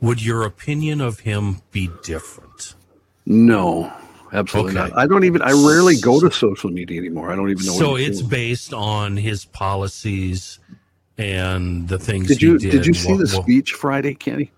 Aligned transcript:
Would 0.00 0.22
your 0.24 0.44
opinion 0.44 1.00
of 1.00 1.20
him 1.20 1.62
be 1.72 1.90
different? 2.04 2.74
No, 3.24 3.92
absolutely 4.32 4.78
Okay. 4.78 4.90
not. 4.90 4.98
I 4.98 5.06
don't 5.06 5.24
even. 5.24 5.42
I 5.42 5.52
rarely 5.52 5.96
go 5.96 6.20
to 6.20 6.30
social 6.30 6.70
media 6.70 6.98
anymore. 7.00 7.32
I 7.32 7.36
don't 7.36 7.50
even 7.50 7.66
know. 7.66 7.72
So 7.72 7.96
it's 7.96 8.18
doing. 8.18 8.30
based 8.30 8.72
on 8.74 9.16
his 9.16 9.44
policies 9.46 10.58
and 11.18 11.88
the 11.88 11.98
things 11.98 12.28
Did 12.28 12.42
you 12.42 12.58
did. 12.58 12.70
did 12.72 12.86
you 12.86 12.94
see 12.94 13.12
What- 13.12 13.20
the 13.20 13.26
speech 13.26 13.72
Friday, 13.72 14.14
Kenny? 14.14 14.52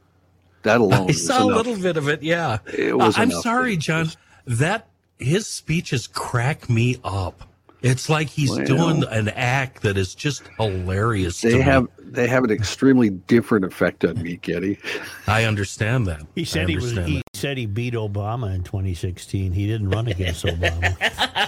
That 0.64 0.80
alone. 0.80 1.08
I 1.08 1.12
saw 1.12 1.44
a 1.44 1.46
little 1.46 1.76
bit 1.78 1.96
of 1.96 2.08
it. 2.08 2.22
Yeah, 2.22 2.58
It 2.76 2.96
was 2.98 3.16
Uh, 3.16 3.20
I'm 3.22 3.30
sorry, 3.30 3.76
John. 3.76 4.10
That 4.44 4.88
his 5.18 5.46
speeches 5.46 6.06
crack 6.08 6.68
me 6.68 6.96
up. 7.04 7.47
It's 7.80 8.08
like 8.08 8.28
he's 8.28 8.50
Well, 8.50 8.64
doing 8.64 9.04
an 9.10 9.28
act 9.28 9.82
that 9.82 9.96
is 9.96 10.14
just 10.14 10.42
hilarious. 10.58 11.40
to 11.42 11.48
They 11.50 11.54
me. 11.58 11.60
have 11.62 11.86
they 12.00 12.26
have 12.26 12.42
an 12.42 12.50
extremely 12.50 13.10
different 13.10 13.64
effect 13.66 14.04
on 14.04 14.20
me, 14.22 14.36
Getty. 14.36 14.78
I 15.28 15.44
understand 15.44 16.06
that. 16.08 16.22
He 16.34 16.44
said 16.44 16.68
he 16.68 16.74
was. 16.76 16.86
understand 16.90 17.08
He 17.12 17.22
said 17.34 17.56
he 17.58 17.66
beat 17.66 17.94
Obama 17.94 18.52
in 18.54 18.64
2016. 18.64 19.52
He 19.52 19.66
didn't 19.68 19.90
run 19.90 20.08
against 20.08 20.44
Obama. 20.46 20.96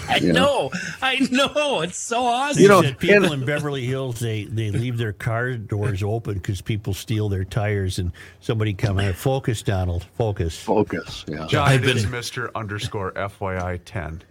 I 0.09 0.21
know. 0.21 0.71
I 1.03 1.27
know. 1.33 1.81
It's 1.81 1.97
so 1.99 2.25
awesome. 2.25 2.63
He 2.63 2.69
know, 2.69 2.83
said 2.83 2.99
people 2.99 3.33
and- 3.33 3.43
in 3.43 3.45
Beverly 3.47 3.85
Hills 3.87 4.21
they 4.21 4.45
they 4.45 4.71
leave 4.71 4.99
their 4.99 5.13
car 5.15 5.55
doors 5.55 6.03
open 6.03 6.35
because 6.35 6.61
people 6.61 6.95
steal 6.95 7.29
their 7.29 7.45
tires, 7.45 7.99
and 7.99 8.13
somebody 8.41 8.73
come 8.75 9.01
in. 9.01 9.15
Focus, 9.15 9.63
Donald. 9.63 10.05
Focus. 10.17 10.57
Focus. 10.57 11.25
Yeah. 11.27 11.47
John, 11.49 11.67
I've 11.69 11.83
been- 11.83 11.97
Mr. 11.97 12.51
underscore 12.55 13.13
FYI 13.13 13.81
10. 13.85 14.23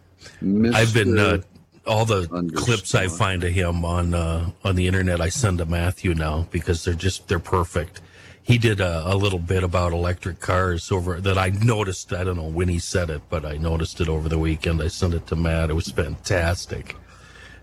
I've 0.74 0.94
been 0.94 1.18
uh, 1.18 1.38
Mr. 1.38 1.44
all 1.90 2.06
the 2.06 2.30
Understand. 2.32 2.56
clips 2.56 2.96
I 2.96 3.08
find 3.08 3.44
of 3.44 3.52
him 3.52 3.84
on 3.84 4.14
uh, 4.14 4.52
on 4.64 4.76
the 4.76 4.88
internet. 4.88 5.20
I 5.20 5.30
send 5.30 5.58
to 5.58 5.66
Matthew 5.66 6.14
now 6.14 6.48
because 6.52 6.84
they're 6.86 6.94
just 6.94 7.28
they're 7.28 7.40
perfect. 7.40 8.02
He 8.42 8.58
did 8.58 8.80
a, 8.82 9.14
a 9.14 9.16
little 9.16 9.38
bit 9.40 9.64
about 9.64 9.92
electric 9.94 10.40
cars 10.40 10.92
over 10.92 11.20
that 11.22 11.38
I 11.38 11.50
noticed. 11.50 12.14
I 12.14 12.24
don't 12.24 12.38
know 12.38 12.48
when 12.50 12.68
he 12.68 12.80
said 12.80 13.10
it, 13.10 13.22
but 13.30 13.46
I 13.46 13.58
noticed 13.58 14.02
it 14.02 14.10
over 14.10 14.28
the 14.30 14.40
weekend. 14.40 14.82
I 14.82 14.88
sent 14.88 15.14
it 15.14 15.28
to 15.28 15.36
Matt. 15.36 15.70
It 15.70 15.74
was 15.74 15.92
fantastic, 15.92 16.96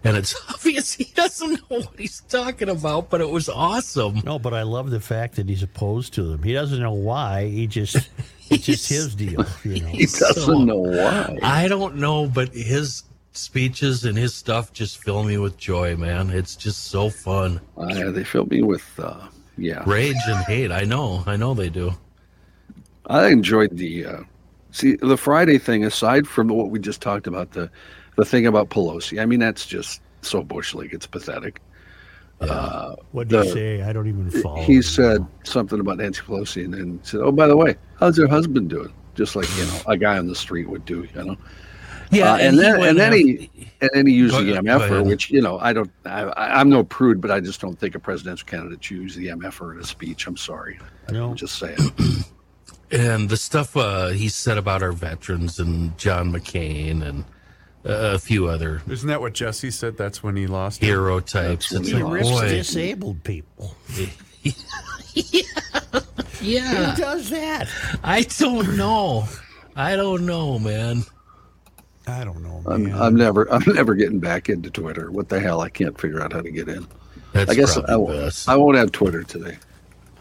and 0.05 0.17
it's 0.17 0.35
obvious 0.51 0.93
he 0.93 1.05
doesn't 1.15 1.69
know 1.71 1.81
what 1.81 1.99
he's 1.99 2.21
talking 2.29 2.69
about, 2.69 3.11
but 3.11 3.21
it 3.21 3.31
was 3.31 3.49
awesome. 3.49 4.21
No, 4.25 4.39
but 4.39 4.55
I 4.55 4.63
love 4.63 4.91
the 4.91 5.01
fact 5.01 5.37
that 5.37 5.49
he's 5.49 5.63
opposed 5.63 6.15
to 6.15 6.23
them. 6.23 6.43
He 6.45 6.53
doesn't 6.53 6.81
know 6.81 6.93
why. 6.93 7.47
He 7.47 7.67
just 7.67 7.97
it's 8.51 8.67
just 8.67 8.89
his 8.97 9.15
deal. 9.17 9.45
You 9.65 9.81
know. 9.83 9.89
he 10.01 10.07
doesn't 10.07 10.35
so- 10.43 10.63
know 10.65 10.77
why. 10.79 11.39
I 11.43 11.67
don't 11.67 11.97
know, 11.97 12.29
but 12.29 12.51
his 12.55 13.03
speeches 13.37 14.05
and 14.05 14.17
his 14.17 14.34
stuff 14.34 14.73
just 14.73 15.03
fill 15.03 15.23
me 15.23 15.39
with 15.39 15.56
joy, 15.56 15.97
man. 15.97 16.31
It's 16.31 16.56
just 16.56 16.84
so 16.87 17.11
fun. 17.11 17.61
Uh, 17.77 18.11
they 18.11 18.25
fill 18.25 18.47
me 18.47 18.62
with 18.62 18.84
uh, 18.98 19.27
yeah. 19.59 19.83
Rage 19.87 20.17
and 20.27 20.45
hate. 20.45 20.73
I 20.73 20.83
know. 20.84 21.23
I 21.27 21.37
know 21.37 21.55
they 21.55 21.69
do. 21.69 21.93
I 23.06 23.28
enjoyed 23.28 23.77
the 23.77 24.05
uh, 24.06 24.20
see 24.73 24.97
the 24.97 25.17
Friday 25.17 25.59
thing. 25.59 25.84
Aside 25.84 26.27
from 26.27 26.48
what 26.48 26.70
we 26.70 26.78
just 26.78 27.01
talked 27.01 27.27
about, 27.27 27.53
the 27.53 27.70
the 28.17 28.25
thing 28.25 28.47
about 28.47 28.70
Pelosi. 28.70 29.20
I 29.20 29.27
mean, 29.27 29.39
that's 29.39 29.67
just 29.67 30.00
so 30.23 30.43
bush 30.43 30.75
league. 30.75 30.93
It's 30.93 31.06
pathetic. 31.06 31.61
What 32.39 33.28
did 33.28 33.28
the- 33.28 33.45
he 33.45 33.50
say? 33.50 33.83
I 33.83 33.93
don't 33.93 34.09
even 34.09 34.31
follow. 34.31 34.62
he 34.62 34.77
him. 34.77 34.83
said 34.83 35.27
something 35.45 35.81
about 35.81 35.98
Nancy 35.98 36.23
Pelosi, 36.23 36.65
and 36.65 36.75
then 36.75 37.00
said, 37.03 37.21
"Oh, 37.21 37.33
by 37.33 37.47
the 37.47 37.56
way, 37.56 37.77
how's 37.98 38.19
your 38.19 38.28
husband 38.28 38.69
doing?" 38.69 38.93
Just 39.15 39.37
like 39.37 39.48
you 39.56 39.65
know, 39.65 39.81
a 39.87 39.97
guy 39.97 40.19
on 40.19 40.27
the 40.27 40.34
street 40.34 40.69
would 40.69 40.84
do. 40.84 41.06
You 41.15 41.25
know. 41.25 41.37
Yeah, 42.11 42.33
Uh, 42.35 42.37
and, 42.39 42.55
he 42.57 42.61
then 42.62 42.83
and 42.83 42.99
then 42.99 43.12
af- 43.12 43.19
he 43.19 43.51
and 43.81 43.91
then 43.93 44.07
he 44.07 44.12
used 44.15 44.35
Go 44.35 44.43
the 44.43 44.53
ahead, 44.53 44.65
go 44.65 44.79
MFR, 44.79 45.05
which 45.07 45.31
you 45.31 45.41
know 45.43 45.59
I 45.59 45.73
don't. 45.73 45.91
I, 46.05 46.23
I- 46.23 46.61
I'm 46.61 46.69
no 46.71 46.85
prude, 46.85 47.21
but 47.21 47.31
I 47.31 47.41
just 47.41 47.61
don't 47.61 47.79
think 47.79 47.95
a 47.95 47.99
presidential 47.99 48.47
candidate 48.47 48.83
should 48.85 48.97
use 48.99 49.15
the 49.17 49.29
MFR 49.29 49.73
in 49.75 49.81
a 49.81 49.85
speech. 49.85 50.27
I'm 50.27 50.37
sorry. 50.37 50.79
No. 51.11 51.31
I'm 51.31 51.37
just 51.37 51.59
saying. 51.59 51.79
and 52.91 53.29
the 53.29 53.37
stuff 53.37 53.77
uh, 53.77 54.09
he 54.09 54.29
said 54.29 54.57
about 54.59 54.83
our 54.83 54.93
veterans 54.93 55.59
and 55.59 55.97
John 55.99 56.33
McCain 56.33 57.03
and 57.03 57.25
uh, 57.84 58.15
a 58.15 58.19
few 58.19 58.47
other 58.49 58.83
Isn't 58.89 59.09
that 59.09 59.21
what 59.21 59.33
Jesse 59.34 59.71
said? 59.71 59.97
That's 59.97 60.23
when 60.23 60.37
he 60.37 60.47
lost. 60.47 60.83
it? 60.83 60.87
hero 60.87 61.21
types. 61.21 61.71
That's 61.71 61.83
It's 61.83 61.88
He 61.88 62.03
like, 62.03 62.12
rips 62.12 62.31
boy, 62.31 62.49
disabled 62.49 63.23
people. 63.25 63.77
yeah. 66.41 66.93
Who 66.93 67.03
does 67.03 67.31
that? 67.31 67.69
I 68.03 68.23
don't 68.23 68.77
know. 68.77 69.25
I 69.75 69.97
don't 69.97 70.25
know, 70.27 70.59
man. 70.59 71.03
I 72.06 72.25
don't 72.25 72.43
know, 72.43 72.62
I'm. 72.67 72.93
I'm 72.94 73.17
never 73.17 73.50
I'm 73.53 73.65
never 73.75 73.94
getting 73.94 74.21
back 74.21 74.49
into 74.49 74.71
Twitter. 74.71 75.11
What 75.11 75.28
the 75.28 75.41
hell? 75.41 75.61
I 75.61 75.69
can't 75.69 75.99
figure 76.00 76.21
out 76.22 76.33
how 76.33 76.41
to 76.41 76.50
get 76.50 76.69
in. 76.69 76.87
That's 77.33 77.50
I 77.50 77.55
guess 77.55 77.75
probably 77.75 77.93
I, 77.93 77.97
won't- 77.97 78.12
best. 78.21 78.49
I 78.49 78.56
won't 78.56 78.77
have 78.77 78.93
Twitter 78.93 79.22
today. 79.22 79.59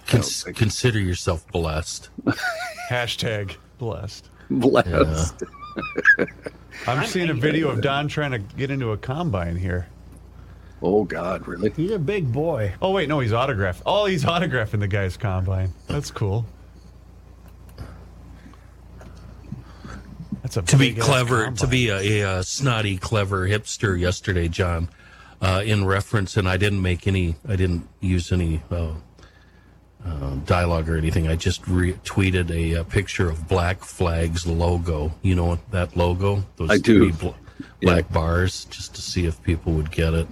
Cons- 0.07 0.43
think- 0.43 0.57
consider 0.57 0.99
yourself 0.99 1.47
blessed. 1.51 2.09
Hashtag 2.89 3.55
blessed. 3.77 4.29
Blessed. 4.49 5.43
I'm, 6.87 7.05
seeing 7.07 7.29
a 7.29 7.33
video 7.33 7.69
of 7.69 7.81
Don 7.81 8.07
trying 8.07 8.31
to 8.31 8.39
get 8.39 8.69
into 8.69 8.91
a 8.91 8.97
combine 8.97 9.55
here. 9.55 9.87
Oh 10.81 11.03
God, 11.03 11.47
really? 11.47 11.71
He's 11.71 11.91
a 11.91 11.99
big 11.99 12.31
boy. 12.31 12.73
Oh 12.81 12.91
wait, 12.91 13.09
no, 13.09 13.19
he's 13.19 13.33
autographed. 13.33 13.81
Oh, 13.85 14.05
he's 14.05 14.23
autographing 14.23 14.79
the 14.79 14.87
guy's 14.87 15.17
combine. 15.17 15.73
That's 15.87 16.11
cool. 16.11 16.45
That's 20.45 20.57
a 20.57 20.61
to 20.61 20.77
be 20.77 20.89
big-ass 20.91 21.05
clever, 21.07 21.49
to 21.49 21.65
be 21.65 21.89
a, 21.89 21.97
a, 21.97 22.23
uh 22.37 22.41
snotty, 22.43 22.97
clever 22.97 23.47
hipster 23.47 23.99
yesterday, 23.99 24.47
John, 24.47 24.89
uh, 25.41 25.63
in 25.65 25.85
reference, 25.85 26.37
and 26.37 26.47
I 26.47 26.55
didn't 26.57 26.83
make 26.83 27.07
any, 27.07 27.35
I 27.49 27.55
didn't 27.55 27.89
use 27.99 28.31
any 28.31 28.61
uh, 28.69 28.91
uh, 30.05 30.35
dialogue 30.45 30.87
or 30.87 30.97
anything. 30.97 31.27
I 31.27 31.35
just 31.35 31.67
re- 31.67 31.93
tweeted 32.03 32.51
a, 32.51 32.81
uh 32.81 32.83
picture 32.83 33.27
of 33.27 33.47
Black 33.47 33.83
Flag's 33.83 34.45
logo. 34.45 35.15
You 35.23 35.33
know 35.33 35.57
that 35.71 35.97
logo? 35.97 36.45
Those 36.57 36.69
I 36.69 36.77
do. 36.77 37.09
three 37.11 37.29
bl- 37.29 37.65
black 37.81 38.11
bars, 38.13 38.65
just 38.65 38.93
to 38.95 39.01
see 39.01 39.25
if 39.25 39.41
people 39.41 39.73
would 39.73 39.89
get 39.91 40.13
it. 40.13 40.27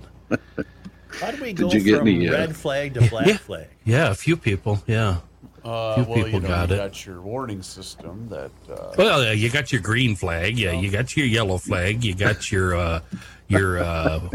How 1.19 1.31
do 1.31 1.41
we 1.41 1.53
go 1.53 1.71
you 1.71 1.79
get 1.79 1.97
from 1.97 2.07
any, 2.07 2.29
uh, 2.29 2.33
red 2.33 2.55
flag 2.55 2.93
to 2.93 3.09
black 3.09 3.25
Yeah. 3.25 3.37
flag? 3.37 3.67
Yeah, 3.83 4.11
a 4.11 4.15
few 4.15 4.37
people. 4.37 4.83
Yeah. 4.85 5.21
Uh, 5.63 5.95
Few 5.95 6.03
well, 6.03 6.15
people 6.15 6.31
you 6.31 6.39
know, 6.41 6.47
got 6.47 6.69
you 6.69 6.75
it. 6.75 6.77
got 6.77 7.05
your 7.05 7.21
warning 7.21 7.61
system 7.61 8.27
that 8.29 8.51
uh, 8.69 8.93
Well, 8.97 9.23
yeah, 9.23 9.31
you 9.31 9.49
got 9.49 9.71
your 9.71 9.81
green 9.81 10.15
flag. 10.15 10.57
Yeah, 10.57 10.71
you 10.73 10.91
got 10.91 11.15
your 11.15 11.25
yellow 11.25 11.57
flag. 11.57 12.03
You 12.03 12.13
got 12.15 12.51
your 12.51 12.75
uh, 12.75 12.99
your 13.47 13.79
uh, 13.79 14.29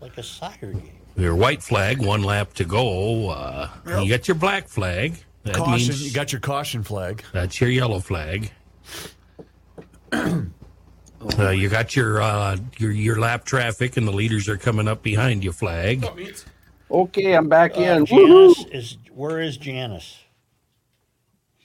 Like 0.00 0.16
a 0.16 0.22
soccer 0.22 0.72
game. 0.72 0.92
your 1.16 1.34
white 1.34 1.62
flag. 1.62 1.98
One 2.04 2.22
lap 2.22 2.54
to 2.54 2.64
go. 2.64 3.28
Uh, 3.30 3.68
You 4.02 4.08
got 4.08 4.26
your 4.28 4.34
black 4.36 4.66
flag. 4.68 5.16
That 5.42 5.56
caution. 5.56 5.72
means 5.88 6.06
You 6.06 6.12
got 6.12 6.32
your 6.32 6.40
caution 6.40 6.82
flag. 6.82 7.22
that's 7.32 7.60
your 7.60 7.70
yellow 7.70 8.00
flag. 8.00 8.50
Uh, 11.38 11.48
you 11.50 11.68
got 11.68 11.96
your 11.96 12.20
uh, 12.22 12.56
your 12.78 12.92
your 12.92 13.18
lap 13.18 13.44
traffic, 13.44 13.96
and 13.96 14.06
the 14.06 14.12
leaders 14.12 14.48
are 14.48 14.58
coming 14.58 14.86
up 14.86 15.02
behind 15.02 15.42
you. 15.42 15.50
Flag. 15.50 16.04
Okay, 16.90 17.32
I'm 17.32 17.48
back 17.48 17.76
Uh, 17.76 17.80
in. 17.80 18.06
Janice 18.06 18.64
is 18.70 18.98
where 19.12 19.40
is 19.40 19.56
Janice? 19.56 20.18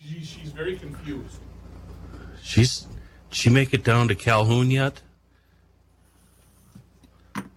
She, 0.07 0.23
she's 0.23 0.51
very 0.51 0.77
confused. 0.77 1.39
She's 2.41 2.87
she 3.29 3.49
make 3.49 3.73
it 3.73 3.83
down 3.83 4.07
to 4.09 4.15
Calhoun 4.15 4.71
yet? 4.71 5.01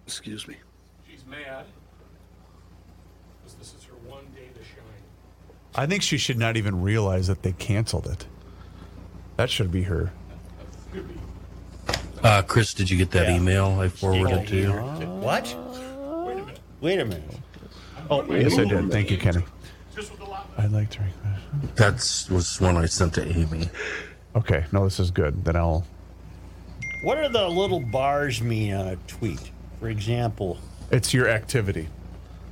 Excuse 0.05 0.47
me. 0.47 0.55
She's 1.09 1.25
mad 1.25 1.65
because 3.43 3.55
this 3.57 3.73
is 3.73 3.83
her 3.85 3.95
one 4.09 4.23
day 4.35 4.47
to 4.53 4.63
shine. 4.63 4.83
I 5.75 5.85
think 5.85 6.01
she 6.03 6.17
should 6.17 6.37
not 6.37 6.55
even 6.55 6.81
realize 6.81 7.27
that 7.27 7.41
they 7.41 7.51
canceled 7.53 8.07
it. 8.07 8.25
That 9.37 9.49
should 9.49 9.71
be 9.71 9.83
her. 9.83 10.11
Uh, 12.23 12.41
Chris, 12.43 12.73
did 12.73 12.89
you 12.89 12.97
get 12.97 13.11
that 13.11 13.27
Yeah. 13.27 13.35
email 13.35 13.79
I 13.79 13.89
forwarded 13.89 14.47
to 14.47 14.55
you? 14.55 14.71
What? 14.71 15.43
Wait 16.25 16.37
a 16.37 16.39
minute. 16.45 16.59
Wait 16.81 16.99
a 16.99 17.05
minute. 17.05 17.23
Oh, 18.09 18.23
yes, 18.33 18.57
I 18.57 18.63
did. 18.65 18.91
Thank 18.91 19.11
you, 19.11 19.17
Kenny. 19.17 19.43
Just 19.95 20.11
with 20.11 20.19
the 20.19 20.25
lot. 20.25 20.44
I'd 20.57 20.71
like 20.71 20.89
to 20.91 20.99
request. 21.03 21.43
That's 21.75 22.29
was 22.29 22.61
one 22.61 22.77
I 22.77 22.85
sent 22.85 23.13
to 23.15 23.27
Amy. 23.27 23.69
Okay, 24.35 24.63
no, 24.71 24.83
this 24.85 24.99
is 24.99 25.09
good. 25.11 25.43
Then 25.45 25.55
I'll. 25.55 25.85
What 27.03 27.17
are 27.17 27.29
the 27.29 27.47
little 27.47 27.79
bars 27.81 28.41
mean 28.41 28.73
on 28.73 28.87
a 28.87 28.95
tweet? 29.07 29.51
For 29.79 29.89
example, 29.89 30.57
It's 30.91 31.13
your 31.13 31.27
activity. 31.27 31.89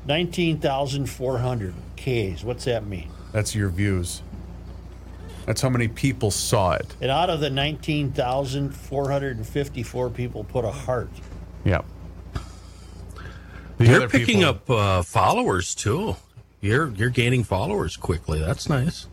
19,400 0.07 1.73
Ks. 1.95 2.43
What's 2.43 2.65
that 2.65 2.85
mean? 2.85 3.09
That's 3.31 3.55
your 3.55 3.69
views. 3.69 4.21
That's 5.45 5.61
how 5.61 5.69
many 5.69 5.87
people 5.87 6.29
saw 6.31 6.73
it. 6.73 6.93
And 7.01 7.09
out 7.09 7.29
of 7.29 7.39
the 7.39 7.49
19,454 7.49 10.09
people 10.09 10.43
put 10.43 10.65
a 10.65 10.71
heart. 10.71 11.09
Yeah. 11.63 11.81
The 13.77 13.85
You're 13.85 13.95
other 13.97 14.09
picking 14.09 14.39
people- 14.39 14.49
up 14.49 14.69
uh, 14.69 15.01
followers 15.03 15.73
too. 15.75 16.15
You're 16.63 16.91
you're 16.91 17.09
gaining 17.09 17.43
followers 17.43 17.97
quickly. 17.97 18.39
That's 18.39 18.69
nice. 18.69 19.07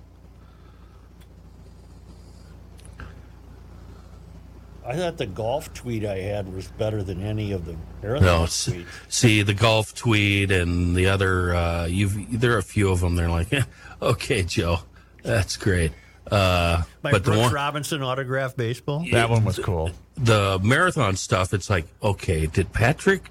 I 4.86 4.96
thought 4.96 5.18
the 5.18 5.26
golf 5.26 5.74
tweet 5.74 6.04
I 6.04 6.18
had 6.18 6.52
was 6.54 6.68
better 6.68 7.02
than 7.02 7.22
any 7.22 7.50
of 7.52 7.64
the 7.64 7.76
marathon 8.02 8.24
No, 8.26 8.38
tweets. 8.44 8.86
see 9.08 9.42
the 9.42 9.52
golf 9.54 9.94
tweet 9.94 10.52
and 10.52 10.94
the 10.94 11.06
other. 11.08 11.54
Uh, 11.54 11.86
you've 11.86 12.40
there 12.40 12.54
are 12.54 12.58
a 12.58 12.62
few 12.62 12.90
of 12.90 13.00
them. 13.00 13.16
They're 13.16 13.28
like, 13.28 13.52
eh, 13.52 13.62
okay, 14.02 14.42
Joe, 14.44 14.78
That's 15.24 15.56
great. 15.56 15.90
Uh, 16.30 16.82
My 17.02 17.10
but 17.10 17.24
the 17.24 17.32
one, 17.36 17.52
Robinson 17.52 18.00
autograph 18.02 18.54
baseball. 18.56 19.04
That 19.10 19.28
one 19.28 19.44
was 19.44 19.58
cool. 19.58 19.90
the 20.16 20.60
marathon 20.62 21.16
stuff, 21.16 21.52
it's 21.52 21.68
like, 21.68 21.86
okay, 22.00 22.46
did 22.46 22.72
Patrick, 22.72 23.28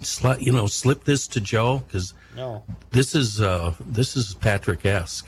sli- 0.00 0.40
you 0.42 0.52
know, 0.52 0.66
slip 0.66 1.04
this 1.04 1.26
to 1.28 1.40
Joe? 1.40 1.82
Because 1.86 2.12
No. 2.38 2.62
this 2.90 3.16
is 3.16 3.40
uh, 3.40 3.74
this 3.84 4.16
is 4.16 4.34
Patrick 4.34 4.86
esque. 4.86 5.26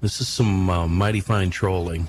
This 0.00 0.20
is 0.20 0.28
some 0.28 0.70
uh, 0.70 0.86
mighty 0.86 1.18
fine 1.20 1.50
trolling. 1.50 2.06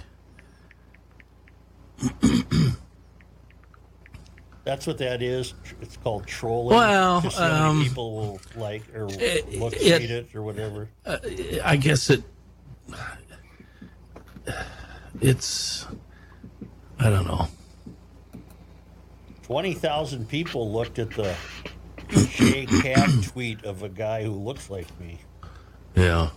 That's 4.64 4.86
what 4.86 4.98
that 5.00 5.22
is. 5.24 5.56
It's 5.82 5.98
called 5.98 6.28
trolling. 6.28 6.78
Well, 6.78 7.22
Just 7.22 7.38
so 7.38 7.44
um, 7.44 7.82
people 7.84 8.16
will 8.16 8.40
like 8.56 8.84
or 8.94 9.08
it- 9.10 9.58
look 9.58 9.74
it- 9.76 10.12
it 10.12 10.36
or 10.36 10.44
whatever. 10.44 10.90
I 11.64 11.78
guess 11.78 12.10
it. 12.12 12.22
It's. 15.20 15.88
I 17.00 17.10
don't 17.10 17.26
know. 17.26 17.48
Twenty 19.42 19.74
thousand 19.74 20.28
people 20.30 20.72
looked 20.72 21.00
at 21.00 21.10
the 21.12 21.34
Shay 22.10 22.66
Cat 22.66 23.10
tweet 23.24 23.64
of 23.66 23.84
a 23.84 23.90
guy 23.90 24.24
who 24.24 24.32
looks 24.32 24.70
like 24.70 24.88
me. 25.00 25.20
Yeah, 25.96 26.30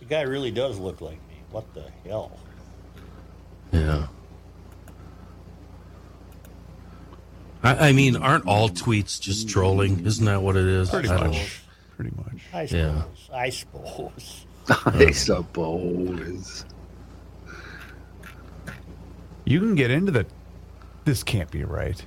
The 0.00 0.04
guy 0.06 0.22
really 0.22 0.50
does 0.50 0.78
look 0.78 1.00
like 1.00 1.18
me. 1.28 1.36
What 1.50 1.72
the 1.74 1.84
hell? 2.04 2.32
yeah. 3.72 4.08
I, 7.62 7.88
I 7.88 7.92
mean, 7.92 8.16
aren't 8.16 8.46
all 8.46 8.68
tweets 8.70 9.20
just 9.20 9.48
trolling? 9.48 10.04
Isn't 10.06 10.24
that 10.24 10.42
what 10.42 10.56
it 10.56 10.64
is? 10.66 10.90
Pretty 10.90 11.08
I 11.10 11.16
don't 11.18 11.30
know. 11.30 11.38
much. 11.38 11.60
Pretty 11.96 12.16
much. 12.16 12.42
I 12.54 12.66
suppose. 12.66 13.28
Yeah. 13.30 13.36
I 13.36 13.50
suppose. 13.50 14.46
I 14.86 15.10
suppose. 15.12 16.64
You 19.44 19.60
can 19.60 19.74
get 19.74 19.90
into 19.90 20.10
the. 20.12 20.26
This 21.04 21.22
can't 21.22 21.50
be 21.50 21.64
right. 21.64 22.02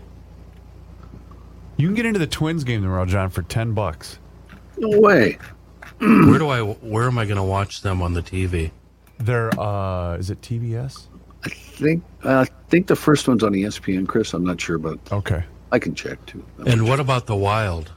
You 1.78 1.88
can 1.88 1.96
get 1.96 2.06
into 2.06 2.20
the 2.20 2.28
Twins 2.28 2.64
game 2.64 2.81
tomorrow, 2.81 3.06
John, 3.06 3.30
for 3.30 3.42
ten 3.44 3.74
bucks. 3.74 4.20
No 4.78 5.00
way. 5.00 5.38
Where 6.00 6.40
do 6.40 6.50
I? 6.50 6.62
Where 6.62 7.08
am 7.08 7.18
I 7.18 7.25
going 7.25 7.38
to 7.38 7.44
watch 7.44 7.81
them 7.81 8.02
on 8.02 8.14
the 8.14 8.22
TV? 8.22 8.72
They're 9.20 9.58
uh, 9.60 10.16
is 10.18 10.30
it 10.30 10.42
TBS? 10.42 11.08
I 11.46 11.50
think 11.50 12.04
uh, 12.24 12.40
I 12.42 12.46
think 12.70 12.88
the 12.88 12.96
first 12.96 13.28
one's 13.28 13.44
on 13.44 13.52
ESPN, 13.54 14.08
Chris. 14.08 14.34
I'm 14.34 14.44
not 14.44 14.60
sure, 14.62 14.78
but 14.78 15.00
Okay. 15.12 15.44
I 15.72 15.80
can 15.80 15.96
check 15.96 16.24
too. 16.25 16.44
And 16.68 16.88
what 16.88 17.00
about 17.00 17.25
the 17.25 17.36
Wild? 17.36 17.92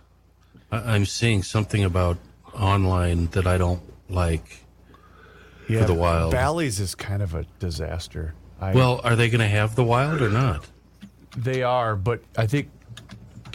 I, 0.72 0.94
I'm 0.94 1.04
seeing 1.04 1.42
something 1.42 1.84
about 1.84 2.16
online 2.54 3.26
that 3.28 3.46
I 3.46 3.58
don't 3.58 3.82
like. 4.08 4.64
Yeah, 5.68 5.84
the 5.84 5.94
Wild. 5.94 6.32
Bally's 6.32 6.80
is 6.80 6.94
kind 6.94 7.22
of 7.22 7.34
a 7.34 7.44
disaster. 7.58 8.34
I, 8.60 8.72
Well, 8.72 9.00
are 9.04 9.14
they 9.16 9.28
going 9.28 9.40
to 9.40 9.48
have 9.48 9.74
the 9.74 9.84
Wild 9.84 10.22
or 10.22 10.30
not? 10.30 10.66
they 11.36 11.62
are, 11.62 11.96
but 11.96 12.22
I 12.38 12.46
think 12.46 12.70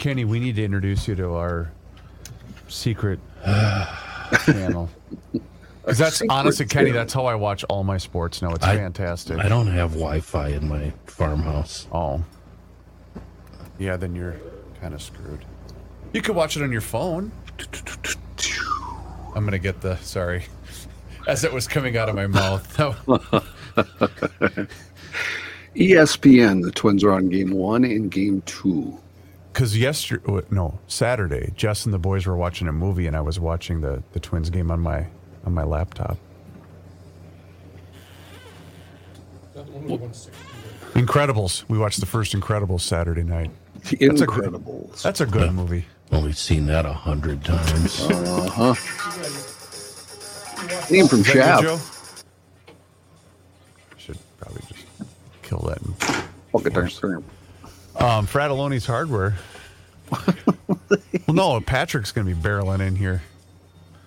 Kenny, 0.01 0.25
we 0.25 0.39
need 0.39 0.55
to 0.55 0.63
introduce 0.63 1.07
you 1.07 1.13
to 1.13 1.35
our 1.35 1.71
secret 2.67 3.19
channel. 4.45 4.89
'Cause 5.85 5.97
that's 5.99 6.23
honestly, 6.27 6.65
Kenny, 6.65 6.87
channel. 6.87 7.01
that's 7.01 7.13
how 7.13 7.25
I 7.27 7.35
watch 7.35 7.63
all 7.65 7.83
my 7.83 7.97
sports 7.97 8.41
now. 8.41 8.51
It's 8.53 8.65
I- 8.65 8.77
fantastic. 8.77 9.37
I 9.37 9.47
don't 9.47 9.67
have 9.67 9.91
Wi-Fi 9.91 10.47
in 10.49 10.67
my 10.67 10.91
farmhouse. 11.05 11.87
Oh. 11.91 12.23
Yeah, 13.77 13.95
then 13.95 14.15
you're 14.15 14.35
kind 14.81 14.95
of 14.95 15.03
screwed. 15.03 15.45
You 16.13 16.21
could 16.23 16.35
watch 16.35 16.57
it 16.57 16.63
on 16.63 16.71
your 16.71 16.81
phone. 16.81 17.31
I'm 19.35 19.43
going 19.43 19.51
to 19.51 19.59
get 19.59 19.81
the, 19.81 19.97
sorry. 19.97 20.45
As 21.27 21.43
it 21.43 21.53
was 21.53 21.67
coming 21.67 21.95
out 21.95 22.09
of 22.09 22.15
my 22.15 22.25
mouth. 22.25 22.67
ESPN. 25.75 26.63
The 26.63 26.71
Twins 26.71 27.03
are 27.03 27.11
on 27.11 27.29
game 27.29 27.51
one 27.51 27.83
and 27.83 28.09
game 28.09 28.41
two. 28.47 28.97
Because 29.51 29.77
yesterday, 29.77 30.41
no, 30.49 30.79
Saturday, 30.87 31.51
Jess 31.55 31.85
and 31.85 31.93
the 31.93 31.99
boys 31.99 32.25
were 32.25 32.37
watching 32.37 32.67
a 32.67 32.71
movie, 32.71 33.05
and 33.07 33.15
I 33.17 33.21
was 33.21 33.39
watching 33.39 33.81
the, 33.81 34.01
the 34.13 34.19
Twins 34.19 34.49
game 34.49 34.71
on 34.71 34.79
my 34.79 35.07
on 35.45 35.53
my 35.53 35.63
laptop. 35.63 36.17
That 39.53 39.67
one 39.67 39.83
was 39.83 39.91
160. 39.99 40.31
Incredibles. 40.99 41.65
We 41.67 41.77
watched 41.77 41.99
the 41.99 42.05
first 42.05 42.33
Incredibles 42.33 42.81
Saturday 42.81 43.23
night. 43.23 43.51
The 43.89 44.07
That's 44.07 44.21
a 44.21 44.25
gr- 44.25 44.43
Incredibles. 44.43 45.01
That's 45.01 45.21
a 45.21 45.25
good 45.25 45.51
movie. 45.53 45.85
Only 46.11 46.33
seen 46.33 46.65
that 46.67 46.85
a 46.85 46.93
hundred 46.93 47.43
times. 47.43 48.01
Uh 48.09 48.49
huh. 48.49 48.75
Name 50.91 51.07
from 51.07 51.19
Is 51.21 51.27
Shaft. 51.27 51.63
Should 53.97 54.17
probably 54.39 54.61
just 54.67 54.85
kill 55.41 55.59
that. 55.59 55.81
And, 55.81 55.95
Oh, 56.53 56.59
guitar 56.59 56.89
string. 56.89 57.23
Um, 57.95 58.25
Frattallone's 58.27 58.85
Hardware. 58.85 59.35
well, 60.11 60.77
no, 61.27 61.61
Patrick's 61.61 62.11
going 62.11 62.27
to 62.27 62.35
be 62.35 62.41
barreling 62.41 62.85
in 62.85 62.95
here. 62.95 63.21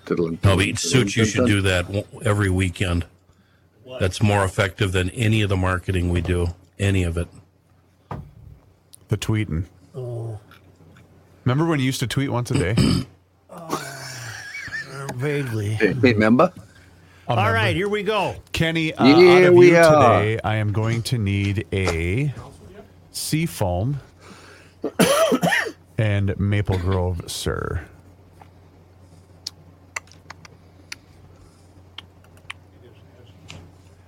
Diddlin', 0.07 0.39
No, 0.45 0.57
but 0.57 0.79
Suits, 0.79 1.17
you 1.17 1.25
should 1.25 1.43
diddlin'. 1.45 1.47
do 1.47 1.61
that 1.63 2.07
every 2.27 2.51
weekend. 2.51 3.07
That's 4.01 4.21
more 4.23 4.45
effective 4.45 4.93
than 4.93 5.11
any 5.11 5.43
of 5.43 5.49
the 5.49 5.57
marketing 5.57 6.11
we 6.11 6.21
do. 6.21 6.49
Any 6.79 7.05
of 7.05 7.17
it. 7.17 7.29
The 9.09 9.17
tweeting. 9.17 9.65
Oh. 9.95 10.39
Remember 11.45 11.65
when 11.67 11.79
you 11.79 11.87
used 11.87 12.01
to 12.01 12.07
tweet 12.07 12.31
once 12.31 12.51
a 12.51 12.55
day? 12.55 12.75
Vaguely. 15.15 15.71
Hey, 15.75 15.93
hey, 15.93 16.13
member. 16.15 16.53
All 17.29 17.37
right, 17.53 17.75
here 17.77 17.89
we 17.89 18.03
go. 18.03 18.37
Kenny, 18.53 18.93
uh, 18.95 19.07
Yeah, 19.07 19.37
out 19.37 19.43
of 19.45 19.55
we 19.55 19.71
you 19.71 19.77
are. 19.77 20.19
today, 20.21 20.41
I 20.45 20.57
am 20.57 20.73
going 20.73 21.03
to 21.05 21.17
need 21.19 21.67
a 21.73 22.35
sea 23.15 23.47
foam 23.47 24.01
and 25.99 26.39
Maple 26.39 26.79
Grove, 26.79 27.23
sir. 27.27 27.87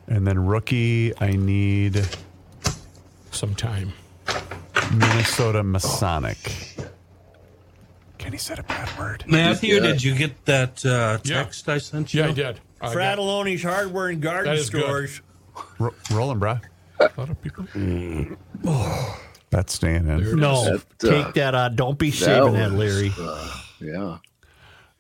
And 0.09 0.27
then 0.27 0.47
rookie, 0.47 1.13
I 1.21 1.33
need 1.33 2.07
Some 3.33 3.55
time. 3.55 3.93
Minnesota 4.95 5.63
Masonic. 5.63 6.39
Kenny 8.19 8.39
said 8.39 8.59
a 8.59 8.63
bad 8.63 8.89
word. 8.99 9.25
Matthew, 9.27 9.75
Yeah. 9.75 9.81
did 9.81 10.03
you 10.03 10.15
get 10.15 10.45
that 10.47 10.85
uh, 10.87 11.19
Yeah. 11.25 11.43
text 11.43 11.69
I 11.69 11.79
sent 11.79 12.15
you? 12.15 12.23
Yeah, 12.23 12.29
I 12.29 12.33
did. 12.33 12.61
I 12.81 12.87
got 12.87 12.95
Frattallone's 12.97 13.63
Hardware 13.63 14.09
and 14.09 14.23
Garden 14.23 14.53
That 14.55 14.59
is 14.59 14.71
good. 14.71 14.85
Stores. 14.85 15.21
Ro- 15.79 15.95
rolling, 16.13 16.39
bruh. 16.41 16.61
A 17.01 17.11
lot 17.17 17.31
of 17.31 17.41
people. 17.43 17.65
That's 19.51 19.75
staying 19.75 20.09
in. 20.09 20.37
No, 20.41 20.65
That, 20.65 20.75
uh, 21.05 21.11
take 21.25 21.35
that 21.35 21.55
out. 21.55 21.77
Don't 21.77 21.99
be 21.99 22.11
saving 22.11 22.55
that, 22.55 22.73
was, 22.73 22.79
Larry. 22.79 23.13
uh, 23.19 23.61
yeah. 23.81 24.19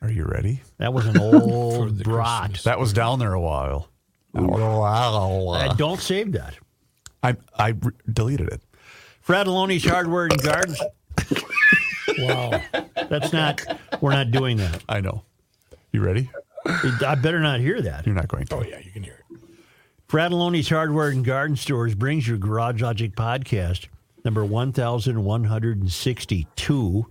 Are 0.02 0.10
you 0.10 0.24
ready? 0.24 0.62
That 0.78 0.92
was 0.92 1.06
an 1.06 1.18
old 1.20 1.98
the 1.98 2.04
brat. 2.04 2.40
Christmas. 2.50 2.62
That 2.64 2.78
was 2.78 2.92
down 2.92 3.18
there 3.18 3.32
a 3.32 3.40
while. 3.40 3.88
Uh, 4.34 5.74
don't 5.74 6.00
save 6.00 6.32
that. 6.32 6.54
I 7.22 7.36
I 7.58 7.68
re- 7.70 7.92
deleted 8.12 8.48
it. 8.52 8.60
Frattallone's 9.26 9.84
Hardware 9.84 10.26
and 10.26 10.42
Gardens. 10.42 10.80
Wow. 12.18 12.60
That's 13.08 13.32
not. 13.32 13.62
We're 14.00 14.12
not 14.12 14.30
doing 14.30 14.58
that. 14.58 14.84
I 14.88 15.00
know. 15.00 15.24
You 15.92 16.02
ready? 16.02 16.30
I 16.66 17.14
better 17.14 17.40
not 17.40 17.60
hear 17.60 17.80
that. 17.80 18.06
You're 18.06 18.14
not 18.14 18.28
going 18.28 18.46
to. 18.46 18.56
Oh, 18.56 18.62
yeah, 18.62 18.78
you 18.78 18.90
can 18.92 19.02
hear 19.02 19.14
it. 19.14 19.24
Frattallone's 20.08 20.68
Hardware 20.68 21.08
and 21.08 21.24
Garden 21.24 21.56
Stores 21.56 21.96
brings 21.96 22.28
your 22.28 22.38
Garage 22.38 22.80
Logic 22.80 23.16
podcast, 23.16 23.88
number 24.24 24.44
1162, 24.44 27.06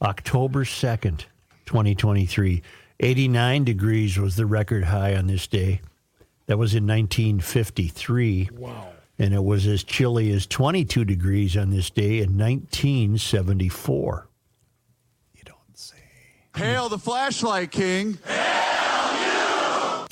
October 0.00 0.64
2nd, 0.64 1.24
2023. 1.66 2.62
89 3.00 3.64
degrees 3.64 4.16
was 4.18 4.36
the 4.36 4.46
record 4.46 4.84
high 4.84 5.16
on 5.16 5.26
this 5.26 5.48
day. 5.48 5.80
That 6.46 6.58
was 6.58 6.74
in 6.74 6.86
1953. 6.86 8.50
Wow. 8.52 8.90
And 9.18 9.34
it 9.34 9.42
was 9.42 9.66
as 9.66 9.82
chilly 9.82 10.30
as 10.30 10.46
22 10.46 11.04
degrees 11.04 11.56
on 11.56 11.70
this 11.70 11.90
day 11.90 12.18
in 12.18 12.38
1974. 12.38 14.28
You 15.34 15.42
don't 15.44 15.56
say. 15.74 15.96
Hail 16.54 16.88
the 16.88 16.98
flashlight 16.98 17.72
king. 17.72 18.16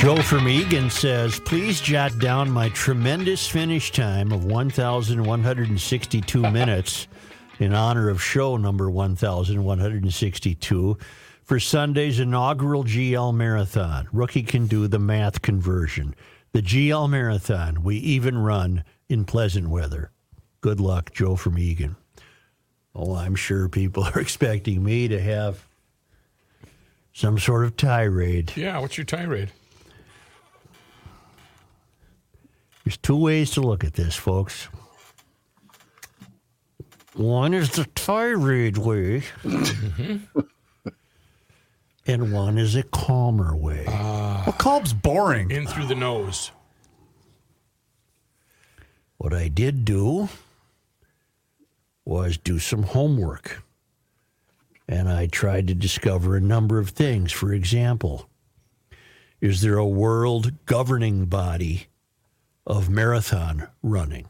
Joe 0.00 0.22
from 0.22 0.48
Eagan 0.48 0.90
says, 0.90 1.38
please 1.40 1.78
jot 1.78 2.18
down 2.18 2.50
my 2.50 2.70
tremendous 2.70 3.46
finish 3.46 3.92
time 3.92 4.32
of 4.32 4.46
1,162 4.46 6.50
minutes 6.50 7.06
in 7.58 7.74
honor 7.74 8.08
of 8.08 8.22
show 8.22 8.56
number 8.56 8.90
1,162 8.90 10.98
for 11.44 11.60
Sunday's 11.60 12.18
inaugural 12.18 12.82
GL 12.82 13.34
Marathon. 13.34 14.08
Rookie 14.10 14.42
can 14.42 14.66
do 14.66 14.88
the 14.88 14.98
math 14.98 15.42
conversion. 15.42 16.14
The 16.52 16.62
GL 16.62 17.10
Marathon, 17.10 17.82
we 17.82 17.96
even 17.96 18.38
run 18.38 18.84
in 19.10 19.26
pleasant 19.26 19.68
weather. 19.68 20.12
Good 20.62 20.80
luck, 20.80 21.12
Joe 21.12 21.36
from 21.36 21.58
Eagan. 21.58 21.96
Oh, 22.94 23.16
I'm 23.16 23.34
sure 23.34 23.68
people 23.68 24.04
are 24.14 24.18
expecting 24.18 24.82
me 24.82 25.08
to 25.08 25.20
have 25.20 25.66
some 27.12 27.38
sort 27.38 27.66
of 27.66 27.76
tirade. 27.76 28.56
Yeah, 28.56 28.78
what's 28.78 28.96
your 28.96 29.04
tirade? 29.04 29.52
There's 32.90 32.98
two 32.98 33.16
ways 33.16 33.52
to 33.52 33.60
look 33.60 33.84
at 33.84 33.92
this, 33.92 34.16
folks. 34.16 34.64
One 37.14 37.54
is 37.54 37.70
the 37.70 37.84
tirade 37.84 38.78
way, 38.78 39.20
mm-hmm. 39.44 40.40
and 42.04 42.32
one 42.32 42.58
is 42.58 42.74
a 42.74 42.82
calmer 42.82 43.54
way. 43.54 43.84
Ah. 43.86 44.42
Well, 44.44 44.56
Kolb's 44.58 44.92
boring. 44.92 45.52
In 45.52 45.68
through 45.68 45.86
the 45.86 45.94
nose. 45.94 46.50
what 49.18 49.32
I 49.32 49.46
did 49.46 49.84
do 49.84 50.28
was 52.04 52.38
do 52.38 52.58
some 52.58 52.82
homework. 52.82 53.62
And 54.88 55.08
I 55.08 55.28
tried 55.28 55.68
to 55.68 55.76
discover 55.76 56.34
a 56.34 56.40
number 56.40 56.80
of 56.80 56.88
things. 56.88 57.30
For 57.30 57.54
example, 57.54 58.28
is 59.40 59.60
there 59.60 59.78
a 59.78 59.86
world 59.86 60.66
governing 60.66 61.26
body 61.26 61.86
of 62.70 62.88
marathon 62.88 63.68
running? 63.82 64.28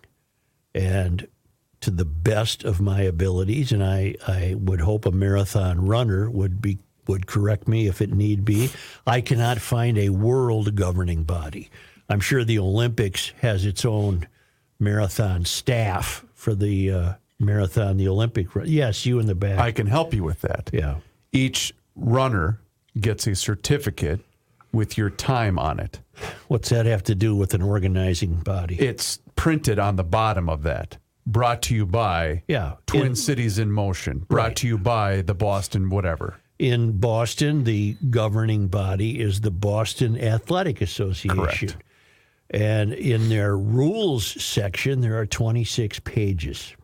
And 0.74 1.26
to 1.80 1.90
the 1.90 2.04
best 2.04 2.64
of 2.64 2.80
my 2.80 3.02
abilities, 3.02 3.72
and 3.72 3.82
I, 3.82 4.14
I 4.26 4.54
would 4.58 4.80
hope 4.80 5.06
a 5.06 5.10
marathon 5.10 5.86
runner 5.86 6.30
would 6.30 6.60
be 6.60 6.78
would 7.06 7.26
correct 7.26 7.66
me 7.66 7.88
if 7.88 8.00
it 8.00 8.12
need 8.12 8.44
be. 8.44 8.70
I 9.06 9.20
cannot 9.20 9.58
find 9.58 9.98
a 9.98 10.10
world 10.10 10.76
governing 10.76 11.24
body. 11.24 11.70
I'm 12.08 12.20
sure 12.20 12.44
the 12.44 12.58
Olympics 12.58 13.32
has 13.40 13.64
its 13.64 13.84
own 13.84 14.28
marathon 14.78 15.44
staff 15.44 16.24
for 16.34 16.54
the 16.54 16.90
uh, 16.90 17.12
marathon, 17.40 17.96
the 17.96 18.06
Olympic. 18.06 18.54
run. 18.54 18.66
Yes, 18.68 19.06
you 19.06 19.18
in 19.18 19.26
the 19.26 19.34
back. 19.34 19.58
I 19.58 19.72
can 19.72 19.86
help 19.86 20.14
you 20.14 20.22
with 20.22 20.42
that. 20.42 20.70
yeah. 20.72 20.96
Each 21.32 21.72
runner 21.96 22.60
gets 23.00 23.26
a 23.26 23.34
certificate 23.34 24.20
with 24.72 24.96
your 24.98 25.10
time 25.10 25.58
on 25.58 25.80
it. 25.80 26.00
What's 26.48 26.68
that 26.68 26.86
have 26.86 27.02
to 27.04 27.14
do 27.14 27.34
with 27.34 27.54
an 27.54 27.62
organizing 27.62 28.34
body? 28.34 28.76
It's 28.78 29.18
printed 29.36 29.78
on 29.78 29.96
the 29.96 30.04
bottom 30.04 30.48
of 30.48 30.62
that. 30.64 30.98
Brought 31.26 31.62
to 31.62 31.74
you 31.74 31.86
by 31.86 32.42
yeah. 32.48 32.74
Twin 32.86 33.06
In, 33.08 33.16
Cities 33.16 33.58
in 33.58 33.70
Motion. 33.70 34.20
Brought 34.28 34.42
Right. 34.48 34.56
to 34.56 34.66
you 34.66 34.78
by 34.78 35.22
the 35.22 35.34
Boston 35.34 35.88
whatever. 35.90 36.36
in 36.58 36.98
Boston, 36.98 37.64
the 37.64 37.96
governing 38.10 38.68
body 38.68 39.20
is 39.20 39.40
the 39.40 39.50
Boston 39.50 40.18
Athletic 40.20 40.80
Association. 40.80 41.36
Correct. 41.68 41.76
And 42.50 42.92
in 42.92 43.28
their 43.28 43.56
rules 43.56 44.26
section, 44.42 45.00
there 45.02 45.18
are 45.18 45.26
26 45.26 46.00
pages. 46.00 46.74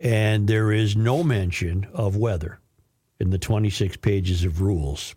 And 0.00 0.48
there 0.48 0.72
is 0.72 0.96
no 0.96 1.22
mention 1.22 1.86
of 1.92 2.16
weather 2.16 2.58
in 3.20 3.30
the 3.30 3.38
26 3.38 3.98
pages 3.98 4.44
of 4.44 4.60
rules. 4.60 5.14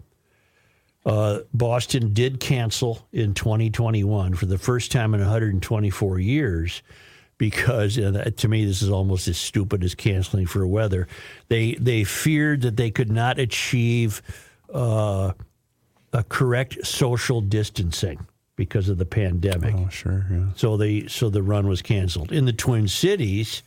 Uh, 1.05 1.39
Boston 1.53 2.13
did 2.13 2.39
cancel 2.39 3.07
in 3.13 3.33
2021 3.35 4.33
for 4.33 4.47
the 4.47 4.57
first 4.57 4.91
time 4.91 5.13
in 5.13 5.19
124 5.19 6.19
years 6.19 6.81
because 7.37 7.97
and 7.97 8.15
that- 8.15 8.37
to 8.37 8.47
me 8.47 8.65
this 8.65 8.81
is 8.81 8.89
almost 8.89 9.27
as 9.27 9.37
stupid 9.37 9.83
as 9.83 9.93
canceling 9.93 10.47
for 10.47 10.65
weather. 10.65 11.07
They 11.47 11.73
they 11.75 12.03
feared 12.05 12.61
that 12.61 12.77
they 12.77 12.89
could 12.91 13.11
not 13.11 13.37
achieve 13.39 14.21
uh, 14.73 15.33
a 16.11 16.23
correct 16.23 16.85
social 16.87 17.41
distancing 17.41 18.25
because 18.55 18.89
of 18.89 18.97
the 18.97 19.05
pandemic. 19.05 19.75
Oh, 19.77 19.89
sure. 19.89 20.25
Yeah. 20.31 20.45
So 20.55 20.77
the 20.77 21.07
so 21.07 21.29
the 21.29 21.43
run 21.43 21.67
was 21.67 21.81
canceled. 21.81 22.31
In 22.31 22.45
the 22.45 22.53
Twin 22.53 22.87
Cities, 22.87 23.61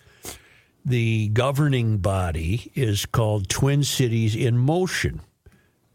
the 0.84 1.28
governing 1.28 1.98
body 1.98 2.72
is 2.74 3.06
called 3.06 3.48
Twin 3.48 3.84
Cities 3.84 4.34
in 4.34 4.56
Motion. 4.58 5.20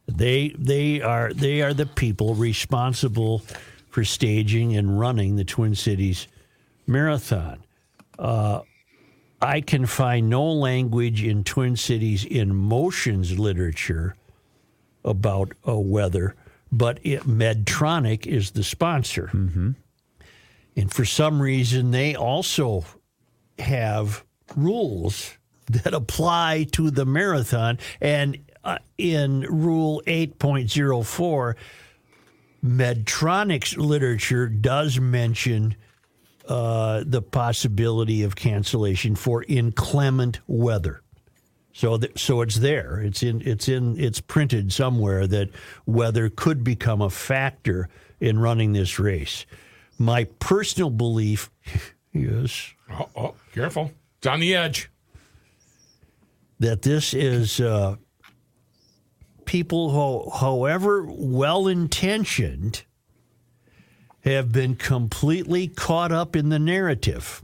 They 0.07 0.49
they 0.57 1.01
are 1.01 1.33
they 1.33 1.61
are 1.61 1.73
the 1.73 1.85
people 1.85 2.35
responsible 2.35 3.43
for 3.89 4.03
staging 4.03 4.75
and 4.75 4.99
running 4.99 5.35
the 5.35 5.45
Twin 5.45 5.75
Cities 5.75 6.27
Marathon. 6.87 7.63
Uh, 8.19 8.61
I 9.41 9.61
can 9.61 9.85
find 9.85 10.29
no 10.29 10.51
language 10.51 11.23
in 11.23 11.43
Twin 11.43 11.75
Cities 11.75 12.25
in 12.25 12.55
Motion's 12.55 13.37
literature 13.37 14.15
about 15.03 15.51
uh, 15.67 15.77
weather, 15.77 16.35
but 16.71 16.99
it, 17.03 17.23
Medtronic 17.23 18.25
is 18.25 18.51
the 18.51 18.63
sponsor. 18.63 19.29
And 20.75 20.91
for 20.91 21.05
some 21.05 21.41
reason, 21.41 21.91
they 21.91 22.15
also 22.15 22.85
have 23.59 24.23
rules 24.55 25.37
that 25.69 25.93
apply 25.93 26.67
to 26.71 26.89
the 26.89 27.05
marathon. 27.05 27.79
And 28.01 28.39
uh, 28.63 28.77
in 28.97 29.41
Rule 29.41 30.01
8.04, 30.07 31.55
Medtronic's 32.63 33.77
literature 33.77 34.47
does 34.47 34.99
mention 34.99 35.75
uh, 36.47 37.03
the 37.05 37.21
possibility 37.21 38.23
of 38.23 38.35
cancellation 38.35 39.15
for 39.15 39.43
inclement 39.47 40.39
weather. 40.47 41.01
So, 41.73 41.97
th- 41.97 42.19
so 42.19 42.41
it's 42.41 42.55
there. 42.57 42.99
It's 42.99 43.23
in. 43.23 43.41
It's 43.41 43.67
in. 43.67 43.99
It's 43.99 44.21
printed 44.21 44.71
somewhere 44.71 45.25
that 45.27 45.49
weather 45.87 46.29
could 46.29 46.63
become 46.63 47.01
a 47.01 47.09
factor 47.09 47.89
in 48.19 48.37
running 48.39 48.73
this 48.73 48.99
race. 48.99 49.45
My 49.97 50.25
personal 50.39 50.89
belief 50.91 51.49
is 52.13 52.73
Oh, 52.91 53.09
oh, 53.15 53.35
careful. 53.53 53.91
It's 54.19 54.27
on 54.27 54.39
the 54.39 54.53
edge. 54.55 54.89
that 56.59 56.83
this 56.83 57.13
is 57.15 57.59
uh, 57.59 57.95
people 59.45 60.29
however 60.29 61.05
well 61.07 61.67
intentioned, 61.67 62.83
have 64.23 64.51
been 64.51 64.75
completely 64.75 65.67
caught 65.67 66.11
up 66.11 66.35
in 66.35 66.49
the 66.49 66.59
narrative 66.59 67.43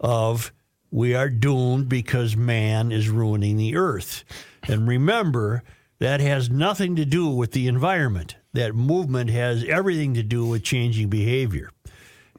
of 0.00 0.52
we 0.90 1.14
are 1.14 1.28
doomed 1.28 1.88
because 1.88 2.36
man 2.36 2.92
is 2.92 3.08
ruining 3.08 3.56
the 3.56 3.76
earth. 3.76 4.24
And 4.66 4.86
remember, 4.86 5.62
that 5.98 6.20
has 6.20 6.50
nothing 6.50 6.96
to 6.96 7.04
do 7.04 7.28
with 7.28 7.52
the 7.52 7.68
environment. 7.68 8.36
That 8.52 8.74
movement 8.74 9.30
has 9.30 9.64
everything 9.64 10.14
to 10.14 10.22
do 10.22 10.46
with 10.46 10.62
changing 10.62 11.08
behavior. 11.08 11.70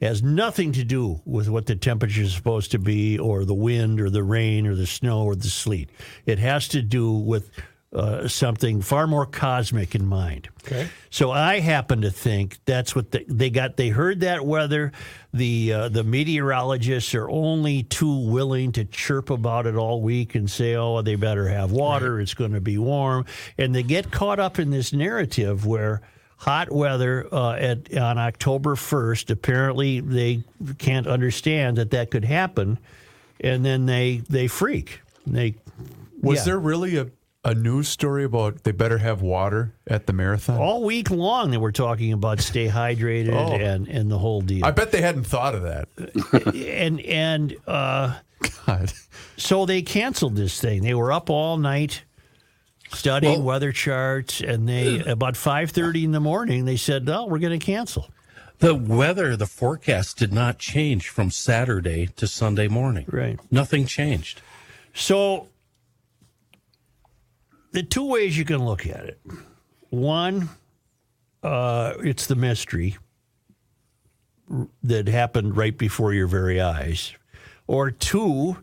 It 0.00 0.06
has 0.06 0.22
nothing 0.22 0.72
to 0.72 0.84
do 0.84 1.20
with 1.26 1.48
what 1.48 1.66
the 1.66 1.76
temperature 1.76 2.22
is 2.22 2.32
supposed 2.32 2.70
to 2.70 2.78
be, 2.78 3.18
or 3.18 3.44
the 3.44 3.54
wind, 3.54 4.00
or 4.00 4.08
the 4.08 4.22
rain, 4.22 4.66
or 4.66 4.74
the 4.74 4.86
snow, 4.86 5.24
or 5.24 5.36
the 5.36 5.48
sleet. 5.48 5.90
It 6.24 6.38
has 6.38 6.68
to 6.68 6.80
do 6.80 7.12
with 7.12 7.50
uh, 7.92 8.28
something 8.28 8.82
far 8.82 9.06
more 9.08 9.26
cosmic 9.26 9.94
in 9.96 10.06
mind. 10.06 10.48
Okay. 10.64 10.88
So 11.10 11.32
I 11.32 11.58
happen 11.58 12.02
to 12.02 12.10
think 12.10 12.58
that's 12.64 12.94
what 12.94 13.10
they, 13.10 13.24
they 13.26 13.50
got. 13.50 13.76
They 13.76 13.88
heard 13.88 14.20
that 14.20 14.46
weather. 14.46 14.92
The 15.32 15.72
uh, 15.72 15.88
the 15.88 16.04
meteorologists 16.04 17.14
are 17.14 17.28
only 17.28 17.82
too 17.82 18.30
willing 18.30 18.72
to 18.72 18.84
chirp 18.84 19.30
about 19.30 19.66
it 19.66 19.74
all 19.74 20.02
week 20.02 20.36
and 20.36 20.48
say, 20.48 20.76
"Oh, 20.76 21.02
they 21.02 21.16
better 21.16 21.48
have 21.48 21.72
water. 21.72 22.20
It's 22.20 22.34
going 22.34 22.52
to 22.52 22.60
be 22.60 22.78
warm," 22.78 23.24
and 23.58 23.74
they 23.74 23.82
get 23.82 24.12
caught 24.12 24.38
up 24.38 24.60
in 24.60 24.70
this 24.70 24.92
narrative 24.92 25.66
where 25.66 26.00
hot 26.36 26.72
weather 26.72 27.26
uh, 27.32 27.54
at 27.54 27.96
on 27.96 28.18
October 28.18 28.76
first. 28.76 29.30
Apparently, 29.30 29.98
they 29.98 30.44
can't 30.78 31.08
understand 31.08 31.78
that 31.78 31.90
that 31.90 32.12
could 32.12 32.24
happen, 32.24 32.78
and 33.40 33.64
then 33.64 33.86
they 33.86 34.22
they 34.28 34.46
freak. 34.46 35.00
They 35.26 35.56
Was 36.22 36.38
yeah. 36.38 36.44
there 36.44 36.58
really 36.60 36.96
a, 36.96 37.06
a 37.42 37.54
news 37.54 37.88
story 37.88 38.24
about 38.24 38.64
they 38.64 38.72
better 38.72 38.98
have 38.98 39.22
water 39.22 39.74
at 39.86 40.06
the 40.06 40.12
marathon? 40.12 40.58
all 40.58 40.84
week 40.84 41.10
long 41.10 41.50
they 41.50 41.56
were 41.56 41.72
talking 41.72 42.12
about 42.12 42.40
stay 42.40 42.68
hydrated 42.68 43.32
Oh. 43.32 43.52
and 43.54 43.88
and 43.88 44.10
the 44.10 44.18
whole 44.18 44.40
deal. 44.42 44.64
I 44.64 44.70
bet 44.72 44.92
they 44.92 45.00
hadn't 45.00 45.24
thought 45.24 45.54
of 45.54 45.62
that. 45.62 45.88
and 46.54 47.00
and 47.00 47.56
uh, 47.66 48.18
God. 48.66 48.92
so 49.36 49.64
they 49.66 49.82
canceled 49.82 50.36
this 50.36 50.60
thing. 50.60 50.82
They 50.82 50.94
were 50.94 51.12
up 51.12 51.30
all 51.30 51.56
night 51.56 52.02
studying 52.92 53.38
Well- 53.38 53.42
weather 53.46 53.72
charts, 53.72 54.40
and 54.40 54.68
they 54.68 54.98
about 55.00 55.36
five 55.36 55.70
thirty 55.70 56.04
in 56.04 56.12
the 56.12 56.20
morning 56.20 56.64
they 56.64 56.76
said, 56.76 57.04
"No, 57.06 57.26
we're 57.26 57.38
going 57.38 57.58
to 57.58 57.64
cancel." 57.64 58.10
The 58.58 58.74
weather, 58.74 59.36
the 59.36 59.46
forecast 59.46 60.18
did 60.18 60.34
not 60.34 60.58
change 60.58 61.08
from 61.08 61.30
Saturday 61.30 62.08
to 62.16 62.26
Sunday 62.26 62.68
morning. 62.68 63.06
Right. 63.08 63.40
Nothing 63.50 63.86
changed. 63.86 64.42
So 64.92 65.48
the 67.72 67.82
two 67.82 68.06
ways 68.06 68.36
you 68.36 68.44
can 68.44 68.64
look 68.64 68.86
at 68.86 69.04
it. 69.04 69.20
One, 69.90 70.48
uh, 71.42 71.94
it's 72.00 72.26
the 72.26 72.36
mystery 72.36 72.96
that 74.82 75.08
happened 75.08 75.56
right 75.56 75.76
before 75.76 76.12
your 76.12 76.26
very 76.26 76.60
eyes, 76.60 77.14
or 77.66 77.90
two, 77.90 78.56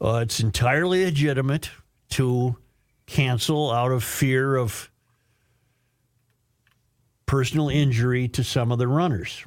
uh, 0.00 0.20
it's 0.22 0.40
entirely 0.40 1.04
legitimate 1.04 1.70
to 2.10 2.56
cancel 3.06 3.72
out 3.72 3.90
of 3.90 4.04
fear 4.04 4.56
of 4.56 4.90
personal 7.26 7.68
injury 7.68 8.28
to 8.28 8.44
some 8.44 8.70
of 8.70 8.78
the 8.78 8.86
runners. 8.86 9.44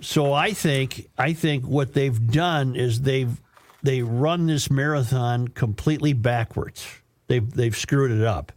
So 0.00 0.32
I 0.32 0.52
think 0.52 1.08
I 1.16 1.32
think 1.32 1.64
what 1.64 1.94
they've 1.94 2.30
done 2.30 2.76
is 2.76 3.02
they've 3.02 3.40
they 3.82 4.02
run 4.02 4.46
this 4.46 4.70
marathon 4.70 5.48
completely 5.48 6.12
backwards. 6.12 6.86
They've 7.26 7.48
they've 7.50 7.76
screwed 7.76 8.10
it 8.10 8.22
up. 8.24 8.52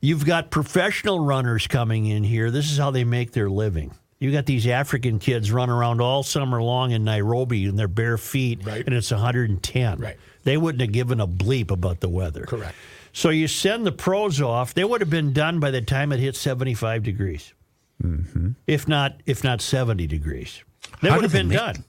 You've 0.00 0.24
got 0.26 0.50
professional 0.50 1.20
runners 1.24 1.66
coming 1.66 2.06
in 2.06 2.24
here. 2.24 2.50
This 2.50 2.70
is 2.70 2.76
how 2.78 2.90
they 2.90 3.04
make 3.04 3.32
their 3.32 3.48
living. 3.48 3.92
You 4.18 4.32
got 4.32 4.46
these 4.46 4.66
African 4.66 5.18
kids 5.18 5.50
run 5.50 5.68
around 5.70 6.00
all 6.00 6.22
summer 6.22 6.62
long 6.62 6.92
in 6.92 7.04
Nairobi 7.04 7.64
in 7.66 7.76
their 7.76 7.88
bare 7.88 8.16
feet, 8.16 8.60
Right. 8.64 8.84
and 8.86 8.94
it's 8.94 9.10
110. 9.10 9.98
Right. 9.98 10.16
They 10.44 10.56
wouldn't 10.56 10.80
have 10.82 10.92
given 10.92 11.20
a 11.20 11.26
bleep 11.26 11.70
about 11.70 12.00
the 12.00 12.08
weather. 12.08 12.44
Correct. 12.44 12.74
So 13.12 13.30
you 13.30 13.48
send 13.48 13.86
the 13.86 13.92
pros 13.92 14.40
off. 14.40 14.74
They 14.74 14.84
would 14.84 15.00
have 15.00 15.10
been 15.10 15.32
done 15.32 15.58
by 15.60 15.70
the 15.70 15.80
time 15.80 16.12
it 16.12 16.20
hit 16.20 16.36
75 16.36 17.02
degrees, 17.02 17.52
mm-hmm. 18.02 18.50
if 18.66 18.86
not 18.88 19.20
if 19.26 19.42
not 19.44 19.60
70 19.60 20.06
degrees. 20.06 20.62
They 21.00 21.08
How 21.08 21.16
would 21.16 21.24
have 21.24 21.32
been 21.32 21.48
make- 21.48 21.58
done. 21.58 21.84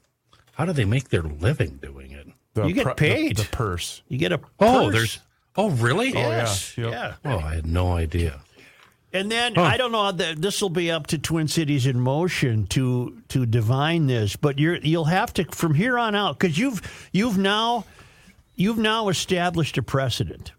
How 0.53 0.65
do 0.65 0.71
they 0.73 0.85
make 0.85 1.09
their 1.09 1.23
living 1.23 1.79
doing 1.81 2.11
it? 2.11 2.27
The 2.53 2.65
You 2.67 2.73
get 2.73 2.83
pr- 2.83 2.89
the- 2.89 2.95
paid. 2.95 3.37
The, 3.37 3.43
purse. 3.45 4.01
You 4.07 4.17
get 4.17 4.31
a 4.31 4.39
Oh, 4.59 4.89
there's. 4.89 5.19
Oh, 5.57 5.69
really? 5.69 6.11
yes, 6.11 6.77
Yep. 6.77 6.91
yeah. 6.91 7.13
Oh, 7.23 7.37
I 7.39 7.55
had 7.55 7.65
no 7.65 7.93
idea. 7.93 8.41
And 9.13 9.31
then 9.31 9.57
I 9.57 9.77
don't 9.77 9.93
know. 9.93 10.11
That 10.11 10.41
this 10.41 10.61
will 10.61 10.69
be 10.69 10.91
up 10.91 11.07
to 11.07 11.17
Twin 11.17 11.47
Cities 11.47 11.85
in 11.87 11.97
Motion 12.01 12.67
to 12.67 13.21
to 13.29 13.45
divine 13.45 14.07
this, 14.07 14.35
but 14.35 14.59
you're 14.59 14.75
you'll 14.77 15.05
have 15.05 15.33
to 15.35 15.45
from 15.45 15.73
here 15.73 15.97
on 15.97 16.15
out 16.15 16.37
because 16.37 16.57
you've 16.57 16.81
you've 17.13 17.37
now 17.37 17.85
you've 18.55 18.77
now 18.77 19.07
established 19.07 19.77
a 19.77 19.81
precedent, 19.83 20.51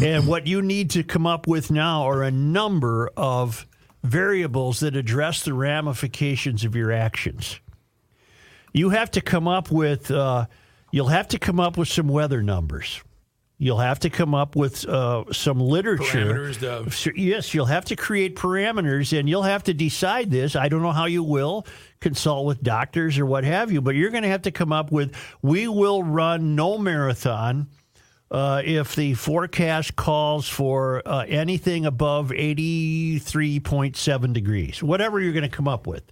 and 0.00 0.26
what 0.26 0.46
you 0.46 0.62
need 0.62 0.88
to 0.92 1.02
come 1.02 1.26
up 1.26 1.46
with 1.46 1.70
now 1.70 2.04
are 2.04 2.22
a 2.22 2.30
number 2.30 3.10
of 3.14 3.66
variables 4.02 4.80
that 4.80 4.96
address 4.96 5.42
the 5.42 5.52
ramifications 5.52 6.64
of 6.64 6.74
your 6.74 6.92
actions. 6.92 7.60
You 8.72 8.88
have 8.88 9.10
to 9.10 9.20
come 9.20 9.46
up 9.46 9.70
with 9.70 10.10
uh, 10.10 10.46
you'll 10.92 11.08
have 11.08 11.28
to 11.28 11.38
come 11.38 11.60
up 11.60 11.76
with 11.76 11.88
some 11.88 12.08
weather 12.08 12.42
numbers. 12.42 13.02
You'll 13.64 13.78
have 13.78 14.00
to 14.00 14.10
come 14.10 14.34
up 14.34 14.56
with 14.56 14.86
uh, 14.86 15.24
some 15.32 15.58
literature. 15.58 16.34
Parameters, 16.34 16.60
So, 16.92 17.10
yes, 17.16 17.54
you'll 17.54 17.64
have 17.64 17.86
to 17.86 17.96
create 17.96 18.36
parameters 18.36 19.18
and 19.18 19.26
you'll 19.26 19.42
have 19.42 19.64
to 19.64 19.72
decide 19.72 20.30
this. 20.30 20.54
I 20.54 20.68
don't 20.68 20.82
know 20.82 20.92
how 20.92 21.06
you 21.06 21.22
will 21.22 21.66
consult 21.98 22.44
with 22.44 22.62
doctors 22.62 23.18
or 23.18 23.24
what 23.24 23.44
have 23.44 23.72
you, 23.72 23.80
but 23.80 23.94
you're 23.94 24.10
going 24.10 24.24
to 24.24 24.28
have 24.28 24.42
to 24.42 24.50
come 24.50 24.70
up 24.70 24.92
with 24.92 25.16
we 25.40 25.66
will 25.66 26.02
run 26.02 26.54
no 26.54 26.76
marathon 26.76 27.68
uh, 28.30 28.60
if 28.62 28.96
the 28.96 29.14
forecast 29.14 29.96
calls 29.96 30.46
for 30.46 31.00
uh, 31.06 31.24
anything 31.26 31.86
above 31.86 32.32
83.7 32.32 34.32
degrees, 34.34 34.82
whatever 34.82 35.20
you're 35.20 35.32
going 35.32 35.42
to 35.42 35.48
come 35.48 35.68
up 35.68 35.86
with. 35.86 36.02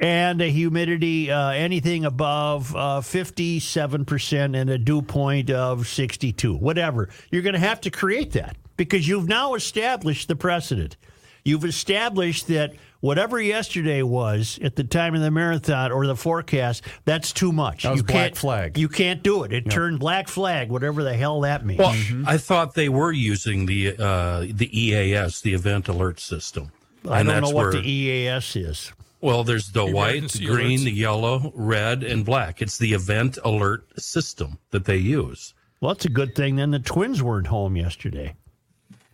And 0.00 0.42
a 0.42 0.48
humidity, 0.50 1.30
uh, 1.30 1.50
anything 1.50 2.04
above 2.04 2.74
uh, 2.74 3.00
57% 3.00 4.56
and 4.60 4.70
a 4.70 4.76
dew 4.78 5.02
point 5.02 5.50
of 5.50 5.86
62, 5.86 6.54
whatever. 6.56 7.08
You're 7.30 7.42
going 7.42 7.54
to 7.54 7.60
have 7.60 7.80
to 7.82 7.90
create 7.90 8.32
that 8.32 8.56
because 8.76 9.06
you've 9.06 9.28
now 9.28 9.54
established 9.54 10.28
the 10.28 10.36
precedent. 10.36 10.96
You've 11.44 11.64
established 11.64 12.48
that 12.48 12.74
whatever 13.00 13.40
yesterday 13.40 14.02
was 14.02 14.58
at 14.62 14.76
the 14.76 14.82
time 14.84 15.14
of 15.14 15.20
the 15.20 15.30
marathon 15.30 15.92
or 15.92 16.06
the 16.06 16.16
forecast, 16.16 16.82
that's 17.04 17.32
too 17.32 17.52
much. 17.52 17.82
That 17.84 17.96
you 17.96 18.02
can't, 18.02 18.36
flag. 18.36 18.78
You 18.78 18.88
can't 18.88 19.22
do 19.22 19.44
it. 19.44 19.52
It 19.52 19.70
turned 19.70 20.00
black 20.00 20.26
flag, 20.28 20.70
whatever 20.70 21.02
the 21.04 21.14
hell 21.14 21.42
that 21.42 21.64
means. 21.64 21.78
Well, 21.78 21.94
I 22.26 22.38
thought 22.38 22.74
they 22.74 22.88
were 22.88 23.12
using 23.12 23.66
the 23.66 23.94
uh, 23.98 24.40
the 24.50 24.68
EAS, 24.72 25.42
the 25.42 25.52
Event 25.54 25.86
Alert 25.88 26.18
System. 26.18 26.72
I 27.08 27.20
And 27.20 27.28
don't 27.28 27.42
know 27.42 27.50
what 27.50 27.54
where- 27.56 27.72
the 27.72 27.88
EAS 27.88 28.56
is. 28.56 28.92
Well, 29.24 29.42
there's 29.42 29.72
the 29.72 29.86
white, 29.86 30.28
the 30.32 30.44
green, 30.44 30.80
alerts. 30.80 30.84
the 30.84 30.90
yellow, 30.92 31.52
red, 31.54 32.02
and 32.02 32.24
black. 32.26 32.60
It's 32.60 32.76
the 32.76 32.92
Event 32.92 33.38
Alert 33.42 33.86
System 33.98 34.58
that 34.70 34.84
they 34.84 34.98
use. 34.98 35.54
Well, 35.80 35.92
it's 35.92 36.04
a 36.04 36.10
good 36.10 36.34
thing 36.34 36.56
then 36.56 36.70
the 36.72 36.78
Twins 36.78 37.22
weren't 37.22 37.46
home 37.46 37.74
yesterday. 37.76 38.34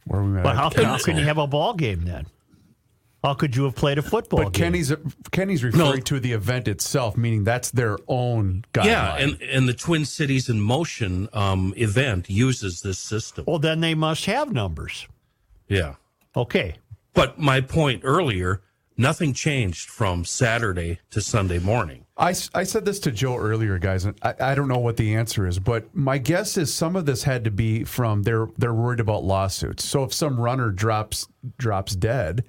Where 0.06 0.22
we 0.22 0.28
met. 0.30 0.42
But 0.42 0.56
how, 0.56 0.70
how 0.70 0.98
can 0.98 1.16
you 1.16 1.24
have 1.24 1.38
a 1.38 1.46
ball 1.46 1.74
game 1.74 2.04
then? 2.04 2.26
How 3.22 3.34
could 3.34 3.54
you 3.54 3.64
have 3.64 3.76
played 3.76 3.98
a 3.98 4.02
football 4.02 4.44
But 4.44 4.52
game? 4.54 4.72
Kenny's 4.72 4.92
Kenny's 5.30 5.62
referring 5.62 6.02
to 6.04 6.18
the 6.18 6.32
event 6.32 6.66
itself, 6.68 7.16
meaning 7.16 7.44
that's 7.44 7.70
their 7.70 7.96
own 8.08 8.64
guideline. 8.72 8.84
Yeah, 8.86 9.16
and 9.16 9.42
and 9.42 9.68
the 9.68 9.74
Twin 9.74 10.04
Cities 10.06 10.48
in 10.48 10.58
Motion 10.60 11.28
um, 11.34 11.72
event 11.76 12.28
uses 12.30 12.80
this 12.80 12.98
system. 12.98 13.44
well, 13.46 13.58
then 13.58 13.80
they 13.80 13.94
must 13.94 14.24
have 14.24 14.52
numbers. 14.52 15.06
Yeah, 15.68 15.96
Okay. 16.34 16.76
but 17.14 17.38
my 17.38 17.60
point 17.60 18.00
earlier, 18.04 18.62
nothing 19.00 19.32
changed 19.32 19.88
from 19.88 20.24
Saturday 20.24 21.00
to 21.10 21.20
Sunday 21.20 21.58
morning. 21.58 22.04
I, 22.16 22.34
I 22.54 22.64
said 22.64 22.84
this 22.84 23.00
to 23.00 23.10
Joe 23.10 23.36
earlier, 23.36 23.78
guys, 23.78 24.04
and 24.04 24.14
I, 24.22 24.34
I 24.40 24.54
don't 24.54 24.68
know 24.68 24.78
what 24.78 24.96
the 24.98 25.14
answer 25.14 25.46
is, 25.46 25.58
but 25.58 25.94
my 25.94 26.18
guess 26.18 26.56
is 26.58 26.72
some 26.72 26.94
of 26.94 27.06
this 27.06 27.22
had 27.22 27.44
to 27.44 27.50
be 27.50 27.84
from 27.84 28.22
they're 28.22 28.48
they're 28.58 28.74
worried 28.74 29.00
about 29.00 29.24
lawsuits. 29.24 29.84
So 29.84 30.04
if 30.04 30.12
some 30.12 30.38
runner 30.38 30.70
drops 30.70 31.26
drops 31.56 31.96
dead, 31.96 32.44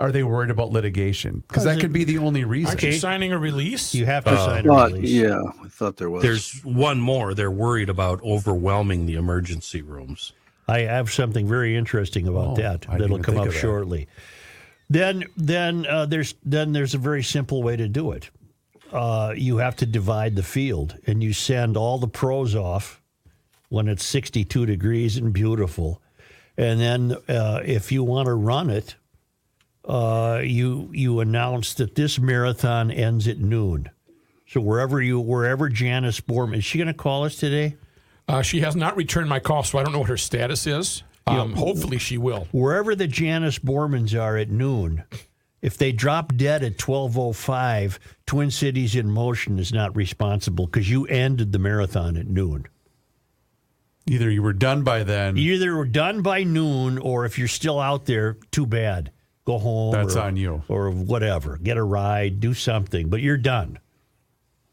are 0.00 0.10
they 0.10 0.24
worried 0.24 0.50
about 0.50 0.70
litigation? 0.72 1.44
Because 1.46 1.64
that 1.64 1.78
could 1.80 1.92
be 1.92 2.02
the 2.02 2.18
only 2.18 2.44
reason. 2.44 2.70
Aren't 2.70 2.82
you 2.82 2.92
signing 2.92 3.32
a 3.32 3.38
release? 3.38 3.94
You 3.94 4.06
have 4.06 4.24
to 4.24 4.32
uh, 4.32 4.44
sign 4.44 4.66
a 4.66 4.86
release. 4.86 5.10
yeah, 5.10 5.40
I 5.62 5.68
thought 5.68 5.96
there 5.96 6.10
was. 6.10 6.22
There's 6.22 6.60
one 6.64 6.98
more. 7.00 7.34
They're 7.34 7.50
worried 7.50 7.88
about 7.88 8.20
overwhelming 8.22 9.06
the 9.06 9.14
emergency 9.14 9.80
rooms. 9.82 10.32
I 10.66 10.80
have 10.80 11.12
something 11.12 11.46
very 11.46 11.76
interesting 11.76 12.26
about 12.26 12.46
Oh, 12.46 12.56
that 12.56 12.86
that'll 12.98 13.18
come 13.20 13.38
up 13.38 13.48
of 13.48 13.52
that. 13.52 13.60
Then, 14.90 15.24
then 15.36 15.86
uh, 15.86 16.06
there's 16.06 16.34
then 16.44 16.72
there's 16.72 16.94
a 16.94 16.98
very 16.98 17.22
simple 17.22 17.62
way 17.62 17.76
to 17.76 17.88
do 17.88 18.12
it. 18.12 18.30
Uh, 18.92 19.32
you 19.36 19.56
have 19.56 19.76
to 19.76 19.86
divide 19.86 20.36
the 20.36 20.42
field, 20.42 20.96
and 21.06 21.22
you 21.22 21.32
send 21.32 21.76
all 21.76 21.98
the 21.98 22.08
pros 22.08 22.54
off 22.54 23.00
when 23.68 23.88
it's 23.88 24.04
62 24.04 24.66
degrees 24.66 25.16
and 25.16 25.32
beautiful, 25.32 26.00
and 26.56 26.78
then 26.78 27.16
uh, 27.28 27.60
if 27.64 27.90
you 27.90 28.04
want 28.04 28.26
to 28.26 28.34
run 28.34 28.70
it, 28.70 28.94
uh, 29.84 30.40
you 30.44 30.90
you 30.92 31.20
announce 31.20 31.74
that 31.74 31.94
this 31.94 32.18
marathon 32.18 32.90
ends 32.90 33.26
at 33.26 33.38
noon. 33.38 33.90
So 34.46 34.60
wherever 34.60 35.02
you 35.02 35.18
wherever 35.18 35.68
Janice 35.68 36.20
Borman 36.20 36.58
is 36.58 36.64
she 36.64 36.78
going 36.78 36.88
to 36.88 36.94
call 36.94 37.24
us 37.24 37.36
today? 37.36 37.76
Uh, 38.28 38.42
she 38.42 38.60
has 38.60 38.76
not 38.76 38.96
returned 38.96 39.28
my 39.28 39.40
call, 39.40 39.62
so 39.62 39.78
I 39.78 39.82
don't 39.82 39.92
know 39.92 39.98
what 39.98 40.08
her 40.08 40.16
status 40.16 40.66
is. 40.66 41.02
Um, 41.26 41.54
hopefully, 41.54 41.98
she 41.98 42.18
will. 42.18 42.48
wherever 42.52 42.94
the 42.94 43.06
Janice 43.06 43.58
Bormans 43.58 44.18
are 44.20 44.36
at 44.36 44.50
noon, 44.50 45.04
if 45.62 45.78
they 45.78 45.92
drop 45.92 46.34
dead 46.36 46.62
at 46.62 46.76
12:05, 46.76 47.98
Twin 48.26 48.50
Cities 48.50 48.94
in 48.94 49.10
Motion 49.10 49.58
is 49.58 49.72
not 49.72 49.96
responsible 49.96 50.66
because 50.66 50.90
you 50.90 51.06
ended 51.06 51.52
the 51.52 51.58
marathon 51.58 52.16
at 52.16 52.26
noon. 52.26 52.66
Either 54.06 54.30
you 54.30 54.42
were 54.42 54.52
done 54.52 54.82
by 54.82 55.02
then. 55.02 55.38
Either 55.38 55.66
you 55.66 55.76
were 55.76 55.86
done 55.86 56.20
by 56.20 56.44
noon, 56.44 56.98
or 56.98 57.24
if 57.24 57.38
you're 57.38 57.48
still 57.48 57.80
out 57.80 58.04
there, 58.04 58.36
too 58.50 58.66
bad. 58.66 59.10
Go 59.46 59.58
home. 59.58 59.92
That's 59.92 60.16
or, 60.16 60.20
on 60.20 60.36
you. 60.36 60.62
Or 60.68 60.90
whatever. 60.90 61.56
Get 61.56 61.78
a 61.78 61.82
ride. 61.82 62.40
Do 62.40 62.52
something. 62.52 63.08
But 63.08 63.22
you're 63.22 63.38
done. 63.38 63.78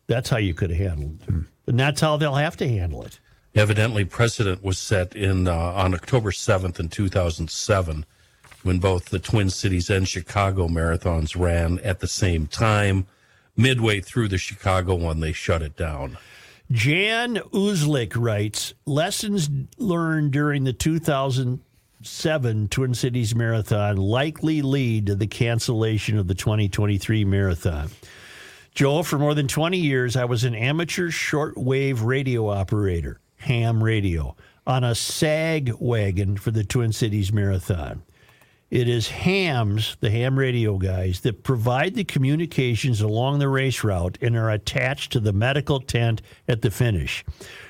That's 0.08 0.30
how 0.30 0.38
you 0.38 0.54
could 0.54 0.72
have 0.72 0.80
handled 0.80 1.22
it, 1.26 1.34
and 1.68 1.80
that's 1.80 2.02
how 2.02 2.18
they'll 2.18 2.36
have 2.36 2.58
to 2.58 2.68
handle 2.68 3.04
it. 3.04 3.22
Evidently, 3.54 4.06
precedent 4.06 4.64
was 4.64 4.78
set 4.78 5.16
in 5.16 5.48
uh, 5.48 5.54
on 5.54 5.94
October 5.94 6.32
7th 6.32 6.80
in 6.80 6.88
2007 6.88 8.06
when 8.64 8.80
both 8.80 9.06
the 9.06 9.20
Twin 9.20 9.50
Cities 9.50 9.90
and 9.90 10.08
Chicago 10.08 10.68
marathons 10.68 11.40
ran 11.40 11.80
at 11.80 12.00
the 12.00 12.08
same 12.08 12.48
time. 12.48 13.08
Midway 13.58 14.00
through 14.00 14.30
the 14.30 14.38
Chicago 14.38 14.96
one, 14.96 15.20
they 15.20 15.34
shut 15.34 15.62
it 15.62 15.76
down. 15.76 16.18
Jan 16.72 17.36
Uzlik 17.52 18.14
writes 18.16 18.74
Lessons 18.86 19.50
learned 19.78 20.32
during 20.32 20.64
the 20.64 20.74
2007 20.74 22.68
Twin 22.70 22.94
Cities 22.94 23.36
Marathon 23.36 23.98
likely 23.98 24.62
lead 24.62 25.08
to 25.08 25.16
the 25.16 25.28
cancellation 25.28 26.18
of 26.18 26.28
the 26.28 26.36
2023 26.36 27.26
marathon. 27.26 27.90
Joel, 28.74 29.04
for 29.04 29.20
more 29.20 29.36
than 29.36 29.50
20 29.50 29.78
years, 29.78 30.16
I 30.16 30.24
was 30.24 30.46
an 30.46 30.56
amateur 30.56 31.10
shortwave 31.10 32.06
radio 32.06 32.48
operator, 32.48 33.20
ham 33.42 33.84
radio, 33.84 34.36
on 34.66 34.84
a 34.84 34.96
SAG 34.96 35.74
wagon 35.80 36.38
for 36.38 36.52
the 36.52 36.64
Twin 36.64 36.92
Cities 36.92 37.34
Marathon. 37.34 38.04
It 38.70 38.88
is 38.88 39.10
hams, 39.10 39.98
the 40.00 40.10
ham 40.10 40.40
radio 40.40 40.78
guys, 40.78 41.20
that 41.22 41.44
provide 41.44 41.94
the 41.94 42.06
communications 42.06 43.02
along 43.02 43.40
the 43.40 43.50
race 43.50 43.84
route 43.84 44.18
and 44.22 44.38
are 44.38 44.50
attached 44.50 45.12
to 45.12 45.20
the 45.20 45.34
medical 45.34 45.82
tent 45.82 46.22
at 46.48 46.62
the 46.62 46.72
finish. 46.72 47.26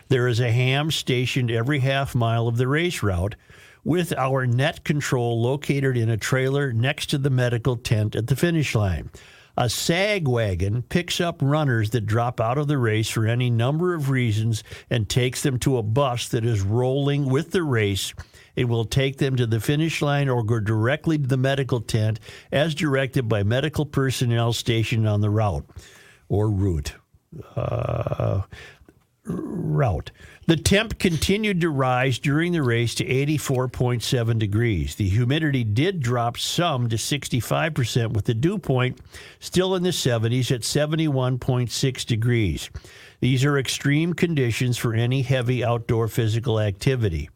There 0.10 0.28
is 0.28 0.40
a 0.40 0.52
ham 0.52 0.92
stationed 0.92 1.50
every 1.50 1.80
half 1.80 2.14
mile 2.14 2.48
of 2.48 2.58
the 2.58 2.68
race 2.68 3.02
route 3.02 3.36
with 3.84 4.14
our 4.16 4.46
net 4.46 4.84
control 4.84 5.42
located 5.42 5.98
in 5.98 6.10
a 6.10 6.18
trailer 6.18 6.72
next 6.72 7.08
to 7.08 7.18
the 7.18 7.32
medical 7.32 7.78
tent 7.78 8.16
at 8.16 8.28
the 8.28 8.36
finish 8.36 8.76
line. 8.76 9.10
A 9.58 9.70
SAG 9.70 10.28
wagon 10.28 10.84
picks 10.84 11.20
up 11.20 11.38
runners 11.42 11.90
that 11.92 12.06
drop 12.06 12.40
out 12.40 12.58
of 12.58 12.68
the 12.68 12.78
race 12.78 13.10
for 13.10 13.28
any 13.28 13.50
number 13.50 13.94
of 13.94 14.10
reasons 14.10 14.64
and 14.90 15.10
takes 15.10 15.44
them 15.44 15.60
to 15.60 15.78
a 15.78 15.84
bus 15.84 16.30
that 16.30 16.46
is 16.46 16.62
rolling 16.62 17.26
with 17.26 17.52
the 17.52 17.64
race. 17.64 18.14
It 18.56 18.66
will 18.66 18.86
take 18.86 19.18
them 19.18 19.36
to 19.36 19.46
the 19.46 19.60
finish 19.60 20.02
line 20.02 20.30
or 20.30 20.44
go 20.44 20.60
directly 20.60 21.18
to 21.18 21.28
the 21.28 21.38
medical 21.38 21.82
tent 21.82 22.20
as 22.52 22.76
directed 22.76 23.28
by 23.28 23.44
medical 23.44 23.86
personnel 23.86 24.54
stationed 24.54 25.08
on 25.08 25.22
the 25.22 25.30
route 25.30 25.66
or 26.30 26.50
route. 26.50 26.94
Uh, 27.56 28.42
route. 29.26 30.12
The 30.52 30.58
temp 30.58 31.00
continued 31.00 31.62
to 31.62 31.70
rise 31.70 32.20
during 32.20 32.52
the 32.52 32.62
race 32.62 32.94
to 32.96 33.06
84.7 33.06 34.38
degrees. 34.38 34.96
The 34.96 35.08
humidity 35.08 35.64
did 35.64 36.02
drop 36.02 36.38
some 36.38 36.90
to 36.90 36.98
65%, 36.98 38.12
with 38.12 38.26
the 38.26 38.34
dew 38.34 38.58
point 38.58 39.00
still 39.40 39.76
in 39.76 39.84
the 39.84 39.92
70s 39.92 40.52
at 40.52 40.64
71.6 40.64 42.06
degrees. 42.06 42.70
These 43.22 43.46
are 43.46 43.58
extreme 43.58 44.14
conditions 44.14 44.78
for 44.78 44.94
any 44.94 45.22
heavy 45.22 45.64
outdoor 45.64 46.10
physical 46.10 46.60
activity. 46.60 47.30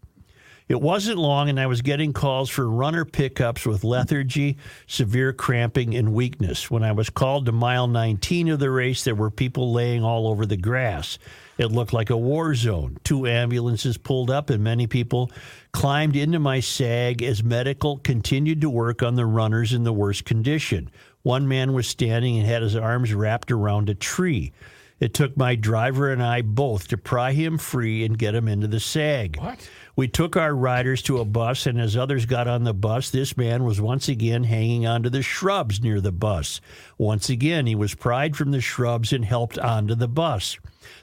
It 0.67 0.81
wasn't 0.81 1.17
long, 1.17 1.47
and 1.47 1.57
I 1.57 1.67
was 1.67 1.81
getting 1.81 2.11
calls 2.11 2.49
for 2.49 2.69
runner 2.69 3.05
pickups 3.05 3.65
with 3.65 3.85
lethargy, 3.85 4.57
severe 4.87 5.31
cramping, 5.31 5.95
and 5.95 6.11
weakness. 6.11 6.69
When 6.69 6.83
I 6.83 6.91
was 6.91 7.09
called 7.09 7.45
to 7.45 7.53
mile 7.53 7.87
19 7.87 8.49
of 8.49 8.59
the 8.59 8.71
race, 8.71 9.05
there 9.05 9.15
were 9.15 9.31
people 9.31 9.71
laying 9.71 10.03
all 10.03 10.27
over 10.27 10.45
the 10.45 10.57
grass. 10.57 11.17
It 11.57 11.71
looked 11.71 11.93
like 11.93 12.09
a 12.09 12.17
war 12.17 12.53
zone. 12.53 12.97
Two 13.03 13.27
ambulances 13.27 13.97
pulled 13.97 14.29
up, 14.29 14.49
and 14.49 14.63
many 14.63 14.87
people 14.87 15.31
climbed 15.71 16.15
into 16.15 16.39
my 16.39 16.59
sag 16.59 17.23
as 17.23 17.43
medical 17.43 17.97
continued 17.97 18.61
to 18.61 18.69
work 18.69 19.01
on 19.01 19.15
the 19.15 19.25
runners 19.25 19.73
in 19.73 19.83
the 19.83 19.93
worst 19.93 20.25
condition. 20.25 20.89
One 21.23 21.47
man 21.47 21.73
was 21.73 21.87
standing 21.87 22.37
and 22.37 22.47
had 22.47 22.61
his 22.61 22.75
arms 22.75 23.13
wrapped 23.13 23.51
around 23.51 23.89
a 23.89 23.95
tree. 23.95 24.51
It 24.99 25.13
took 25.13 25.35
my 25.35 25.55
driver 25.55 26.11
and 26.11 26.23
I 26.23 26.41
both 26.41 26.87
to 26.89 26.97
pry 26.97 27.33
him 27.33 27.57
free 27.57 28.05
and 28.05 28.17
get 28.17 28.35
him 28.35 28.47
into 28.47 28.67
the 28.67 28.79
sag. 28.79 29.37
What? 29.37 29.69
We 29.97 30.09
took 30.09 30.35
our 30.35 30.53
riders 30.53 31.01
to 31.03 31.19
a 31.19 31.25
bus, 31.25 31.65
and 31.65 31.79
as 31.79 31.95
others 31.95 32.25
got 32.25 32.49
on 32.49 32.65
the 32.65 32.73
bus, 32.73 33.09
this 33.09 33.37
man 33.37 33.63
was 33.63 33.79
once 33.79 34.09
again 34.09 34.43
hanging 34.43 34.85
onto 34.85 35.09
the 35.09 35.21
shrubs 35.21 35.81
near 35.81 36.01
the 36.01 36.11
bus. 36.11 36.59
Once 36.97 37.29
again, 37.29 37.65
he 37.65 37.75
was 37.75 37.95
pried 37.95 38.35
from 38.35 38.51
the 38.51 38.59
shrubs 38.59 39.13
and 39.13 39.23
helped 39.23 39.57
onto 39.57 39.95
the 39.95 40.09
bus. 40.09 40.57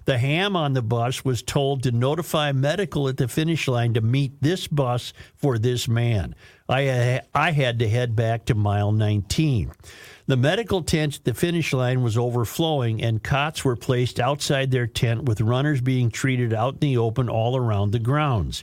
The 0.05 0.19
ham 0.19 0.57
on 0.57 0.75
the 0.75 0.83
bus 0.83 1.25
was 1.25 1.43
told 1.43 1.83
to 1.83 1.91
notify 1.91 2.53
medical 2.53 3.09
at 3.09 3.17
the 3.17 3.29
finish 3.29 3.67
line 3.67 3.95
to 3.95 4.03
meet 4.03 4.43
this 4.43 4.69
bus 4.69 5.15
for 5.37 5.59
this 5.59 5.89
man. 5.89 6.35
I, 6.69 7.23
I 7.35 7.53
had 7.53 7.79
to 7.79 7.89
head 7.89 8.15
back 8.15 8.45
to 8.47 8.55
mile 8.55 8.93
19. 8.93 9.73
The 10.27 10.37
medical 10.37 10.83
tent 10.83 11.17
at 11.17 11.25
the 11.25 11.35
finish 11.35 11.73
line 11.73 12.03
was 12.03 12.17
overflowing, 12.17 13.03
and 13.03 13.23
cots 13.23 13.65
were 13.65 13.77
placed 13.77 14.21
outside 14.21 14.71
their 14.71 14.87
tent 14.87 15.25
with 15.25 15.41
runners 15.41 15.81
being 15.81 16.11
treated 16.11 16.53
out 16.53 16.75
in 16.75 16.81
the 16.81 16.97
open 16.99 17.29
all 17.29 17.57
around 17.57 17.91
the 17.91 17.99
grounds. 17.99 18.63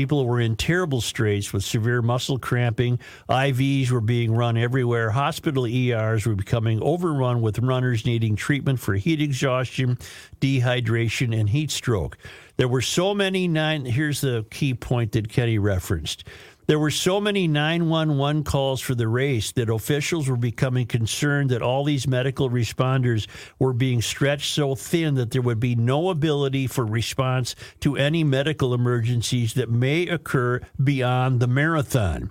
People 0.00 0.24
were 0.24 0.40
in 0.40 0.56
terrible 0.56 1.02
straits 1.02 1.52
with 1.52 1.62
severe 1.62 2.00
muscle 2.00 2.38
cramping. 2.38 2.98
IVs 3.28 3.90
were 3.90 4.00
being 4.00 4.32
run 4.32 4.56
everywhere. 4.56 5.10
Hospital 5.10 5.66
ERs 5.66 6.24
were 6.24 6.34
becoming 6.34 6.82
overrun 6.82 7.42
with 7.42 7.58
runners 7.58 8.06
needing 8.06 8.34
treatment 8.34 8.80
for 8.80 8.94
heat 8.94 9.20
exhaustion, 9.20 9.98
dehydration, 10.40 11.38
and 11.38 11.50
heat 11.50 11.70
stroke. 11.70 12.16
There 12.56 12.66
were 12.66 12.80
so 12.80 13.12
many 13.12 13.46
nine. 13.46 13.84
Here's 13.84 14.22
the 14.22 14.46
key 14.50 14.72
point 14.72 15.12
that 15.12 15.28
Kenny 15.28 15.58
referenced. 15.58 16.24
There 16.70 16.78
were 16.78 16.92
so 16.92 17.20
many 17.20 17.48
911 17.48 18.44
calls 18.44 18.80
for 18.80 18.94
the 18.94 19.08
race 19.08 19.50
that 19.50 19.68
officials 19.68 20.28
were 20.28 20.36
becoming 20.36 20.86
concerned 20.86 21.50
that 21.50 21.62
all 21.62 21.82
these 21.82 22.06
medical 22.06 22.48
responders 22.48 23.26
were 23.58 23.72
being 23.72 24.00
stretched 24.00 24.54
so 24.54 24.76
thin 24.76 25.16
that 25.16 25.32
there 25.32 25.42
would 25.42 25.58
be 25.58 25.74
no 25.74 26.10
ability 26.10 26.68
for 26.68 26.86
response 26.86 27.56
to 27.80 27.96
any 27.96 28.22
medical 28.22 28.72
emergencies 28.72 29.54
that 29.54 29.68
may 29.68 30.06
occur 30.06 30.60
beyond 30.80 31.40
the 31.40 31.48
marathon. 31.48 32.30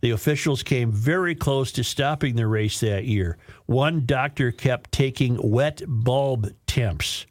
The 0.00 0.12
officials 0.12 0.62
came 0.62 0.90
very 0.90 1.34
close 1.34 1.70
to 1.72 1.84
stopping 1.84 2.36
the 2.36 2.46
race 2.46 2.80
that 2.80 3.04
year. 3.04 3.36
One 3.66 4.06
doctor 4.06 4.52
kept 4.52 4.90
taking 4.90 5.38
wet 5.50 5.82
bulb 5.86 6.50
temps. 6.66 7.26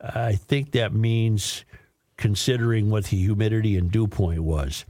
I 0.00 0.36
think 0.36 0.70
that 0.70 0.94
means 0.94 1.66
considering 2.16 2.88
what 2.88 3.04
the 3.04 3.18
humidity 3.18 3.76
and 3.76 3.90
dew 3.90 4.06
point 4.06 4.40
was. 4.40 4.86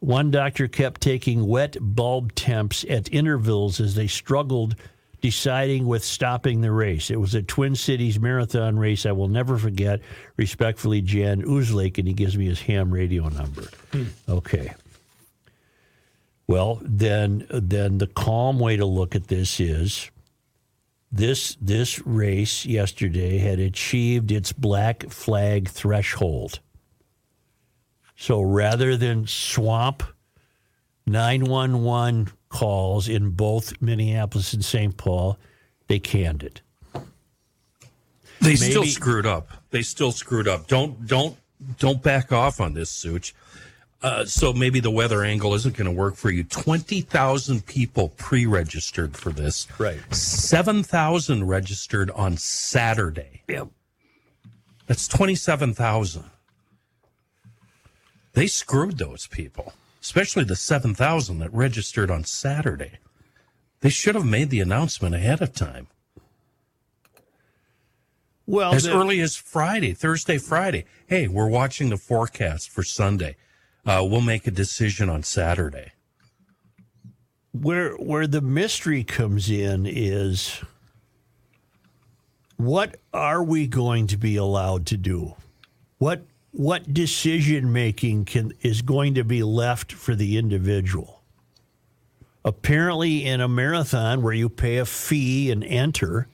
One 0.00 0.30
doctor 0.30 0.66
kept 0.66 1.00
taking 1.00 1.46
wet 1.46 1.76
bulb 1.80 2.34
temps 2.34 2.84
at 2.88 3.12
intervals 3.12 3.80
as 3.80 3.94
they 3.94 4.06
struggled 4.06 4.74
deciding 5.20 5.86
with 5.86 6.02
stopping 6.02 6.62
the 6.62 6.72
race. 6.72 7.10
It 7.10 7.20
was 7.20 7.34
a 7.34 7.42
Twin 7.42 7.74
Cities 7.76 8.18
marathon 8.18 8.78
race 8.78 9.04
I 9.04 9.12
will 9.12 9.28
never 9.28 9.58
forget. 9.58 10.00
Respectfully, 10.36 11.02
Jan 11.02 11.42
Uzlake, 11.42 11.98
and 11.98 12.08
he 12.08 12.14
gives 12.14 12.36
me 12.36 12.46
his 12.46 12.62
ham 12.62 12.90
radio 12.90 13.28
number. 13.28 13.68
Hmm. 13.92 14.04
Okay. 14.28 14.72
Well, 16.46 16.80
then, 16.82 17.46
then 17.50 17.98
the 17.98 18.06
calm 18.06 18.58
way 18.58 18.76
to 18.76 18.86
look 18.86 19.14
at 19.14 19.28
this 19.28 19.60
is 19.60 20.10
this 21.12 21.56
this 21.60 22.04
race 22.06 22.64
yesterday 22.64 23.38
had 23.38 23.58
achieved 23.58 24.30
its 24.30 24.52
black 24.52 25.10
flag 25.10 25.68
threshold. 25.68 26.60
So 28.20 28.42
rather 28.42 28.98
than 28.98 29.26
swamp 29.26 30.02
911 31.06 32.28
calls 32.50 33.08
in 33.08 33.30
both 33.30 33.80
Minneapolis 33.80 34.52
and 34.52 34.62
St. 34.62 34.94
Paul, 34.94 35.38
they 35.88 35.98
canned 36.00 36.42
it. 36.42 36.60
They 38.42 38.56
still 38.56 38.84
screwed 38.84 39.24
up. 39.24 39.48
They 39.70 39.80
still 39.80 40.12
screwed 40.12 40.48
up. 40.48 40.66
Don't 40.66 41.06
don't 41.06 41.34
don't 41.78 42.02
back 42.02 42.30
off 42.30 42.60
on 42.60 42.74
this, 42.74 42.90
Such. 42.90 43.34
Uh, 44.02 44.26
so 44.26 44.52
maybe 44.52 44.80
the 44.80 44.90
weather 44.90 45.24
angle 45.24 45.54
isn't 45.54 45.74
going 45.74 45.90
to 45.90 45.96
work 45.96 46.14
for 46.14 46.30
you. 46.30 46.44
Twenty 46.44 47.00
thousand 47.00 47.64
people 47.64 48.10
pre-registered 48.18 49.16
for 49.16 49.30
this. 49.30 49.66
Right. 49.78 49.98
Seven 50.14 50.82
thousand 50.82 51.48
registered 51.48 52.10
on 52.10 52.36
Saturday. 52.36 53.44
Yep. 53.48 53.68
That's 54.86 55.08
twenty-seven 55.08 55.72
thousand. 55.72 56.24
They 58.40 58.46
screwed 58.46 58.96
those 58.96 59.26
people, 59.26 59.74
especially 60.00 60.44
the 60.44 60.56
seven 60.56 60.94
thousand 60.94 61.40
that 61.40 61.52
registered 61.52 62.10
on 62.10 62.24
Saturday. 62.24 62.92
They 63.80 63.90
should 63.90 64.14
have 64.14 64.24
made 64.24 64.48
the 64.48 64.60
announcement 64.60 65.14
ahead 65.14 65.42
of 65.42 65.52
time 65.52 65.88
Well, 68.46 68.72
as 68.72 68.84
the- 68.84 68.94
early 68.94 69.20
as 69.20 69.36
Friday, 69.36 69.92
Thursday, 69.92 70.38
Friday. 70.38 70.86
Hey, 71.06 71.28
we're 71.28 71.48
watching 71.50 71.90
the 71.90 71.98
forecast 71.98 72.70
for 72.70 72.82
Sunday. 72.82 73.36
Uh, 73.84 74.06
we'll 74.08 74.22
make 74.22 74.46
a 74.46 74.50
decision 74.50 75.10
on 75.10 75.22
Saturday. 75.22 75.92
where 77.52 77.92
where 77.96 78.26
the 78.26 78.40
mystery 78.40 79.04
comes 79.04 79.50
in 79.50 79.84
is 79.84 80.62
what 82.56 82.96
are 83.12 83.42
we 83.42 83.66
going 83.66 84.06
to 84.06 84.16
be 84.16 84.36
allowed 84.36 84.86
to 84.86 84.96
do? 84.96 85.34
What 85.98 86.24
what 86.52 86.92
decision 86.92 87.72
making 87.72 88.24
can 88.24 88.52
is 88.60 88.82
going 88.82 89.14
to 89.14 89.24
be 89.24 89.42
left 89.42 89.92
for 89.92 90.14
the 90.14 90.36
individual? 90.36 91.22
Apparently 92.44 93.24
in 93.24 93.40
a 93.40 93.48
marathon 93.48 94.22
where 94.22 94.32
you 94.32 94.48
pay 94.48 94.78
a 94.78 94.86
fee 94.86 95.50
and 95.50 95.62
enter, 95.62 96.26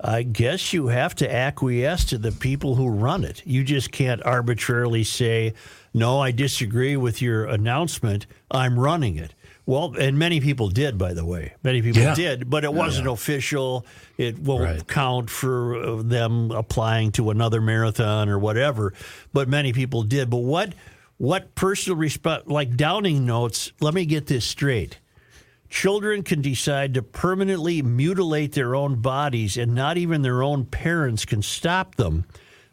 I 0.00 0.22
guess 0.22 0.72
you 0.72 0.86
have 0.86 1.14
to 1.16 1.32
acquiesce 1.32 2.04
to 2.06 2.18
the 2.18 2.32
people 2.32 2.76
who 2.76 2.88
run 2.88 3.22
it. 3.22 3.42
You 3.44 3.62
just 3.62 3.92
can't 3.92 4.24
arbitrarily 4.24 5.04
say, 5.04 5.52
"No, 5.92 6.20
I 6.20 6.30
disagree 6.30 6.96
with 6.96 7.20
your 7.20 7.44
announcement. 7.44 8.26
I'm 8.50 8.78
running 8.78 9.16
it." 9.16 9.34
Well, 9.70 9.94
and 9.96 10.18
many 10.18 10.40
people 10.40 10.68
did, 10.68 10.98
by 10.98 11.12
the 11.14 11.24
way. 11.24 11.52
Many 11.62 11.80
people 11.80 12.02
Yeah. 12.02 12.12
did, 12.16 12.50
but 12.50 12.64
it 12.64 12.74
wasn't 12.74 13.06
official. 13.06 13.86
It 14.18 14.36
won't 14.40 14.64
Right. 14.64 14.88
count 14.88 15.30
for 15.30 15.76
uh, 15.76 16.02
them 16.02 16.50
applying 16.50 17.12
to 17.12 17.30
another 17.30 17.60
marathon 17.60 18.28
or 18.28 18.36
whatever. 18.36 18.92
But 19.32 19.48
many 19.48 19.72
people 19.72 20.02
did. 20.02 20.28
But 20.28 20.38
what 20.38 20.74
what 21.18 21.54
personal 21.54 21.96
response 21.96 22.42
like 22.48 22.76
Downing 22.76 23.24
notes? 23.24 23.70
Let 23.80 23.94
me 23.94 24.06
get 24.06 24.26
this 24.26 24.44
straight. 24.44 24.98
Children 25.68 26.24
can 26.24 26.42
decide 26.42 26.92
to 26.94 27.02
permanently 27.02 27.80
mutilate 27.80 28.54
their 28.54 28.74
own 28.74 28.96
bodies, 28.96 29.56
and 29.56 29.72
not 29.72 29.96
even 29.96 30.22
their 30.22 30.42
own 30.42 30.64
parents 30.64 31.24
can 31.24 31.42
stop 31.42 31.94
them. 31.94 32.24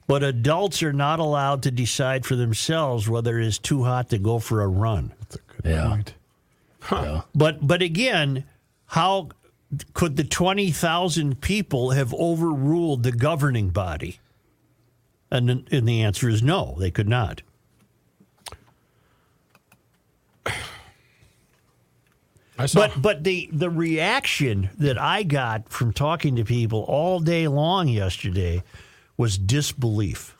But 0.08 0.24
adults 0.24 0.82
are 0.82 0.94
not 0.94 1.20
allowed 1.20 1.62
to 1.62 1.70
decide 1.70 2.26
for 2.26 2.36
themselves 2.36 3.08
whether 3.08 3.38
it 3.40 3.46
is 3.46 3.60
too 3.60 3.84
hot 3.84 4.10
to 4.10 4.18
go 4.18 4.40
for 4.40 4.64
a 4.64 4.68
run. 4.68 5.12
That's 5.20 5.36
a 5.64 5.70
Yeah. 5.70 5.88
Point. 5.90 6.14
But 7.36 7.66
but 7.66 7.82
again, 7.82 8.46
how 8.88 9.30
could 9.94 10.16
the 10.16 10.24
20,000 10.24 11.42
people 11.42 11.92
have 11.92 12.14
overruled 12.14 13.04
the 13.04 13.12
governing 13.12 13.70
body? 13.70 14.20
And, 15.30 15.68
and 15.72 15.88
the 15.88 16.02
answer 16.04 16.30
is 16.30 16.42
no, 16.42 16.76
they 16.80 16.90
could 16.90 17.10
not. 17.10 17.42
Saw- 22.66 22.80
but 22.80 23.02
but 23.02 23.24
the, 23.24 23.50
the 23.52 23.70
reaction 23.70 24.70
that 24.80 24.98
I 24.98 25.22
got 25.24 25.70
from 25.70 25.94
talking 25.94 26.36
to 26.38 26.44
people 26.44 26.84
all 26.84 27.20
day 27.20 27.48
long 27.48 27.88
yesterday 27.88 28.64
was 29.16 29.38
disbelief. 29.38 30.36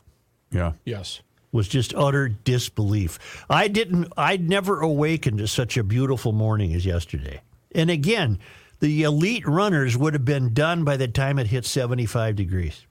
Yeah. 0.50 0.72
Yes. 0.84 1.20
Was 1.50 1.66
just 1.66 1.94
utter 1.94 2.28
disbelief. 2.28 3.44
I 3.48 3.68
didn't. 3.68 4.12
I'd 4.16 4.48
never 4.48 4.80
awakened 4.80 5.38
to 5.38 5.48
such 5.48 5.78
a 5.78 5.82
beautiful 5.82 6.32
morning 6.32 6.74
as 6.74 6.84
yesterday. 6.84 7.40
And 7.74 7.90
again, 7.90 8.38
the 8.80 9.02
elite 9.02 9.46
runners 9.46 9.96
would 9.96 10.12
have 10.12 10.26
been 10.26 10.52
done 10.52 10.84
by 10.84 10.98
the 10.98 11.08
time 11.08 11.38
it 11.38 11.46
hit 11.46 11.64
seventy 11.64 12.04
five 12.04 12.36
degrees. 12.36 12.84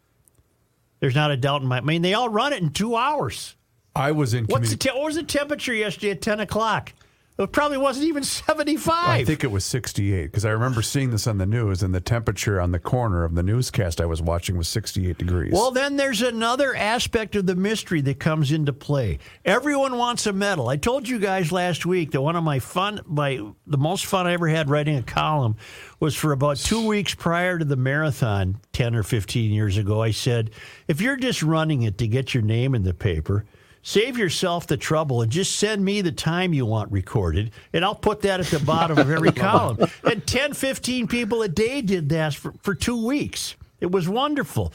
There's 1.00 1.16
not 1.16 1.30
a 1.30 1.38
doubt 1.38 1.62
in 1.62 1.68
my. 1.68 1.78
I 1.78 1.82
mean, 1.82 2.02
they 2.02 2.16
all 2.16 2.30
run 2.30 2.52
it 2.52 2.62
in 2.62 2.72
two 2.72 2.96
hours. 2.96 3.56
I 3.96 4.12
was 4.12 4.34
in 4.34 4.46
What's 4.46 4.72
the 4.72 4.78
te- 4.78 4.90
what 4.90 5.06
was 5.06 5.16
the 5.16 5.24
temperature 5.24 5.74
yesterday 5.74 6.12
at 6.12 6.22
ten 6.22 6.40
o'clock? 6.40 6.94
It 7.40 7.52
probably 7.52 7.78
wasn't 7.78 8.08
even 8.08 8.24
75. 8.24 8.94
I 9.10 9.24
think 9.24 9.44
it 9.44 9.52
was 9.52 9.64
68 9.64 10.24
because 10.24 10.44
I 10.44 10.50
remember 10.50 10.82
seeing 10.82 11.12
this 11.12 11.28
on 11.28 11.38
the 11.38 11.46
news, 11.46 11.84
and 11.84 11.94
the 11.94 12.02
temperature 12.02 12.60
on 12.60 12.72
the 12.72 12.80
corner 12.80 13.24
of 13.24 13.36
the 13.36 13.44
newscast 13.44 14.02
I 14.02 14.08
was 14.08 14.24
watching 14.24 14.58
was 14.58 14.68
68 14.68 15.20
degrees. 15.20 15.54
Well, 15.54 15.70
then 15.70 15.98
there's 15.98 16.24
another 16.24 16.76
aspect 16.76 17.36
of 17.36 17.46
the 17.46 17.56
mystery 17.56 18.02
that 18.02 18.20
comes 18.20 18.52
into 18.52 18.74
play. 18.74 19.20
Everyone 19.46 19.98
wants 19.98 20.26
a 20.26 20.34
medal. 20.34 20.68
I 20.68 20.78
told 20.78 21.08
you 21.08 21.20
guys 21.20 21.52
last 21.52 21.86
week 21.86 22.12
that 22.12 22.22
one 22.22 22.36
of 22.36 22.44
my 22.44 22.58
fun, 22.58 23.02
my 23.06 23.40
the 23.68 23.78
most 23.78 24.08
fun 24.08 24.26
I 24.26 24.34
ever 24.34 24.48
had 24.48 24.70
writing 24.70 24.96
a 24.98 25.04
column 25.04 25.58
was 26.00 26.16
for 26.16 26.32
about 26.32 26.58
two 26.58 26.88
weeks 26.88 27.14
prior 27.14 27.60
to 27.60 27.66
the 27.66 27.76
marathon, 27.76 28.60
ten 28.74 28.96
or 28.96 29.04
fifteen 29.04 29.52
years 29.52 29.78
ago. 29.78 30.02
I 30.02 30.10
said, 30.10 30.50
if 30.88 31.02
you're 31.02 31.18
just 31.18 31.44
running 31.44 31.84
it 31.84 32.00
to 32.00 32.08
get 32.08 32.34
your 32.34 32.44
name 32.44 32.74
in 32.74 32.82
the 32.82 32.96
paper. 32.96 33.46
Save 33.88 34.18
yourself 34.18 34.68
the 34.68 34.76
trouble 34.76 35.22
and 35.22 35.32
just 35.32 35.56
send 35.56 35.86
me 35.86 36.02
the 36.02 36.12
time 36.12 36.54
you 36.54 36.66
want 36.66 36.92
recorded, 36.92 37.52
and 37.72 37.86
I'll 37.86 37.96
put 37.96 38.24
that 38.24 38.42
at 38.42 38.48
the 38.48 38.60
bottom 38.60 38.98
of 38.98 39.10
every 39.10 39.32
column. 39.48 39.78
And 40.04 40.28
10, 40.28 40.56
15 40.56 41.08
people 41.08 41.42
a 41.42 41.48
day 41.48 41.82
did 41.82 42.10
that 42.10 42.36
for, 42.36 42.54
for 42.62 42.76
two 42.76 43.08
weeks. 43.08 43.56
It 43.80 43.90
was 43.90 44.10
wonderful. 44.10 44.74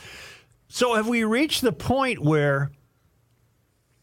So 0.69 0.95
have 0.95 1.09
we 1.09 1.25
reached 1.25 1.61
the 1.61 1.73
point 1.73 2.21
where 2.21 2.71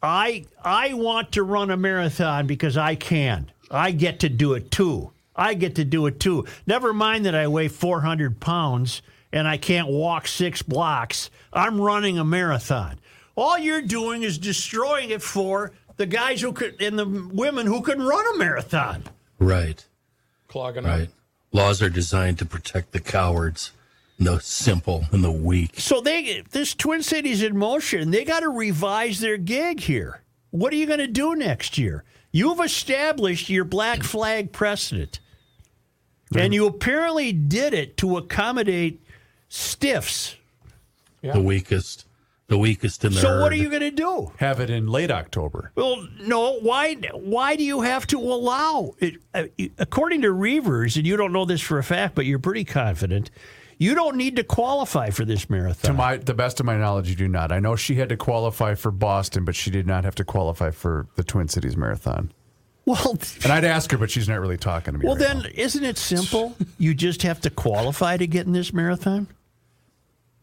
I 0.04 0.46
I 0.64 0.94
want 0.94 1.32
to 1.32 1.42
run 1.42 1.72
a 1.72 1.78
marathon 1.78 2.46
because 2.46 2.78
I 2.78 2.94
can. 2.94 3.52
I 3.72 3.90
get 3.90 4.20
to 4.20 4.30
do 4.30 4.54
it 4.54 4.70
too. 4.70 5.12
I 5.36 5.56
get 5.56 5.74
to 5.78 5.86
do 5.86 6.06
it 6.06 6.20
too. 6.20 6.46
Never 6.68 6.94
mind 6.94 7.26
that 7.26 7.34
I 7.34 7.48
weigh 7.48 7.70
400 7.70 8.40
pounds 8.40 9.02
and 9.34 9.48
I 9.48 9.58
can't 9.58 9.88
walk 9.88 10.28
six 10.28 10.62
blocks. 10.62 11.32
I'm 11.52 11.82
running 11.82 12.20
a 12.20 12.24
marathon. 12.24 13.00
All 13.40 13.58
you're 13.58 13.82
doing 13.82 14.24
is 14.24 14.38
destroying 14.38 15.12
it 15.12 15.22
for 15.22 15.72
the 15.96 16.06
guys 16.06 16.42
who 16.42 16.52
could 16.52 16.82
and 16.82 17.00
the 17.00 17.06
women 17.06 17.66
who 17.66 17.82
can 17.82 18.02
run 18.02 18.36
a 18.36 18.38
marathon. 18.38 19.06
Right. 19.40 19.86
Clogging 20.50 20.86
up. 20.86 21.00
Right. 21.00 21.10
Laws 21.54 21.82
are 21.82 21.90
designed 21.90 22.38
to 22.40 22.46
protect 22.46 22.92
the 22.92 23.00
cowards, 23.00 23.72
the 24.20 24.40
simple, 24.40 25.06
and 25.14 25.24
the 25.24 25.32
weak. 25.32 25.80
So 25.80 26.02
they 26.02 26.44
this 26.52 26.76
Twin 26.76 27.02
Cities 27.02 27.42
in 27.42 27.58
motion. 27.58 28.12
They 28.12 28.26
got 28.26 28.42
to 28.42 28.50
revise 28.50 29.22
their 29.22 29.38
gig 29.38 29.80
here. 29.80 30.22
What 30.52 30.74
are 30.74 30.76
you 30.76 30.86
going 30.86 31.00
to 31.00 31.08
do 31.08 31.34
next 31.34 31.78
year? 31.78 32.04
You've 32.34 32.60
established 32.60 33.50
your 33.50 33.64
black 33.64 34.04
flag 34.04 34.52
precedent, 34.52 35.22
and 36.36 36.54
you 36.54 36.68
apparently 36.68 37.32
did 37.32 37.74
it 37.74 37.96
to 37.98 38.18
accommodate 38.18 39.02
stiffs. 39.48 40.36
The 41.22 41.40
weakest. 41.42 42.06
The 42.50 42.58
weakest 42.58 43.06
in 43.06 43.14
the 43.14 43.20
So 43.20 43.40
what 43.40 43.52
are 43.52 43.56
you 43.56 43.70
going 43.70 43.82
to 43.82 43.92
do? 43.92 44.32
Have 44.38 44.60
it 44.60 44.70
in 44.70 44.88
late 44.88 45.12
October. 45.12 45.72
Well, 45.76 46.08
no. 46.22 46.60
Why? 46.60 46.96
Why 47.14 47.56
do 47.56 47.64
you 47.64 47.82
have 47.82 48.06
to 48.08 48.20
allow 48.20 48.96
it? 49.00 49.18
Uh, 49.34 49.46
according 49.78 50.24
to 50.24 50.32
Reuvers, 50.32 50.98
and 50.98 51.06
you 51.06 51.16
don't 51.16 51.32
know 51.32 51.46
this 51.46 51.62
for 51.62 51.78
a 51.78 51.84
fact, 51.84 52.16
but 52.16 52.26
you're 52.26 52.40
pretty 52.40 52.66
confident. 52.66 53.30
You 53.78 53.96
don't 53.96 54.18
need 54.18 54.36
to 54.36 54.44
qualify 54.44 55.12
for 55.12 55.24
this 55.26 55.50
marathon. 55.50 55.92
To 55.92 55.98
my, 55.98 56.18
the 56.18 56.34
best 56.34 56.60
of 56.60 56.66
my 56.66 56.76
knowledge, 56.76 57.08
you 57.08 57.16
do 57.16 57.30
not. 57.30 57.52
I 57.54 57.60
know 57.60 57.78
she 57.78 57.96
had 57.96 58.10
to 58.10 58.18
qualify 58.18 58.76
for 58.76 58.92
Boston, 58.92 59.46
but 59.46 59.56
she 59.56 59.72
did 59.72 59.88
not 59.88 60.04
have 60.04 60.16
to 60.16 60.26
qualify 60.26 60.72
for 60.72 61.08
the 61.16 61.24
Twin 61.24 61.48
Cities 61.48 61.78
Marathon. 61.78 62.34
well, 62.86 63.18
And 63.44 63.54
I'd 63.54 63.64
ask 63.64 63.90
her, 63.92 63.98
but 63.98 64.12
she's 64.12 64.28
not 64.28 64.42
really 64.42 64.58
talking 64.58 64.94
to 64.96 65.00
me. 65.00 65.06
Well, 65.06 65.16
right 65.16 65.28
then, 65.28 65.38
now. 65.44 65.50
isn't 65.54 65.84
it 65.86 65.98
simple? 65.98 66.58
you 66.78 66.94
just 66.94 67.22
have 67.22 67.40
to 67.42 67.50
qualify 67.50 68.18
to 68.18 68.28
get 68.28 68.48
in 68.48 68.52
this 68.52 68.74
marathon. 68.74 69.28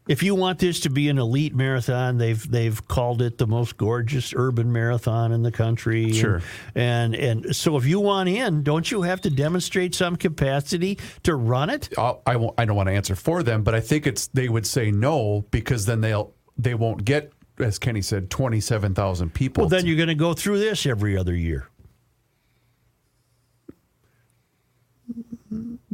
If 0.08 0.22
you 0.22 0.36
want 0.36 0.60
this 0.60 0.80
to 0.80 0.90
be 0.90 1.08
an 1.08 1.18
elite 1.18 1.54
marathon, 1.54 2.16
they've 2.16 2.50
they've 2.50 2.86
called 2.86 3.22
it 3.22 3.38
the 3.38 3.46
most 3.46 3.76
gorgeous 3.76 4.32
urban 4.36 4.72
marathon 4.72 5.32
in 5.32 5.42
the 5.42 5.50
country. 5.50 6.12
Sure. 6.12 6.42
And 6.74 7.14
and, 7.16 7.56
so 7.56 7.76
if 7.76 7.86
you 7.86 7.98
want 7.98 8.28
in, 8.28 8.62
don't 8.62 8.88
you 8.88 9.02
have 9.02 9.20
to 9.22 9.30
demonstrate 9.30 9.94
some 9.96 10.14
capacity 10.14 10.98
to 11.24 11.34
run 11.34 11.70
it? 11.70 11.88
I'll, 11.98 12.22
I 12.24 12.36
won't. 12.36 12.54
I 12.58 12.64
don't 12.64 12.76
want 12.76 12.88
to 12.88 12.94
answer 12.94 13.16
for 13.16 13.42
them, 13.42 13.64
but 13.64 13.74
I 13.74 13.80
think 13.80 14.06
it's 14.06 14.28
they 14.28 14.48
would 14.48 14.66
say 14.66 14.92
no 14.92 15.44
because 15.50 15.86
then 15.86 16.00
they'll 16.00 16.32
they 16.56 16.74
won't 16.74 17.04
get, 17.04 17.32
as 17.58 17.78
Kenny 17.78 18.02
said, 18.02 18.30
twenty 18.30 18.60
seven 18.60 18.94
thousand 18.94 19.34
people. 19.34 19.62
Well, 19.62 19.68
then 19.68 19.86
you're 19.86 19.96
going 19.96 20.08
to 20.08 20.14
go 20.14 20.34
through 20.34 20.60
this 20.60 20.86
every 20.86 21.16
other 21.16 21.34
year. 21.34 21.68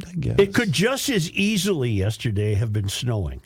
I 0.07 0.12
guess. 0.18 0.37
It 0.38 0.53
could 0.55 0.72
just 0.72 1.09
as 1.09 1.31
easily 1.31 1.90
yesterday 1.90 2.55
have 2.55 2.72
been 2.72 2.88
snowing. 2.88 3.40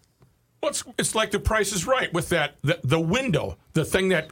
Well, 0.67 0.73
it's, 0.73 0.85
it's 0.99 1.15
like 1.15 1.31
the 1.31 1.39
price 1.39 1.73
is 1.73 1.87
right 1.87 2.13
with 2.13 2.31
that 2.31 2.57
the, 2.63 2.81
the 2.83 2.99
window, 2.99 3.57
the 3.75 3.85
thing 3.85 4.09
that 4.09 4.31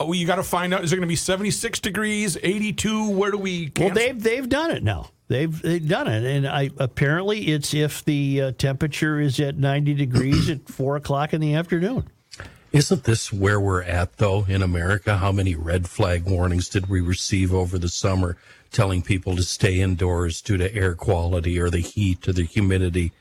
oh, 0.00 0.14
you 0.14 0.26
got 0.26 0.36
to 0.36 0.42
find 0.42 0.72
out 0.72 0.82
is 0.82 0.94
it 0.94 0.96
going 0.96 1.06
to 1.06 1.12
be 1.12 1.14
76 1.14 1.78
degrees, 1.80 2.38
82? 2.42 3.10
Where 3.10 3.30
do 3.30 3.36
we 3.36 3.70
Well, 3.78 3.90
they've 3.90 4.18
they've 4.18 4.48
done 4.48 4.70
it 4.70 4.82
now. 4.82 5.10
They've 5.28 5.60
they've 5.60 5.86
done 5.86 6.06
it, 6.08 6.24
and 6.24 6.48
I 6.48 6.70
apparently 6.78 7.48
it's 7.48 7.74
if 7.74 8.02
the 8.02 8.40
uh, 8.40 8.52
temperature 8.52 9.20
is 9.20 9.38
at 9.40 9.58
ninety 9.58 9.92
degrees 9.92 10.48
at 10.48 10.70
four 10.70 10.96
o'clock 10.96 11.34
in 11.34 11.42
the 11.42 11.52
afternoon. 11.52 12.08
Isn't 12.72 13.04
this 13.04 13.30
where 13.30 13.60
we're 13.60 13.82
at, 13.82 14.16
though, 14.16 14.46
in 14.48 14.62
America? 14.62 15.18
How 15.18 15.32
many 15.32 15.54
red 15.54 15.86
flag 15.86 16.24
warnings 16.24 16.70
did 16.70 16.88
we 16.88 17.02
receive 17.02 17.52
over 17.52 17.78
the 17.78 17.90
summer 17.90 18.38
telling 18.72 19.02
people 19.02 19.36
to 19.36 19.42
stay 19.42 19.80
indoors 19.80 20.40
due 20.40 20.56
to 20.56 20.74
air 20.74 20.94
quality 20.94 21.60
or 21.60 21.68
the 21.68 21.80
heat 21.80 22.26
or 22.26 22.32
the 22.32 22.44
humidity? 22.44 23.12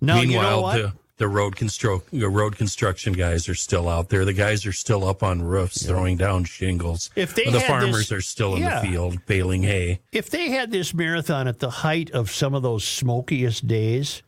Now 0.00 0.20
you 0.20 0.40
know 0.40 0.60
what? 0.62 0.92
The, 1.22 1.28
the 1.28 1.32
road 1.32 1.56
construct 1.56 2.10
the 2.10 2.28
road 2.28 2.56
construction 2.56 3.12
guys 3.12 3.48
are 3.48 3.54
still 3.54 3.88
out 3.88 4.08
there. 4.08 4.24
The 4.24 4.32
guys 4.32 4.66
are 4.66 4.72
still 4.72 5.08
up 5.08 5.22
on 5.22 5.42
roofs 5.42 5.86
throwing 5.86 6.16
down 6.16 6.44
shingles. 6.44 7.10
If 7.16 7.34
they 7.34 7.44
the 7.50 7.60
farmers 7.60 8.08
this- 8.08 8.12
are 8.12 8.20
still 8.20 8.54
in 8.56 8.62
Yeah. 8.62 8.80
the 8.80 8.88
field 8.88 9.26
baling 9.26 9.62
hay. 9.62 10.00
if 10.12 10.30
they 10.30 10.50
had 10.50 10.70
this 10.70 10.92
marathon 10.94 11.48
at 11.48 11.58
the 11.60 11.70
height 11.70 12.10
of 12.10 12.30
some 12.30 12.54
of 12.54 12.62
those 12.62 12.84
smokiest 12.84 13.66
days, 13.66 14.22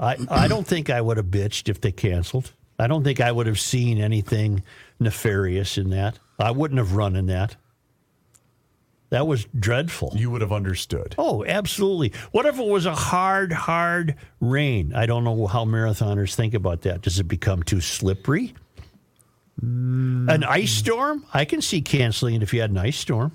I 0.00 0.16
I 0.28 0.48
don't 0.48 0.66
think 0.72 0.90
I 0.90 1.00
would 1.00 1.16
have 1.16 1.26
bitched 1.26 1.68
if 1.68 1.80
they 1.80 1.92
canceled. 1.92 2.52
I 2.78 2.86
don't 2.86 3.04
think 3.04 3.20
I 3.20 3.32
would 3.32 3.46
have 3.46 3.58
seen 3.60 3.98
anything 3.98 4.62
nefarious 5.00 5.78
in 5.78 5.90
that. 5.90 6.18
I 6.38 6.50
wouldn't 6.50 6.78
have 6.78 6.92
run 6.94 7.16
in 7.16 7.26
that. 7.26 7.56
That 9.10 9.26
was 9.26 9.46
dreadful. 9.58 10.12
you 10.16 10.30
would 10.30 10.40
have 10.40 10.52
understood. 10.52 11.14
Oh, 11.16 11.44
absolutely. 11.44 12.12
What 12.32 12.44
if 12.44 12.58
it 12.58 12.66
was 12.66 12.86
a 12.86 12.94
hard, 12.94 13.52
hard 13.52 14.16
rain? 14.40 14.92
I 14.94 15.06
don't 15.06 15.22
know 15.22 15.46
how 15.46 15.64
marathoners 15.64 16.34
think 16.34 16.54
about 16.54 16.82
that. 16.82 17.02
Does 17.02 17.20
it 17.20 17.28
become 17.28 17.62
too 17.62 17.80
slippery? 17.80 18.54
Mm. 19.62 20.28
An 20.28 20.44
ice 20.44 20.72
storm? 20.72 21.24
I 21.32 21.44
can 21.44 21.62
see 21.62 21.82
canceling 21.82 22.34
it 22.34 22.42
if 22.42 22.52
you 22.52 22.60
had 22.60 22.70
an 22.70 22.78
ice 22.78 22.98
storm. 22.98 23.32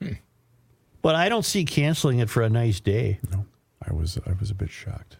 Hmm. 0.00 0.12
But 1.02 1.16
I 1.16 1.28
don't 1.28 1.44
see 1.44 1.64
canceling 1.64 2.20
it 2.20 2.30
for 2.30 2.42
a 2.42 2.48
nice 2.48 2.80
day. 2.80 3.18
No, 3.30 3.46
I 3.86 3.92
was 3.92 4.18
I 4.26 4.32
was 4.38 4.50
a 4.50 4.54
bit 4.54 4.70
shocked. 4.70 5.16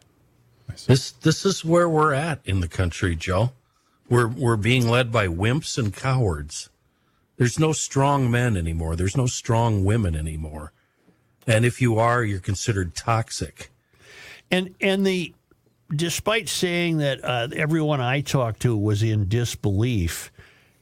This 0.87 1.13
this 1.13 1.45
is 1.45 1.65
where 1.65 1.89
we're 1.89 2.13
at 2.13 2.41
in 2.45 2.61
the 2.61 2.69
country, 2.69 3.17
Joe. 3.17 3.53
We're 4.09 4.29
we're 4.29 4.57
being 4.57 4.89
led 4.89 5.11
by 5.11 5.27
wimps 5.27 5.79
and 5.79 5.95
cowards. 5.95 6.71
There's 7.37 7.59
no 7.59 7.73
strong 7.73 8.31
men 8.31 8.57
anymore. 8.57 8.97
There's 8.97 9.17
no 9.17 9.27
strong 9.27 9.85
women 9.85 10.15
anymore. 10.17 10.73
And 11.47 11.65
if 11.65 11.81
you 11.81 11.99
are, 11.99 12.25
you're 12.25 12.41
considered 12.41 12.95
toxic. 12.95 13.71
And 14.51 14.75
and 14.81 15.07
the 15.07 15.35
despite 15.95 16.49
saying 16.49 16.99
that 16.99 17.25
uh, 17.25 17.49
everyone 17.55 18.01
I 18.01 18.21
talked 18.21 18.61
to 18.63 18.77
was 18.77 19.03
in 19.03 19.29
disbelief, 19.29 20.33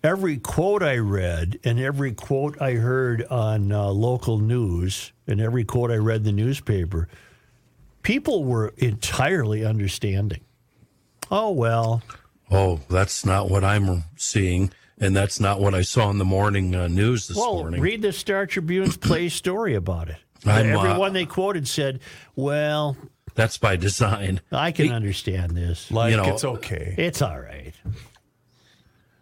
every 0.03 0.39
quote 0.39 0.83
I 0.83 0.97
read 0.99 1.59
and 1.65 1.79
every 1.79 2.13
quote 2.13 2.61
I 2.61 2.73
heard 2.75 3.25
on 3.25 3.73
uh, 3.73 3.89
local 3.89 4.39
news 4.39 5.13
and 5.27 5.41
every 5.41 5.65
quote 5.65 5.91
I 5.91 5.97
read 5.97 6.19
in 6.19 6.25
the 6.25 6.33
newspaper, 6.33 7.09
people 8.03 8.45
were 8.45 8.73
entirely 8.79 9.65
understanding. 9.65 10.41
Oh 11.31 11.51
well, 11.51 12.03
Oh, 12.51 12.81
that's 12.89 13.25
not 13.25 13.51
what 13.51 13.65
I'm 13.65 14.05
seeing, 14.17 14.71
and 15.05 15.15
that's 15.15 15.39
not 15.39 15.61
what 15.61 15.75
I 15.75 15.83
saw 15.83 16.11
in 16.11 16.19
the 16.19 16.25
morning 16.25 16.75
uh, 16.75 16.89
news 16.89 17.29
this 17.29 17.37
well, 17.37 17.55
morning. 17.55 17.81
read 17.81 18.03
the 18.03 18.13
Star 18.13 18.47
Tribune's 18.47 18.97
play 18.99 19.29
story 19.29 19.75
about 19.75 20.09
it. 20.09 20.17
I'm, 20.47 20.75
uh, 20.75 20.83
Everyone 20.83 21.13
they 21.13 21.27
quoted 21.27 21.69
said, 21.69 22.01
"Well, 22.35 22.97
that's 23.35 23.59
by 23.59 23.77
design. 23.77 24.41
I 24.51 24.73
can 24.73 24.93
understand 24.93 25.53
this. 25.53 25.91
Like 25.91 26.11
You 26.11 26.17
know, 26.17 26.25
it's 26.25 26.45
okay. 26.45 26.95
It's 26.97 27.23
all 27.23 27.39
right." 27.39 27.75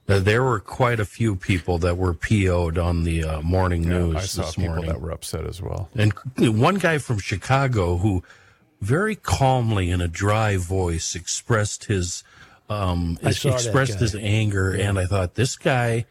Uh, 0.09 0.19
there 0.19 0.43
were 0.43 0.61
quite 0.61 0.99
a 0.99 1.05
few 1.05 1.37
people 1.37 1.79
that 1.79 1.97
were 1.97 2.13
PO'd 2.13 2.77
on 2.77 3.05
the 3.05 3.25
uh, 3.25 3.41
morning 3.41 3.83
news 3.83 4.17
I 4.17 4.21
saw 4.21 4.43
this 4.43 4.57
people 4.57 4.75
morning. 4.75 4.91
that 4.91 5.01
were 5.01 5.11
upset 5.13 5.47
as 5.47 5.63
well. 5.63 5.89
And 5.95 6.13
one 6.37 6.75
guy 6.77 6.99
from 6.99 7.19
Chicago 7.19 7.99
who 7.99 8.23
very 8.81 9.15
calmly 9.15 9.91
in 9.91 10.01
a 10.01 10.09
dry 10.09 10.57
voice 10.57 11.15
expressed 11.15 11.85
his 11.85 12.25
um 12.73 13.19
I 13.23 13.31
expressed 13.31 14.01
his 14.01 14.15
anger 14.15 14.73
and 14.73 14.99
I 14.99 15.07
thought 15.07 15.35
this 15.35 15.57
guy 15.57 16.07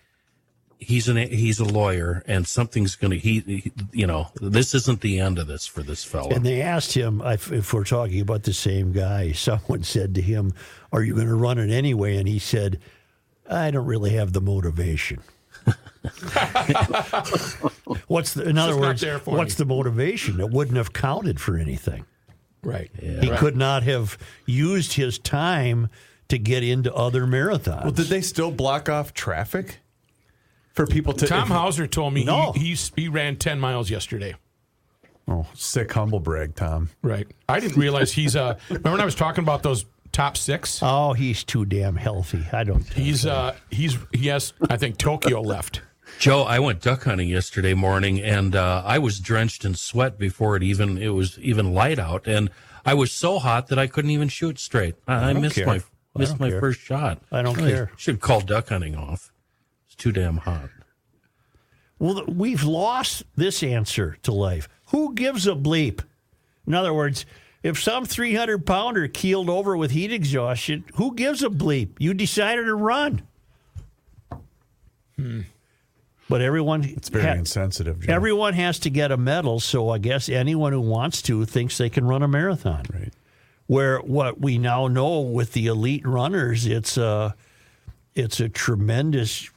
he's 0.82 1.08
an 1.08 1.15
he's 1.15 1.60
a 1.60 1.65
lawyer 1.65 2.24
and 2.26 2.45
something's 2.47 2.95
going 2.95 3.12
to 3.12 3.17
he, 3.17 3.39
he 3.41 3.71
you 3.93 4.08
know 4.08 4.30
this 4.41 4.74
isn't 4.74 5.02
the 5.02 5.19
end 5.19 5.38
of 5.39 5.47
this 5.47 5.67
for 5.67 5.84
this 5.84 6.04
fellow. 6.04 6.32
And 6.32 6.45
they 6.45 6.62
asked 6.62 6.93
him 6.93 7.21
if, 7.24 7.52
if 7.52 7.71
we're 7.74 7.84
talking 7.86 8.19
about 8.19 8.43
the 8.43 8.54
same 8.54 8.91
guy. 8.91 9.32
Someone 9.52 9.84
said 9.84 10.15
to 10.15 10.21
him, 10.21 10.54
"Are 10.91 11.04
you 11.04 11.13
going 11.13 11.28
to 11.28 11.36
run 11.36 11.60
it 11.60 11.69
anyway?" 11.71 12.17
And 12.17 12.28
he 12.28 12.39
said, 12.39 12.80
"I 13.50 13.71
don't 13.71 13.86
really 13.86 14.12
have 14.12 14.34
the 14.34 14.41
motivation." 14.41 15.21
what's 18.08 18.34
the, 18.34 18.50
in 18.50 18.58
other 18.58 18.76
words? 18.76 19.06
What's 19.26 19.60
me. 19.60 19.63
the 19.63 19.65
motivation? 19.65 20.39
It 20.39 20.50
wouldn't 20.50 20.78
have 20.78 20.91
counted 20.93 21.39
for 21.39 21.56
anything. 21.58 22.06
Right. 22.63 22.89
He 23.00 23.30
could 23.30 23.56
not 23.56 23.84
have 23.84 24.17
used 24.45 24.93
his 24.93 25.19
time 25.19 25.89
to 26.32 26.39
get 26.39 26.63
into 26.63 26.94
other 26.94 27.26
marathons. 27.26 27.84
Well, 27.84 27.91
did 27.91 28.08
they 28.08 28.22
still 28.22 28.52
block 28.52 28.89
off 28.89 29.13
traffic 29.13 29.80
for 30.74 30.88
people 30.88 31.13
to? 31.13 31.28
Tom 31.28 31.44
if- 31.44 31.48
Hauser 31.50 31.88
told 31.88 32.13
me 32.13 32.24
No. 32.24 32.54
he, 32.54 32.74
he 32.74 32.78
he 33.04 33.08
ran 33.08 33.36
ten 33.36 33.60
miles 33.60 33.89
yesterday. 33.89 34.36
Oh, 35.28 35.46
sick 35.54 35.91
humble 35.94 36.20
brag, 36.20 36.56
Tom. 36.56 36.89
Right. 37.02 37.28
I 37.48 37.60
didn't 37.60 37.78
realize 37.78 38.12
he's 38.12 38.36
uh. 38.36 38.58
Remember 38.70 38.91
when 38.91 39.02
I 39.02 39.06
was 39.06 39.15
talking 39.15 39.44
about 39.44 39.62
those 39.63 39.86
top 40.12 40.36
six? 40.36 40.80
Oh, 40.82 41.13
he's 41.13 41.44
too 41.44 41.65
damn 41.65 41.96
healthy. 41.96 42.44
I 42.52 42.63
don't. 42.63 42.84
He's 42.94 43.26
uh 43.26 43.56
he's 43.70 43.98
he 44.13 44.28
has 44.28 44.54
I 44.70 44.78
think 44.78 44.98
Tokyo 44.98 45.41
left. 45.41 45.82
Joe, 46.20 46.44
I 46.44 46.60
went 46.60 46.82
duck 46.82 47.04
hunting 47.06 47.30
yesterday 47.30 47.74
morning, 47.74 48.20
and 48.22 48.54
uh, 48.56 48.84
I 48.86 49.00
was 49.00 49.20
drenched 49.20 49.63
in 49.63 49.76
sweat 49.76 50.17
before 50.17 50.58
it 50.58 50.63
even 50.63 50.98
it 50.98 51.10
was 51.10 51.39
even 51.39 51.74
light 51.74 52.00
out, 52.00 52.28
and 52.28 52.50
I 52.86 52.96
was 52.96 53.12
so 53.12 53.39
hot 53.39 53.67
that 53.67 53.80
I 53.80 53.88
couldn't 53.88 54.12
even 54.12 54.28
shoot 54.28 54.60
straight. 54.60 54.96
I, 55.08 55.30
I, 55.30 55.34
don't 55.34 55.41
missed 55.41 55.56
care. 55.56 55.67
my 55.67 55.76
I 55.76 55.82
missed 56.19 56.39
my 56.39 56.50
care. 56.50 56.60
first 56.60 56.80
shot. 56.82 57.21
I 57.32 57.41
don't 57.41 57.56
Really 57.58 57.71
care. 57.71 57.91
Should 57.97 58.19
call 58.19 58.41
duck 58.41 58.69
hunting 58.69 58.95
off. 58.95 59.32
It's 59.88 59.95
too 59.95 60.12
damn 60.12 60.38
hot. 60.38 60.69
Well, 62.00 62.26
we've 62.28 62.63
lost 62.63 63.24
this 63.36 63.62
answer 63.63 64.17
to 64.24 64.32
life. 64.32 64.67
Who 64.88 65.13
gives 65.13 65.45
a 65.47 65.52
bleep? 65.52 66.02
In 66.65 66.74
other 66.74 66.93
words, 66.93 67.26
if 67.63 67.82
some 67.82 68.06
300 68.06 68.65
pounder 68.65 69.08
keeled 69.08 69.50
over 69.50 69.78
with 69.78 69.91
heat 69.91 70.12
exhaustion, 70.12 70.84
who 70.95 71.13
gives 71.15 71.43
a 71.43 71.50
bleep? 71.50 71.89
You 72.00 72.13
decided 72.15 72.63
to 72.65 72.74
run. 72.76 73.21
Hmm. 75.15 75.41
But 76.28 76.41
everyone, 76.41 76.84
It's 76.86 77.10
very 77.10 77.26
ha- 77.26 77.34
insensitive. 77.34 78.00
Joe. 78.00 78.13
everyone 78.13 78.54
has 78.54 78.80
to 78.80 78.89
get 78.89 79.12
a 79.12 79.17
medal. 79.17 79.60
So 79.60 79.89
I 79.89 79.97
guess 79.97 80.30
anyone 80.30 80.71
who 80.74 80.80
wants 80.82 81.21
to 81.24 81.43
thinks 81.45 81.78
they 81.78 81.89
can 81.89 82.06
run 82.06 82.24
a 82.24 82.28
marathon. 82.28 82.86
right. 82.93 83.13
Where 83.72 84.00
what 84.00 84.42
we 84.42 84.58
now 84.58 84.88
know 84.90 85.22
with 85.22 85.54
the 85.54 85.68
elite 85.68 86.06
runners, 86.06 86.68
it's 86.68 86.98
a 86.98 87.34
it's 88.14 88.42
a 88.42 88.50
tremendous 88.50 89.50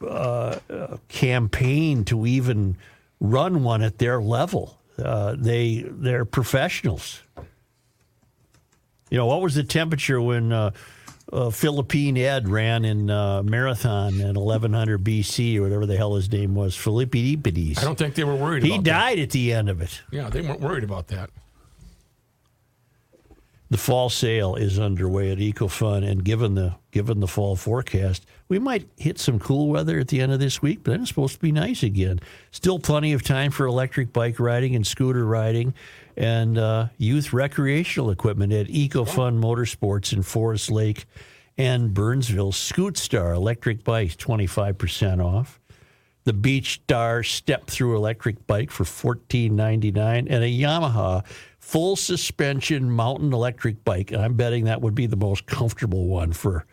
uh, 0.00 0.58
uh, 0.70 0.96
campaign 1.08 2.06
to 2.06 2.24
even 2.24 2.78
run 3.20 3.62
one 3.62 3.82
at 3.82 3.98
their 3.98 4.22
level. 4.22 4.78
Uh, 4.98 5.36
they 5.38 5.84
they're 5.86 6.24
professionals. 6.24 7.20
You 9.10 9.18
know 9.18 9.26
what 9.26 9.42
was 9.42 9.56
the 9.56 9.64
temperature 9.64 10.22
when 10.22 10.52
uh, 10.52 10.70
uh, 11.30 11.50
Philippine 11.50 12.16
Ed 12.16 12.48
ran 12.48 12.86
in 12.86 13.10
uh, 13.10 13.42
marathon 13.42 14.22
at 14.22 14.36
1100 14.36 15.04
BC 15.04 15.58
or 15.58 15.62
whatever 15.64 15.84
the 15.84 15.98
hell 15.98 16.14
his 16.14 16.32
name 16.32 16.54
was, 16.54 16.74
Philippides. 16.74 17.76
I 17.78 17.82
don't 17.84 17.98
think 17.98 18.14
they 18.14 18.24
were 18.24 18.36
worried 18.36 18.62
He 18.62 18.70
about 18.70 18.84
that. 18.84 18.90
died 18.90 19.18
at 19.18 19.30
the 19.32 19.52
end 19.52 19.68
of 19.68 19.82
it. 19.82 20.00
Yeah, 20.10 20.30
they 20.30 20.40
weren't 20.40 20.60
worried 20.60 20.84
about 20.84 21.08
that. 21.08 21.28
The 23.70 23.78
fall 23.78 24.08
sale 24.10 24.56
is 24.56 24.80
underway 24.80 25.30
at 25.30 25.38
EcoFun, 25.38 26.04
and 26.04 26.24
given 26.24 26.56
the 26.56 26.74
given 26.90 27.20
the 27.20 27.28
fall 27.28 27.54
forecast, 27.54 28.26
we 28.48 28.58
might 28.58 28.88
hit 28.96 29.16
some 29.20 29.38
cool 29.38 29.68
weather 29.68 30.00
at 30.00 30.08
the 30.08 30.20
end 30.20 30.32
of 30.32 30.40
this 30.40 30.60
week. 30.60 30.80
But 30.82 30.90
then 30.90 31.02
it's 31.02 31.10
supposed 31.10 31.34
to 31.34 31.40
be 31.40 31.52
nice 31.52 31.84
again. 31.84 32.18
Still 32.50 32.80
plenty 32.80 33.12
of 33.12 33.22
time 33.22 33.52
for 33.52 33.66
electric 33.66 34.12
bike 34.12 34.40
riding 34.40 34.74
and 34.74 34.84
scooter 34.84 35.24
riding, 35.24 35.72
and 36.16 36.58
uh, 36.58 36.88
youth 36.98 37.32
recreational 37.32 38.10
equipment 38.10 38.52
at 38.52 38.66
EcoFun 38.66 39.40
Motorsports 39.40 40.12
in 40.12 40.22
Forest 40.22 40.72
Lake 40.72 41.06
and 41.56 41.94
Burnsville. 41.94 42.50
Scoot 42.50 42.98
Star 42.98 43.32
electric 43.32 43.84
bikes 43.84 44.16
twenty 44.16 44.48
five 44.48 44.78
percent 44.78 45.20
off. 45.20 45.60
The 46.24 46.32
Beach 46.32 46.80
Star 46.84 47.22
step 47.22 47.68
through 47.68 47.96
electric 47.96 48.48
bike 48.48 48.72
for 48.72 48.84
fourteen 48.84 49.54
ninety 49.54 49.92
nine, 49.92 50.26
and 50.28 50.42
a 50.42 50.48
Yamaha 50.48 51.24
full 51.70 51.94
suspension 51.94 52.90
mountain 52.90 53.32
electric 53.32 53.84
bike. 53.84 54.10
And 54.10 54.20
I'm 54.20 54.34
betting 54.34 54.64
that 54.64 54.80
would 54.82 54.94
be 54.96 55.06
the 55.06 55.16
most 55.16 55.46
comfortable 55.46 56.08
one 56.08 56.32
for, 56.32 56.66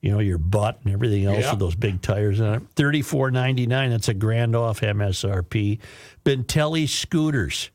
you 0.00 0.12
know, 0.12 0.20
your 0.20 0.38
butt 0.38 0.78
and 0.84 0.92
everything 0.92 1.24
else 1.24 1.40
Yeah. 1.40 1.50
with 1.50 1.58
those 1.58 1.74
big 1.74 2.00
tires 2.02 2.40
on 2.40 2.54
it. 2.54 2.62
Thirty 2.76 3.02
four 3.02 3.32
ninety 3.32 3.66
nine. 3.66 3.90
That's 3.90 4.08
a 4.08 4.14
grand 4.14 4.54
off 4.54 4.80
MSRP. 4.80 5.80
Bintelli 6.24 6.88
scooters, 6.88 7.70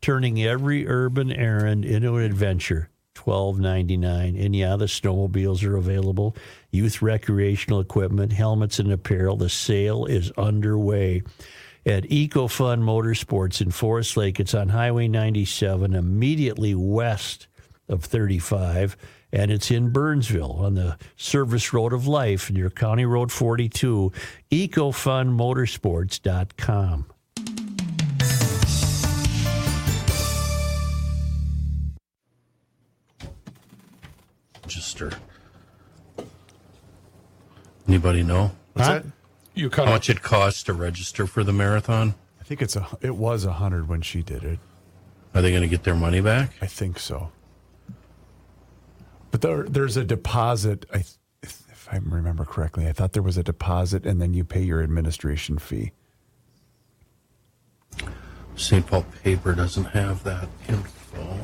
turning 0.00 0.42
every 0.42 0.88
urban 0.88 1.30
errand 1.30 1.84
into 1.84 2.16
an 2.16 2.24
adventure. 2.24 2.88
Twelve 3.14 3.60
ninety 3.60 3.98
nine, 3.98 4.34
and 4.36 4.56
yeah, 4.56 4.76
the 4.76 4.86
snowmobiles 4.86 5.62
are 5.64 5.76
available. 5.76 6.34
Youth 6.70 7.02
recreational 7.02 7.78
equipment, 7.78 8.32
helmets, 8.32 8.78
and 8.78 8.90
apparel. 8.90 9.36
The 9.36 9.50
sale 9.50 10.06
is 10.06 10.30
underway 10.38 11.22
at 11.84 12.04
EcoFun 12.04 12.80
Motorsports 12.82 13.60
in 13.60 13.70
Forest 13.70 14.16
Lake. 14.16 14.40
It's 14.40 14.54
on 14.54 14.70
Highway 14.70 15.08
97, 15.08 15.94
immediately 15.94 16.74
west 16.74 17.48
of 17.88 18.04
35, 18.04 18.96
and 19.32 19.50
it's 19.50 19.70
in 19.70 19.90
Burnsville 19.90 20.52
on 20.52 20.74
the 20.74 20.96
service 21.16 21.72
road 21.72 21.92
of 21.92 22.06
life 22.06 22.50
near 22.50 22.70
County 22.70 23.04
Road 23.04 23.30
42. 23.32 24.12
EcoFunMotorsports.com. 24.50 27.06
Register. 34.64 35.12
Uh, 36.18 36.22
anybody 37.88 38.22
know 38.22 38.52
What's 38.74 38.88
Huh? 38.88 38.94
that? 39.00 39.04
You 39.54 39.68
cut 39.70 39.86
how 39.86 39.92
off. 39.92 39.96
much 39.96 40.10
it 40.10 40.22
costs 40.22 40.62
to 40.64 40.72
register 40.72 41.26
for 41.26 41.44
the 41.44 41.52
marathon? 41.52 42.14
I 42.40 42.44
think 42.44 42.62
it's 42.62 42.76
a. 42.76 42.86
It 43.00 43.16
was 43.16 43.44
a 43.44 43.52
hundred 43.52 43.88
when 43.88 44.02
she 44.02 44.22
did 44.22 44.44
it. 44.44 44.58
Are 45.34 45.42
they 45.42 45.50
going 45.50 45.62
to 45.62 45.68
get 45.68 45.84
their 45.84 45.94
money 45.94 46.20
back? 46.20 46.52
I 46.60 46.66
think 46.66 46.98
so. 46.98 47.30
But 49.30 49.40
there, 49.40 49.62
there's 49.64 49.96
a 49.96 50.04
deposit. 50.04 50.84
I, 50.92 51.04
if 51.42 51.88
I 51.90 51.96
remember 51.96 52.44
correctly, 52.44 52.86
I 52.86 52.92
thought 52.92 53.12
there 53.12 53.22
was 53.22 53.38
a 53.38 53.42
deposit, 53.42 54.04
and 54.06 54.20
then 54.20 54.34
you 54.34 54.44
pay 54.44 54.62
your 54.62 54.82
administration 54.82 55.58
fee. 55.58 55.92
St. 58.56 58.86
Paul 58.86 59.06
paper 59.22 59.54
doesn't 59.54 59.84
have 59.86 60.22
that 60.24 60.48
info. 60.68 61.38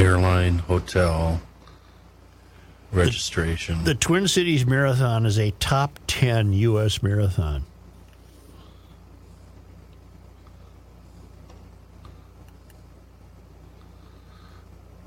Airline, 0.00 0.60
hotel, 0.60 1.42
registration. 2.90 3.84
The 3.84 3.94
Twin 3.94 4.26
Cities 4.28 4.64
Marathon 4.64 5.26
is 5.26 5.38
a 5.38 5.50
top 5.60 5.98
10 6.06 6.54
U.S. 6.54 7.02
marathon. 7.02 7.66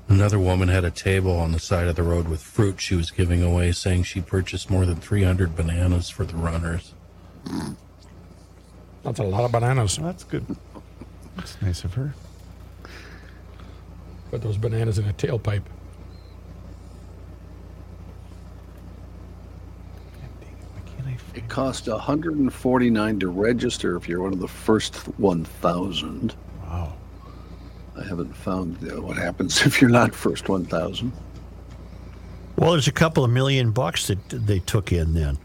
Another 0.08 0.38
woman 0.38 0.68
had 0.68 0.84
a 0.84 0.92
table 0.92 1.36
on 1.40 1.50
the 1.50 1.58
side 1.58 1.88
of 1.88 1.96
the 1.96 2.04
road 2.04 2.28
with 2.28 2.40
fruit 2.40 2.80
she 2.80 2.94
was 2.94 3.10
giving 3.10 3.42
away, 3.42 3.72
saying 3.72 4.04
she 4.04 4.20
purchased 4.20 4.70
more 4.70 4.86
than 4.86 4.94
300 4.94 5.56
bananas 5.56 6.08
for 6.08 6.24
the 6.24 6.36
runners. 6.36 6.94
That's 9.02 9.18
a 9.18 9.24
lot 9.24 9.42
of 9.42 9.50
bananas. 9.50 9.96
That's 9.96 10.22
good. 10.22 10.46
That's 11.34 11.60
nice 11.60 11.82
of 11.82 11.94
her. 11.94 12.14
Put 14.34 14.42
those 14.42 14.56
bananas 14.56 14.98
in 14.98 15.04
a 15.04 15.12
tailpipe. 15.12 15.62
It 21.36 21.48
cost 21.48 21.86
149 21.86 23.20
to 23.20 23.28
register 23.28 23.94
if 23.94 24.08
you're 24.08 24.22
one 24.22 24.32
of 24.32 24.40
the 24.40 24.48
first 24.48 24.96
1,000. 25.20 26.34
Wow. 26.64 26.94
I 27.96 28.02
haven't 28.02 28.34
found 28.34 28.76
uh, 28.82 29.00
what 29.00 29.16
happens 29.16 29.62
if 29.66 29.80
you're 29.80 29.88
not 29.88 30.12
first 30.12 30.48
1,000. 30.48 31.12
Well, 32.56 32.72
there's 32.72 32.88
a 32.88 32.92
couple 32.92 33.22
of 33.22 33.30
million 33.30 33.70
bucks 33.70 34.08
that 34.08 34.18
they 34.30 34.58
took 34.58 34.90
in 34.90 35.14
then. 35.14 35.38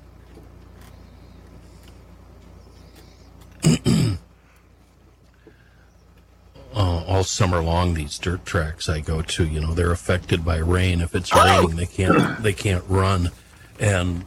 uh, 6.74 7.04
all 7.20 7.26
summer 7.26 7.62
long 7.62 7.96
these 7.96 8.18
dirt 8.18 8.46
tracks 8.46 8.88
I 8.88 9.02
go 9.02 9.22
to, 9.22 9.46
you 9.46 9.60
know, 9.60 9.74
they're 9.74 9.92
affected 9.92 10.46
by 10.46 10.56
rain. 10.56 11.02
If 11.02 11.14
it's 11.16 11.32
oh. 11.34 11.44
raining, 11.44 11.76
they 11.76 11.86
can't 11.86 12.42
they 12.42 12.54
can't 12.54 12.84
run, 12.88 13.32
and 13.78 14.24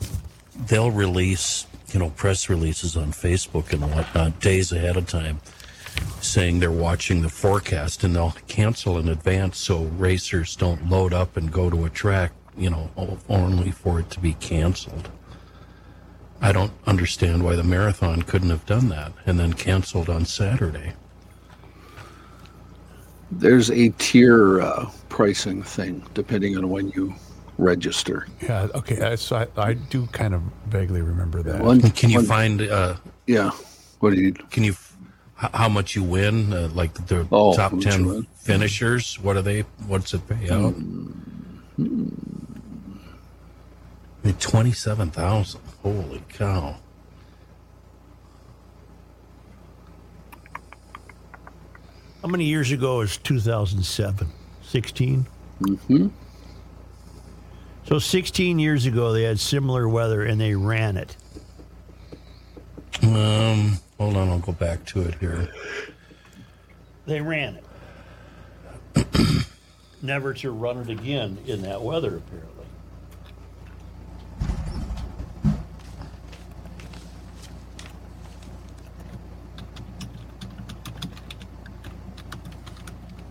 they'll 0.67 0.91
release 0.91 1.67
you 1.95 1.99
know 1.99 2.11
press 2.11 2.51
releases 2.51 2.95
on 2.95 3.13
Facebook 3.13 3.73
and 3.73 3.81
whatnot 3.95 4.41
days 4.41 4.73
ahead 4.73 4.99
of 4.99 5.09
time, 5.09 5.41
saying 6.21 6.59
they're 6.59 6.71
watching 6.71 7.23
the 7.23 7.31
forecast 7.31 8.05
and 8.05 8.15
they'll 8.15 8.37
cancel 8.47 8.99
in 8.99 9.09
advance 9.09 9.57
so 9.57 9.85
racers 9.97 10.55
don't 10.55 10.91
load 10.91 11.15
up 11.15 11.39
and 11.39 11.51
go 11.51 11.71
to 11.71 11.87
a 11.87 11.91
track, 11.91 12.33
you 12.59 12.69
know, 12.69 12.91
only 13.31 13.71
for 13.71 14.01
it 14.01 14.11
to 14.11 14.21
be 14.21 14.35
canceled. 14.35 15.09
I 16.43 16.53
don't 16.53 16.73
understand 16.87 17.43
why 17.43 17.57
the 17.57 17.65
marathon 17.65 18.21
couldn't 18.21 18.51
have 18.51 18.67
done 18.67 18.91
that 18.91 19.13
and 19.25 19.41
then 19.41 19.55
canceled 19.55 20.11
on 20.11 20.27
Saturday. 20.27 20.93
There's 23.39 23.71
a 23.71 23.89
tier 23.99 24.61
uh, 24.61 24.91
pricing 25.09 25.63
thing 25.63 26.03
depending 26.15 26.57
on 26.57 26.69
when 26.69 26.91
you 26.91 27.15
register. 27.59 28.27
Yeah. 28.41 28.69
Okay. 28.75 29.01
I, 29.01 29.15
so 29.17 29.37
I, 29.37 29.47
I 29.61 29.73
do 29.75 30.07
kind 30.09 30.35
of 30.35 30.43
vaguely 30.67 31.03
remember 31.03 31.43
that. 31.43 31.63
One, 31.63 31.81
Can 31.81 32.11
you 32.11 32.19
one- 32.19 32.27
find 32.27 32.63
uh, 32.63 32.97
Yeah. 33.27 33.51
What 34.01 34.11
do 34.15 34.21
you? 34.21 34.33
Can 34.33 34.65
you 34.65 34.75
how 35.37 35.69
much 35.69 35.97
you 35.97 36.03
win? 36.05 36.53
Uh, 36.53 36.69
like 36.75 36.93
the 37.07 37.27
Oh, 37.33 37.55
top 37.57 37.71
how 37.73 37.77
much 37.77 37.87
you 37.87 37.91
ten 37.91 38.27
finishers? 38.37 39.19
What 39.21 39.37
are 39.37 39.43
they? 39.43 39.61
What's 39.87 40.13
it 40.15 40.27
pay 40.29 40.51
out? 40.51 40.75
I 40.75 40.79
mean, 44.25 44.35
twenty-seven 44.39 45.11
thousand. 45.11 45.61
Holy 45.83 46.23
cow! 46.29 46.77
How 52.23 52.29
many 52.29 52.45
years 52.45 52.71
ago 52.71 53.01
is 53.01 53.17
2007? 53.17 54.29
16? 54.63 55.27
Mm-hmm. 55.61 56.09
So 57.85 57.99
16 57.99 58.59
years 58.61 58.87
ago, 58.87 59.13
they 59.13 59.25
had 59.25 59.41
similar 59.41 59.89
weather 59.89 60.23
and 60.23 60.41
they 60.41 60.55
ran 60.55 60.97
it. 60.97 61.17
Um, 63.03 63.79
hold 63.99 64.17
on, 64.17 64.29
I'll 64.29 64.39
go 64.39 64.53
back 64.53 64.85
to 64.87 65.03
it 65.03 65.17
here. 65.17 65.49
They 67.07 67.21
ran 67.21 67.59
it. 68.95 69.47
Never 70.03 70.33
to 70.35 70.53
run 70.53 70.79
it 70.79 70.91
again 70.91 71.39
in 71.47 71.63
that 71.63 71.83
weather, 71.83 72.19
apparently. 72.19 72.52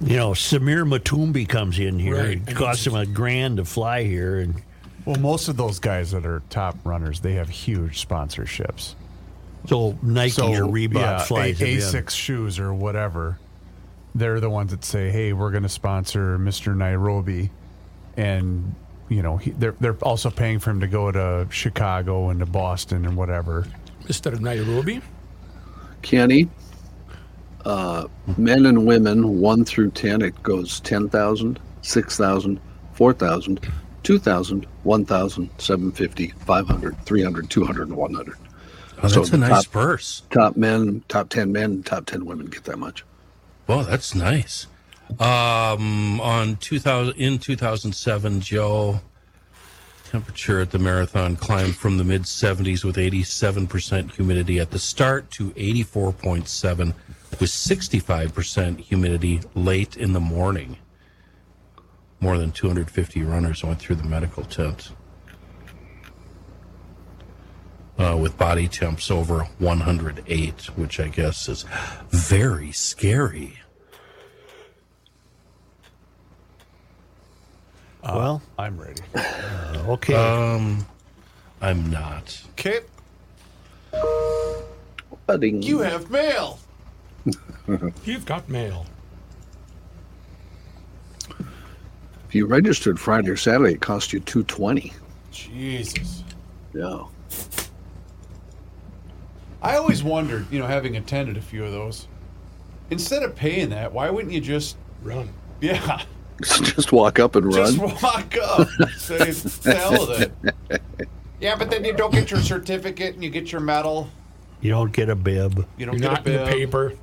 You 0.01 0.17
know, 0.17 0.31
Samir 0.31 0.83
Matumbi 0.87 1.47
comes 1.47 1.77
in 1.79 1.99
here. 1.99 2.15
Right. 2.23 2.41
It 2.47 2.55
costs 2.55 2.85
him 2.87 2.95
a 2.95 3.05
grand 3.05 3.57
to 3.57 3.65
fly 3.65 4.03
here, 4.03 4.39
and 4.39 4.55
Well, 5.05 5.17
most 5.17 5.47
of 5.47 5.57
those 5.57 5.79
guys 5.79 6.11
that 6.11 6.25
are 6.25 6.41
top 6.49 6.75
runners, 6.83 7.19
they 7.19 7.33
have 7.33 7.49
huge 7.49 8.05
sponsorships. 8.07 8.95
so 9.67 9.97
Nike 10.01 10.41
or 10.41 10.63
Reebok 10.63 10.93
yeah, 10.95 11.23
flies 11.23 11.61
A- 11.61 11.65
him 11.65 11.77
in. 11.77 11.83
Asics 11.83 12.11
shoes 12.11 12.57
or 12.59 12.73
whatever. 12.73 13.37
They're 14.15 14.39
the 14.39 14.49
ones 14.49 14.71
that 14.71 14.83
say, 14.83 15.09
"Hey, 15.11 15.33
we're 15.33 15.51
going 15.51 15.63
to 15.63 15.69
sponsor 15.69 16.37
Mr. 16.39 16.75
Nairobi," 16.75 17.49
and 18.17 18.75
you 19.07 19.21
know 19.21 19.37
he, 19.37 19.51
they're 19.51 19.75
they're 19.79 19.95
also 20.01 20.29
paying 20.29 20.59
for 20.59 20.71
him 20.71 20.81
to 20.81 20.87
go 20.87 21.11
to 21.11 21.47
Chicago 21.51 22.29
and 22.29 22.39
to 22.41 22.45
Boston 22.45 23.05
and 23.05 23.15
whatever. 23.15 23.67
Mr. 24.05 24.37
Nairobi. 24.39 24.99
Kenny, 26.01 26.49
uh, 27.65 28.07
men 28.37 28.65
and 28.65 28.85
women, 28.85 29.39
1 29.39 29.65
through 29.65 29.91
10, 29.91 30.21
it 30.21 30.41
goes 30.43 30.79
10,000, 30.81 31.59
6,000, 31.81 32.59
4,000, 32.93 33.59
2,000, 34.03 34.67
1,000, 34.83 35.49
750, 35.57 36.27
500, 36.27 37.05
300, 37.05 37.49
200, 37.49 37.87
and 37.87 37.97
100. 37.97 38.35
Oh, 39.03 39.07
So 39.07 39.19
that's 39.19 39.29
the 39.29 39.35
a 39.37 39.39
nice 39.39 39.63
top- 39.63 39.71
purse. 39.73 40.21
Top 40.31 40.57
men, 40.57 41.03
top 41.07 41.29
10 41.29 41.51
men, 41.51 41.83
top 41.83 42.05
10 42.05 42.25
women 42.25 42.45
get 42.47 42.63
that 42.65 42.77
much. 42.77 43.03
Well, 43.67 43.83
that's 43.83 44.13
nice. 44.15 44.67
Um, 45.19 46.21
on 46.21 46.55
2000 46.57 47.15
in 47.17 47.37
2007, 47.37 48.41
Joe, 48.41 49.01
temperature 50.09 50.59
at 50.59 50.71
the 50.71 50.79
marathon 50.79 51.35
climbed 51.35 51.75
from 51.75 51.97
the 51.97 52.03
mid 52.03 52.23
70s 52.23 52.83
with 52.83 52.95
87% 52.97 54.11
humidity 54.13 54.59
at 54.59 54.71
the 54.71 54.79
start 54.79 55.29
to 55.31 55.51
84.7 55.51 56.93
with 57.39 57.49
65% 57.49 58.79
humidity 58.79 59.41
late 59.55 59.97
in 59.97 60.13
the 60.13 60.19
morning. 60.19 60.77
More 62.19 62.37
than 62.37 62.51
250 62.51 63.23
runners 63.23 63.63
went 63.63 63.79
through 63.79 63.95
the 63.95 64.03
medical 64.03 64.43
tent. 64.43 64.91
Uh, 67.97 68.17
with 68.17 68.37
body 68.37 68.67
temps 68.67 69.11
over 69.11 69.43
108, 69.59 70.61
which 70.77 70.99
I 70.99 71.07
guess 71.07 71.47
is 71.47 71.65
very 72.09 72.71
scary. 72.71 73.59
well, 78.03 78.41
I'm 78.57 78.79
ready. 78.79 79.01
okay. 79.87 80.15
Um, 80.15 80.85
I'm 81.61 81.89
not. 81.91 82.41
Okay, 82.51 82.79
you 85.39 85.79
have 85.79 86.09
mail. 86.09 86.59
Mm-hmm. 87.71 87.89
You've 88.09 88.25
got 88.25 88.49
mail. 88.49 88.85
if 91.29 92.35
you 92.35 92.45
registered 92.45 92.99
Friday 92.99 93.29
or 93.29 93.37
Saturday, 93.37 93.73
it 93.73 93.81
cost 93.81 94.11
you 94.13 94.19
220 94.19 94.93
Jesus. 95.31 96.23
Yeah. 96.73 97.03
I 99.61 99.77
always 99.77 100.03
wondered, 100.03 100.47
you 100.51 100.59
know, 100.59 100.67
having 100.67 100.97
attended 100.97 101.37
a 101.37 101.41
few 101.41 101.63
of 101.63 101.71
those, 101.71 102.07
instead 102.89 103.23
of 103.23 103.35
paying 103.35 103.69
that, 103.69 103.93
why 103.93 104.09
wouldn't 104.09 104.33
you 104.33 104.41
just, 104.41 104.75
Run. 105.03 105.29
yeah, 105.61 106.01
Just 106.41 106.91
walk 106.91 107.19
up 107.19 107.35
and 107.35 107.45
run. 107.53 107.75
just 107.75 108.03
walk 108.03 108.35
up, 108.41 108.67
say, 108.97 109.17
"The 109.31 109.75
hell 109.75 110.09
it. 110.11 110.81
Yeah, 111.39 111.55
but 111.55 111.69
then 111.69 111.85
you 111.85 111.93
don't 111.93 112.11
get 112.11 112.31
your 112.31 112.39
certificate 112.41 113.13
and 113.13 113.23
you 113.23 113.29
get 113.29 113.51
your 113.51 113.61
medal. 113.61 114.09
you 114.59 114.71
don't 114.71 114.91
get 114.91 115.09
a 115.09 115.15
bib. 115.15 115.67
You 115.77 115.85
don't 115.85 115.99
You're 115.99 116.09
get 116.09 116.25
not 116.25 116.27
a 116.27 116.33
in 116.39 116.45
the 116.45 116.51
paper. 116.51 116.93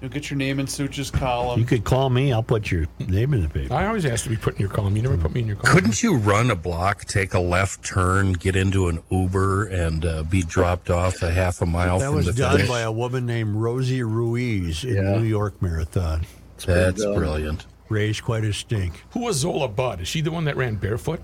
You'll 0.00 0.10
get 0.10 0.30
your 0.30 0.38
name 0.38 0.58
in 0.60 0.66
Such's 0.66 1.10
column. 1.10 1.60
You 1.60 1.66
could 1.66 1.84
call 1.84 2.08
me. 2.08 2.32
I'll 2.32 2.42
put 2.42 2.70
your 2.70 2.86
name 3.00 3.34
in 3.34 3.42
the 3.42 3.48
paper. 3.50 3.74
I 3.74 3.86
always 3.86 4.06
ask 4.06 4.24
to 4.24 4.30
be 4.30 4.36
put 4.36 4.54
in 4.54 4.60
your 4.60 4.70
column. 4.70 4.96
You 4.96 5.02
never 5.02 5.18
put 5.18 5.34
me 5.34 5.40
in 5.40 5.46
your 5.46 5.56
column. 5.56 5.74
Couldn't 5.76 6.02
you 6.02 6.16
run 6.16 6.50
a 6.50 6.56
block, 6.56 7.04
take 7.04 7.34
a 7.34 7.38
left 7.40 7.84
turn, 7.84 8.32
get 8.32 8.56
into 8.56 8.88
an 8.88 9.00
Uber, 9.10 9.66
and 9.66 10.04
uh, 10.06 10.22
be 10.22 10.42
dropped 10.42 10.88
off 10.88 11.22
a 11.22 11.30
half 11.30 11.60
a 11.60 11.66
mile 11.66 11.98
That 11.98 12.06
from 12.06 12.14
was 12.16 12.34
done 12.34 12.52
finish? 12.56 12.68
by 12.68 12.80
a 12.80 12.90
woman 12.90 13.26
named 13.26 13.56
Rosie 13.56 14.02
Ruiz 14.02 14.84
in 14.84 14.94
Yeah. 14.94 15.16
New 15.18 15.24
York 15.24 15.60
Marathon. 15.60 16.24
That's 16.64 17.02
done. 17.02 17.14
brilliant. 17.14 17.66
Raised 17.90 18.22
quite 18.24 18.44
a 18.44 18.52
stink. 18.54 19.02
Who 19.10 19.20
was 19.20 19.36
Zola 19.36 19.68
Budd? 19.68 20.00
Is 20.00 20.08
she 20.08 20.22
the 20.22 20.30
one 20.30 20.44
that 20.44 20.56
ran 20.56 20.76
barefoot? 20.76 21.20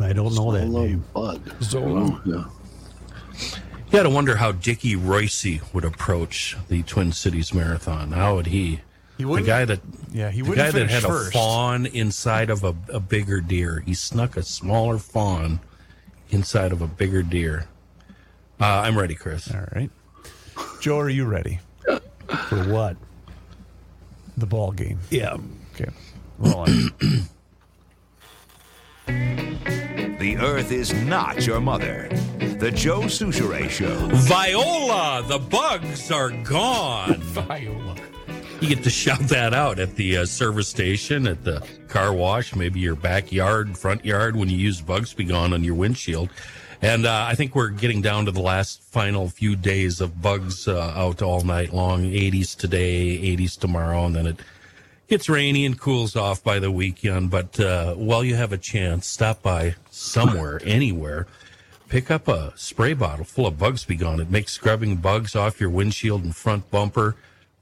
I 0.00 0.12
don't 0.12 0.34
know 0.34 0.50
that 0.52 0.62
Hello, 0.62 0.84
name. 0.86 1.04
Budd. 1.14 1.40
Zola. 1.62 2.00
Oh, 2.00 2.20
yeah. 2.24 2.44
You 3.96 4.02
got 4.02 4.08
to 4.10 4.14
wonder 4.14 4.36
how 4.36 4.52
Dickie 4.52 4.94
Royce 4.94 5.46
would 5.72 5.82
approach 5.86 6.54
the 6.68 6.82
Twin 6.82 7.12
Cities 7.12 7.54
Marathon. 7.54 8.12
How 8.12 8.34
would 8.34 8.48
he? 8.48 8.82
He 9.16 9.22
the 9.22 9.24
wouldn't- 9.24 9.46
guy 9.46 9.64
that 9.64 9.80
yeah, 10.12 10.30
he 10.30 10.42
the 10.42 10.50
wouldn't 10.50 10.66
guy 10.70 10.78
that 10.78 10.90
had 10.90 11.02
first. 11.02 11.30
a 11.30 11.32
fawn 11.32 11.86
inside 11.86 12.50
of 12.50 12.62
a, 12.62 12.74
a 12.90 13.00
bigger 13.00 13.40
deer. 13.40 13.82
He 13.86 13.94
snuck 13.94 14.36
a 14.36 14.42
smaller 14.42 14.98
fawn 14.98 15.60
inside 16.28 16.72
of 16.72 16.82
a 16.82 16.86
bigger 16.86 17.22
deer. 17.22 17.68
Uh, 18.60 18.66
I'm 18.84 18.98
ready, 18.98 19.14
Chris. 19.14 19.50
All 19.50 19.66
right. 19.74 19.90
Joe, 20.82 20.98
are 20.98 21.08
you 21.08 21.24
ready? 21.24 21.60
For 21.86 22.64
what? 22.64 22.98
The 24.36 24.44
ball 24.46 24.72
game. 24.72 24.98
Yeah. 25.08 25.38
Okay. 25.74 25.90
Roll 26.36 26.54
on. 26.54 26.90
The 29.06 30.36
Earth 30.40 30.72
is 30.72 30.92
not 31.04 31.46
your 31.46 31.60
mother. 31.60 32.08
The 32.58 32.70
Joe 32.70 33.02
Soucheray 33.02 33.70
Show. 33.70 33.94
Viola, 34.12 35.24
the 35.26 35.38
bugs 35.38 36.10
are 36.10 36.30
gone. 36.30 37.14
Viola. 37.20 37.96
You 38.60 38.68
get 38.68 38.82
to 38.84 38.90
shout 38.90 39.20
that 39.28 39.54
out 39.54 39.78
at 39.78 39.94
the 39.96 40.18
uh, 40.18 40.26
service 40.26 40.66
station, 40.66 41.26
at 41.26 41.44
the 41.44 41.64
car 41.88 42.12
wash, 42.12 42.56
maybe 42.56 42.80
your 42.80 42.96
backyard, 42.96 43.76
front 43.76 44.04
yard 44.04 44.34
when 44.34 44.48
you 44.48 44.56
use 44.56 44.80
Bugs 44.80 45.12
Be 45.12 45.24
Gone 45.24 45.52
on 45.52 45.62
your 45.62 45.74
windshield. 45.74 46.30
And 46.82 47.06
uh, 47.06 47.26
I 47.28 47.34
think 47.34 47.54
we're 47.54 47.68
getting 47.68 48.02
down 48.02 48.24
to 48.24 48.30
the 48.30 48.42
last 48.42 48.82
final 48.82 49.28
few 49.28 49.56
days 49.56 50.00
of 50.00 50.20
bugs 50.20 50.66
uh, 50.66 50.92
out 50.96 51.22
all 51.22 51.42
night 51.42 51.72
long. 51.72 52.04
80s 52.04 52.56
today, 52.56 53.18
80s 53.36 53.58
tomorrow, 53.58 54.06
and 54.06 54.16
then 54.16 54.26
it 54.26 54.40
Gets 55.08 55.28
rainy 55.28 55.64
and 55.64 55.78
cools 55.78 56.16
off 56.16 56.42
by 56.42 56.58
the 56.58 56.70
weekend, 56.70 57.30
but 57.30 57.60
uh, 57.60 57.94
while 57.94 58.24
you 58.24 58.34
have 58.34 58.52
a 58.52 58.58
chance, 58.58 59.06
stop 59.06 59.40
by 59.40 59.76
somewhere, 59.90 60.60
anywhere. 60.64 61.28
Pick 61.88 62.10
up 62.10 62.26
a 62.26 62.52
spray 62.56 62.92
bottle 62.92 63.24
full 63.24 63.46
of 63.46 63.56
Bugs 63.56 63.84
Be 63.84 63.94
Gone. 63.94 64.18
It 64.18 64.30
makes 64.30 64.52
scrubbing 64.52 64.96
bugs 64.96 65.36
off 65.36 65.60
your 65.60 65.70
windshield 65.70 66.24
and 66.24 66.34
front 66.34 66.68
bumper 66.72 67.14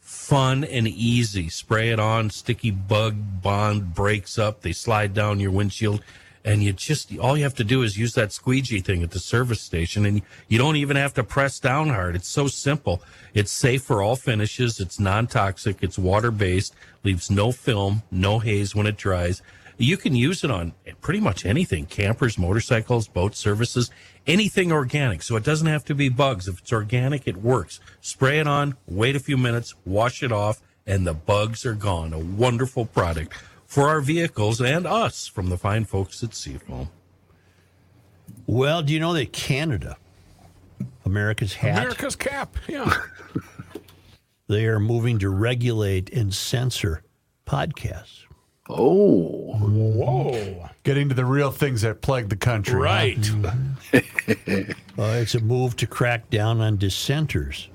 fun 0.05 0.65
and 0.65 0.87
easy. 0.87 1.49
Spray 1.49 1.91
it 1.91 1.99
on, 1.99 2.31
sticky 2.31 2.71
bug 2.71 3.17
bond 3.43 3.95
breaks 3.95 4.39
up, 4.39 4.61
they 4.61 4.73
slide 4.73 5.15
down 5.15 5.41
your 5.41 5.51
windshield, 5.51 6.03
and 6.45 6.63
you 6.63 6.73
just 6.73 7.17
all 7.19 7.37
you 7.37 7.43
have 7.45 7.55
to 7.55 7.65
do 7.65 7.83
is 7.83 7.97
use 7.97 8.15
that 8.15 8.33
squeegee 8.33 8.81
thing 8.81 9.03
at 9.03 9.13
the 9.13 9.19
service 9.19 9.61
station, 9.61 10.05
and 10.05 10.23
you 10.49 10.59
don't 10.59 10.77
even 10.77 10.97
have 10.97 11.15
to 11.15 11.25
press 11.25 11.59
down 11.59 11.89
hard. 11.89 12.15
It's 12.15 12.29
so 12.29 12.47
simple. 12.47 13.03
It's 13.33 13.51
safe 13.51 13.83
for 13.83 14.03
all 14.03 14.17
finishes. 14.17 14.79
It's 14.79 15.01
non-toxic. 15.01 15.79
It's 15.83 15.99
water-based. 15.99 16.75
Leaves 17.03 17.31
no 17.31 17.51
film, 17.53 18.03
no 18.11 18.39
haze 18.39 18.75
when 18.75 18.87
it 18.87 18.97
dries. 18.97 19.43
You 19.77 19.97
can 19.97 20.15
use 20.15 20.45
it 20.45 20.51
on 20.53 20.73
pretty 21.01 21.19
much 21.19 21.45
anything 21.45 21.87
campers, 21.87 22.39
motorcycles, 22.39 23.09
boat 23.09 23.35
services, 23.35 23.91
anything 24.25 24.71
organic. 24.71 25.23
So 25.23 25.35
it 25.35 25.43
doesn't 25.43 25.67
have 25.67 25.85
to 25.87 25.95
be 25.95 26.09
bugs. 26.09 26.47
If 26.47 26.61
it's 26.61 26.73
organic, 26.73 27.27
it 27.27 27.39
works. 27.39 27.81
Spray 28.01 28.39
it 28.39 28.47
on, 28.47 28.77
wait 28.87 29.17
a 29.17 29.21
few 29.21 29.37
minutes, 29.37 29.75
wash 29.85 30.23
it 30.23 30.31
off, 30.31 30.61
and 30.87 31.05
the 31.05 31.15
bugs 31.15 31.67
are 31.67 31.75
gone. 31.75 32.13
A 32.13 32.19
wonderful 32.19 32.87
product 32.87 33.33
for 33.75 33.89
our 33.89 34.01
vehicles 34.01 34.61
and 34.61 34.87
us 34.87 35.27
from 35.27 35.49
the 35.49 35.59
fine 35.59 35.85
folks 35.85 36.23
at 36.23 36.33
Seafoam. 36.33 36.89
Well, 38.47 38.83
do 38.83 38.93
you 38.93 39.01
know 39.01 39.13
that 39.15 39.33
Canada, 39.33 39.97
America's 41.05 41.55
hat, 41.55 41.79
America's 41.79 42.15
cap. 42.15 42.57
Yeah. 42.69 42.95
they 44.47 44.67
are 44.67 44.79
moving 44.79 45.19
to 45.19 45.29
regulate 45.29 46.13
and 46.13 46.33
censor 46.33 47.03
podcasts. 47.49 48.21
Oh, 48.71 49.55
Whoa. 49.59 50.71
Getting 50.85 51.09
to 51.09 51.15
the 51.17 51.25
real 51.25 51.51
things 51.51 51.83
that 51.83 52.01
plague 52.01 52.29
the 52.29 52.37
country. 52.37 52.75
huh? 52.75 52.81
Right. 52.81 53.31
Uh, 54.97 55.19
it's 55.21 55.35
a 55.35 55.41
move 55.41 55.75
to 55.75 55.89
crack 55.89 56.31
down 56.31 56.61
on 56.61 56.77
dissenters 56.77 57.69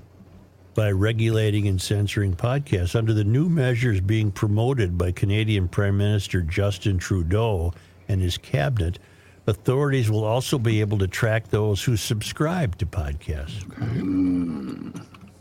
by 0.80 0.90
regulating 0.90 1.68
and 1.68 1.78
censoring 1.78 2.34
podcasts. 2.34 2.96
Under 2.96 3.12
the 3.12 3.22
new 3.22 3.50
measures 3.50 4.00
being 4.00 4.32
promoted 4.32 4.96
by 4.96 5.12
Canadian 5.12 5.68
Prime 5.68 5.98
Minister 5.98 6.40
Justin 6.40 6.96
Trudeau 6.96 7.74
and 8.08 8.22
his 8.22 8.38
cabinet, 8.38 8.98
authorities 9.46 10.10
will 10.10 10.24
also 10.24 10.58
be 10.58 10.80
able 10.80 10.96
to 10.96 11.06
track 11.06 11.48
those 11.48 11.84
who 11.84 11.98
subscribe 11.98 12.78
to 12.78 12.86
podcasts. 12.86 13.62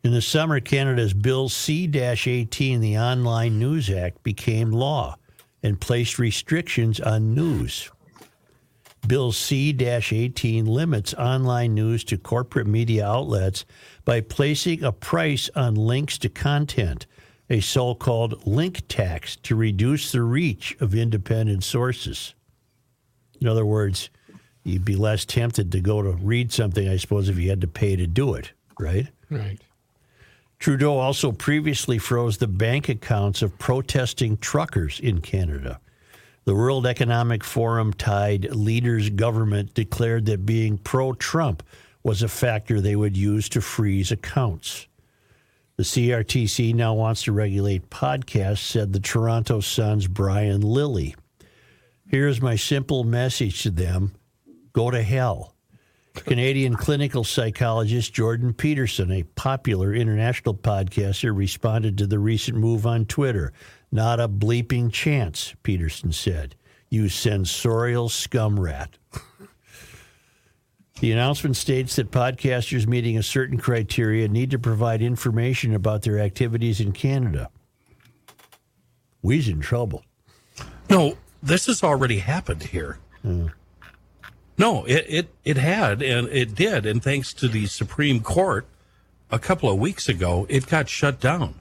In 0.03 0.11
the 0.11 0.19
summer, 0.19 0.59
Canada's 0.59 1.13
Bill 1.13 1.47
C 1.47 1.87
18, 1.93 2.81
the 2.81 2.97
Online 2.97 3.59
News 3.59 3.91
Act, 3.91 4.23
became 4.23 4.71
law 4.71 5.17
and 5.61 5.79
placed 5.79 6.17
restrictions 6.17 6.99
on 6.99 7.35
news. 7.35 7.91
Bill 9.05 9.31
C 9.31 9.69
18 9.79 10.65
limits 10.65 11.13
online 11.13 11.75
news 11.75 12.03
to 12.05 12.17
corporate 12.17 12.65
media 12.65 13.07
outlets 13.07 13.63
by 14.05 14.21
placing 14.21 14.83
a 14.83 14.91
price 14.91 15.51
on 15.55 15.75
links 15.75 16.17
to 16.17 16.29
content, 16.29 17.05
a 17.49 17.59
so 17.59 17.93
called 17.93 18.45
link 18.47 18.87
tax 18.87 19.35
to 19.37 19.55
reduce 19.55 20.11
the 20.11 20.21
reach 20.21 20.75
of 20.79 20.95
independent 20.95 21.63
sources. 21.63 22.33
In 23.39 23.47
other 23.47 23.65
words, 23.65 24.09
you'd 24.63 24.85
be 24.85 24.95
less 24.95 25.25
tempted 25.25 25.71
to 25.71 25.79
go 25.79 26.01
to 26.01 26.11
read 26.11 26.51
something, 26.51 26.87
I 26.87 26.97
suppose, 26.97 27.29
if 27.29 27.37
you 27.37 27.49
had 27.49 27.61
to 27.61 27.67
pay 27.67 27.95
to 27.95 28.07
do 28.07 28.33
it, 28.33 28.51
right? 28.79 29.07
Right. 29.29 29.59
Trudeau 30.59 30.97
also 30.97 31.31
previously 31.31 31.97
froze 31.97 32.37
the 32.37 32.47
bank 32.47 32.89
accounts 32.89 33.41
of 33.41 33.57
protesting 33.59 34.37
truckers 34.37 34.99
in 34.99 35.21
Canada. 35.21 35.79
The 36.45 36.55
World 36.55 36.87
Economic 36.87 37.43
Forum 37.43 37.93
tied 37.93 38.55
leaders' 38.55 39.09
government 39.09 39.73
declared 39.73 40.25
that 40.27 40.45
being 40.45 40.77
pro 40.77 41.13
Trump 41.13 41.63
was 42.03 42.23
a 42.23 42.27
factor 42.27 42.79
they 42.79 42.95
would 42.95 43.17
use 43.17 43.49
to 43.49 43.61
freeze 43.61 44.11
accounts. 44.11 44.87
The 45.77 45.83
CRTC 45.83 46.73
now 46.73 46.93
wants 46.93 47.23
to 47.23 47.33
regulate 47.33 47.89
podcasts, 47.89 48.59
said 48.59 48.93
the 48.93 48.99
Toronto 48.99 49.59
Sun's 49.59 50.07
Brian 50.07 50.61
Lilley. 50.61 51.15
Here's 52.07 52.41
my 52.41 52.55
simple 52.55 53.03
message 53.03 53.63
to 53.63 53.71
them 53.71 54.13
go 54.71 54.89
to 54.89 55.01
hell. 55.01 55.53
Canadian 56.13 56.75
clinical 56.75 57.25
psychologist 57.25 58.13
Jordan 58.13 58.53
Peterson, 58.53 59.11
a 59.11 59.23
popular 59.23 59.93
international 59.93 60.55
podcaster, 60.55 61.35
responded 61.35 61.97
to 61.97 62.07
the 62.07 62.19
recent 62.19 62.57
move 62.57 62.87
on 62.87 63.05
Twitter. 63.05 63.51
Not 63.91 64.21
a 64.21 64.29
bleeping 64.29 64.93
chance, 64.93 65.55
Peterson 65.61 66.13
said. 66.13 66.55
You 66.89 67.09
censorial 67.09 68.07
scum 68.07 68.57
rat. 68.57 68.97
The 71.01 71.11
announcement 71.11 71.57
states 71.57 71.97
that 71.97 72.11
podcasters 72.11 72.87
meeting 72.87 73.17
a 73.17 73.23
certain 73.23 73.57
criteria 73.57 74.29
need 74.29 74.51
to 74.51 74.59
provide 74.59 75.01
information 75.01 75.75
about 75.75 76.03
their 76.03 76.19
activities 76.19 76.79
in 76.79 76.93
Canada. 76.93 77.49
We's 79.21 79.49
in 79.49 79.59
trouble. 79.59 80.05
No, 80.89 81.17
this 81.43 81.65
has 81.65 81.83
already 81.83 82.19
happened 82.19 82.63
here. 82.63 82.99
Hmm. 83.23 83.47
No, 84.57 84.85
it, 84.85 85.05
it, 85.09 85.27
it 85.43 85.57
had, 85.57 86.01
and 86.01 86.29
it 86.29 86.55
did. 86.55 86.85
And 86.85 87.03
thanks 87.03 87.33
to 87.33 87.49
the 87.49 87.65
Supreme 87.65 88.21
Court 88.21 88.65
a 89.29 89.39
couple 89.39 89.69
of 89.69 89.77
weeks 89.77 90.07
ago, 90.07 90.45
it 90.47 90.67
got 90.67 90.87
shut 90.87 91.19
down. 91.19 91.55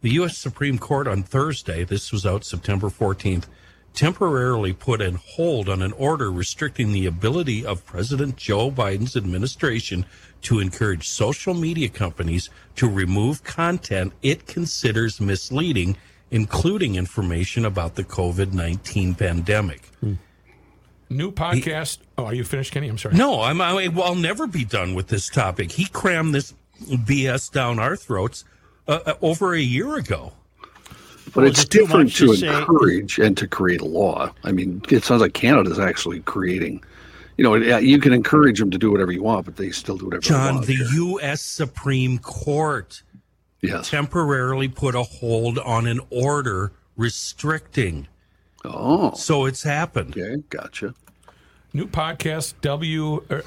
The 0.00 0.10
U.S. 0.10 0.38
Supreme 0.38 0.78
Court 0.78 1.08
on 1.08 1.24
Thursday, 1.24 1.82
this 1.82 2.12
was 2.12 2.24
out 2.24 2.44
September 2.44 2.88
14th, 2.88 3.46
temporarily 3.94 4.72
put 4.72 5.00
a 5.00 5.12
hold 5.12 5.68
on 5.68 5.80
an 5.80 5.92
order 5.92 6.30
restricting 6.30 6.92
the 6.92 7.06
ability 7.06 7.64
of 7.64 7.86
President 7.86 8.36
Joe 8.36 8.70
Biden's 8.70 9.16
administration 9.16 10.04
to 10.42 10.60
encourage 10.60 11.08
social 11.08 11.54
media 11.54 11.88
companies 11.88 12.50
to 12.76 12.88
remove 12.88 13.44
content 13.44 14.12
it 14.22 14.46
considers 14.46 15.20
misleading, 15.20 15.96
including 16.30 16.96
information 16.96 17.64
about 17.64 17.94
the 17.94 18.04
COVID 18.04 18.52
19 18.52 19.14
pandemic. 19.14 19.88
New 21.10 21.30
podcast. 21.30 21.98
Oh, 22.18 22.24
are 22.24 22.34
you 22.34 22.44
finished, 22.44 22.72
Kenny? 22.72 22.88
I'm 22.88 22.98
sorry. 22.98 23.14
No, 23.14 23.40
I'm, 23.42 23.60
I, 23.60 23.88
well, 23.88 24.04
I'll 24.04 24.14
never 24.14 24.46
be 24.46 24.64
done 24.64 24.94
with 24.94 25.08
this 25.08 25.28
topic. 25.28 25.70
He 25.72 25.86
crammed 25.86 26.34
this 26.34 26.54
BS 26.88 27.52
down 27.52 27.78
our 27.78 27.94
throats 27.96 28.44
uh, 28.88 29.00
uh, 29.06 29.14
over 29.22 29.54
a 29.54 29.60
year 29.60 29.96
ago. 29.96 30.32
But 31.26 31.36
Well, 31.36 31.46
it's 31.46 31.62
it 31.64 31.70
different 31.70 32.12
to 32.16 32.28
to 32.28 32.36
say- 32.36 32.48
encourage 32.48 33.18
and 33.18 33.36
to 33.36 33.46
create 33.46 33.80
a 33.80 33.86
law. 33.86 34.32
I 34.44 34.52
mean, 34.52 34.82
it 34.90 35.04
sounds 35.04 35.20
like 35.22 35.34
Canada's 35.34 35.78
actually 35.78 36.20
creating. 36.20 36.82
You 37.36 37.44
know, 37.44 37.54
you 37.78 37.98
can 37.98 38.12
encourage 38.12 38.58
them 38.60 38.70
to 38.70 38.78
do 38.78 38.90
whatever 38.92 39.10
you 39.10 39.22
want, 39.22 39.44
but 39.46 39.56
they 39.56 39.70
still 39.70 39.96
do 39.96 40.04
whatever 40.04 40.20
they 40.20 40.28
John, 40.28 40.54
want. 40.56 40.66
the 40.66 40.74
here. 40.76 40.86
U.S. 40.86 41.40
Supreme 41.42 42.18
Court 42.18 43.02
yes. 43.60 43.90
temporarily 43.90 44.68
put 44.68 44.94
a 44.94 45.02
hold 45.02 45.58
on 45.58 45.86
an 45.88 46.00
order 46.10 46.72
restricting. 46.96 48.06
Oh, 48.64 49.12
So 49.14 49.46
it's 49.46 49.62
happened. 49.64 50.16
okay, 50.16 50.42
gotcha. 50.48 50.94
New 51.72 51.86
podcast 51.86 52.54
W 52.60 53.24
er, 53.30 53.42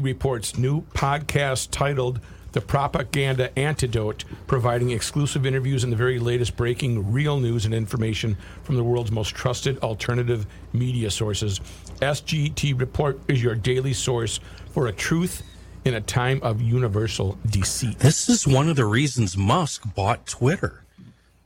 reports 0.00 0.56
new 0.56 0.80
podcast 0.94 1.70
titled 1.70 2.18
The 2.54 2.60
Propaganda 2.60 3.50
Antidote, 3.58 4.24
providing 4.46 4.90
exclusive 4.90 5.44
interviews 5.44 5.82
and 5.82 5.92
the 5.92 5.96
very 5.96 6.20
latest 6.20 6.56
breaking 6.56 7.12
real 7.12 7.40
news 7.40 7.64
and 7.64 7.74
information 7.74 8.36
from 8.62 8.76
the 8.76 8.84
world's 8.84 9.10
most 9.10 9.34
trusted 9.34 9.76
alternative 9.80 10.46
media 10.72 11.10
sources. 11.10 11.58
SGT 12.00 12.78
Report 12.78 13.18
is 13.26 13.42
your 13.42 13.56
daily 13.56 13.92
source 13.92 14.38
for 14.70 14.86
a 14.86 14.92
truth 14.92 15.42
in 15.84 15.94
a 15.94 16.00
time 16.00 16.38
of 16.44 16.62
universal 16.62 17.36
deceit. 17.44 17.98
This 17.98 18.28
is 18.28 18.46
one 18.46 18.68
of 18.68 18.76
the 18.76 18.86
reasons 18.86 19.36
Musk 19.36 19.92
bought 19.92 20.24
Twitter, 20.24 20.84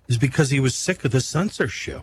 is 0.08 0.18
because 0.18 0.50
he 0.50 0.60
was 0.60 0.74
sick 0.74 1.06
of 1.06 1.12
the 1.12 1.22
censorship. 1.22 2.02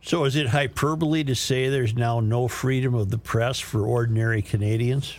So, 0.00 0.24
is 0.24 0.36
it 0.36 0.48
hyperbole 0.48 1.22
to 1.24 1.34
say 1.34 1.68
there's 1.68 1.94
now 1.94 2.18
no 2.20 2.48
freedom 2.48 2.94
of 2.94 3.10
the 3.10 3.18
press 3.18 3.60
for 3.60 3.84
ordinary 3.84 4.40
Canadians? 4.40 5.18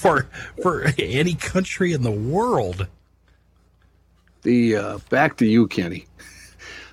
For 0.00 0.26
for 0.62 0.86
any 0.98 1.34
country 1.34 1.92
in 1.92 2.02
the 2.02 2.10
world. 2.10 2.86
The 4.42 4.76
uh, 4.76 4.98
back 5.10 5.36
to 5.38 5.46
you, 5.46 5.66
Kenny. 5.66 6.06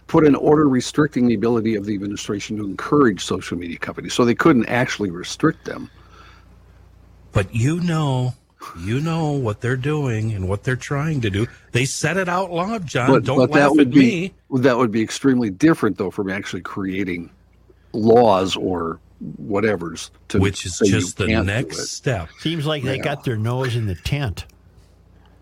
Put 0.08 0.26
an 0.26 0.36
order 0.36 0.68
restricting 0.68 1.28
the 1.28 1.34
ability 1.34 1.76
of 1.76 1.86
the 1.86 1.94
administration 1.94 2.58
to 2.58 2.66
encourage 2.66 3.24
social 3.24 3.58
media 3.58 3.78
companies, 3.78 4.14
so 4.14 4.26
they 4.26 4.36
couldn't 4.36 4.66
actually 4.68 5.10
restrict 5.10 5.66
them. 5.66 5.90
But 7.32 7.54
you 7.54 7.80
know, 7.82 8.34
you 8.80 9.00
know 9.00 9.32
what 9.32 9.62
they're 9.62 9.76
doing 9.78 10.34
and 10.34 10.48
what 10.50 10.64
they're 10.64 10.76
trying 10.76 11.22
to 11.22 11.30
do. 11.30 11.48
They 11.72 11.86
said 11.86 12.18
it 12.18 12.28
out 12.30 12.52
loud, 12.52 12.86
John. 12.86 13.10
But, 13.10 13.24
Don't 13.24 13.38
but 13.38 13.52
laugh 13.52 13.60
that 13.60 13.72
would 13.72 13.88
at 13.88 13.94
be 13.94 14.34
me. 14.50 14.62
that 14.62 14.78
would 14.78 14.92
be 14.92 15.02
extremely 15.02 15.50
different 15.50 15.98
though 15.98 16.12
from 16.12 16.30
actually 16.30 16.62
creating 16.62 17.30
laws 17.94 18.56
or 18.56 19.00
whatever's 19.20 20.12
to 20.30 20.40
Which 20.40 20.66
is 20.66 20.80
just 20.80 21.18
the 21.18 21.28
next 21.28 21.90
step. 21.90 22.30
Seems 22.40 22.66
like 22.66 22.84
they 22.84 23.00
got 23.00 23.24
their 23.24 23.38
nose 23.38 23.76
in 23.76 23.88
the 23.88 23.96
tent. 23.96 24.46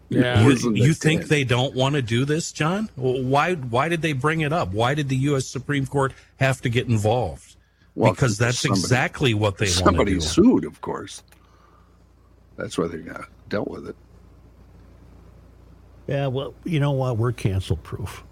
Yeah. 0.09 0.43
You, 0.43 0.51
Isn't 0.51 0.75
you 0.75 0.91
it 0.91 0.97
think 0.97 1.21
dead? 1.21 1.29
they 1.29 1.43
don't 1.43 1.75
want 1.75 1.95
to 1.95 2.01
do 2.01 2.25
this, 2.25 2.51
John? 2.51 2.89
Well, 2.95 3.21
why? 3.23 3.55
Why 3.55 3.89
did 3.89 4.01
they 4.01 4.13
bring 4.13 4.41
it 4.41 4.53
up? 4.53 4.71
Why 4.71 4.93
did 4.93 5.09
the 5.09 5.15
U.S. 5.17 5.47
Supreme 5.47 5.85
Court 5.87 6.13
have 6.37 6.61
to 6.61 6.69
get 6.69 6.87
involved? 6.87 7.55
Well, 7.95 8.11
because 8.11 8.37
that's 8.37 8.59
somebody- 8.59 8.81
exactly 8.81 9.33
what 9.33 9.57
they 9.57 9.65
want 9.65 9.73
Somebody 9.85 10.19
sued, 10.19 10.65
of 10.65 10.79
course. 10.81 11.23
That's 12.55 12.77
why 12.77 12.87
they 12.87 12.99
got 12.99 13.29
dealt 13.49 13.67
with 13.67 13.89
it. 13.89 13.95
Yeah, 16.07 16.27
well, 16.27 16.53
you 16.63 16.79
know 16.79 16.91
what? 16.91 17.17
We're 17.17 17.31
cancel 17.31 17.77
proof. 17.77 18.23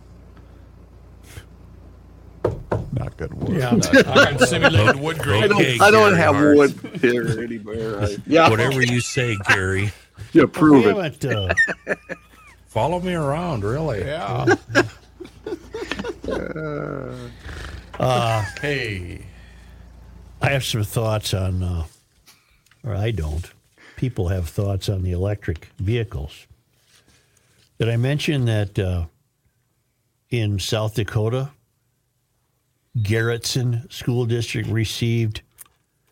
Not 2.93 3.17
good 3.17 3.33
word. 3.33 3.57
Yeah, 3.57 3.71
I 3.71 4.31
got 4.31 4.41
simulated 4.47 4.97
wood 4.97 5.17
grain. 5.19 5.51
Okay, 5.51 5.77
I 5.79 5.89
don't 5.89 6.11
Gary 6.11 6.21
have 6.21 6.35
Hart. 6.35 6.57
wood 6.57 6.99
here 7.01 7.39
anywhere. 7.41 8.01
I, 8.01 8.17
yeah, 8.27 8.49
Whatever 8.49 8.81
you 8.83 9.01
say, 9.01 9.35
Gary. 9.47 9.91
yeah, 10.33 10.45
prove 10.51 10.83
Damn 10.85 10.97
it. 11.05 11.25
it. 11.25 11.35
Uh, 11.87 11.95
Follow 12.67 12.99
me 12.99 13.13
around, 13.13 13.63
really. 13.63 14.01
Yeah. 14.01 14.55
Hey. 18.61 19.25
I 20.41 20.49
have 20.49 20.63
some 20.63 20.83
thoughts 20.83 21.33
on, 21.33 21.63
uh, 21.63 21.85
or 22.83 22.95
I 22.95 23.11
don't. 23.11 23.49
People 23.95 24.27
have 24.29 24.49
thoughts 24.49 24.89
on 24.89 25.03
the 25.03 25.11
electric 25.11 25.69
vehicles. 25.77 26.47
Did 27.79 27.89
I 27.89 27.95
mention 27.97 28.45
that 28.45 28.77
uh, 28.77 29.05
in 30.29 30.59
South 30.59 30.95
Dakota, 30.95 31.51
Garretson 32.97 33.91
School 33.91 34.25
District 34.25 34.67
received 34.69 35.41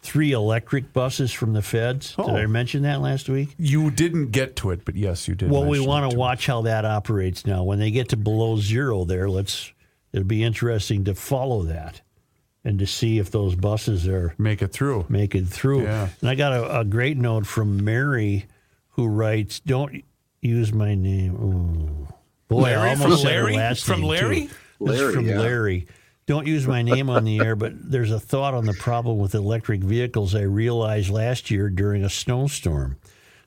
three 0.01 0.32
electric 0.32 0.93
buses 0.93 1.32
from 1.32 1.53
the 1.53 1.61
feds? 1.61 2.15
Did 2.15 2.25
Oh. 2.25 2.36
I 2.36 2.45
mention 2.47 2.84
that 2.84 3.01
last 3.01 3.29
week? 3.29 3.53
You 3.57 3.91
didn't 3.91 4.32
get 4.32 4.55
to 4.57 4.71
it, 4.71 4.84
but 4.86 4.95
yes, 4.95 5.27
you 5.27 5.36
did. 5.36 5.51
Well, 5.51 5.65
we 5.65 5.79
want 5.79 6.05
it 6.05 6.09
to 6.09 6.15
me. 6.15 6.19
watch 6.19 6.47
how 6.47 6.61
that 6.63 6.86
operates 6.86 7.45
now. 7.45 7.63
When 7.63 7.79
they 7.79 7.91
get 7.91 8.09
to 8.09 8.17
below 8.17 8.57
zero, 8.57 9.05
there, 9.05 9.29
let's. 9.29 9.71
It'll 10.13 10.25
be 10.27 10.43
interesting 10.43 11.05
to 11.05 11.15
follow 11.15 11.63
that, 11.63 12.01
and 12.65 12.77
to 12.79 12.86
see 12.88 13.17
if 13.19 13.32
those 13.32 13.55
buses 13.55 14.07
are 14.09 14.34
make 14.38 14.61
it 14.61 14.73
through. 14.73 15.05
make 15.07 15.36
it 15.36 15.47
through. 15.47 15.84
Yeah. 15.84 16.09
And 16.19 16.29
I 16.29 16.36
got 16.36 16.51
a, 16.51 16.79
a 16.79 16.84
great 16.84 17.15
note 17.17 17.45
from 17.45 17.86
Mary, 17.86 18.47
who 18.89 19.07
writes, 19.07 19.59
"Don't 19.61 20.03
use 20.41 20.73
my 20.73 20.95
name." 20.95 21.36
Ooh. 21.36 22.07
Boy, 22.49 22.71
I 22.71 22.89
almost 22.89 23.01
from 23.03 23.11
said 23.17 23.25
Larry? 23.27 23.55
last 23.55 23.86
From 23.86 24.01
name, 24.01 24.09
too. 24.09 24.25
Larry? 24.25 24.39
This 24.41 24.99
Larry, 24.99 25.13
from 25.13 25.27
yeah. 25.27 25.39
Larry. 25.39 25.88
Don't 26.32 26.47
use 26.47 26.65
my 26.65 26.82
name 26.82 27.09
on 27.09 27.25
the 27.25 27.41
air, 27.41 27.57
but 27.57 27.73
there's 27.91 28.09
a 28.09 28.17
thought 28.17 28.53
on 28.53 28.63
the 28.63 28.73
problem 28.73 29.17
with 29.17 29.36
electric 29.36 29.82
vehicles 29.82 30.34
I 30.34 30.43
realized 30.43 31.09
last 31.09 31.51
year 31.51 31.69
during 31.69 32.05
a 32.05 32.09
snowstorm. 32.09 32.95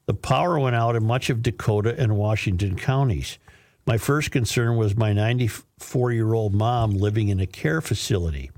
The 0.04 0.12
power 0.12 0.58
went 0.58 0.76
out 0.76 0.94
in 0.94 1.02
much 1.02 1.30
of 1.30 1.40
Dakota 1.40 1.98
and 1.98 2.18
Washington 2.18 2.76
counties. 2.76 3.38
My 3.86 3.96
first 3.96 4.32
concern 4.32 4.76
was 4.76 4.98
my 4.98 5.14
94 5.14 6.12
year 6.12 6.34
old 6.34 6.52
mom 6.52 6.90
living 6.90 7.28
in 7.28 7.40
a 7.40 7.46
care 7.46 7.80
facility. 7.80 8.50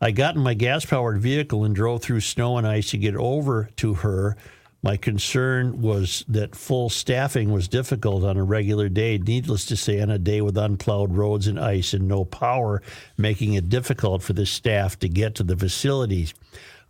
I 0.00 0.10
got 0.10 0.34
in 0.34 0.42
my 0.42 0.54
gas 0.54 0.84
powered 0.84 1.20
vehicle 1.20 1.62
and 1.62 1.72
drove 1.72 2.02
through 2.02 2.22
snow 2.22 2.58
and 2.58 2.66
ice 2.66 2.90
to 2.90 2.98
get 2.98 3.14
over 3.14 3.70
to 3.76 3.94
her. 3.94 4.36
My 4.82 4.96
concern 4.96 5.82
was 5.82 6.24
that 6.28 6.54
full 6.54 6.88
staffing 6.88 7.52
was 7.52 7.66
difficult 7.66 8.24
on 8.24 8.36
a 8.36 8.44
regular 8.44 8.88
day. 8.88 9.18
Needless 9.18 9.66
to 9.66 9.76
say, 9.76 10.00
on 10.00 10.08
a 10.08 10.18
day 10.18 10.40
with 10.40 10.56
unplowed 10.56 11.16
roads 11.16 11.48
and 11.48 11.58
ice 11.58 11.94
and 11.94 12.06
no 12.06 12.24
power, 12.24 12.80
making 13.16 13.54
it 13.54 13.68
difficult 13.68 14.22
for 14.22 14.34
the 14.34 14.46
staff 14.46 14.98
to 15.00 15.08
get 15.08 15.34
to 15.36 15.42
the 15.42 15.56
facilities. 15.56 16.32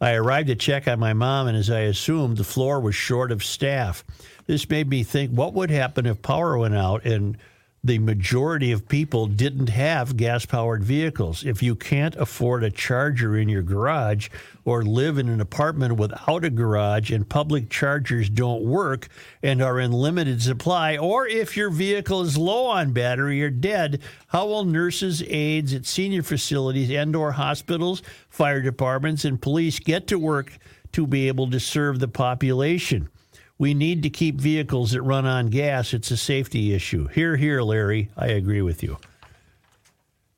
I 0.00 0.12
arrived 0.12 0.48
to 0.48 0.54
check 0.54 0.86
on 0.86 1.00
my 1.00 1.14
mom, 1.14 1.48
and 1.48 1.56
as 1.56 1.70
I 1.70 1.80
assumed, 1.80 2.36
the 2.36 2.44
floor 2.44 2.78
was 2.78 2.94
short 2.94 3.32
of 3.32 3.42
staff. 3.42 4.04
This 4.46 4.68
made 4.68 4.88
me 4.88 5.02
think 5.02 5.30
what 5.30 5.54
would 5.54 5.70
happen 5.70 6.06
if 6.06 6.22
power 6.22 6.56
went 6.58 6.76
out 6.76 7.04
and 7.04 7.38
the 7.84 7.98
majority 7.98 8.72
of 8.72 8.88
people 8.88 9.26
didn't 9.26 9.68
have 9.68 10.16
gas 10.16 10.44
powered 10.44 10.82
vehicles. 10.82 11.44
If 11.44 11.62
you 11.62 11.76
can't 11.76 12.16
afford 12.16 12.64
a 12.64 12.70
charger 12.70 13.36
in 13.36 13.48
your 13.48 13.62
garage 13.62 14.28
or 14.64 14.82
live 14.82 15.16
in 15.16 15.28
an 15.28 15.40
apartment 15.40 15.96
without 15.96 16.44
a 16.44 16.50
garage 16.50 17.12
and 17.12 17.28
public 17.28 17.70
chargers 17.70 18.28
don't 18.28 18.64
work 18.64 19.08
and 19.42 19.62
are 19.62 19.78
in 19.78 19.92
limited 19.92 20.42
supply, 20.42 20.96
or 20.96 21.26
if 21.28 21.56
your 21.56 21.70
vehicle 21.70 22.22
is 22.22 22.36
low 22.36 22.66
on 22.66 22.92
battery 22.92 23.42
or 23.42 23.50
dead, 23.50 24.00
how 24.28 24.46
will 24.46 24.64
nurses, 24.64 25.22
aides 25.22 25.72
at 25.72 25.86
senior 25.86 26.22
facilities 26.22 26.90
and 26.90 27.14
or 27.14 27.32
hospitals, 27.32 28.02
fire 28.28 28.60
departments 28.60 29.24
and 29.24 29.40
police 29.40 29.78
get 29.78 30.08
to 30.08 30.18
work 30.18 30.58
to 30.92 31.06
be 31.06 31.28
able 31.28 31.48
to 31.50 31.60
serve 31.60 32.00
the 32.00 32.08
population? 32.08 33.08
We 33.58 33.74
need 33.74 34.04
to 34.04 34.10
keep 34.10 34.36
vehicles 34.40 34.92
that 34.92 35.02
run 35.02 35.26
on 35.26 35.48
gas. 35.48 35.92
It's 35.92 36.12
a 36.12 36.16
safety 36.16 36.72
issue. 36.72 37.08
Here, 37.08 37.36
here, 37.36 37.60
Larry. 37.60 38.08
I 38.16 38.28
agree 38.28 38.62
with 38.62 38.84
you. 38.84 38.98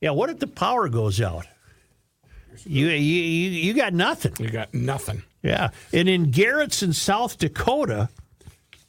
Yeah, 0.01 0.13
what 0.13 0.31
if 0.31 0.39
the 0.39 0.47
power 0.47 0.89
goes 0.89 1.21
out? 1.21 1.47
You 2.65 2.89
you 2.89 3.23
you, 3.23 3.51
you 3.51 3.75
got 3.75 3.93
nothing. 3.93 4.33
You 4.39 4.51
got 4.51 4.73
nothing. 4.73 5.23
Yeah, 5.43 5.71
and 5.93 6.09
in 6.09 6.31
Garretson, 6.31 6.95
South 6.95 7.39
Dakota, 7.39 8.09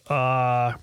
uh, 0.07 0.73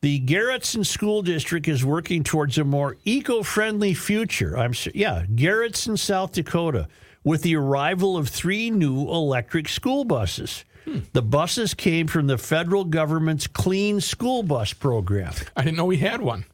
the 0.00 0.20
Garretson 0.20 0.84
School 0.86 1.22
District 1.22 1.68
is 1.68 1.84
working 1.84 2.24
towards 2.24 2.56
a 2.58 2.64
more 2.64 2.96
eco-friendly 3.04 3.94
future. 3.94 4.56
I'm 4.56 4.72
sure, 4.72 4.92
yeah, 4.94 5.24
Garretson, 5.26 5.98
South 5.98 6.32
Dakota, 6.32 6.88
with 7.24 7.42
the 7.42 7.56
arrival 7.56 8.16
of 8.16 8.28
three 8.28 8.70
new 8.70 9.00
electric 9.08 9.68
school 9.68 10.04
buses. 10.04 10.64
The 11.12 11.22
buses 11.22 11.74
came 11.74 12.06
from 12.06 12.26
the 12.26 12.38
federal 12.38 12.84
government's 12.84 13.46
Clean 13.46 14.00
School 14.00 14.42
Bus 14.42 14.72
program. 14.72 15.32
I 15.56 15.62
didn't 15.62 15.76
know 15.76 15.84
we 15.84 15.98
had 15.98 16.20
one. 16.20 16.44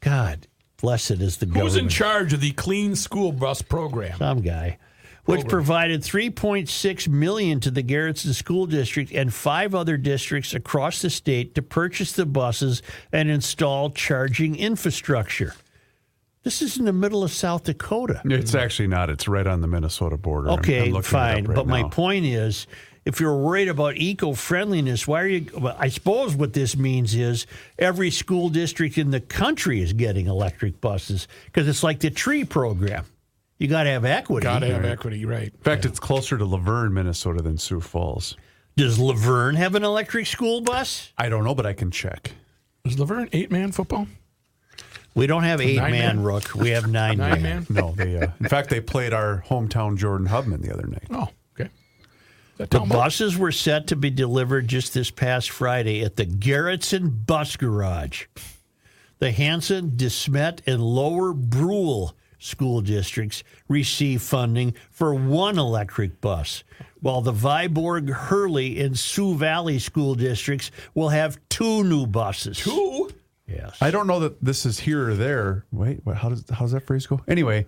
God, 0.00 0.46
blessed 0.80 1.12
is 1.12 1.38
the 1.38 1.46
government. 1.46 1.66
Who's 1.72 1.76
in 1.76 1.88
charge 1.88 2.32
of 2.32 2.40
the 2.40 2.52
Clean 2.52 2.94
School 2.94 3.32
Bus 3.32 3.62
Program? 3.62 4.16
some 4.18 4.42
guy, 4.42 4.78
which 5.24 5.46
provided 5.48 6.02
3.6 6.02 7.08
million 7.08 7.58
to 7.60 7.70
the 7.70 7.82
Garretson 7.82 8.32
School 8.32 8.66
District 8.66 9.10
and 9.12 9.34
five 9.34 9.74
other 9.74 9.96
districts 9.96 10.54
across 10.54 11.02
the 11.02 11.10
state 11.10 11.54
to 11.56 11.62
purchase 11.62 12.12
the 12.12 12.26
buses 12.26 12.80
and 13.12 13.28
install 13.28 13.90
charging 13.90 14.54
infrastructure. 14.56 15.54
This 16.44 16.62
is 16.62 16.78
in 16.78 16.84
the 16.84 16.92
middle 16.92 17.24
of 17.24 17.32
South 17.32 17.64
Dakota. 17.64 18.22
It's 18.24 18.54
actually 18.54 18.86
not. 18.88 19.10
It's 19.10 19.26
right 19.28 19.46
on 19.46 19.60
the 19.60 19.66
Minnesota 19.66 20.16
border. 20.16 20.48
I'm- 20.48 20.58
I'm 20.58 20.60
Okay, 20.60 20.90
looking 20.90 21.02
fine. 21.02 21.44
right 21.46 21.56
but 21.56 21.66
my 21.66 21.82
point 21.88 22.24
is, 22.24 22.66
if 23.04 23.20
you're 23.20 23.36
worried 23.36 23.68
about 23.68 23.96
eco 23.96 24.32
friendliness, 24.34 25.06
why 25.06 25.22
are 25.22 25.26
you? 25.28 25.46
well, 25.58 25.76
I 25.78 25.88
suppose 25.88 26.34
what 26.36 26.52
this 26.52 26.76
means 26.76 27.14
is 27.14 27.46
every 27.78 28.10
school 28.10 28.48
district 28.48 28.98
in 28.98 29.10
the 29.10 29.20
country 29.20 29.80
is 29.80 29.92
getting 29.92 30.26
electric 30.26 30.80
buses 30.80 31.26
because 31.46 31.66
it's 31.68 31.82
like 31.82 32.00
the 32.00 32.10
tree 32.10 32.44
program. 32.44 33.04
You 33.58 33.66
got 33.66 33.84
to 33.84 33.90
have 33.90 34.04
equity. 34.04 34.44
Got 34.44 34.60
to 34.60 34.72
have 34.72 34.84
equity, 34.84 35.24
right? 35.24 35.52
In 35.52 35.60
fact, 35.62 35.84
it's 35.84 35.98
closer 35.98 36.38
to 36.38 36.44
Luverne, 36.44 36.92
Minnesota 36.92 37.42
than 37.42 37.58
Sioux 37.58 37.80
Falls. 37.80 38.36
Does 38.76 38.98
Luverne 38.98 39.56
have 39.56 39.74
an 39.74 39.82
electric 39.82 40.26
school 40.26 40.60
bus? 40.60 41.12
I 41.18 41.28
don't 41.28 41.42
know, 41.42 41.54
but 41.56 41.66
I 41.66 41.72
can 41.72 41.90
check. 41.90 42.30
Is 42.84 42.94
Luverne 42.96 43.28
eight 43.32 43.50
man 43.50 43.72
football? 43.72 44.06
We 45.16 45.26
don't 45.26 45.42
have 45.42 45.60
eight 45.60 45.74
Nine 45.76 45.90
man 45.90 46.16
man? 46.16 46.22
rook. 46.24 46.54
We 46.54 46.70
have 46.70 46.86
nine, 46.88 47.18
Nine 47.18 47.42
man. 47.42 47.42
man? 47.42 47.66
No, 47.70 47.92
they. 47.96 48.16
Uh, 48.18 48.28
in 48.38 48.48
fact, 48.48 48.70
they 48.70 48.80
played 48.80 49.12
our 49.12 49.42
hometown 49.48 49.96
Jordan 49.96 50.28
Hubmen 50.28 50.62
the 50.62 50.72
other 50.72 50.86
night. 50.86 51.02
Oh, 51.10 51.22
okay. 51.22 51.32
Is 51.32 51.32
that 51.32 51.37
The 52.58 52.80
buses 52.80 53.38
were 53.38 53.52
set 53.52 53.86
to 53.88 53.96
be 53.96 54.10
delivered 54.10 54.66
just 54.66 54.92
this 54.92 55.10
past 55.10 55.50
Friday 55.50 56.02
at 56.02 56.16
the 56.16 56.26
Garretson 56.26 57.24
Bus 57.24 57.56
Garage. 57.56 58.26
The 59.20 59.30
Hanson, 59.30 59.92
DeSmet, 59.92 60.60
and 60.66 60.82
Lower 60.82 61.32
Brule 61.32 62.16
school 62.38 62.80
districts 62.80 63.42
receive 63.68 64.22
funding 64.22 64.74
for 64.90 65.14
one 65.14 65.58
electric 65.58 66.20
bus, 66.20 66.64
while 67.00 67.20
the 67.20 67.32
Viborg, 67.32 68.10
Hurley, 68.10 68.80
and 68.80 68.98
Sioux 68.98 69.34
Valley 69.34 69.78
school 69.78 70.14
districts 70.14 70.70
will 70.94 71.08
have 71.08 71.38
two 71.48 71.84
new 71.84 72.06
buses. 72.06 72.58
Two? 72.58 73.10
Yes. 73.46 73.76
I 73.80 73.90
don't 73.90 74.06
know 74.06 74.20
that 74.20 74.44
this 74.44 74.66
is 74.66 74.78
here 74.80 75.10
or 75.10 75.14
there. 75.14 75.64
Wait, 75.72 76.04
what, 76.04 76.16
how 76.16 76.28
does 76.28 76.44
how 76.50 76.60
does 76.60 76.72
that 76.72 76.86
phrase 76.86 77.06
go? 77.06 77.20
Anyway, 77.26 77.66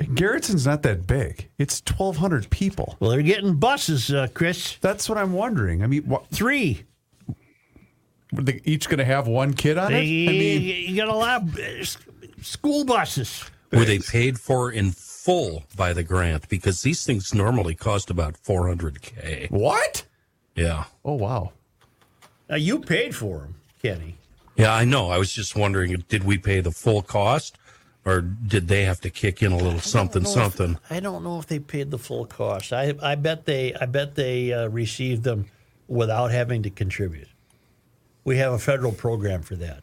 Garretson's 0.00 0.66
not 0.66 0.82
that 0.82 1.06
big. 1.06 1.48
It's 1.58 1.80
twelve 1.80 2.16
hundred 2.16 2.48
people. 2.50 2.96
well, 3.00 3.10
they're 3.10 3.22
getting 3.22 3.54
buses, 3.54 4.10
uh, 4.12 4.28
Chris. 4.34 4.76
That's 4.80 5.08
what 5.08 5.18
I'm 5.18 5.32
wondering. 5.32 5.82
I 5.82 5.86
mean, 5.86 6.02
what, 6.04 6.26
Three. 6.28 6.84
are 8.36 8.42
they 8.42 8.60
each 8.64 8.88
going 8.88 8.98
to 8.98 9.04
have 9.04 9.26
one 9.26 9.54
kid 9.54 9.76
on 9.78 9.92
it? 9.92 9.98
I 9.98 10.00
mean, 10.02 10.62
you 10.90 10.96
got 10.96 11.08
a 11.08 11.14
lot 11.14 11.42
of 11.42 11.58
uh, 11.58 11.62
s- 11.62 11.98
school 12.42 12.84
buses. 12.84 13.44
Were 13.72 13.84
they 13.84 13.98
paid 13.98 14.38
for 14.40 14.72
in 14.72 14.90
full 14.92 15.64
by 15.76 15.92
the 15.92 16.02
grant? 16.02 16.48
Because 16.48 16.82
these 16.82 17.04
things 17.04 17.32
normally 17.34 17.74
cost 17.74 18.10
about 18.10 18.34
400K. 18.42 19.50
what? 19.50 20.04
Yeah. 20.56 20.84
Oh 21.04 21.14
wow. 21.14 21.52
Now 22.48 22.56
you 22.56 22.80
paid 22.80 23.14
for 23.14 23.38
them, 23.40 23.54
Kenny. 23.82 24.16
Yeah, 24.56 24.74
I 24.74 24.84
know. 24.84 25.08
I 25.10 25.18
was 25.18 25.32
just 25.32 25.54
wondering, 25.56 26.04
did 26.08 26.24
we 26.24 26.36
pay 26.36 26.60
the 26.60 26.72
full 26.72 27.00
cost, 27.02 27.56
or 28.04 28.20
did 28.22 28.68
they 28.68 28.84
have 28.84 29.00
to 29.02 29.10
kick 29.10 29.42
in 29.42 29.52
a 29.52 29.56
little 29.56 29.80
something, 29.80 30.22
know 30.22 30.28
if- 30.30 30.34
something? 30.34 30.78
I 30.88 31.00
don't 31.00 31.22
know 31.24 31.38
if 31.38 31.46
they 31.46 31.58
paid 31.58 31.90
the 31.90 31.98
full 31.98 32.26
cost. 32.26 32.72
I 32.72 32.94
I 33.02 33.14
bet 33.14 33.44
they 33.46 33.74
I 33.74 33.86
bet 33.86 34.14
they 34.14 34.52
uh, 34.52 34.68
received 34.68 35.22
them 35.22 35.46
without 35.88 36.30
having 36.30 36.62
to 36.62 36.70
contribute. 36.70 37.28
We 38.24 38.36
have 38.38 38.52
a 38.52 38.58
federal 38.58 38.92
program 38.92 39.42
for 39.42 39.56
that. 39.56 39.82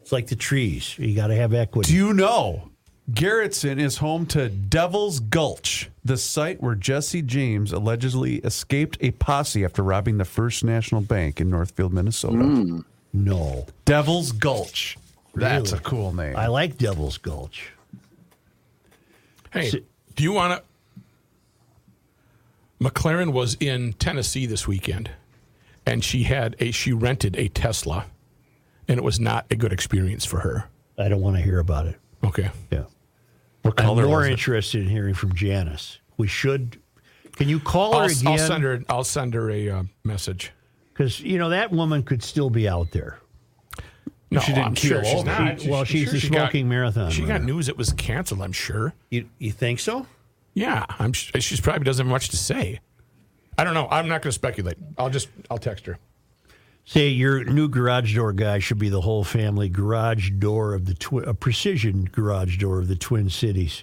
It's 0.00 0.12
like 0.12 0.26
the 0.28 0.36
trees. 0.36 0.98
You 0.98 1.14
got 1.16 1.28
to 1.28 1.34
have 1.34 1.52
equity. 1.52 1.90
Do 1.92 1.96
you 1.96 2.12
know 2.12 2.70
Garretson 3.12 3.78
is 3.80 3.98
home 3.98 4.26
to 4.26 4.48
Devil's 4.48 5.20
Gulch, 5.20 5.90
the 6.04 6.16
site 6.16 6.60
where 6.60 6.74
Jesse 6.74 7.22
James 7.22 7.72
allegedly 7.72 8.36
escaped 8.38 8.98
a 9.00 9.12
posse 9.12 9.64
after 9.64 9.82
robbing 9.82 10.18
the 10.18 10.24
First 10.24 10.64
National 10.64 11.00
Bank 11.00 11.40
in 11.40 11.48
Northfield, 11.48 11.92
Minnesota. 11.92 12.82
no. 13.12 13.66
Devil's 13.84 14.32
Gulch. 14.32 14.98
That's 15.36 15.72
Really? 15.72 15.80
a 15.80 15.88
cool 15.88 16.12
name. 16.14 16.34
I 16.36 16.46
like 16.46 16.78
Devil's 16.78 17.18
Gulch. 17.18 17.70
Hey, 19.52 19.68
Si- 19.70 19.84
do 20.14 20.22
you 20.24 20.32
want 20.32 20.60
to? 20.62 21.02
McLaren 22.84 23.32
was 23.32 23.56
in 23.60 23.92
Tennessee 23.94 24.46
this 24.46 24.66
weekend, 24.66 25.10
and 25.86 26.04
she 26.04 26.24
had 26.24 26.56
a 26.58 26.70
she 26.70 26.92
rented 26.92 27.36
a 27.36 27.48
Tesla, 27.48 28.06
and 28.88 28.98
it 28.98 29.02
was 29.04 29.18
not 29.20 29.46
a 29.50 29.56
good 29.56 29.72
experience 29.72 30.24
for 30.24 30.40
her. 30.40 30.68
I 30.98 31.08
don't 31.08 31.20
want 31.20 31.36
to 31.36 31.42
hear 31.42 31.58
about 31.58 31.86
it. 31.86 31.96
Okay, 32.24 32.50
Yeah. 32.70 32.84
what 33.62 33.78
I'm 33.80 33.86
more 33.96 34.18
was 34.18 34.26
it? 34.26 34.32
interested 34.32 34.82
in 34.82 34.88
hearing 34.88 35.14
from 35.14 35.34
Janice. 35.34 35.98
We 36.16 36.26
should. 36.26 36.78
Can 37.36 37.48
you 37.48 37.60
call 37.60 37.94
I'll, 37.94 38.08
her 38.08 38.14
I'll 38.26 38.38
send 38.38 38.62
her. 38.64 38.82
I'll 38.88 39.04
send 39.04 39.34
her 39.34 39.50
a 39.50 39.68
uh, 39.68 39.82
message. 40.04 40.52
Because 40.92 41.20
you 41.20 41.38
know 41.38 41.50
that 41.50 41.70
woman 41.72 42.02
could 42.02 42.22
still 42.22 42.48
be 42.50 42.66
out 42.68 42.90
there. 42.92 43.18
No, 44.30 44.40
she 44.40 44.52
didn't 44.52 44.64
I'm 44.66 44.74
sure 44.74 45.04
she's 45.04 45.14
over. 45.20 45.26
not. 45.26 45.60
She- 45.60 45.70
well, 45.70 45.84
She- 45.84 45.98
she's 45.98 46.04
sure 46.04 46.12
the 46.14 46.20
she 46.20 46.28
got- 46.30 46.54
marathon 46.54 47.10
She 47.10 47.22
got 47.22 47.42
news 47.44 47.68
it 47.68 47.76
was 47.78 47.92
canceled. 47.92 48.42
I'm 48.42 48.52
sure. 48.52 48.92
You 49.10 49.26
you 49.38 49.52
think 49.52 49.78
so? 49.80 50.06
Yeah, 50.54 50.84
I'm. 50.98 51.12
sh- 51.12 51.30
She 51.40 51.60
probably 51.60 51.84
doesn't 51.84 52.06
have 52.06 52.10
much 52.10 52.28
to 52.30 52.36
say. 52.36 52.80
I 53.58 53.64
don't 53.64 53.74
know. 53.74 53.88
I'm 53.90 54.08
not 54.08 54.22
going 54.22 54.30
to 54.30 54.32
speculate. 54.32 54.76
I'll 54.98 55.10
just. 55.10 55.28
I'll 55.50 55.58
text 55.58 55.86
her. 55.86 55.98
Say 56.84 57.08
your 57.08 57.44
new 57.44 57.68
garage 57.68 58.14
door 58.14 58.32
guy 58.32 58.58
should 58.58 58.78
be 58.78 58.88
the 58.88 59.00
whole 59.00 59.24
family 59.24 59.68
garage 59.68 60.30
door 60.30 60.72
of 60.74 60.84
the 60.86 60.94
twi- 60.94 61.24
a 61.24 61.34
precision 61.34 62.08
garage 62.10 62.58
door 62.58 62.78
of 62.78 62.88
the 62.88 62.96
Twin 62.96 63.28
Cities. 63.28 63.82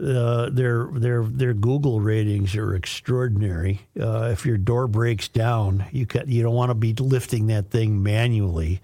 Uh, 0.00 0.48
their 0.50 0.88
their 0.92 1.24
their 1.24 1.54
Google 1.54 2.00
ratings 2.00 2.54
are 2.54 2.74
extraordinary. 2.74 3.80
Uh, 4.00 4.30
if 4.32 4.46
your 4.46 4.56
door 4.56 4.86
breaks 4.86 5.26
down, 5.28 5.84
you 5.92 6.06
ca 6.06 6.22
you 6.26 6.42
don't 6.42 6.54
want 6.54 6.70
to 6.70 6.74
be 6.74 6.92
lifting 6.94 7.46
that 7.48 7.70
thing 7.70 8.02
manually. 8.02 8.80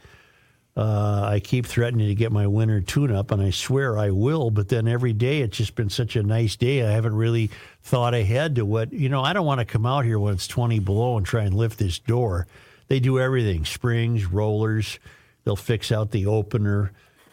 Uh, 0.76 1.22
I 1.24 1.40
keep 1.40 1.66
threatening 1.66 2.08
to 2.08 2.14
get 2.16 2.32
my 2.32 2.48
winter 2.48 2.80
tune 2.80 3.12
up, 3.12 3.30
and 3.30 3.40
I 3.40 3.50
swear 3.50 3.96
I 3.96 4.10
will. 4.10 4.50
But 4.50 4.68
then 4.68 4.88
every 4.88 5.12
day 5.12 5.40
it's 5.40 5.56
just 5.56 5.76
been 5.76 5.90
such 5.90 6.16
a 6.16 6.22
nice 6.22 6.56
day. 6.56 6.84
I 6.84 6.90
haven't 6.90 7.14
really 7.14 7.50
thought 7.82 8.12
ahead 8.12 8.56
to 8.56 8.64
what, 8.64 8.92
you 8.92 9.08
know, 9.08 9.22
I 9.22 9.32
don't 9.32 9.46
want 9.46 9.60
to 9.60 9.64
come 9.64 9.86
out 9.86 10.04
here 10.04 10.18
when 10.18 10.34
it's 10.34 10.48
20 10.48 10.80
below 10.80 11.16
and 11.16 11.24
try 11.24 11.44
and 11.44 11.54
lift 11.54 11.78
this 11.78 12.00
door. 12.00 12.48
They 12.88 12.98
do 12.98 13.20
everything 13.20 13.64
springs, 13.64 14.26
rollers, 14.26 14.98
they'll 15.44 15.54
fix 15.54 15.92
out 15.92 16.10
the 16.10 16.26
opener. 16.26 16.90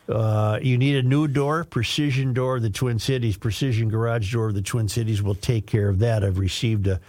Uh, 0.08 0.60
you 0.62 0.78
need 0.78 0.98
a 0.98 1.04
new 1.04 1.28
door, 1.28 1.64
Precision 1.64 2.34
Door 2.34 2.58
of 2.58 2.62
the 2.64 2.70
Twin 2.70 3.00
Cities, 3.00 3.38
Precision 3.38 3.90
Garage 3.90 4.32
Door 4.32 4.50
of 4.50 4.56
the 4.56 4.62
Twin 4.62 4.88
Cities 4.88 5.22
will 5.24 5.36
take 5.36 5.66
care 5.66 5.90
of 5.90 6.00
that. 6.00 6.24
I've 6.24 6.38
received 6.38 6.88
a 6.88 7.00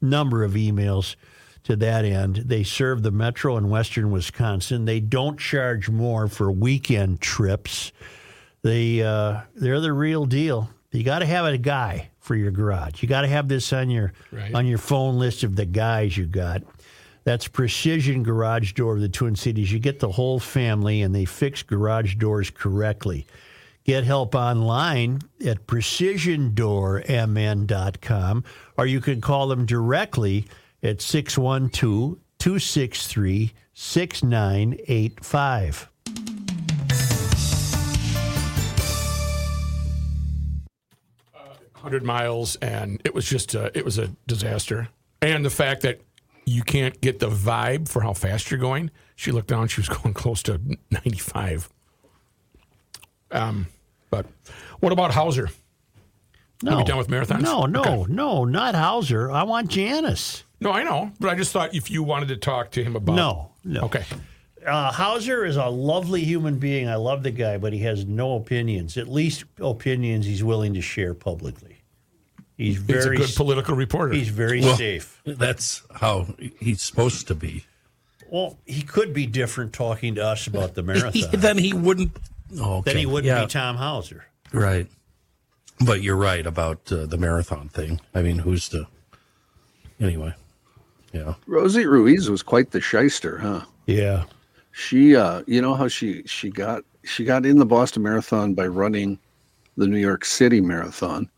number 0.00 0.42
of 0.42 0.52
emails 0.52 1.16
to 1.64 1.76
that 1.76 2.04
end. 2.04 2.36
They 2.46 2.62
serve 2.64 3.02
the 3.02 3.10
metro 3.10 3.56
in 3.56 3.68
western 3.70 4.10
Wisconsin. 4.10 4.84
They 4.84 5.00
don't 5.00 5.38
charge 5.38 5.88
more 5.88 6.26
for 6.28 6.50
weekend 6.50 7.20
trips. 7.20 7.92
They 8.62 9.02
uh, 9.02 9.40
they're 9.54 9.80
the 9.80 9.92
real 9.92 10.24
deal. 10.26 10.70
You 10.90 11.02
got 11.04 11.20
to 11.20 11.26
have 11.26 11.46
a 11.46 11.56
guy 11.58 12.10
for 12.20 12.34
your 12.36 12.50
garage. 12.50 13.02
You 13.02 13.08
got 13.08 13.22
to 13.22 13.28
have 13.28 13.48
this 13.48 13.72
on 13.72 13.90
your 13.90 14.12
Right. 14.30 14.54
on 14.54 14.66
your 14.66 14.78
phone 14.78 15.18
list 15.18 15.42
of 15.44 15.56
the 15.56 15.64
guys 15.66 16.16
you 16.16 16.26
got. 16.26 16.62
That's 17.24 17.46
Precision 17.48 18.22
Garage 18.24 18.72
Door 18.72 18.96
of 18.96 19.00
the 19.00 19.08
Twin 19.08 19.36
Cities. 19.36 19.70
You 19.72 19.78
get 19.78 20.00
the 20.00 20.10
whole 20.10 20.40
family, 20.40 21.02
and 21.02 21.14
they 21.14 21.24
fix 21.24 21.62
garage 21.62 22.16
doors 22.16 22.50
correctly. 22.50 23.26
Get 23.84 24.02
help 24.04 24.34
online 24.34 25.20
at 25.44 25.66
precisiondoormn.com, 27.12 28.44
or 28.76 28.86
you 28.86 29.00
can 29.00 29.20
call 29.20 29.48
them 29.48 29.66
directly 29.66 30.46
at 30.82 31.00
612 31.00 32.18
263 32.38 33.52
6985. 33.74 35.88
hundred 41.74 42.04
miles, 42.04 42.54
and 42.56 43.00
it 43.04 43.12
was 43.12 43.28
just 43.28 43.56
a, 43.56 43.76
it 43.76 43.84
was 43.84 43.98
a 43.98 44.08
disaster. 44.28 44.88
And 45.20 45.44
the 45.44 45.50
fact 45.50 45.82
that 45.82 46.00
you 46.44 46.62
can't 46.62 47.00
get 47.00 47.18
the 47.18 47.28
vibe 47.28 47.88
for 47.88 48.02
how 48.02 48.12
fast 48.12 48.50
you're 48.50 48.60
going. 48.60 48.90
She 49.16 49.32
looked 49.32 49.48
down; 49.48 49.68
she 49.68 49.80
was 49.80 49.88
going 49.88 50.14
close 50.14 50.42
to 50.44 50.60
ninety-five. 50.90 51.68
Um, 53.30 53.66
but 54.10 54.26
what 54.80 54.92
about 54.92 55.12
Hauser? 55.12 55.48
No. 56.62 56.78
we 56.78 56.84
done 56.84 56.98
with 56.98 57.08
marathons? 57.08 57.42
No, 57.42 57.66
no, 57.66 57.82
Okay. 57.82 58.12
no, 58.12 58.44
not 58.44 58.74
Hauser. 58.74 59.30
I 59.30 59.42
want 59.42 59.68
Janice. 59.68 60.44
No, 60.60 60.70
I 60.70 60.82
know, 60.84 61.10
but 61.18 61.28
I 61.30 61.34
just 61.34 61.52
thought 61.52 61.74
if 61.74 61.90
you 61.90 62.02
wanted 62.02 62.28
to 62.28 62.36
talk 62.36 62.70
to 62.72 62.84
him 62.84 62.94
about 62.96 63.16
No, 63.16 63.50
no. 63.64 63.82
okay, 63.82 64.04
Uh, 64.64 64.92
Hauser 64.92 65.44
is 65.44 65.56
a 65.56 65.66
lovely 65.66 66.22
human 66.22 66.58
being. 66.60 66.88
I 66.88 66.94
love 66.94 67.24
the 67.24 67.32
guy, 67.32 67.58
but 67.58 67.72
he 67.72 67.80
has 67.80 68.06
no 68.06 68.36
opinions. 68.36 68.96
At 68.96 69.08
least 69.08 69.42
opinions 69.60 70.24
he's 70.24 70.44
willing 70.44 70.74
to 70.74 70.80
share 70.80 71.14
publicly. 71.14 71.82
He's 72.56 72.76
he's 72.76 72.82
very 72.84 73.16
a 73.16 73.18
good 73.20 73.34
political 73.34 73.74
reporter. 73.74 74.14
he's 74.14 74.28
very 74.28 74.60
Well- 74.60 74.76
safe. 74.76 75.20
That's 75.26 75.82
how 75.96 76.28
he's 76.60 76.80
supposed 76.80 77.26
to 77.26 77.34
be. 77.34 77.64
Well, 78.30 78.56
he 78.64 78.82
could 78.82 79.12
be 79.12 79.26
different 79.26 79.72
talking 79.72 80.14
to 80.14 80.24
us 80.24 80.46
about 80.46 80.74
the 80.74 80.82
marathon. 80.84 81.40
then 81.40 81.58
he 81.58 81.72
wouldn't. 81.72 82.12
Oh, 82.60 82.76
okay. 82.76 82.92
then 82.92 83.00
he 83.00 83.06
wouldn't 83.06 83.26
yeah, 83.26 83.40
be 83.44 83.48
Tom 83.50 83.76
Hauser. 83.76 84.26
Right. 84.52 84.86
But 85.80 86.02
you're 86.02 86.16
right 86.16 86.46
about 86.46 86.92
uh, 86.92 87.06
the 87.06 87.18
marathon 87.18 87.68
thing. 87.68 88.00
I 88.14 88.22
mean, 88.22 88.38
who's 88.38 88.68
to. 88.70 88.86
Anyway. 90.00 90.34
Yeah. 91.12 91.34
Rosie 91.46 91.86
Ruiz 91.86 92.30
was 92.30 92.42
quite 92.42 92.70
the 92.70 92.80
shyster, 92.80 93.38
huh? 93.38 93.62
Yeah. 93.86 94.24
She, 94.72 95.14
uh, 95.14 95.42
you 95.46 95.60
know 95.60 95.74
how 95.74 95.88
she 95.88 96.22
she 96.24 96.48
got 96.50 96.84
she 97.04 97.24
got 97.24 97.44
in 97.44 97.58
the 97.58 97.66
Boston 97.66 98.02
Marathon 98.02 98.54
by 98.54 98.66
running 98.66 99.18
the 99.76 99.86
New 99.86 99.98
York 99.98 100.24
City 100.24 100.60
Marathon, 100.60 101.28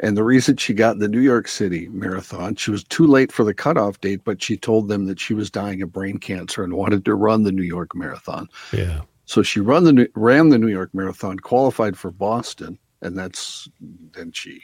and 0.00 0.16
the 0.16 0.24
reason 0.24 0.56
she 0.56 0.74
got 0.74 0.98
the 0.98 1.08
New 1.08 1.20
York 1.20 1.46
City 1.46 1.88
Marathon, 1.88 2.56
she 2.56 2.70
was 2.70 2.82
too 2.84 3.06
late 3.06 3.30
for 3.30 3.44
the 3.44 3.54
cutoff 3.54 4.00
date, 4.00 4.22
but 4.24 4.42
she 4.42 4.56
told 4.56 4.88
them 4.88 5.06
that 5.06 5.20
she 5.20 5.34
was 5.34 5.50
dying 5.50 5.82
of 5.82 5.92
brain 5.92 6.18
cancer 6.18 6.64
and 6.64 6.74
wanted 6.74 7.04
to 7.04 7.14
run 7.14 7.44
the 7.44 7.52
New 7.52 7.62
York 7.62 7.94
Marathon. 7.94 8.48
Yeah. 8.72 9.02
So 9.26 9.42
she 9.42 9.60
run 9.60 9.84
the 9.84 10.08
ran 10.16 10.48
the 10.48 10.58
New 10.58 10.68
York 10.68 10.90
Marathon, 10.92 11.38
qualified 11.38 11.96
for 11.96 12.10
Boston, 12.10 12.78
and 13.02 13.16
that's 13.16 13.68
then 14.12 14.32
she 14.32 14.62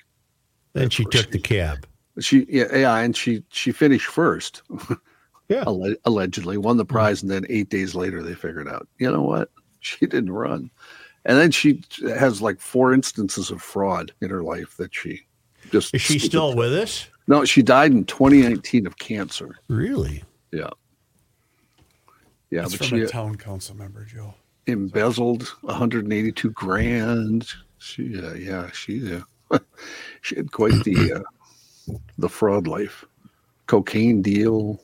Then 0.72 0.91
she 0.91 1.05
took 1.05 1.30
the 1.30 1.39
cab. 1.39 1.87
she 2.20 2.47
yeah, 2.49 2.74
yeah 2.74 2.97
and 2.97 3.16
she 3.16 3.43
she 3.51 3.72
finished 3.72 4.07
first. 4.07 4.62
Yeah. 5.49 5.64
Alle- 5.66 5.97
allegedly 6.07 6.57
won 6.57 6.78
the 6.78 6.87
mm. 6.87 6.89
prize, 6.89 7.20
and 7.22 7.30
then 7.30 7.45
eight 7.51 7.68
days 7.68 7.95
later 7.95 8.22
they 8.22 8.35
figured 8.35 8.66
out, 8.66 8.89
you 8.99 9.12
know 9.12 9.20
what, 9.20 9.51
she 9.80 10.07
didn't 10.07 10.32
run, 10.32 10.70
and 11.26 11.37
then 11.37 11.51
she 11.51 11.82
has 12.01 12.41
like 12.41 12.59
four 12.61 12.95
instances 12.95 13.51
of 13.51 13.61
fraud 13.61 14.11
in 14.22 14.30
her 14.30 14.43
life 14.43 14.78
that 14.78 14.95
she 14.95 15.20
just 15.70 15.95
Is 15.95 16.01
she 16.01 16.18
still 16.18 16.57
with 16.57 16.72
us? 16.72 17.09
no, 17.26 17.45
she 17.45 17.61
died 17.61 17.93
in 17.93 18.05
2019 18.05 18.87
of 18.87 18.97
cancer. 18.97 19.57
Really? 19.68 20.24
Yeah, 20.51 20.70
yeah, 22.51 22.62
That's 22.62 22.76
but 22.76 22.87
from 22.87 22.99
she 22.99 23.05
a 23.05 23.09
town 23.09 23.35
council 23.37 23.76
member, 23.76 24.05
Joe. 24.05 24.32
embezzled 24.66 25.49
182 25.62 26.51
grand. 26.51 27.49
She, 27.85 28.18
uh, 28.18 28.32
yeah, 28.32 28.70
she, 28.72 29.20
uh, 29.51 29.59
she 30.22 30.37
had 30.37 30.51
quite 30.51 30.82
the 30.85 31.12
uh, 31.12 31.93
the 32.16 32.30
fraud 32.30 32.66
life, 32.66 33.05
cocaine 33.66 34.22
deal. 34.22 34.80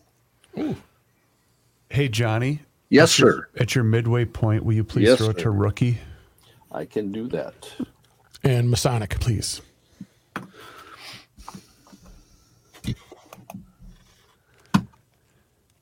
Hey, 1.88 2.08
Johnny. 2.08 2.60
Yes, 2.90 3.12
sir. 3.12 3.48
At 3.56 3.74
your 3.74 3.84
midway 3.84 4.26
point, 4.26 4.64
will 4.66 4.74
you 4.74 4.84
please 4.84 5.06
Yes, 5.08 5.18
throw 5.18 5.30
it 5.30 5.38
to 5.38 5.50
rookie? 5.50 5.98
I 6.72 6.84
can 6.84 7.10
do 7.10 7.26
that. 7.28 7.72
and 8.44 8.68
Masonic, 8.68 9.18
please. 9.18 9.62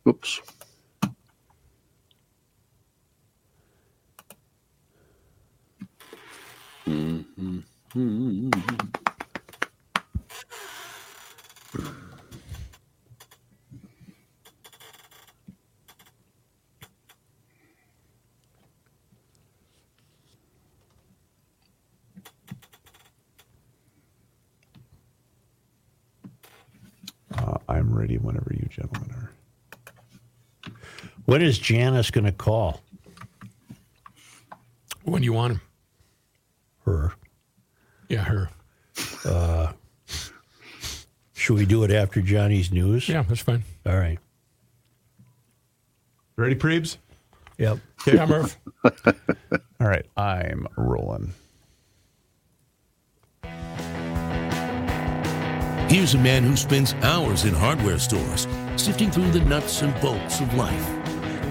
Oops. 0.07 0.41
Uh, 6.89 7.19
I'm 27.69 27.95
ready 27.95 28.17
whenever 28.17 28.55
you 28.55 28.67
gentlemen 28.71 29.11
are. 29.13 29.31
When 31.27 31.43
is 31.43 31.59
Janice 31.59 32.11
going 32.11 32.25
to 32.25 32.33
call? 32.33 32.81
When 35.05 35.21
do 35.21 35.27
you 35.27 35.35
want 35.35 35.53
him? 35.53 35.61
Her? 36.89 37.13
Yeah, 38.09 38.25
her. 38.25 38.51
Uh, 39.25 39.73
Should 41.35 41.57
we 41.59 41.67
do 41.67 41.85
it 41.85 41.91
after 41.91 42.21
Johnny's 42.23 42.73
news? 42.73 43.09
Yeah, 43.09 43.23
that's 43.23 43.41
fine. 43.43 43.63
All 43.87 43.97
right. 43.97 44.19
Ready, 46.37 46.55
Preebs? 46.55 46.97
Yep. 47.59 47.79
Yeah, 48.07 48.27
Murph. 48.27 48.57
All 48.85 49.87
right, 49.89 50.07
I'm 50.17 50.67
rolling. 50.77 51.33
Here's 55.89 56.15
a 56.15 56.19
man 56.19 56.43
who 56.45 56.55
spends 56.55 56.93
hours 57.03 57.45
in 57.45 57.55
hardware 57.55 57.99
stores, 57.99 58.47
sifting 58.77 59.11
through 59.11 59.31
the 59.31 59.41
nuts 59.41 59.83
and 59.83 59.99
bolts 60.01 60.41
of 60.41 60.53
life. 60.55 60.87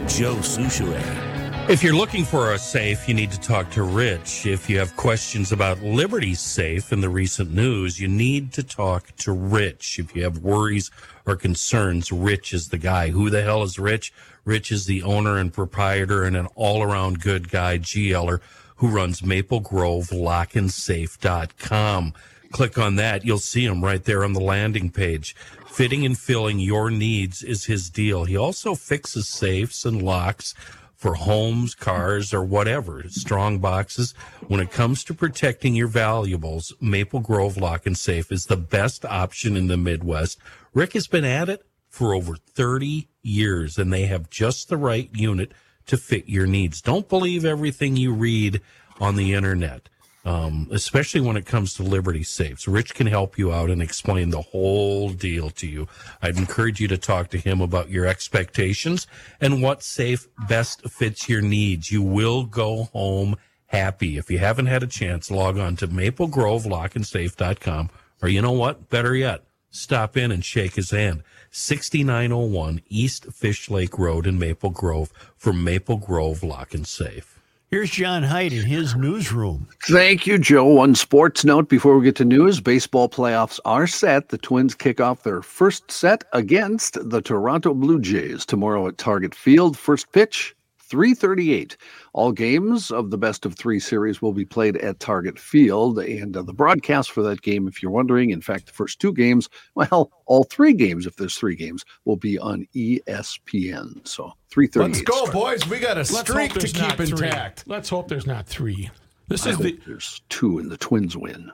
Joe 0.07 0.35
Soucheray. 0.35 1.36
If 1.70 1.84
you're 1.84 1.93
looking 1.93 2.24
for 2.24 2.53
a 2.53 2.57
safe, 2.57 3.09
you 3.09 3.13
need 3.13 3.30
to 3.32 3.39
talk 3.41 3.70
to 3.72 3.84
Rich. 3.84 4.45
If 4.45 4.70
you 4.70 4.80
have 4.80 4.95
questions 4.95 5.51
about 5.51 5.84
Liberty 5.84 6.34
safe 6.34 6.93
in 6.93 7.01
the 7.01 7.09
recent 7.09 7.51
news, 7.51 7.99
you 7.99 8.07
need 8.07 8.53
to 8.53 8.63
talk 8.63 9.13
to 9.18 9.34
Rich. 9.34 9.99
If 9.99 10.15
you 10.15 10.24
have 10.24 10.38
worries 10.38 10.91
or 11.26 11.36
concerns, 11.36 12.09
Rich 12.09 12.53
is 12.53 12.70
the 12.70 12.78
guy. 12.78 13.09
Who 13.09 13.30
the 13.30 13.43
hell 13.43 13.63
is 13.63 13.78
Rich? 13.78 14.13
Rich 14.45 14.72
is 14.72 14.86
the 14.86 15.03
owner 15.03 15.38
and 15.38 15.51
proprietor 15.51 16.24
and 16.24 16.38
an 16.38 16.47
all 16.55 16.82
around 16.82 17.20
good 17.20 17.49
guy, 17.49 17.80
GLer, 17.80 18.39
who 18.78 18.88
runs 18.88 19.22
Maple 19.22 19.59
Grove 19.59 20.07
LockandSafe.com. 20.07 22.13
Click 22.53 22.78
on 22.78 22.95
that. 22.95 23.26
You'll 23.26 23.39
see 23.39 23.65
him 23.65 23.84
right 23.84 24.05
there 24.05 24.24
on 24.24 24.32
the 24.32 24.39
landing 24.39 24.89
page. 24.89 25.36
Fitting 25.68 26.05
and 26.05 26.18
filling 26.18 26.59
your 26.59 26.89
needs 26.89 27.43
is 27.43 27.65
his 27.65 27.89
deal. 27.89 28.24
He 28.24 28.38
also 28.38 28.74
fixes 28.74 29.28
safes 29.28 29.84
and 29.84 30.01
locks 30.01 30.55
for 30.97 31.13
homes, 31.13 31.75
cars, 31.75 32.33
or 32.33 32.43
whatever. 32.43 33.03
Strong 33.07 33.59
boxes. 33.59 34.13
When 34.47 34.59
it 34.59 34.71
comes 34.71 35.03
to 35.05 35.13
protecting 35.13 35.75
your 35.75 35.87
valuables, 35.87 36.73
Maple 36.81 37.19
Grove 37.19 37.55
Lock 37.55 37.85
and 37.85 37.95
Safe 37.95 38.31
is 38.31 38.45
the 38.45 38.57
best 38.57 39.05
option 39.05 39.55
in 39.55 39.67
the 39.67 39.77
Midwest. 39.77 40.39
Rick 40.73 40.93
has 40.93 41.07
been 41.07 41.23
at 41.23 41.49
it 41.49 41.63
for 41.87 42.15
over 42.15 42.35
30 42.35 43.07
years, 43.21 43.77
and 43.77 43.93
they 43.93 44.07
have 44.07 44.29
just 44.31 44.69
the 44.69 44.77
right 44.77 45.09
unit 45.13 45.53
to 45.85 45.97
fit 45.97 46.27
your 46.27 46.47
needs. 46.47 46.81
Don't 46.81 47.07
believe 47.07 47.45
everything 47.45 47.95
you 47.95 48.11
read 48.11 48.59
on 48.99 49.15
the 49.15 49.33
internet 49.33 49.89
um, 50.26 50.68
especially 50.72 51.22
when 51.22 51.38
it 51.38 51.45
comes 51.45 51.74
to 51.76 51.84
Liberty 51.84 52.24
Safes. 52.24 52.68
Rich 52.68 52.95
can 52.95 53.07
help 53.07 53.38
you 53.38 53.53
out 53.53 53.70
and 53.70 53.82
explain 53.82 54.30
the 54.30 54.41
whole 54.41 55.09
deal 55.09 55.49
to 55.51 55.68
you. 55.68 55.88
I'd 56.22 56.38
encourage 56.38 56.80
you 56.80 56.88
to 56.89 56.97
talk 56.97 57.30
to 57.30 57.38
him 57.38 57.61
about 57.61 57.89
your 57.89 58.05
expectations 58.05 59.07
and 59.39 59.61
what 59.61 59.84
safe 59.84 60.28
best 60.47 60.89
fits 60.89 61.30
your 61.30 61.41
needs. 61.41 61.91
You 61.91 62.01
will 62.01 62.43
go 62.43 62.86
home 62.86 63.38
happy. 63.68 64.18
If 64.18 64.32
you 64.32 64.39
haven't 64.39 64.68
had 64.68 64.84
a 64.84 64.88
chance, 64.88 65.32
log 65.32 65.57
on 65.57 65.76
to 65.78 65.88
maplegrovelockandsafe.com 65.88 67.89
or 68.22 68.30
you 68.30 68.41
know 68.41 68.51
what? 68.51 68.89
Better 68.89 69.15
yet, 69.15 69.43
stop 69.70 70.18
in 70.18 70.32
and 70.32 70.43
shake 70.43 70.76
his 70.76 70.91
hand. 70.91 71.24
6901 71.51 72.82
East 72.88 73.32
Fish 73.32 73.70
Lake 73.70 73.97
Road 73.97 74.28
in 74.28 74.38
Maple 74.38 74.70
Grove 74.70 75.13
for 75.38 75.53
Maple 75.53 75.97
Grove 75.97 76.43
Lock 76.43 76.74
and 76.74 76.86
Safe. 76.86 77.36
Here's 77.70 77.89
John 77.89 78.24
Heidt 78.24 78.53
in 78.53 78.65
his 78.65 78.95
newsroom. 78.95 79.68
Thank 79.89 80.26
you, 80.26 80.38
Joe. 80.38 80.63
One 80.63 80.95
sports 80.95 81.43
note 81.43 81.68
before 81.68 81.97
we 81.97 82.05
get 82.05 82.15
to 82.15 82.24
news 82.24 82.61
baseball 82.61 83.09
playoffs 83.09 83.59
are 83.65 83.86
set. 83.86 84.30
The 84.30 84.38
Twins 84.38 84.74
kick 84.74 85.01
off 85.01 85.24
their 85.24 85.41
first 85.41 85.91
set 85.91 86.24
against 86.32 86.97
the 87.09 87.22
Toronto 87.22 87.74
Blue 87.74 87.99
Jays 87.99 88.45
tomorrow 88.45 88.88
at 88.88 88.97
Target 88.97 89.36
Field. 89.36 89.78
First 89.78 90.13
pitch, 90.13 90.55
338. 90.89 91.77
All 92.13 92.31
games 92.31 92.91
of 92.91 93.09
the 93.11 93.17
best 93.17 93.45
of 93.45 93.55
three 93.55 93.79
series 93.79 94.21
will 94.21 94.33
be 94.33 94.45
played 94.45 94.77
at 94.77 94.99
Target 94.99 95.38
Field. 95.38 95.99
And 95.99 96.35
uh, 96.35 96.41
the 96.43 96.53
broadcast 96.53 97.11
for 97.11 97.21
that 97.23 97.41
game, 97.41 97.67
if 97.67 97.81
you're 97.81 97.91
wondering, 97.91 98.29
in 98.29 98.41
fact, 98.41 98.67
the 98.67 98.71
first 98.73 98.99
two 98.99 99.13
games, 99.13 99.49
well, 99.75 100.11
all 100.25 100.43
three 100.45 100.73
games, 100.73 101.05
if 101.05 101.15
there's 101.17 101.35
three 101.35 101.55
games, 101.55 101.83
will 102.05 102.15
be 102.17 102.39
on 102.39 102.65
ESPN. 102.75 104.07
So 104.07 104.33
338. 104.49 104.88
Let's 104.88 105.01
go, 105.01 105.31
boys. 105.31 105.67
We 105.67 105.79
got 105.79 105.97
a 105.97 105.99
Let's 105.99 106.19
streak 106.19 106.53
to 106.53 106.59
there's 106.59 106.75
not 106.77 106.97
keep 106.97 107.07
three. 107.09 107.27
intact. 107.27 107.63
Let's 107.67 107.89
hope 107.89 108.07
there's 108.07 108.27
not 108.27 108.47
three. 108.47 108.89
This 109.27 109.45
I 109.45 109.49
is 109.49 109.55
hope 109.57 109.63
the 109.65 109.79
there's 109.85 110.21
two 110.29 110.59
and 110.59 110.71
the 110.71 110.77
Twins 110.77 111.17
win. 111.17 111.51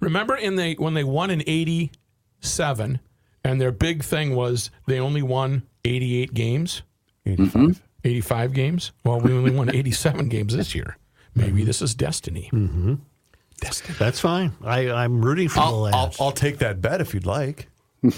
remember 0.00 0.36
in 0.36 0.56
the 0.56 0.74
when 0.74 0.92
they 0.94 1.04
won 1.04 1.30
in 1.30 1.42
'87, 1.46 3.00
and 3.44 3.60
their 3.60 3.72
big 3.72 4.02
thing 4.04 4.34
was 4.36 4.70
they 4.86 5.00
only 5.00 5.22
won 5.22 5.62
88 5.86 6.34
games, 6.34 6.82
85. 7.24 7.80
85 8.04 8.52
games. 8.52 8.92
Well, 9.04 9.20
we 9.20 9.32
only 9.32 9.50
won 9.50 9.74
87 9.74 10.28
games 10.28 10.56
this 10.56 10.74
year. 10.74 10.96
Maybe 11.34 11.64
this 11.64 11.80
is 11.82 11.94
destiny. 11.94 12.50
Mm-hmm. 12.52 12.94
Destiny. 13.60 13.96
That's 13.98 14.18
fine. 14.20 14.52
I, 14.64 14.90
I'm 14.90 15.22
rooting 15.24 15.48
for 15.48 15.56
the 15.56 15.60
I'll, 15.60 15.84
I'll. 15.86 16.14
I'll 16.18 16.32
take 16.32 16.58
that 16.58 16.80
bet 16.80 17.00
if 17.00 17.12
you'd 17.14 17.26
like. 17.26 17.68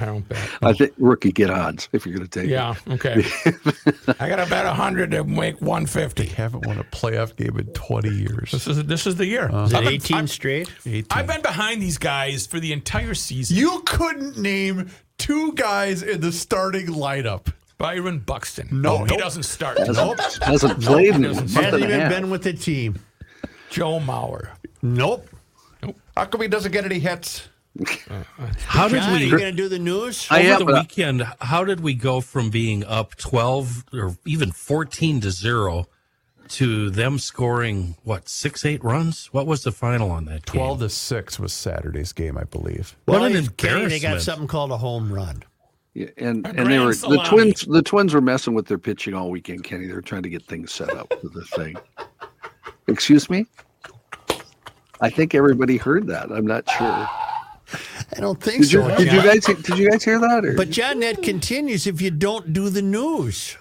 I 0.00 0.06
don't 0.06 0.26
bet. 0.28 0.48
I 0.62 0.72
think 0.72 0.92
rookie 0.98 1.30
get 1.32 1.50
odds 1.50 1.88
if 1.92 2.06
you're 2.06 2.16
going 2.16 2.26
to 2.28 2.40
take 2.40 2.48
it. 2.48 2.52
Yeah. 2.52 2.74
Okay. 2.88 3.22
I 4.18 4.28
got 4.28 4.36
to 4.42 4.46
bet 4.50 4.64
100 4.64 5.10
to 5.12 5.22
make 5.24 5.60
150. 5.60 6.22
They 6.24 6.28
Haven't 6.34 6.66
won 6.66 6.78
a 6.78 6.84
playoff 6.84 7.36
game 7.36 7.56
in 7.58 7.66
20 7.66 8.08
years. 8.08 8.50
This 8.52 8.66
is 8.66 8.84
this 8.84 9.06
is 9.06 9.16
the 9.16 9.26
year. 9.26 9.44
Uh-huh. 9.46 9.64
Is 9.64 9.72
it 9.72 9.76
I've 9.76 9.84
been- 9.84 9.92
18 9.94 10.16
I've- 10.16 10.26
straight? 10.28 10.72
18. 10.86 11.06
I've 11.10 11.26
been 11.26 11.42
behind 11.42 11.82
these 11.82 11.98
guys 11.98 12.46
for 12.46 12.58
the 12.58 12.72
entire 12.72 13.14
season. 13.14 13.56
You 13.56 13.82
couldn't 13.86 14.38
name 14.38 14.90
two 15.18 15.52
guys 15.52 16.02
in 16.02 16.20
the 16.20 16.32
starting 16.32 16.86
lineup. 16.86 17.52
Byron 17.82 18.20
Buxton. 18.20 18.68
No, 18.70 18.98
oh, 18.98 19.04
he 19.04 19.16
doesn't 19.16 19.42
start. 19.42 19.76
Hasn't, 19.76 20.40
hasn't 20.40 20.80
played 20.82 21.16
in 21.16 21.24
a 21.24 21.34
month 21.34 21.52
Hasn't 21.52 21.74
and 21.74 21.74
a 21.74 21.86
even 21.88 22.00
half. 22.00 22.12
been 22.12 22.30
with 22.30 22.44
the 22.44 22.52
team. 22.52 23.00
Joe 23.70 23.98
Mauer. 23.98 24.50
Nope. 24.82 25.28
How 26.16 26.26
come 26.26 26.42
he 26.42 26.46
doesn't 26.46 26.70
get 26.70 26.84
any 26.84 27.00
hits? 27.00 27.48
Uh, 27.80 27.84
uh, 28.38 28.46
how 28.66 28.86
did 28.86 29.02
John, 29.02 29.10
are 29.10 29.16
we? 29.16 29.24
you 29.24 29.30
going 29.30 29.50
to 29.50 29.52
do 29.52 29.68
the 29.68 29.80
news? 29.80 30.28
I 30.30 30.42
over 30.42 30.52
am, 30.52 30.66
the 30.66 30.72
uh, 30.74 30.80
weekend, 30.82 31.22
how 31.40 31.64
did 31.64 31.80
we 31.80 31.94
go 31.94 32.20
from 32.20 32.50
being 32.50 32.84
up 32.84 33.16
12 33.16 33.86
or 33.92 34.16
even 34.24 34.52
14 34.52 35.20
to 35.22 35.32
0 35.32 35.88
to 36.50 36.88
them 36.90 37.18
scoring, 37.18 37.96
what, 38.04 38.28
six, 38.28 38.64
eight 38.64 38.84
runs? 38.84 39.26
What 39.32 39.48
was 39.48 39.64
the 39.64 39.72
final 39.72 40.12
on 40.12 40.26
that 40.26 40.46
game? 40.46 40.60
12 40.60 40.78
to 40.80 40.88
6 40.88 41.40
was 41.40 41.52
Saturday's 41.52 42.12
game, 42.12 42.38
I 42.38 42.44
believe. 42.44 42.94
What 43.06 43.22
an 43.22 43.48
Kenny, 43.56 43.86
they 43.86 43.98
got 43.98 44.20
something 44.20 44.46
called 44.46 44.70
a 44.70 44.76
home 44.76 45.12
run. 45.12 45.42
Yeah, 45.94 46.06
and 46.16 46.46
A 46.46 46.50
and 46.50 46.70
they 46.70 46.78
were 46.78 46.94
grand 46.94 47.12
the 47.12 47.22
twins. 47.28 47.66
The 47.66 47.82
twins 47.82 48.14
were 48.14 48.22
messing 48.22 48.54
with 48.54 48.66
their 48.66 48.78
pitching 48.78 49.14
all 49.14 49.30
weekend, 49.30 49.64
Kenny. 49.64 49.86
They 49.86 49.92
were 49.92 50.00
trying 50.00 50.22
to 50.22 50.30
get 50.30 50.42
things 50.44 50.72
set 50.72 50.90
up 50.94 51.12
for 51.20 51.28
the 51.28 51.44
thing. 51.44 51.76
Excuse 52.88 53.28
me. 53.28 53.46
I 55.00 55.10
think 55.10 55.34
everybody 55.34 55.76
heard 55.76 56.06
that. 56.06 56.30
I'm 56.30 56.46
not 56.46 56.68
sure. 56.70 57.08
I 58.16 58.20
don't 58.20 58.40
think 58.40 58.62
Did 58.62 58.72
you, 58.72 58.82
so. 58.82 58.96
did 58.96 59.12
you 59.12 59.22
guys 59.22 59.44
did 59.44 59.78
you 59.78 59.90
guys 59.90 60.04
hear 60.04 60.18
that? 60.20 60.44
Or? 60.44 60.54
But 60.54 60.70
John, 60.70 61.00
that 61.00 61.22
continues 61.22 61.86
if 61.86 62.00
you 62.00 62.10
don't 62.10 62.52
do 62.52 62.68
the 62.70 62.82
news. 62.82 63.56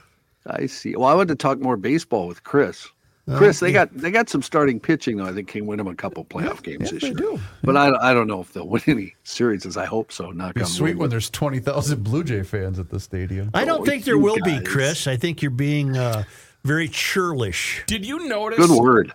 I 0.46 0.66
see. 0.66 0.96
Well, 0.96 1.08
I 1.08 1.14
want 1.14 1.30
to 1.30 1.36
talk 1.36 1.60
more 1.60 1.78
baseball 1.78 2.28
with 2.28 2.44
Chris. 2.44 2.88
Chris, 3.38 3.60
they 3.60 3.72
got 3.72 3.96
they 3.96 4.12
got 4.12 4.30
some 4.30 4.42
starting 4.42 4.80
pitching 4.80 5.18
though. 5.18 5.26
I 5.26 5.32
think 5.32 5.48
can 5.48 5.66
win 5.66 5.78
them 5.78 5.88
a 5.88 5.96
couple 5.96 6.26
playoff 6.26 6.64
games 6.64 6.92
this 6.92 7.04
year. 7.04 7.40
But 7.64 7.78
I, 7.78 7.92
I 8.10 8.14
don't 8.14 8.28
know 8.28 8.42
if 8.42 8.52
they'll 8.52 8.68
win 8.68 8.82
any 8.88 9.16
series. 9.24 9.66
As 9.66 9.78
I 9.78 9.86
hope 9.86 10.12
so. 10.12 10.32
Not 10.32 10.56
Be 10.56 10.66
sweet 10.66 10.98
when 10.98 11.10
there's 11.10 11.30
20,000 11.30 12.04
Blue 12.04 12.24
Jay 12.24 12.44
fans 12.44 12.80
at 12.80 12.90
the 12.90 13.00
stadium. 13.00 13.52
I 13.54 13.64
don't 13.64 13.82
Oh, 13.82 13.86
think 13.86 14.04
there 14.06 14.16
you 14.16 14.22
will 14.22 14.38
be. 14.44 14.60
Chris. 14.62 15.08
I 15.08 15.18
think 15.18 15.42
you're 15.42 15.52
being 15.52 15.96
uh, 15.98 16.24
very 16.64 16.88
churlish. 16.88 17.84
Did 17.88 18.06
you 18.06 18.28
notice 18.28 18.58
Good 18.66 18.82
word. 18.82 19.14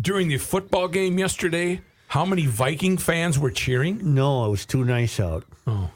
during 0.00 0.28
the 0.28 0.38
football 0.38 0.88
game 0.88 1.18
yesterday 1.18 1.80
how 2.06 2.24
many 2.24 2.46
Viking 2.46 2.96
fans 2.96 3.38
were 3.38 3.50
cheering? 3.50 4.14
No, 4.14 4.46
it 4.46 4.50
was 4.50 4.64
too 4.64 4.84
nice 4.84 5.20
out. 5.20 5.44
Oh. 5.66 5.90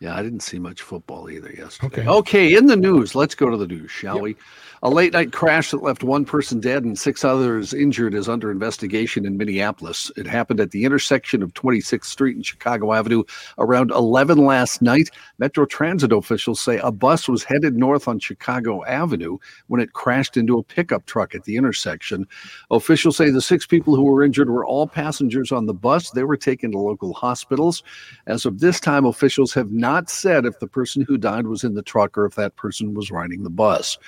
Yeah, 0.00 0.14
I 0.16 0.22
didn't 0.22 0.40
see 0.44 0.60
much 0.60 0.82
football 0.82 1.28
either 1.28 1.50
yesterday. 1.50 2.02
Okay. 2.02 2.08
Okay, 2.08 2.54
in 2.56 2.66
the 2.66 2.76
news, 2.76 3.16
let's 3.16 3.34
go 3.34 3.50
to 3.50 3.56
the 3.56 3.66
news, 3.66 3.90
shall 3.90 4.20
we? 4.20 4.36
A 4.82 4.88
late 4.90 5.12
night 5.12 5.32
crash 5.32 5.72
that 5.72 5.82
left 5.82 6.02
one 6.02 6.24
person 6.24 6.60
dead 6.60 6.84
and 6.84 6.98
six 6.98 7.24
others 7.24 7.74
injured 7.74 8.14
is 8.14 8.28
under 8.28 8.50
investigation 8.50 9.26
in 9.26 9.36
Minneapolis. 9.36 10.10
It 10.16 10.26
happened 10.26 10.60
at 10.60 10.70
the 10.70 10.84
intersection 10.84 11.42
of 11.42 11.52
26th 11.52 12.04
Street 12.04 12.36
and 12.36 12.46
Chicago 12.46 12.92
Avenue 12.92 13.24
around 13.58 13.90
11 13.90 14.38
last 14.38 14.80
night. 14.80 15.10
Metro 15.38 15.66
Transit 15.66 16.12
officials 16.12 16.60
say 16.60 16.78
a 16.78 16.90
bus 16.90 17.28
was 17.28 17.44
headed 17.44 17.76
north 17.76 18.08
on 18.08 18.18
Chicago 18.18 18.84
Avenue 18.86 19.38
when 19.66 19.80
it 19.80 19.92
crashed 19.92 20.36
into 20.36 20.58
a 20.58 20.62
pickup 20.62 21.06
truck 21.06 21.34
at 21.34 21.44
the 21.44 21.56
intersection. 21.56 22.26
Officials 22.70 23.16
say 23.16 23.30
the 23.30 23.42
six 23.42 23.66
people 23.66 23.94
who 23.94 24.04
were 24.04 24.22
injured 24.22 24.48
were 24.48 24.64
all 24.64 24.86
passengers 24.86 25.52
on 25.52 25.66
the 25.66 25.74
bus. 25.74 26.10
They 26.10 26.24
were 26.24 26.36
taken 26.36 26.72
to 26.72 26.78
local 26.78 27.12
hospitals. 27.12 27.82
As 28.26 28.46
of 28.46 28.60
this 28.60 28.80
time, 28.80 29.04
officials 29.04 29.52
have 29.54 29.70
not 29.72 29.98
not 29.98 30.10
said 30.10 30.46
if 30.46 30.60
the 30.60 30.66
person 30.66 31.02
who 31.08 31.18
died 31.18 31.46
was 31.46 31.64
in 31.64 31.74
the 31.74 31.82
truck 31.82 32.16
or 32.16 32.24
if 32.24 32.36
that 32.36 32.54
person 32.56 32.94
was 32.94 33.10
riding 33.10 33.42
the 33.42 33.50
bus. 33.50 33.98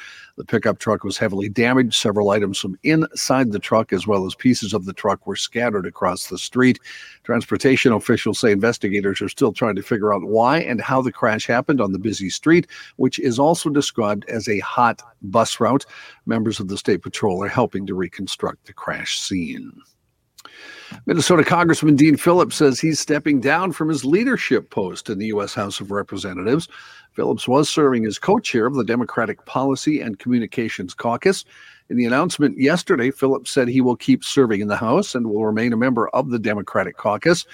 The 0.41 0.47
pickup 0.47 0.79
truck 0.79 1.05
was 1.05 1.19
heavily 1.19 1.51
damaged. 1.51 1.93
Several 1.93 2.31
items 2.31 2.59
from 2.59 2.79
inside 2.83 3.53
the 3.53 3.59
truck, 3.59 3.93
as 3.93 4.07
well 4.07 4.25
as 4.25 4.35
pieces 4.35 4.73
of 4.73 4.87
the 4.87 4.95
truck, 4.95 5.27
were 5.27 5.37
scattered 5.37 5.85
across 5.85 6.29
the 6.29 6.39
street. 6.39 6.79
Transportation 7.25 7.93
officials 7.93 8.39
say 8.39 8.51
investigators 8.51 9.21
are 9.21 9.29
still 9.29 9.53
trying 9.53 9.77
to 9.77 9.83
figure 9.83 10.15
out 10.15 10.23
why 10.25 10.61
and 10.61 10.81
how 10.81 11.03
the 11.03 11.13
crash 11.13 11.47
happened 11.47 11.79
on 11.79 11.93
the 11.93 11.99
busy 11.99 12.31
street, 12.31 12.67
which 12.97 13.19
is 13.19 13.39
also 13.39 13.69
described 13.69 14.25
as 14.31 14.49
a 14.49 14.61
hot 14.61 15.03
bus 15.21 15.61
route. 15.61 15.85
Members 16.25 16.59
of 16.59 16.69
the 16.69 16.79
State 16.79 17.03
Patrol 17.03 17.45
are 17.45 17.49
helping 17.49 17.87
to 17.87 17.95
reconstruct 17.95 18.65
the 18.65 18.73
crash 18.73 19.21
scene. 19.21 19.71
Minnesota 21.07 21.45
Congressman 21.45 21.97
Dean 21.97 22.17
Phillips 22.17 22.57
says 22.57 22.81
he's 22.81 23.01
stepping 23.01 23.41
down 23.41 23.73
from 23.73 23.89
his 23.89 24.05
leadership 24.05 24.71
post 24.71 25.09
in 25.09 25.19
the 25.19 25.27
U.S. 25.27 25.55
House 25.55 25.81
of 25.81 25.91
Representatives. 25.91 26.69
Phillips 27.13 27.49
was 27.49 27.69
serving 27.69 28.07
as 28.07 28.19
co 28.19 28.39
chair 28.39 28.67
of 28.67 28.75
the 28.75 28.85
Democratic 28.85 29.45
Policy 29.47 30.01
and 30.01 30.19
Communications 30.19 30.95
Caucus. 30.95 31.45
In 31.89 31.97
the 31.97 32.05
announcement 32.05 32.57
yesterday, 32.59 33.11
Phillips 33.11 33.51
said 33.51 33.67
he 33.67 33.81
will 33.81 33.97
keep 33.97 34.23
serving 34.23 34.61
in 34.61 34.69
the 34.69 34.77
House 34.77 35.15
and 35.15 35.27
will 35.27 35.45
remain 35.45 35.73
a 35.73 35.77
member 35.77 36.09
of 36.11 36.31
the 36.31 36.39
Democratic 36.39 36.97
Caucus. 36.97 37.45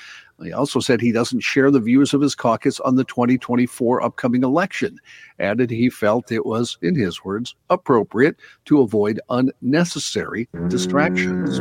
He 0.42 0.52
also 0.52 0.80
said 0.80 1.00
he 1.00 1.12
doesn't 1.12 1.40
share 1.40 1.70
the 1.70 1.80
views 1.80 2.12
of 2.12 2.20
his 2.20 2.34
caucus 2.34 2.78
on 2.80 2.96
the 2.96 3.04
2024 3.04 4.02
upcoming 4.02 4.42
election. 4.42 4.98
Added 5.38 5.70
he 5.70 5.88
felt 5.88 6.30
it 6.30 6.44
was, 6.44 6.76
in 6.82 6.94
his 6.94 7.24
words, 7.24 7.54
appropriate 7.70 8.36
to 8.66 8.82
avoid 8.82 9.20
unnecessary 9.30 10.48
distractions. 10.68 11.60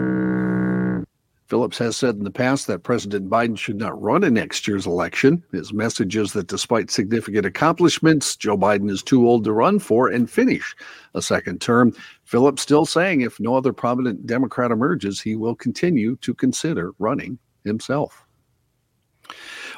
Phillips 1.47 1.77
has 1.77 1.95
said 1.95 2.15
in 2.15 2.23
the 2.23 2.31
past 2.31 2.65
that 2.67 2.83
President 2.83 3.29
Biden 3.29 3.57
should 3.57 3.77
not 3.77 4.01
run 4.01 4.23
in 4.23 4.33
next 4.33 4.67
year's 4.67 4.87
election. 4.87 5.43
His 5.51 5.71
message 5.71 6.15
is 6.15 6.33
that 6.33 6.47
despite 6.47 6.89
significant 6.89 7.45
accomplishments, 7.45 8.35
Joe 8.35 8.57
Biden 8.57 8.89
is 8.89 9.03
too 9.03 9.27
old 9.27 9.43
to 9.43 9.51
run 9.51 9.77
for 9.77 10.07
and 10.07 10.29
finish 10.29 10.75
a 11.13 11.21
second 11.21 11.61
term. 11.61 11.93
Phillips 12.23 12.63
still 12.63 12.85
saying 12.85 13.21
if 13.21 13.39
no 13.39 13.55
other 13.55 13.73
prominent 13.73 14.25
Democrat 14.25 14.71
emerges, 14.71 15.21
he 15.21 15.35
will 15.35 15.55
continue 15.55 16.15
to 16.17 16.33
consider 16.33 16.93
running 16.97 17.37
himself. 17.63 18.25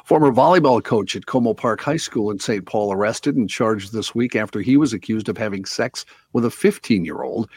Former 0.04 0.32
volleyball 0.32 0.82
coach 0.82 1.16
at 1.16 1.26
Como 1.26 1.52
Park 1.52 1.82
High 1.82 1.98
School 1.98 2.30
in 2.30 2.38
St. 2.38 2.64
Paul 2.64 2.92
arrested 2.92 3.36
and 3.36 3.48
charged 3.48 3.92
this 3.92 4.14
week 4.14 4.36
after 4.36 4.60
he 4.60 4.78
was 4.78 4.94
accused 4.94 5.28
of 5.28 5.36
having 5.36 5.66
sex 5.66 6.06
with 6.32 6.44
a 6.44 6.50
15 6.50 7.04
year 7.04 7.22
old. 7.22 7.48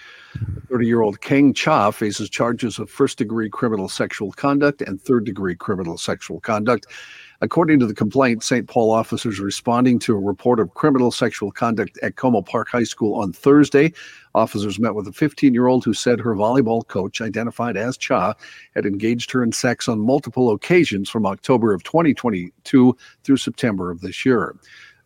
30 0.69 0.87
year 0.87 1.01
old 1.01 1.21
Kang 1.21 1.53
Cha 1.53 1.91
faces 1.91 2.29
charges 2.29 2.79
of 2.79 2.89
first 2.89 3.17
degree 3.17 3.49
criminal 3.49 3.89
sexual 3.89 4.31
conduct 4.31 4.81
and 4.81 5.01
third 5.01 5.25
degree 5.25 5.55
criminal 5.55 5.97
sexual 5.97 6.39
conduct. 6.39 6.87
According 7.43 7.79
to 7.79 7.87
the 7.87 7.95
complaint, 7.95 8.43
St. 8.43 8.67
Paul 8.67 8.91
officers 8.91 9.39
responding 9.39 9.97
to 9.99 10.15
a 10.15 10.19
report 10.19 10.59
of 10.59 10.75
criminal 10.75 11.11
sexual 11.11 11.51
conduct 11.51 11.97
at 12.03 12.15
Como 12.15 12.43
Park 12.43 12.69
High 12.69 12.83
School 12.83 13.15
on 13.15 13.33
Thursday. 13.33 13.91
Officers 14.35 14.79
met 14.79 14.93
with 14.93 15.07
a 15.07 15.11
15 15.11 15.53
year 15.53 15.67
old 15.67 15.83
who 15.83 15.93
said 15.93 16.19
her 16.19 16.35
volleyball 16.35 16.87
coach, 16.87 17.19
identified 17.19 17.77
as 17.77 17.97
Cha, 17.97 18.35
had 18.75 18.85
engaged 18.85 19.31
her 19.31 19.43
in 19.43 19.51
sex 19.51 19.89
on 19.89 19.99
multiple 19.99 20.51
occasions 20.51 21.09
from 21.09 21.25
October 21.25 21.73
of 21.73 21.83
2022 21.83 22.95
through 23.23 23.37
September 23.37 23.89
of 23.89 24.01
this 24.01 24.23
year. 24.23 24.55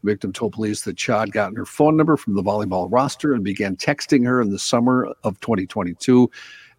Victim 0.05 0.31
told 0.31 0.53
police 0.53 0.81
that 0.83 0.97
Cha 0.97 1.19
had 1.21 1.31
gotten 1.31 1.55
her 1.55 1.65
phone 1.65 1.97
number 1.97 2.15
from 2.15 2.35
the 2.35 2.43
volleyball 2.43 2.87
roster 2.91 3.33
and 3.33 3.43
began 3.43 3.75
texting 3.75 4.25
her 4.25 4.41
in 4.41 4.51
the 4.51 4.59
summer 4.59 5.13
of 5.23 5.39
2022. 5.41 6.29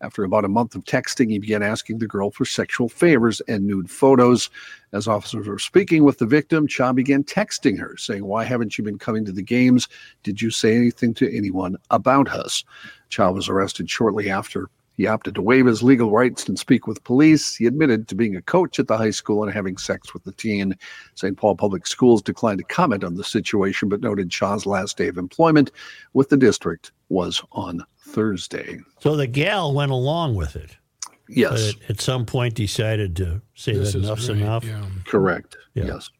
After 0.03 0.25
about 0.25 0.45
a 0.45 0.49
month 0.49 0.75
of 0.75 0.85
texting, 0.85 1.31
he 1.31 1.39
began 1.39 1.63
asking 1.63 1.99
the 1.99 2.07
girl 2.07 2.31
for 2.31 2.45
sexual 2.45 2.89
favors 2.89 3.41
and 3.49 3.67
nude 3.67 3.91
photos. 3.91 4.51
As 4.93 5.09
officers 5.09 5.49
were 5.49 5.59
speaking 5.59 6.05
with 6.05 6.19
the 6.19 6.27
victim, 6.27 6.67
Cha 6.67 6.93
began 6.93 7.25
texting 7.25 7.79
her, 7.79 7.97
saying, 7.97 8.25
Why 8.25 8.45
haven't 8.45 8.77
you 8.77 8.85
been 8.85 8.99
coming 8.99 9.25
to 9.25 9.33
the 9.33 9.43
games? 9.43 9.89
Did 10.23 10.43
you 10.43 10.51
say 10.51 10.77
anything 10.77 11.15
to 11.15 11.35
anyone 11.35 11.77
about 11.91 12.29
us? 12.29 12.63
Cha 13.09 13.31
was 13.31 13.49
arrested 13.49 13.89
shortly 13.89 14.29
after. 14.29 14.69
He 14.97 15.07
opted 15.07 15.35
to 15.35 15.43
waive 15.43 15.67
his 15.67 15.83
legal 15.83 16.11
rights 16.11 16.49
and 16.49 16.59
speak 16.59 16.87
with 16.87 17.05
police. 17.05 17.55
He 17.55 17.67
admitted 17.67 18.09
to 18.09 18.15
being 18.15 18.35
a 18.37 18.43
coach 18.43 18.79
at 18.79 18.89
the 18.89 18.97
high 18.97 19.11
school 19.11 19.45
and 19.45 19.53
having 19.53 19.77
sex 19.77 20.15
with 20.15 20.25
the 20.25 20.33
teen. 20.33 20.75
St. 21.15 21.37
Paul 21.37 21.55
Public 21.57 21.87
Schools 21.87 22.23
declined 22.23 22.59
to 22.59 22.65
comment 22.65 23.05
on 23.05 23.15
the 23.17 23.25
situation, 23.25 23.89
but 23.89 24.01
noted 24.01 24.31
Cha's 24.31 24.65
last 24.67 24.97
day 24.97 25.09
of 25.09 25.19
employment 25.19 25.71
with 26.15 26.31
the 26.31 26.37
district 26.37 26.93
was 27.11 27.43
on 27.53 27.85
Thursday. 28.01 28.79
So 29.01 29.17
the 29.17 29.27
gal 29.27 29.75
went 29.75 29.93
along 29.93 30.35
with 30.35 30.57
it. 30.57 30.77
Yes. 31.29 31.75
But 31.75 31.91
at 31.91 32.01
some 32.01 32.25
point 32.25 32.55
decided 32.55 33.17
to 33.17 33.43
say 33.55 33.73
This 33.75 33.93
that 33.93 33.99
is 33.99 34.05
enough's 34.05 34.29
right, 34.31 34.39
enough. 34.39 34.65
yeah. 34.65 34.85
Correct. 35.07 35.57
Yeah. 35.75 35.85
Yes. 35.87 36.11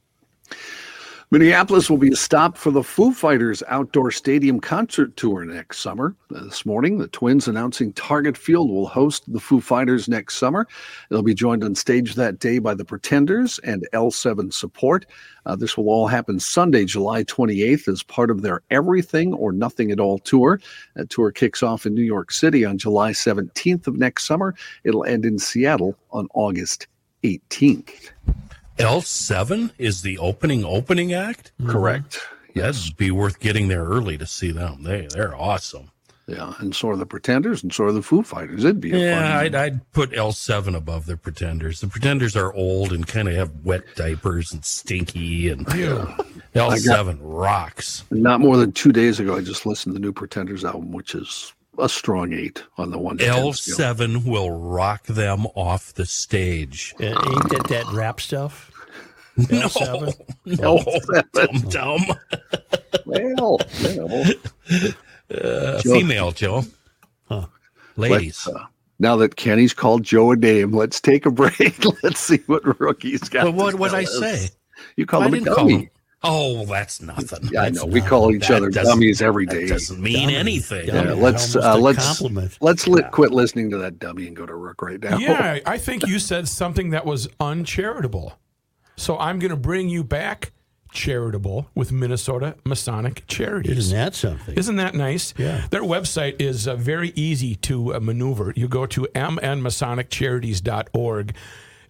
Minneapolis 1.33 1.91
will 1.91 1.99
be 1.99 2.13
a 2.13 2.17
stop 2.17 2.57
for 2.57 2.71
the 2.71 2.85
Foo 2.85 3.13
Fighters 3.13 3.61
outdoor 3.67 4.13
stadium 4.13 4.61
concert 4.61 5.17
tour 5.17 5.45
next 5.45 5.81
summer. 5.81 6.15
This 6.31 6.65
morning, 6.65 6.99
the 6.99 7.09
Twins 7.09 7.49
announcing 7.49 7.93
Target 7.95 8.39
Field 8.39 8.71
will 8.71 8.87
host 8.87 9.25
the 9.33 9.41
Foo 9.41 9.61
Fighters 9.61 10.09
next 10.09 10.37
summer. 10.37 10.69
They'll 11.11 11.23
be 11.23 11.35
joined 11.35 11.65
on 11.65 11.75
stage 11.75 12.15
that 12.15 12.39
day 12.39 12.61
by 12.61 12.75
the 12.75 12.85
Pretenders 12.85 13.59
and 13.65 13.89
L7 13.93 14.53
Support. 14.53 15.07
Uh, 15.47 15.57
this 15.57 15.77
will 15.77 15.89
all 15.89 16.07
happen 16.07 16.39
Sunday, 16.39 16.85
July 16.85 17.25
28th, 17.25 17.89
as 17.89 18.05
part 18.05 18.31
of 18.31 18.43
their 18.43 18.63
Everything 18.71 19.35
or 19.35 19.51
Nothing 19.51 19.91
at 19.91 19.99
All 19.99 20.21
tour. 20.21 20.61
That 20.95 21.11
tour 21.11 21.33
kicks 21.33 21.61
off 21.61 21.87
in 21.87 21.95
New 21.97 22.05
York 22.05 22.31
City 22.31 22.65
on 22.65 22.79
July 22.79 23.11
17th 23.11 23.89
of 23.89 23.97
next 23.97 24.27
summer. 24.27 24.55
It'll 24.85 25.05
end 25.05 25.27
in 25.27 25.41
Seattle 25.41 25.99
on 26.13 26.29
August 26.35 26.87
18th. 27.25 28.13
L7 28.79 29.73
is 29.79 30.03
the 30.03 30.19
opening 30.19 30.65
opening 30.65 31.13
act. 31.13 31.53
Mm-hmm. 31.61 31.71
Correct. 31.71 32.21
Yes. 32.55 32.83
That'd 32.85 32.97
be 32.97 33.11
worth 33.11 33.41
getting 33.41 33.69
there 33.69 33.85
early 33.85 34.17
to 34.19 34.27
see 34.27 34.51
them. 34.51 34.83
They 34.83 35.07
they're 35.13 35.37
awesome. 35.37 35.91
Yeah, 36.29 36.55
and 36.59 36.75
so 36.75 36.89
are 36.89 36.97
the 36.97 37.07
Pretenders, 37.07 37.63
and 37.63 37.73
so 37.73 37.85
are 37.85 37.93
the 37.93 38.03
Foo 38.03 38.23
Fighters. 38.25 38.65
It'd 38.65 38.81
be 38.81 38.93
a 38.93 38.99
Yeah, 38.99 39.23
fun. 39.31 39.33
I'd, 39.47 39.55
I'd 39.55 39.93
put 39.93 40.11
L7 40.11 40.75
above 40.75 41.07
the 41.07 41.17
Pretenders. 41.17 41.81
The 41.81 41.87
Pretenders 41.87 42.35
are 42.35 42.53
old 42.53 42.93
and 42.93 43.07
kind 43.07 43.29
of 43.29 43.35
have 43.37 43.53
wet 43.65 43.85
diapers 43.95 44.53
and 44.53 44.65
stinky, 44.65 45.51
and 45.51 45.61
yeah. 45.69 46.17
L7 46.57 47.19
rocks. 47.21 48.03
Not 48.11 48.41
more 48.41 48.57
than 48.57 48.73
two 48.73 48.91
days 48.91 49.21
ago, 49.21 49.37
I 49.37 49.41
just 49.41 49.67
listened 49.67 49.95
to 49.95 50.01
the 50.01 50.05
new 50.05 50.13
Pretenders 50.13 50.65
album, 50.65 50.91
which 50.91 51.15
is 51.15 51.53
a 51.79 51.89
strong 51.89 52.33
eight 52.33 52.63
on 52.79 52.91
the 52.91 52.99
one. 52.99 53.19
to 53.19 53.25
10 53.25 53.53
scale. 53.53 53.95
L7 53.95 54.25
will 54.25 54.51
rock 54.51 55.05
them 55.07 55.47
off 55.55 55.93
the 55.95 56.07
stage. 56.07 56.95
Uh, 57.01 57.05
ain't 57.07 57.49
that 57.51 57.67
that 57.69 57.87
rap 57.93 58.21
stuff? 58.21 58.71
No, 59.39 59.45
L7? 59.69 60.15
no, 60.47 60.79
L7. 60.79 61.33
dumb, 61.33 61.69
dumb. 61.69 62.19
Well, 63.05 63.59
you 63.81 63.97
know, 63.97 64.25
Uh, 65.31 65.83
Joe. 65.83 65.93
female 65.93 66.33
Joe, 66.33 66.65
ladies. 67.97 68.47
let's, 68.47 68.49
uh, 68.49 68.65
now 68.99 69.17
that 69.17 69.37
Kenny's 69.37 69.75
called 69.75 70.05
Joe 70.05 70.31
a 70.31 70.37
name, 70.37 70.73
let's 70.73 71.01
take 71.03 71.27
a 71.27 71.31
break. 71.31 71.85
let's 72.03 72.21
see 72.21 72.39
what 72.47 72.81
rookie's 72.81 73.29
got. 73.29 73.45
But 73.45 73.55
what 73.55 73.71
to 73.73 73.77
would 73.77 73.93
I 73.93 74.05
us. 74.05 74.19
say? 74.19 74.49
You 74.97 75.05
call 75.05 75.23
I 75.23 75.27
him 75.27 75.35
a 75.35 75.37
didn't 75.37 75.47
call 75.55 75.57
dummy. 75.69 75.75
him. 75.85 75.91
Oh, 76.29 76.65
that's 76.67 77.01
nothing. 77.01 77.49
Yeah, 77.53 77.63
I 77.63 77.71
That's 77.71 77.85
know. 77.85 77.87
We 77.87 78.01
not- 78.01 78.09
call 78.09 78.33
each 78.35 78.49
that 78.49 78.57
other 78.57 78.71
dummies 78.71 79.23
every 79.23 79.47
day. 79.47 79.67
That 79.67 79.75
doesn't 79.75 80.01
mean 80.01 80.23
Dummy. 80.29 80.37
anything. 80.37 80.87
Dummy. 80.87 81.09
Yeah, 81.09 81.15
let's 81.15 81.55
uh, 81.57 81.77
let's 81.79 82.05
compliment. 82.05 82.59
let's 82.61 82.87
let 82.89 83.13
quit 83.13 83.31
listening 83.33 83.71
to 83.71 83.79
that 83.79 83.99
dummy 83.99 84.27
and 84.27 84.37
go 84.37 84.45
to 84.47 84.57
work 84.59 84.83
right 84.83 85.01
now. 85.01 85.17
Yeah, 85.19 85.61
I 85.65 85.79
think 85.79 86.07
you 86.07 86.19
said 86.19 86.49
something 86.49 86.91
that 86.91 87.07
was 87.07 87.29
uncharitable. 87.41 88.39
So 88.97 89.17
I'm 89.19 89.39
going 89.39 89.51
to 89.51 89.57
bring 89.57 89.89
you 89.89 90.03
back 90.05 90.53
charitable 90.91 91.69
with 91.75 91.93
Minnesota 91.93 92.57
Masonic 92.65 93.27
Charities. 93.27 93.77
Isn't 93.77 93.97
that 93.99 94.15
something? 94.15 94.55
Isn't 94.57 94.77
that 94.77 94.95
nice? 94.95 95.35
Yeah. 95.37 95.67
Their 95.71 95.83
website 95.83 96.41
is 96.41 96.67
uh, 96.67 96.77
very 96.77 97.13
easy 97.15 97.57
to 97.57 97.95
uh, 97.95 98.01
maneuver. 98.01 98.55
You 98.57 98.69
go 98.69 98.87
to 98.87 99.07
mnmasoniccharities.org. 99.15 101.35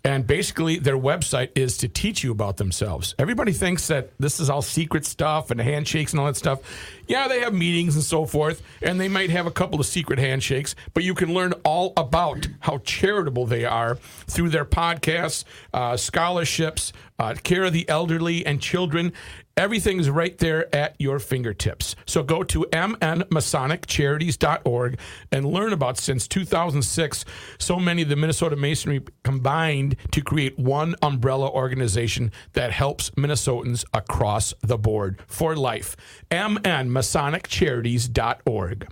And 0.06 0.24
basically, 0.24 0.78
their 0.78 0.96
website 0.96 1.50
is 1.56 1.76
to 1.78 1.88
teach 1.88 2.22
you 2.22 2.30
about 2.30 2.58
themselves. 2.58 3.16
Everybody 3.18 3.50
thinks 3.50 3.88
that 3.88 4.10
this 4.20 4.38
is 4.38 4.48
all 4.48 4.62
secret 4.62 5.04
stuff 5.04 5.50
and 5.50 5.60
handshakes 5.60 6.12
and 6.12 6.20
all 6.20 6.26
that 6.26 6.36
stuff. 6.36 6.60
Yeah, 7.08 7.26
they 7.26 7.40
have 7.40 7.52
meetings 7.52 7.96
and 7.96 8.04
so 8.04 8.24
forth, 8.24 8.62
and 8.82 9.00
they 9.00 9.08
might 9.08 9.30
have 9.30 9.46
a 9.48 9.50
couple 9.50 9.80
of 9.80 9.86
secret 9.86 10.20
handshakes, 10.20 10.76
but 10.94 11.02
you 11.02 11.12
can 11.12 11.34
learn 11.34 11.54
all 11.64 11.92
about 11.96 12.46
how 12.60 12.78
charitable 12.78 13.46
they 13.46 13.64
are 13.64 13.96
through 14.28 14.50
their 14.50 14.64
podcasts, 14.64 15.42
uh, 15.74 15.96
scholarships, 15.96 16.92
uh, 17.18 17.34
care 17.42 17.64
of 17.64 17.72
the 17.72 17.88
elderly 17.88 18.46
and 18.46 18.60
children. 18.60 19.12
Everything's 19.58 20.10
right 20.10 20.36
there 20.36 20.68
at 20.74 20.94
your 20.98 21.18
fingertips. 21.18 21.96
So 22.04 22.22
go 22.22 22.42
to 22.42 22.66
mnmasoniccharities.org 22.72 24.98
and 25.32 25.46
learn 25.46 25.72
about 25.72 25.96
since 25.96 26.28
2006, 26.28 27.24
so 27.58 27.76
many 27.76 28.02
of 28.02 28.10
the 28.10 28.16
Minnesota 28.16 28.54
Masonry 28.54 29.02
combined 29.24 29.96
to 30.12 30.20
create 30.20 30.58
one 30.58 30.94
umbrella 31.00 31.50
organization 31.50 32.32
that 32.52 32.70
helps 32.70 33.08
Minnesotans 33.12 33.82
across 33.94 34.52
the 34.60 34.76
board 34.76 35.22
for 35.26 35.56
life. 35.56 35.96
mnmasoniccharities.org. 36.30 38.88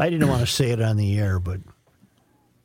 I 0.00 0.10
didn't 0.10 0.28
want 0.28 0.42
to 0.42 0.46
say 0.46 0.70
it 0.70 0.80
on 0.82 0.96
the 0.98 1.18
air, 1.18 1.40
but 1.40 1.60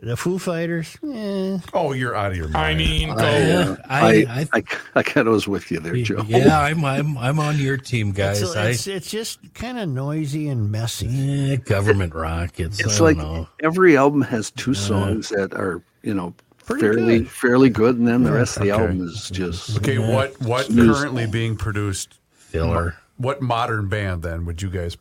The 0.04 0.18
Foo 0.18 0.38
Fighters. 0.38 0.98
Eh. 1.02 1.60
Oh, 1.74 1.94
you're 1.94 2.14
out 2.14 2.32
of 2.32 2.38
your 2.38 2.50
mind. 2.50 2.58
I 2.66 2.74
mean, 2.76 3.16
go. 3.16 3.22
Yeah, 3.24 3.76
I 3.88 4.26
I, 4.30 4.48
I, 4.60 4.64
I, 4.96 5.04
kind 5.04 5.28
of 5.28 5.34
was 5.34 5.48
with 5.48 5.72
you 5.72 5.80
there, 5.80 5.96
Joe. 5.96 6.26
yeah, 6.28 6.60
I'm, 6.60 6.84
I'm, 6.84 7.18
I'm 7.18 7.40
on 7.40 7.58
your 7.58 7.78
team, 7.78 8.12
guys. 8.12 8.42
It's, 8.42 8.54
I, 8.56 8.70
it's, 8.72 8.86
it's 8.88 9.10
just 9.10 9.40
kind 9.54 9.80
of 9.80 9.88
noisy 9.88 10.50
and 10.50 10.70
messy. 10.70 11.54
eh, 11.54 11.56
government 11.56 12.14
rock. 12.14 12.60
It's, 12.60 12.82
It's 12.82 13.00
I 13.00 13.04
like 13.06 13.18
don't 13.18 13.34
know. 13.34 13.48
every 13.62 13.96
album 13.96 14.22
has 14.24 14.52
two 14.52 14.74
songs 14.74 15.30
that 15.30 15.54
are 15.54 15.82
you 16.02 16.14
know 16.14 16.34
fairly 16.58 17.24
fairly 17.24 17.70
good, 17.70 17.98
and 17.98 18.06
then 18.06 18.24
the 18.24 18.34
rest 18.34 18.58
of 18.58 18.64
the 18.64 18.72
album 18.72 19.08
is 19.08 19.30
just 19.30 19.78
Okay, 19.78 20.00
what 20.00 20.38
what 20.42 20.66
Snooze. 20.66 20.98
currently 21.00 21.28
being 21.28 21.56
produced? 21.56 22.20
filler. 22.36 22.96
What 23.18 23.42
modern 23.42 23.88
band 23.88 24.22
then 24.22 24.46
would 24.46 24.62
you 24.62 24.70
guys 24.70 24.98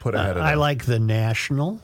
put 0.00 0.14
ahead 0.14 0.36
of 0.38 0.42
I 0.42 0.52
them? 0.52 0.58
like 0.60 0.86
the 0.86 0.98
National. 0.98 1.80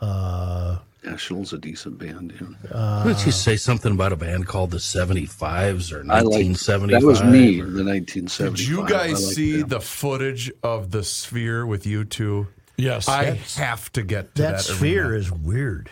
Uh, 0.00 0.78
National's 1.04 1.52
a 1.52 1.58
decent 1.58 1.98
band. 1.98 2.32
Yeah. 2.40 2.70
Why 2.70 3.12
don't 3.12 3.26
you 3.26 3.32
say 3.32 3.56
something 3.56 3.92
about 3.92 4.12
a 4.12 4.16
band 4.16 4.46
called 4.46 4.70
the 4.70 4.78
75s 4.78 5.92
or 5.92 6.00
I 6.10 6.20
like 6.20 6.46
that 6.90 7.02
was 7.02 7.22
me, 7.24 7.60
or, 7.60 7.66
the 7.66 7.84
1975. 7.84 8.56
Did 8.56 8.66
you 8.66 8.88
guys 8.88 9.24
like 9.24 9.34
see 9.34 9.56
them. 9.60 9.68
the 9.68 9.80
footage 9.80 10.52
of 10.62 10.90
the 10.92 11.02
sphere 11.02 11.66
with 11.66 11.86
you 11.86 12.04
two? 12.04 12.46
Yes. 12.76 13.08
I 13.08 13.40
have 13.56 13.90
to 13.92 14.02
get 14.02 14.34
to 14.36 14.42
that 14.42 14.52
that, 14.52 14.60
sphere 14.60 15.06
arena. 15.06 15.18
is 15.18 15.32
weird. 15.32 15.90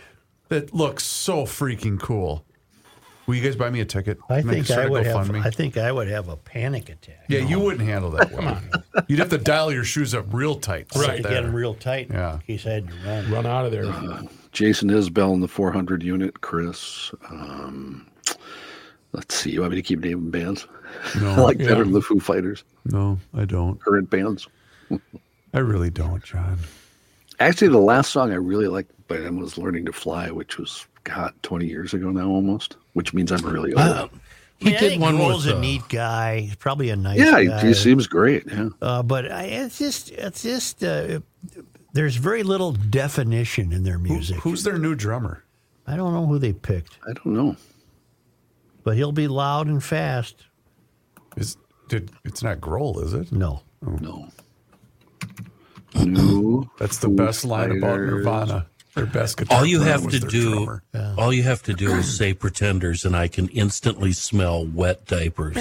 It 0.48 0.74
looks 0.74 1.04
so 1.04 1.44
freaking 1.44 2.00
cool. 2.00 2.44
Will 3.30 3.36
you 3.36 3.42
guys 3.44 3.54
buy 3.54 3.70
me 3.70 3.80
a 3.80 3.84
ticket? 3.84 4.18
I 4.28 4.42
Make- 4.42 4.46
think 4.46 4.66
start 4.66 4.80
I 4.80 4.84
a 4.86 4.90
would 4.90 5.06
have. 5.06 5.28
GoFundMe? 5.28 5.46
I 5.46 5.50
think 5.50 5.76
I 5.76 5.92
would 5.92 6.08
have 6.08 6.28
a 6.28 6.36
panic 6.36 6.88
attack. 6.88 7.26
yeah, 7.28 7.38
you 7.38 7.60
wouldn't 7.60 7.88
handle 7.88 8.10
that. 8.10 8.32
Come 8.34 8.48
on, 8.48 8.68
you'd 9.06 9.20
have 9.20 9.28
to 9.28 9.38
dial 9.38 9.70
your 9.72 9.84
shoes 9.84 10.14
up 10.14 10.26
real 10.34 10.56
tight. 10.56 10.88
to 10.90 10.98
sit 10.98 11.06
Right. 11.08 11.16
to 11.18 11.22
there. 11.22 11.32
get 11.34 11.42
them 11.44 11.54
real 11.54 11.74
tight 11.74 12.08
Yeah. 12.10 12.34
in 12.34 12.40
case 12.40 12.66
I 12.66 12.70
had 12.70 12.88
to 12.88 12.94
run. 13.06 13.30
Run 13.30 13.46
out 13.46 13.66
of 13.66 13.70
there. 13.70 13.84
Jason 14.50 14.90
Isbell 14.90 15.32
in 15.34 15.40
the 15.40 15.46
400 15.46 16.02
unit, 16.02 16.40
Chris. 16.40 17.12
Um, 17.30 18.08
let's 19.12 19.36
see. 19.36 19.50
You 19.52 19.60
want 19.60 19.70
me 19.70 19.76
to 19.76 19.82
keep 19.82 20.00
naming 20.00 20.30
bands? 20.30 20.66
No, 21.20 21.30
I 21.34 21.36
like 21.36 21.58
Yeah. 21.60 21.68
better 21.68 21.84
than 21.84 21.92
the 21.92 22.02
Foo 22.02 22.18
Fighters, 22.18 22.64
no, 22.84 23.16
I 23.32 23.44
don't. 23.44 23.80
current 23.80 24.10
bands. 24.10 24.48
I 25.54 25.58
really 25.60 25.90
don't, 25.90 26.24
John. 26.24 26.58
Actually, 27.38 27.68
the 27.68 27.78
last 27.78 28.10
song 28.10 28.32
I 28.32 28.36
really 28.36 28.66
liked 28.66 28.90
by 29.06 29.18
them 29.18 29.38
was 29.38 29.56
"Learning 29.56 29.84
to 29.86 29.92
Fly," 29.92 30.30
which 30.32 30.58
was 30.58 30.84
God 31.04 31.32
20 31.42 31.66
years 31.66 31.94
ago 31.94 32.10
now, 32.10 32.28
almost. 32.28 32.76
Which 32.94 33.14
means 33.14 33.30
I'm 33.32 33.44
really 33.46 33.72
old. 33.74 33.80
Uh, 33.80 34.08
he 34.58 34.70
Yeah, 34.72 34.76
I 34.76 34.80
did 34.80 34.88
think 34.90 35.02
one 35.02 35.16
Grohl's 35.16 35.46
with 35.46 35.54
a 35.54 35.58
uh, 35.58 35.60
neat 35.60 35.82
guy. 35.88 36.40
He's 36.40 36.56
probably 36.56 36.90
a 36.90 36.96
nice 36.96 37.18
yeah, 37.18 37.38
he, 37.40 37.46
guy. 37.46 37.66
he 37.66 37.74
seems 37.74 38.06
great. 38.06 38.44
Yeah, 38.46 38.68
Uh, 38.82 39.02
but 39.02 39.30
I, 39.30 39.44
it's 39.44 39.78
just, 39.78 40.10
it's 40.10 40.42
just, 40.42 40.82
uh, 40.84 41.20
there's 41.92 42.16
very 42.16 42.42
little 42.42 42.72
definition 42.72 43.72
in 43.72 43.82
their 43.84 43.98
Who- 43.98 44.12
music. 44.14 44.36
who's 44.38 44.62
their 44.64 44.78
new 44.78 44.94
drummer? 44.94 45.44
I 45.86 45.96
don't 45.96 46.12
know 46.12 46.26
who 46.26 46.38
they 46.38 46.52
picked, 46.52 46.98
I 47.08 47.12
don't 47.14 47.34
know. 47.34 47.56
but 48.84 48.96
he'll 48.96 49.12
be 49.12 49.26
loud 49.28 49.66
and 49.66 49.82
fast. 49.82 50.46
Is 51.36 51.56
did 51.88 52.10
it's 52.24 52.42
not 52.42 52.60
Grohl, 52.60 53.02
is 53.02 53.14
it? 53.14 53.32
No, 53.32 53.62
No. 53.82 54.28
New 55.96 56.70
That's 56.78 56.98
the 56.98 57.08
best 57.08 57.44
line 57.44 57.72
about 57.76 57.98
Nirvana. 58.00 58.66
Their 58.94 59.06
best 59.06 59.36
guitar 59.36 59.58
all 59.58 59.66
you 59.66 59.80
have 59.82 60.08
to 60.08 60.18
do, 60.18 60.52
drummer. 60.54 60.82
all 61.16 61.32
you 61.32 61.44
have 61.44 61.62
to 61.64 61.72
do 61.74 61.92
is 61.92 62.16
say 62.16 62.34
pretenders, 62.34 63.04
and 63.04 63.14
I 63.14 63.28
can 63.28 63.48
instantly 63.48 64.12
smell 64.12 64.66
wet 64.66 65.06
diapers. 65.06 65.56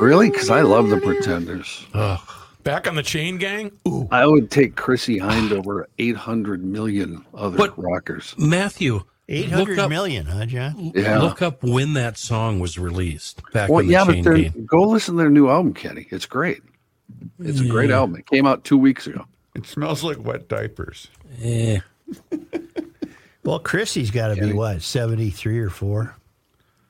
Really? 0.00 0.30
Because 0.30 0.50
I 0.50 0.62
love 0.62 0.88
the 0.88 0.98
Pretenders. 1.00 1.86
Back 2.64 2.86
on 2.88 2.94
the 2.94 3.02
chain 3.02 3.38
gang. 3.38 3.72
Ooh. 3.88 4.08
I 4.10 4.24
would 4.26 4.50
take 4.50 4.76
Chrissie 4.76 5.18
Hynde 5.18 5.52
over 5.52 5.88
800 5.98 6.62
million 6.64 7.24
other 7.34 7.56
What? 7.58 7.76
rockers. 7.76 8.34
Matthew, 8.38 9.02
eight 9.28 9.50
look 9.50 9.76
up, 9.78 9.90
million, 9.90 10.26
huh, 10.26 10.46
John? 10.46 10.92
Yeah. 10.94 11.18
look 11.20 11.42
up 11.42 11.62
when 11.64 11.94
that 11.94 12.16
song 12.18 12.60
was 12.60 12.78
released. 12.78 13.42
Back 13.52 13.68
well, 13.68 13.80
in 13.80 13.86
the 13.88 13.92
yeah, 13.92 14.04
but 14.04 14.12
chain 14.14 14.22
they're, 14.24 14.50
go 14.64 14.82
listen 14.82 15.16
to 15.16 15.18
their 15.22 15.30
new 15.30 15.48
album, 15.48 15.74
Kenny. 15.74 16.06
It's 16.10 16.26
great. 16.26 16.62
It's 17.40 17.60
a 17.60 17.66
great 17.66 17.90
album. 17.90 18.16
It 18.16 18.26
came 18.26 18.46
out 18.46 18.64
two 18.64 18.78
weeks 18.78 19.06
ago. 19.06 19.24
It 19.54 19.66
smells 19.66 20.02
like 20.02 20.24
wet 20.24 20.48
diapers. 20.48 21.08
Yeah. 21.38 21.80
Well, 23.44 23.58
Chrissie's 23.58 24.12
got 24.12 24.32
to 24.32 24.40
be 24.40 24.52
what 24.52 24.82
seventy 24.82 25.30
three 25.30 25.58
or 25.58 25.68
four. 25.68 26.14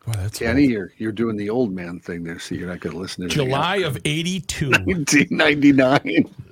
Boy, 0.05 0.13
that's 0.19 0.39
Kenny, 0.39 0.67
you're, 0.67 0.93
you're 0.99 1.11
doing 1.11 1.39
the 1.39 1.49
old 1.49 1.73
man 1.73 1.99
thing 1.99 2.25
there, 2.25 2.39
so 2.39 2.55
you're 2.55 2.69
not 2.69 2.81
going 2.81 2.93
to 2.95 3.01
listen 3.01 3.23
to 3.27 3.35
July 3.35 3.77
of 3.77 3.97
82. 4.05 4.67
1999. 4.85 6.35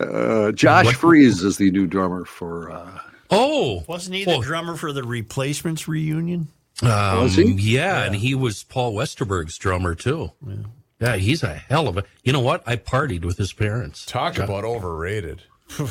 Uh, 0.00 0.52
Josh 0.52 0.94
Freese 0.94 1.42
is 1.42 1.56
the 1.56 1.70
new 1.70 1.86
drummer 1.86 2.24
for. 2.24 2.70
Uh, 2.70 2.98
oh, 3.30 3.84
Wasn't 3.88 4.14
he 4.14 4.24
the 4.24 4.34
Oh. 4.36 4.42
drummer 4.42 4.76
for 4.76 4.92
the 4.92 5.02
Replacements 5.02 5.88
reunion? 5.88 6.48
Um, 6.82 7.22
Was 7.22 7.34
he? 7.34 7.44
Yeah, 7.52 8.04
and 8.04 8.14
he 8.14 8.34
was 8.34 8.62
Paul 8.62 8.92
Westerberg's 8.94 9.58
drummer 9.58 9.96
too. 9.96 10.30
Yeah. 10.46 10.54
He's 11.00 11.42
a 11.42 11.54
hell 11.54 11.88
of 11.88 11.96
a. 11.96 12.04
You 12.24 12.32
know 12.32 12.40
what? 12.40 12.62
I 12.66 12.76
partied 12.76 13.24
with 13.24 13.38
his 13.38 13.52
parents. 13.52 14.04
Talk 14.06 14.38
about 14.38 14.64
overrated. 14.64 15.42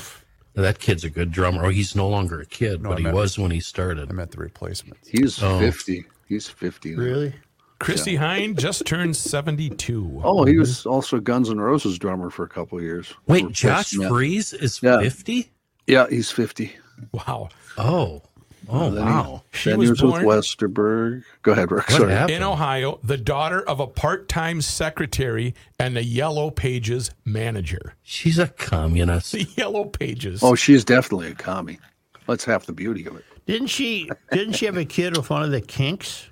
That 0.54 0.80
kid's 0.80 1.04
a 1.04 1.12
good 1.12 1.32
drummer. 1.32 1.66
Oh, 1.66 1.70
he's 1.70 1.96
no 1.96 2.10
longer 2.10 2.42
a 2.42 2.46
kid, 2.48 2.82
No, 2.82 2.90
but 2.90 2.96
I 2.96 2.98
he 2.98 3.04
meant- 3.04 3.16
was 3.16 3.38
when 3.38 3.52
he 3.52 3.60
started. 3.60 4.10
I 4.10 4.14
meant 4.14 4.32
the 4.32 4.40
replacements. 4.40 5.08
he's 5.08 5.42
Oh. 5.44 5.60
50. 5.60 6.04
He's 6.28 6.48
50. 6.50 6.96
now. 6.96 7.04
Really? 7.04 7.36
Chrissie 7.78 8.18
Hynde 8.18 8.58
just 8.58 8.84
turned 8.88 9.16
72. 9.16 10.22
Oh, 10.24 10.46
he 10.46 10.58
was 10.58 10.80
mm-hmm. 10.80 10.90
also 10.90 11.20
Guns 11.20 11.52
N' 11.52 11.60
Roses 11.60 12.00
drummer 12.00 12.32
for 12.32 12.44
a 12.44 12.50
couple 12.50 12.80
of 12.80 12.84
years. 12.84 13.14
Wait, 13.28 13.52
Josh 13.52 13.90
Smith. 13.92 14.10
Freese 14.10 14.52
is 14.52 14.82
Yeah. 14.82 15.00
fifty? 15.00 15.52
Yeah, 15.86 16.08
he's 16.10 16.32
50. 16.32 16.76
Wow. 17.12 17.50
Oh, 17.78 18.24
oh 18.70 18.90
Then 18.92 19.06
he- 19.08 19.10
wow! 19.14 19.44
She 19.52 19.70
then 19.70 19.80
was 19.80 19.88
he 19.88 19.92
was 19.92 20.02
born- 20.02 20.26
with 20.26 20.38
Westerberg. 20.38 21.24
Go 21.44 21.52
ahead, 21.54 21.72
Rick. 21.72 21.90
What 21.90 21.98
Sorry. 21.98 22.12
happened? 22.14 22.36
In 22.38 22.44
Ohio, 22.44 23.00
the 23.04 23.18
daughter 23.18 23.62
of 23.62 23.80
a 23.80 23.88
part 23.88 24.28
time 24.30 24.62
secretary 24.62 25.54
and 25.80 25.96
the 25.96 26.04
Yellow 26.04 26.50
Pages 26.52 27.12
manager. 27.26 27.96
She's 28.04 28.40
a 28.40 28.48
communist. 28.48 29.32
The 29.34 29.48
Yellow 29.56 29.86
Pages. 29.86 30.42
Oh, 30.44 30.56
she's 30.56 30.84
definitely 30.86 31.30
a 31.32 31.36
commie. 31.36 31.80
That's 32.28 32.44
half 32.46 32.66
the 32.66 32.74
beauty 32.74 33.06
of 33.06 33.16
it. 33.16 33.24
Didn't 33.46 33.68
she? 33.68 34.10
Didn't 34.32 34.54
she 34.54 34.66
have 34.66 34.76
a 34.78 34.84
kid 34.86 35.16
with 35.16 35.30
one 35.30 35.44
of 35.44 35.52
the 35.52 35.62
Kinks? 35.62 36.28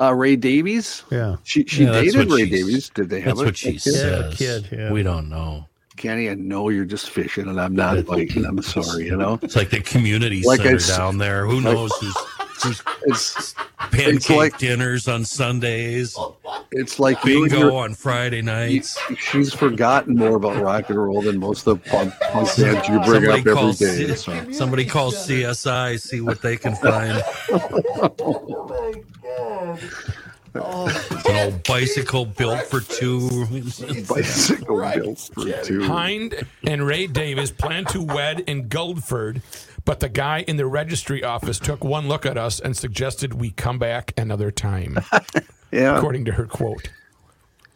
Uh, 0.00 0.14
Ray 0.14 0.36
Davies. 0.36 1.02
Yeah. 1.10 1.36
She 1.44 1.64
she 1.66 1.84
Yeah, 1.84 1.92
dated 1.92 2.30
Ray 2.30 2.48
Davies. 2.48 2.88
Did 2.88 3.10
they 3.10 3.20
have 3.20 3.36
That's 3.36 3.40
a, 3.42 3.44
what 3.44 3.56
she 3.58 3.68
a 3.68 3.72
kid? 3.72 3.80
says. 3.82 4.34
a 4.34 4.36
kid, 4.36 4.68
yeah. 4.72 4.90
We 4.90 5.02
don't 5.02 5.28
know. 5.28 5.68
Kenny, 5.96 6.30
I 6.30 6.34
know 6.34 6.70
you're 6.70 6.84
just 6.86 7.10
fishing, 7.10 7.48
and 7.48 7.60
I'm 7.60 7.76
not 7.76 8.04
biting. 8.06 8.44
I'm 8.46 8.62
sorry. 8.62 9.06
You 9.06 9.16
know, 9.16 9.38
It's 9.42 9.56
like 9.56 9.70
the 9.70 9.80
community 9.80 10.42
Like 10.42 10.60
center 10.62 10.76
s- 10.76 10.96
down 10.96 11.18
there. 11.18 11.46
Who 11.46 11.60
knows 11.60 11.92
who's 12.00 12.16
who's 12.62 12.82
it's 13.04 13.54
pancake 13.90 14.36
like- 14.36 14.58
dinners 14.58 15.08
on 15.08 15.24
Sundays, 15.24 16.16
it's 16.70 16.98
like 16.98 17.20
bingo 17.22 17.58
your, 17.58 17.72
on 17.72 17.94
Friday 17.94 18.40
nights. 18.40 18.98
she's 19.18 19.52
forgotten 19.52 20.16
more 20.16 20.36
about 20.36 20.62
rock 20.62 20.88
and 20.88 20.98
roll 20.98 21.20
than 21.22 21.38
most 21.38 21.66
of 21.66 21.82
the 21.82 21.90
punk, 21.90 22.14
punk 22.30 22.48
bands 22.56 22.88
you 22.88 23.00
bring 23.00 23.28
up 23.28 23.38
every 23.38 23.52
calls 23.52 23.78
day. 23.78 24.06
C- 24.06 24.14
So. 24.16 24.52
somebody 24.52 24.84
calls 24.86 25.16
CSI, 25.26 26.00
see 26.00 26.20
what 26.20 26.40
they 26.40 26.56
can 26.56 26.74
find. 26.76 27.20
It's 30.54 31.26
an 31.28 31.36
old 31.36 31.62
bicycle 31.64 32.26
built 32.26 32.62
for 32.66 32.80
two. 32.80 33.46
Bicycle 34.08 34.76
built 34.94 35.30
for 35.34 35.44
two. 35.62 35.80
Hynde 35.80 36.46
and 36.66 36.86
Ray 36.86 37.06
Davies 37.06 37.50
planned 37.50 37.88
to 37.88 38.02
wed 38.02 38.40
in 38.40 38.68
Guildford, 38.68 39.40
but 39.84 40.00
the 40.00 40.08
guy 40.10 40.40
in 40.46 40.56
the 40.58 40.66
registry 40.66 41.24
office 41.24 41.58
took 41.58 41.82
one 41.84 42.06
look 42.08 42.26
at 42.26 42.36
us 42.36 42.60
and 42.60 42.76
suggested 42.76 43.34
we 43.40 43.50
come 43.50 43.78
back 43.78 44.12
another 44.18 44.50
time, 44.50 44.98
Yeah, 45.72 45.96
according 45.96 46.26
to 46.26 46.32
her 46.32 46.44
quote. 46.46 46.90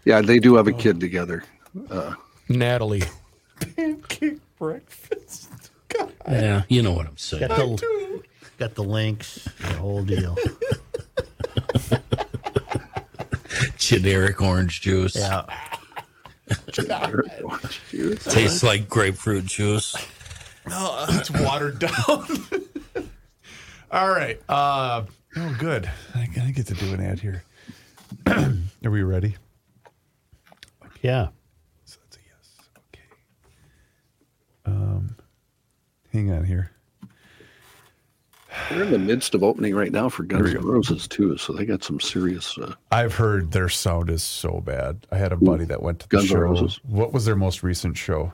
yeah, 0.04 0.20
they 0.20 0.38
do 0.38 0.56
have 0.56 0.66
a 0.68 0.72
kid 0.72 1.00
together. 1.00 1.44
Uh, 1.90 2.14
Natalie. 2.48 3.04
Pancake 3.76 4.38
breakfast. 4.58 5.48
God. 5.88 6.12
Yeah, 6.28 6.62
you 6.68 6.82
know 6.82 6.92
what 6.92 7.06
I'm 7.06 7.16
saying. 7.16 7.48
Got 7.48 7.56
the, 7.56 8.22
got 8.58 8.74
the 8.74 8.84
links, 8.84 9.48
the 9.60 9.74
whole 9.74 10.02
deal. 10.04 10.36
Generic 13.78 14.40
orange 14.40 14.80
juice. 14.80 15.16
Yeah. 15.16 15.44
Generic 16.70 17.26
orange 17.44 17.80
juice. 17.90 18.24
Tastes 18.24 18.62
like 18.62 18.88
grapefruit 18.88 19.46
juice. 19.46 19.96
No, 20.68 21.04
it's 21.10 21.30
watered 21.30 21.78
down. 21.78 22.26
All 23.90 24.08
right. 24.08 24.40
Uh, 24.48 25.04
oh, 25.36 25.56
good. 25.58 25.90
I, 26.14 26.28
I 26.40 26.50
get 26.50 26.66
to 26.66 26.74
do 26.74 26.92
an 26.92 27.00
ad 27.00 27.20
here. 27.20 27.44
Are 28.26 28.90
we 28.90 29.02
ready? 29.02 29.36
Yeah. 31.02 31.28
So 31.84 31.98
that's 32.02 32.16
a 32.16 32.20
yes. 32.26 32.68
Okay. 32.88 33.02
Um, 34.66 35.16
hang 36.12 36.32
on 36.32 36.44
here. 36.44 36.72
They're 38.70 38.82
in 38.84 38.90
the 38.90 38.98
midst 38.98 39.34
of 39.34 39.42
opening 39.42 39.74
right 39.74 39.92
now 39.92 40.08
for 40.08 40.22
Guns 40.24 40.54
N' 40.54 40.62
Roses 40.64 41.06
too, 41.08 41.36
so 41.38 41.52
they 41.52 41.64
got 41.64 41.84
some 41.84 42.00
serious. 42.00 42.56
Uh, 42.58 42.74
I've 42.90 43.14
heard 43.14 43.52
their 43.52 43.68
sound 43.68 44.10
is 44.10 44.22
so 44.22 44.60
bad. 44.60 45.06
I 45.12 45.16
had 45.16 45.32
a 45.32 45.36
buddy 45.36 45.64
that 45.66 45.82
went 45.82 46.00
to 46.00 46.08
the 46.08 46.16
Guns 46.16 46.30
N' 46.30 46.36
show. 46.36 46.40
Roses. 46.40 46.80
What 46.84 47.12
was 47.12 47.24
their 47.24 47.36
most 47.36 47.62
recent 47.62 47.96
show? 47.96 48.32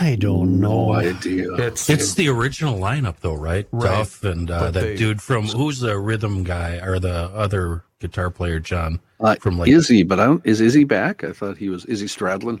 I 0.00 0.16
don't 0.16 0.60
No 0.60 0.86
know. 0.88 0.92
idea. 0.94 1.54
It's 1.54 1.88
It's 1.88 2.12
the 2.14 2.28
original 2.28 2.78
lineup, 2.78 3.16
though, 3.20 3.34
right? 3.34 3.66
Right. 3.72 3.88
Duff 3.88 4.22
and 4.22 4.50
uh, 4.50 4.70
that 4.70 4.80
they- 4.82 4.96
dude 4.96 5.22
from 5.22 5.46
who's 5.46 5.80
the 5.80 5.98
rhythm 5.98 6.44
guy 6.44 6.76
or 6.82 6.98
the 6.98 7.30
other 7.34 7.84
guitar 7.98 8.30
player, 8.30 8.60
John 8.60 9.00
Uh, 9.18 9.34
from 9.36 9.58
like 9.58 9.68
Izzy, 9.70 10.02
but 10.02 10.20
I 10.20 10.26
don't. 10.26 10.44
Is 10.46 10.60
Izzy 10.60 10.84
back? 10.84 11.24
I 11.24 11.32
thought 11.32 11.56
he 11.56 11.68
was 11.70 11.84
Izzy 11.86 12.06
Stradlin. 12.06 12.60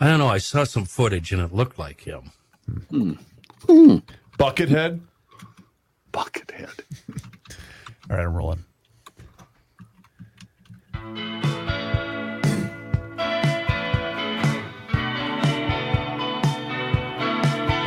I 0.00 0.08
don't 0.08 0.18
know. 0.18 0.26
I 0.28 0.38
saw 0.38 0.64
some 0.64 0.84
footage 0.84 1.30
and 1.32 1.40
it 1.40 1.54
looked 1.54 1.78
like 1.78 2.00
him. 2.00 2.32
Hmm. 2.90 3.12
Hmm. 3.68 3.96
Buckethead. 4.38 4.98
Buckethead. 6.14 6.70
All 8.10 8.16
right, 8.16 8.24
I'm 8.24 8.34
rolling. 8.34 8.64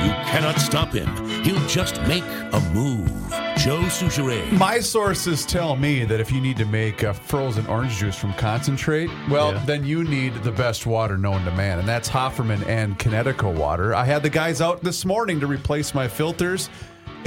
You 0.04 0.14
cannot 0.32 0.60
stop 0.60 0.94
him. 0.94 1.08
He'll 1.44 1.66
just 1.68 1.99
make 2.04 2.24
a 2.24 2.62
move. 2.74 3.10
Joe 3.58 3.82
Soucheray. 3.90 4.49
My 4.52 4.80
sources 4.80 5.45
tell 5.45 5.76
me 5.76 6.06
that 6.06 6.20
if 6.22 6.32
you 6.32 6.40
need 6.40 6.58
to 6.58 6.66
make 6.66 7.02
a 7.04 7.14
frozen 7.14 7.66
orange 7.66 7.98
juice 7.98 8.16
from 8.16 8.34
concentrate, 8.36 9.10
well, 9.30 9.54
Yeah. 9.54 9.64
then 9.66 9.84
you 9.86 10.04
need 10.04 10.36
the 10.44 10.52
best 10.52 10.86
water 10.86 11.18
known 11.18 11.44
to 11.45 11.52
man, 11.52 11.80
and 11.80 11.88
that's 11.88 12.08
Hofferman 12.08 12.66
and 12.68 12.99
Connecticut 12.99 13.56
water. 13.56 13.95
I 13.95 14.06
had 14.06 14.22
the 14.22 14.30
guys 14.30 14.62
out 14.62 14.84
this 14.84 15.04
morning 15.06 15.40
to 15.40 15.48
replace 15.48 15.95
my 15.95 16.08
filters. 16.08 16.70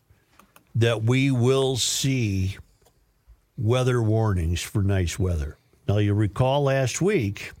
that 0.75 1.03
we 1.03 1.31
will 1.31 1.75
see 1.77 2.57
weather 3.57 4.01
warnings 4.01 4.61
for 4.61 4.83
nice 4.83 5.17
weather. 5.17 5.57
Now, 5.87 5.97
you 5.97 6.13
recall 6.13 6.63
last 6.63 7.01
week 7.01 7.51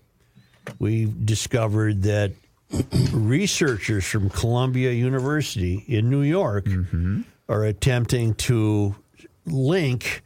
we 0.77 1.05
discovered 1.23 2.03
that 2.03 2.33
researchers 3.13 4.05
from 4.05 4.29
Columbia 4.29 4.91
University 4.91 5.83
in 5.87 6.09
New 6.09 6.21
York 6.21 6.67
are 7.47 7.63
attempting 7.63 8.33
to 8.35 8.95
link 9.45 10.23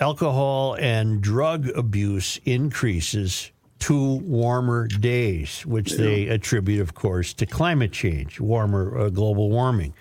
alcohol 0.00 0.74
and 0.74 1.20
drug 1.20 1.68
abuse 1.70 2.38
increases 2.44 3.50
to 3.80 4.16
warmer 4.16 4.86
days, 4.88 5.64
which 5.64 5.92
they 5.92 6.26
attribute, 6.28 6.80
of 6.80 6.94
course, 6.94 7.32
to 7.34 7.46
climate 7.46 7.92
change, 7.92 8.40
warmer 8.40 8.98
uh, 8.98 9.08
global 9.08 9.50
warming. 9.50 9.94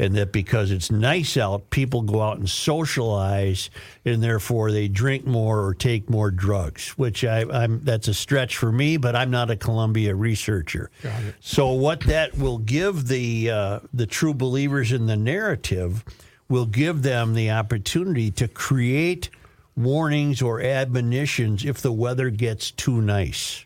And 0.00 0.14
that 0.14 0.30
because 0.32 0.70
it's 0.70 0.92
nice 0.92 1.36
out, 1.36 1.70
people 1.70 2.02
go 2.02 2.22
out 2.22 2.38
and 2.38 2.48
socialize, 2.48 3.68
and 4.04 4.22
therefore 4.22 4.70
they 4.70 4.86
drink 4.86 5.26
more 5.26 5.60
or 5.64 5.74
take 5.74 6.08
more 6.08 6.30
drugs. 6.30 6.90
Which 6.90 7.24
I, 7.24 7.40
I'm 7.50 7.80
that's 7.82 8.06
a 8.06 8.14
stretch 8.14 8.56
for 8.56 8.70
me, 8.70 8.96
but 8.96 9.16
I'm 9.16 9.32
not 9.32 9.50
a 9.50 9.56
Columbia 9.56 10.14
researcher. 10.14 10.92
So 11.40 11.72
what 11.72 12.00
that 12.02 12.38
will 12.38 12.58
give 12.58 13.08
the 13.08 13.50
uh, 13.50 13.80
the 13.92 14.06
true 14.06 14.34
believers 14.34 14.92
in 14.92 15.06
the 15.06 15.16
narrative 15.16 16.04
will 16.48 16.66
give 16.66 17.02
them 17.02 17.34
the 17.34 17.50
opportunity 17.50 18.30
to 18.32 18.48
create 18.48 19.30
warnings 19.76 20.42
or 20.42 20.60
admonitions 20.60 21.64
if 21.64 21.80
the 21.80 21.92
weather 21.92 22.30
gets 22.30 22.70
too 22.70 23.00
nice. 23.00 23.64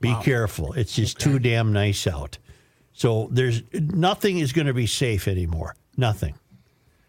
Be 0.00 0.14
careful. 0.22 0.72
It's 0.74 0.94
just 0.94 1.18
too 1.18 1.38
damn 1.38 1.72
nice 1.72 2.06
out. 2.06 2.38
So 2.92 3.28
there's 3.30 3.62
nothing 3.72 4.38
is 4.38 4.52
going 4.52 4.66
to 4.66 4.74
be 4.74 4.86
safe 4.86 5.28
anymore. 5.28 5.74
Nothing. 5.96 6.34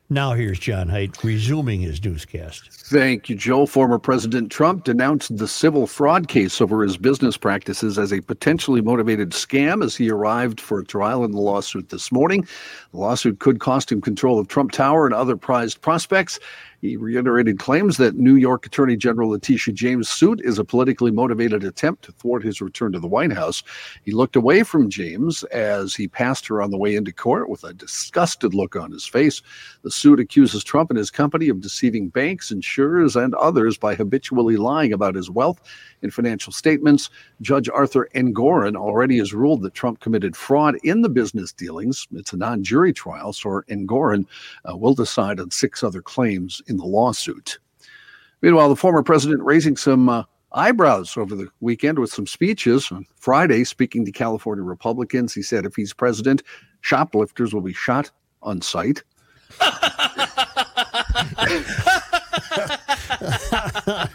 Now 0.10 0.36
here's 0.36 0.58
John 0.58 0.88
Heidt 0.88 1.22
resuming 1.22 1.82
his 1.82 2.02
newscast. 2.02 2.72
Thank 2.72 3.28
you, 3.28 3.36
Joe. 3.36 3.66
Former 3.66 4.00
President 4.00 4.50
Trump 4.50 4.86
denounced 4.86 5.36
the 5.36 5.50
civil 5.50 5.86
fraud 5.86 6.30
case 6.30 6.62
over 6.62 6.82
his 6.82 6.96
business 6.96 7.36
practices 7.36 8.00
as 8.00 8.14
a 8.14 8.22
potentially 8.22 8.80
motivated 8.80 9.32
scam 9.32 9.84
as 9.84 9.98
he 9.98 10.10
arrived 10.10 10.62
for 10.62 10.80
a 10.80 10.86
trial 10.86 11.26
in 11.26 11.32
the 11.32 11.42
lawsuit 11.42 11.90
this 11.90 12.10
morning. 12.10 12.48
The 12.94 13.00
lawsuit 13.00 13.40
could 13.40 13.60
cost 13.60 13.92
him 13.92 14.00
control 14.00 14.40
of 14.40 14.48
Trump 14.48 14.72
Tower 14.72 15.06
and 15.06 15.14
other 15.14 15.36
prized 15.36 15.82
prospects. 15.82 16.40
He 16.88 16.96
reiterated 16.96 17.60
claims 17.60 17.98
that 17.98 18.16
New 18.16 18.36
York 18.36 18.66
Attorney 18.66 18.96
General 18.96 19.32
Letitia 19.32 19.74
James' 19.74 20.08
suit 20.08 20.40
is 20.42 20.58
a 20.58 20.64
politically 20.64 21.12
motivated 21.12 21.66
attempt 21.66 22.06
to 22.06 22.14
thwart 22.14 22.46
his 22.46 22.62
return 22.62 22.94
to 22.94 23.00
the 23.00 23.10
White 23.10 23.34
House. 23.34 23.62
He 24.04 24.14
looked 24.14 24.38
away 24.38 24.64
from 24.64 24.90
James 24.90 25.44
as 25.46 25.96
he 25.96 26.08
passed 26.08 26.48
her 26.48 26.62
on 26.62 26.72
the 26.72 26.78
way 26.78 26.96
into 26.96 27.12
court 27.12 27.50
with 27.50 27.66
a 27.66 27.74
disgusted 27.74 28.54
look 28.54 28.78
on 28.78 28.92
his 28.92 29.06
face. 29.06 29.42
The 29.82 29.92
suit 29.92 30.22
accuses 30.22 30.64
Trump 30.64 30.90
and 30.90 30.98
his 30.98 31.12
company 31.12 31.50
of 31.50 31.60
deceiving 31.60 32.08
banks, 32.08 32.52
insurers, 32.52 33.18
and 33.18 33.36
others 33.36 33.78
by 33.78 33.94
habitually 33.94 34.56
lying 34.56 34.94
about 34.94 35.16
his 35.16 35.30
wealth 35.30 35.62
in 36.02 36.10
financial 36.10 36.54
statements. 36.54 37.10
Judge 37.42 37.68
Arthur 37.68 38.08
Engoron 38.16 38.78
already 38.78 39.18
has 39.18 39.34
ruled 39.34 39.62
that 39.64 39.74
Trump 39.74 40.00
committed 40.00 40.38
fraud 40.38 40.78
in 40.84 41.02
the 41.02 41.10
business 41.10 41.52
dealings. 41.52 42.08
It's 42.14 42.32
a 42.32 42.38
non 42.38 42.64
jury 42.64 42.94
trial, 42.94 43.34
so 43.34 43.62
Engoron 43.70 44.26
uh, 44.70 44.78
will 44.78 44.94
decide 44.94 45.42
on 45.42 45.52
six 45.52 45.84
other 45.84 46.02
claims 46.02 46.62
in 46.68 46.77
the 46.78 46.86
lawsuit. 46.86 47.60
Meanwhile, 48.42 48.70
the 48.70 48.76
former 48.76 49.04
president 49.04 49.44
raising 49.44 49.78
some 49.78 50.10
uh, 50.10 50.24
eyebrows 50.54 51.18
over 51.18 51.36
the 51.36 51.48
weekend 51.60 52.00
with 52.00 52.12
some 52.12 52.28
speeches. 52.28 52.92
On 52.92 53.06
Friday, 53.16 53.64
speaking 53.64 54.06
to 54.06 54.12
California 54.12 54.64
Republicans, 54.64 55.34
he 55.34 55.42
said 55.42 55.66
if 55.66 55.76
he's 55.76 55.94
president, 55.94 56.44
shoplifters 56.82 57.54
will 57.54 57.62
be 57.62 57.74
shot 57.74 58.12
on 58.42 58.62
sight. 58.62 59.04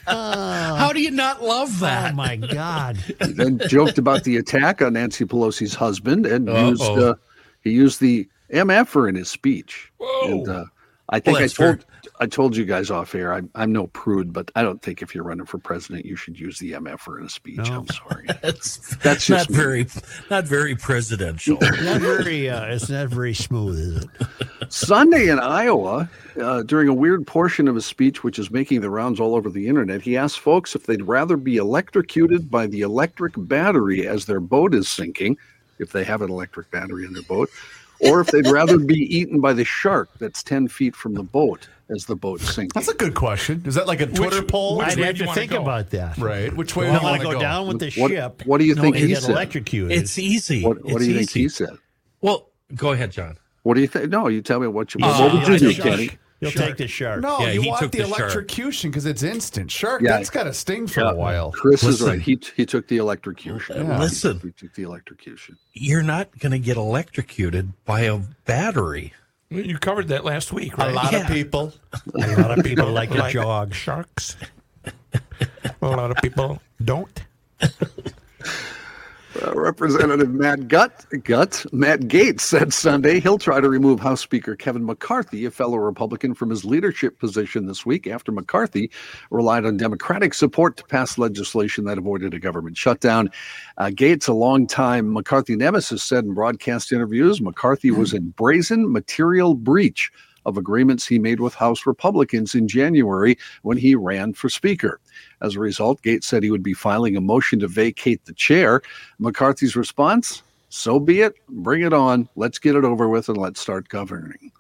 How 0.06 0.93
do 0.93 1.01
you 1.01 1.10
not 1.10 1.43
love 1.43 1.80
that? 1.80 2.12
Oh 2.12 2.14
my 2.14 2.36
God! 2.36 2.97
He 2.97 3.32
then 3.32 3.60
joked 3.68 3.98
about 3.98 4.24
the 4.24 4.36
attack 4.36 4.82
on 4.82 4.93
Nancy 4.94 5.24
Pelosi's 5.24 5.74
husband 5.74 6.26
and 6.26 6.48
Uh-oh. 6.48 6.68
used 6.68 6.82
uh, 6.82 7.14
he 7.62 7.70
used 7.70 8.01
the 8.01 8.28
MFer 8.52 9.09
in 9.09 9.14
his 9.14 9.30
speech. 9.30 9.90
Whoa. 9.98 10.30
And 10.30 10.48
uh, 10.48 10.64
I 11.09 11.20
think 11.20 11.34
Well, 11.34 11.36
I 11.36 11.40
that's 11.40 11.55
fair. 11.55 11.80
Told 12.27 12.53
I 12.53 12.53
told 12.53 12.57
you 12.57 12.65
guys 12.66 12.90
off 12.90 13.15
air. 13.15 13.32
I'm 13.32 13.49
I'm 13.55 13.73
no 13.73 13.86
prude, 13.86 14.32
but 14.32 14.51
I 14.57 14.62
don't 14.62 14.82
think 14.82 15.01
if 15.01 15.15
you're 15.15 15.24
running 15.24 15.47
for 15.47 15.59
president, 15.59 16.05
you 16.05 16.16
should 16.16 16.39
use 16.39 16.59
the 16.59 16.73
MFer 16.73 17.20
in 17.20 17.27
a 17.27 17.31
speech. 17.31 17.61
I'm 17.61 17.86
sorry. 17.86 18.27
That's 18.43 18.97
That's 18.97 19.31
not 19.31 19.39
just 19.39 19.51
me. 19.51 19.57
very, 19.57 19.86
not 20.28 20.44
very 20.44 20.74
presidential. 20.74 21.57
Not 21.61 22.01
very. 22.01 22.51
Uh, 22.51 22.66
it's 22.66 22.89
not 22.89 23.09
very 23.09 23.32
smooth, 23.32 23.78
is 23.78 24.05
it? 24.05 24.73
Sunday 24.73 25.28
in 25.28 25.39
Iowa, 25.39 26.11
uh, 26.40 26.62
during 26.62 26.89
a 26.89 26.94
weird 26.94 27.27
portion 27.27 27.69
of 27.69 27.74
his 27.74 27.86
speech, 27.86 28.23
which 28.23 28.39
is 28.39 28.51
making 28.51 28.81
the 28.81 28.90
rounds 28.90 29.20
all 29.20 29.35
over 29.35 29.49
the 29.49 29.69
internet, 29.69 30.03
he 30.03 30.16
asked 30.16 30.40
folks 30.40 30.74
if 30.74 30.86
they'd 30.86 31.03
rather 31.03 31.36
be 31.36 31.57
electrocuted 31.57 32.51
by 32.51 32.66
the 32.66 32.81
electric 32.81 33.35
battery 33.36 34.07
as 34.07 34.27
their 34.27 34.40
boat 34.40 34.74
is 34.74 34.89
sinking, 34.89 35.36
if 35.78 35.93
they 35.93 36.05
have 36.05 36.23
an 36.23 36.31
electric 36.31 36.70
battery 36.70 37.05
in 37.05 37.12
their 37.12 37.23
boat, 37.23 37.49
or 38.01 38.20
if 38.20 38.28
they'd 38.28 38.49
rather 38.49 38.78
be 38.78 39.16
eaten 39.16 39.40
by 39.40 39.53
the 39.53 39.65
shark 39.65 40.11
that's 40.19 40.43
10 40.43 40.69
feet 40.69 40.97
from 40.97 41.15
the 41.15 41.23
boat 41.23 41.69
as 41.94 42.06
the 42.06 42.16
boat's 42.16 42.52
sinking. 42.55 42.70
That's 42.74 42.89
a 42.89 42.94
good 42.94 43.14
question. 43.14 43.62
Is 43.66 43.74
that 43.77 43.86
like 43.86 44.01
a 44.01 44.06
Twitter 44.06 44.43
poll? 44.43 44.78
which 44.78 44.89
I'd 44.89 44.97
way 44.98 45.05
have 45.06 45.16
to 45.19 45.32
think 45.35 45.51
go? 45.52 45.62
about 45.62 45.90
that. 45.90 46.19
right. 46.19 46.55
Which 46.55 46.74
way 46.77 46.89
I 46.89 46.93
do 46.93 46.97
you 46.98 47.02
want 47.02 47.05
want 47.05 47.23
to 47.23 47.28
to 47.28 47.35
go, 47.35 47.40
down 47.40 47.66
with 47.69 47.78
the 47.81 48.01
What- 48.01 48.10
ship. 48.10 48.43
what 48.47 48.59
do 48.59 48.64
you 48.64 48.74
no, 48.74 48.82
think 48.82 48.97
he 48.97 49.14
said? 49.14 49.31
electrocuted. 49.31 49.97
It's 49.98 50.19
easy. 50.19 50.62
what 50.64 50.82
what 50.85 50.94
It's 50.97 51.05
do 51.05 51.10
you 51.10 51.19
think 51.19 51.31
he 51.31 51.48
said? 51.48 51.70
Well, 52.20 52.48
go 52.74 52.93
ahead, 52.93 53.12
John. 53.12 53.36
What 53.62 53.74
do 53.74 53.81
you 53.81 53.86
think? 53.86 54.10
No, 54.10 54.28
you 54.28 54.43
tell 54.43 54.59
me 54.60 54.66
what 54.66 54.94
you. 54.94 55.05
Uh, 55.05 55.19
what 55.20 55.32
would 55.35 55.48
You'll 55.48 55.59
do, 55.59 55.73
take- 55.73 55.82
Kenny? 55.82 56.10
You'll 56.40 56.51
take 56.51 56.77
the 56.77 56.89
shark. 56.89 57.20
No, 57.20 57.39
Yeah, 57.39 57.52
you 57.52 57.62
he 57.62 57.69
want 57.69 57.82
took 57.82 57.93
the, 57.93 57.98
the 57.98 58.05
electrocution 58.05 58.90
because 58.90 59.06
it's 59.06 59.23
instant. 59.23 59.70
Shark, 59.70 60.02
Yeah. 60.02 60.16
that's 60.16 60.28
got 60.28 60.43
to 60.43 60.52
sting 60.52 60.89
for 60.89 61.02
a 61.02 61.14
while. 61.14 61.52
Chris 61.52 61.85
is 61.85 62.02
right. 62.02 62.20
He 62.20 62.36
he 62.56 62.66
took 62.66 62.89
the 62.89 62.97
electrocution. 62.97 63.86
Yeah. 63.86 64.01
Listen. 64.01 64.40
he 64.40 64.51
took 64.51 64.74
the 64.74 64.82
electrocution. 64.82 65.56
You're 65.73 66.02
not 66.02 66.36
going 66.40 66.51
to 66.51 66.59
get 66.59 66.77
electrocuted 66.77 67.73
by 67.85 68.01
a 68.01 68.19
battery. 68.44 69.12
You 69.53 69.79
covered 69.79 70.09
that 70.09 70.24
last 70.24 70.53
week, 70.53 70.77
right? 70.79 70.91
A 70.91 70.95
lot 70.95 71.12
Yeah. 71.12 71.20
of 71.23 71.27
people. 71.29 71.73
A 72.15 72.41
lot 72.41 72.59
of 72.59 72.65
people 72.65 72.91
like 72.91 73.11
to 73.11 73.31
jog. 73.31 73.74
Sharks. 73.74 74.37
a 74.85 75.87
lot 75.87 76.11
of 76.11 76.16
people 76.19 76.61
don't. 76.85 77.23
Uh, 79.40 79.52
Representative 79.54 80.30
Matt 80.30 80.68
Gut, 80.68 81.06
Gut, 81.24 81.64
Matt 81.72 82.00
Gaetz 82.00 82.40
said 82.40 82.72
Sunday 82.72 83.18
he'll 83.18 83.38
try 83.38 83.60
to 83.60 83.68
remove 83.68 83.98
House 83.98 84.20
Speaker 84.20 84.54
Kevin 84.54 84.84
McCarthy, 84.84 85.46
a 85.46 85.50
fellow 85.50 85.78
Republican, 85.78 86.34
from 86.34 86.50
his 86.50 86.66
leadership 86.66 87.18
position 87.18 87.66
this 87.66 87.86
week 87.86 88.06
after 88.06 88.30
McCarthy 88.30 88.90
relied 89.30 89.64
on 89.64 89.78
Democratic 89.78 90.34
support 90.34 90.76
to 90.76 90.84
pass 90.84 91.16
legislation 91.16 91.84
that 91.84 91.96
avoided 91.96 92.34
a 92.34 92.38
government 92.38 92.76
shutdown. 92.76 93.30
Uh, 93.78 93.86
Gaetz, 93.86 94.28
a 94.28 94.32
longtime 94.34 95.10
McCarthy 95.10 95.56
nemesis, 95.56 96.02
said 96.02 96.24
in 96.24 96.34
broadcast 96.34 96.92
interviews 96.92 97.40
McCarthy 97.40 97.90
was 97.90 98.12
in 98.12 98.30
brazen 98.30 98.92
material 98.92 99.54
breach 99.54 100.10
of 100.44 100.56
agreements 100.56 101.06
he 101.06 101.18
made 101.18 101.40
with 101.40 101.54
House 101.54 101.86
Republicans 101.86 102.54
in 102.54 102.68
January 102.68 103.38
when 103.62 103.76
he 103.78 103.94
ran 103.94 104.32
for 104.34 104.48
Speaker. 104.48 105.00
As 105.43 105.56
a 105.56 105.60
result, 105.60 106.01
Gaetz 106.02 106.24
said 106.24 106.43
he 106.43 106.51
would 106.51 106.62
be 106.62 106.73
filing 106.73 107.16
a 107.16 107.20
motion 107.20 107.59
to 107.60 107.69
vacate 107.69 108.24
the 108.24 108.32
chair. 108.32 108.81
McCarthy's 109.19 109.77
response 109.77 110.43
so 110.74 110.98
be 110.98 111.20
it. 111.20 111.35
Bring 111.51 111.82
it 111.82 111.93
on. 111.93 112.31
Let's 112.35 112.59
get 112.59 112.74
it 112.77 112.82
over 112.85 113.06
with 113.06 113.28
and 113.28 113.36
let's 113.36 113.60
start 113.60 113.90
governing. 113.90 114.51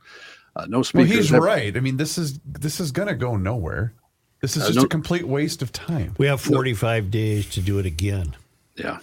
Uh, 0.54 0.66
no 0.68 0.82
Well, 0.92 1.04
he's 1.06 1.30
have- 1.30 1.42
right. 1.42 1.74
I 1.74 1.80
mean, 1.80 1.96
this 1.96 2.18
is 2.18 2.38
this 2.44 2.80
is 2.80 2.92
going 2.92 3.08
to 3.08 3.14
go 3.14 3.34
nowhere. 3.36 3.94
This 4.42 4.54
is 4.54 4.64
Uh, 4.64 4.66
just 4.66 4.76
no- 4.76 4.82
a 4.84 4.88
complete 4.88 5.26
waste 5.26 5.62
of 5.62 5.72
time. 5.72 6.14
We 6.18 6.26
have 6.26 6.38
45 6.42 7.10
days 7.10 7.48
to 7.50 7.62
do 7.62 7.78
it 7.78 7.86
again. 7.86 8.34
Yeah. 8.76 8.98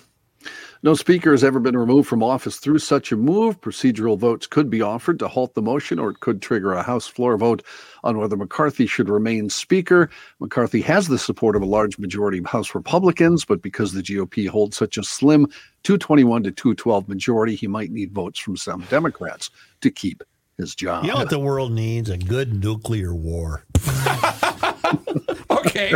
No 0.84 0.93
speaker 0.93 1.31
has 1.31 1.43
ever 1.43 1.60
been 1.60 1.76
removed 1.76 2.07
from 2.07 2.22
office 2.22 2.57
through 2.57 2.77
such 2.80 3.11
a 3.11 3.18
move. 3.18 3.60
Procedural 3.60 4.18
votes 4.18 4.45
could 4.45 4.69
be 4.69 4.81
offered 4.81 5.18
to 5.19 5.27
halt 5.27 5.56
the 5.56 5.64
motion, 5.64 5.97
or 5.97 6.11
it 6.11 6.19
could 6.19 6.43
trigger 6.43 6.73
a 6.73 6.84
House 6.84 7.07
floor 7.07 7.38
vote 7.38 7.64
on 8.03 8.17
whether 8.17 8.35
McCarthy 8.35 8.85
should 8.85 9.09
remain 9.09 9.49
Speaker. 9.49 10.09
McCarthy 10.39 10.81
has 10.81 11.07
the 11.07 11.17
support 11.17 11.55
of 11.55 11.61
a 11.61 11.65
large 11.65 11.97
majority 11.97 12.39
of 12.39 12.45
House 12.45 12.73
Republicans, 12.76 13.45
but 13.45 13.61
because 13.61 13.93
the 13.93 14.01
GOP 14.01 14.47
holds 14.47 14.77
such 14.77 14.97
a 14.97 15.03
slim 15.03 15.45
221 15.84 16.43
to 16.43 16.51
212 16.51 17.07
majority, 17.07 17.55
he 17.55 17.67
might 17.67 17.91
need 17.91 18.11
votes 18.11 18.39
from 18.39 18.57
some 18.57 18.81
Democrats 18.89 19.49
to 19.81 19.89
keep 19.89 20.23
his 20.57 20.76
job. 20.76 21.05
You 21.05 21.11
know 21.11 21.17
what 21.17 21.30
the 21.30 21.39
world 21.39 21.71
needs? 21.71 22.09
A 22.09 22.17
good 22.17 22.61
nuclear 22.61 23.13
war. 23.15 23.65
Okay. 25.49 25.93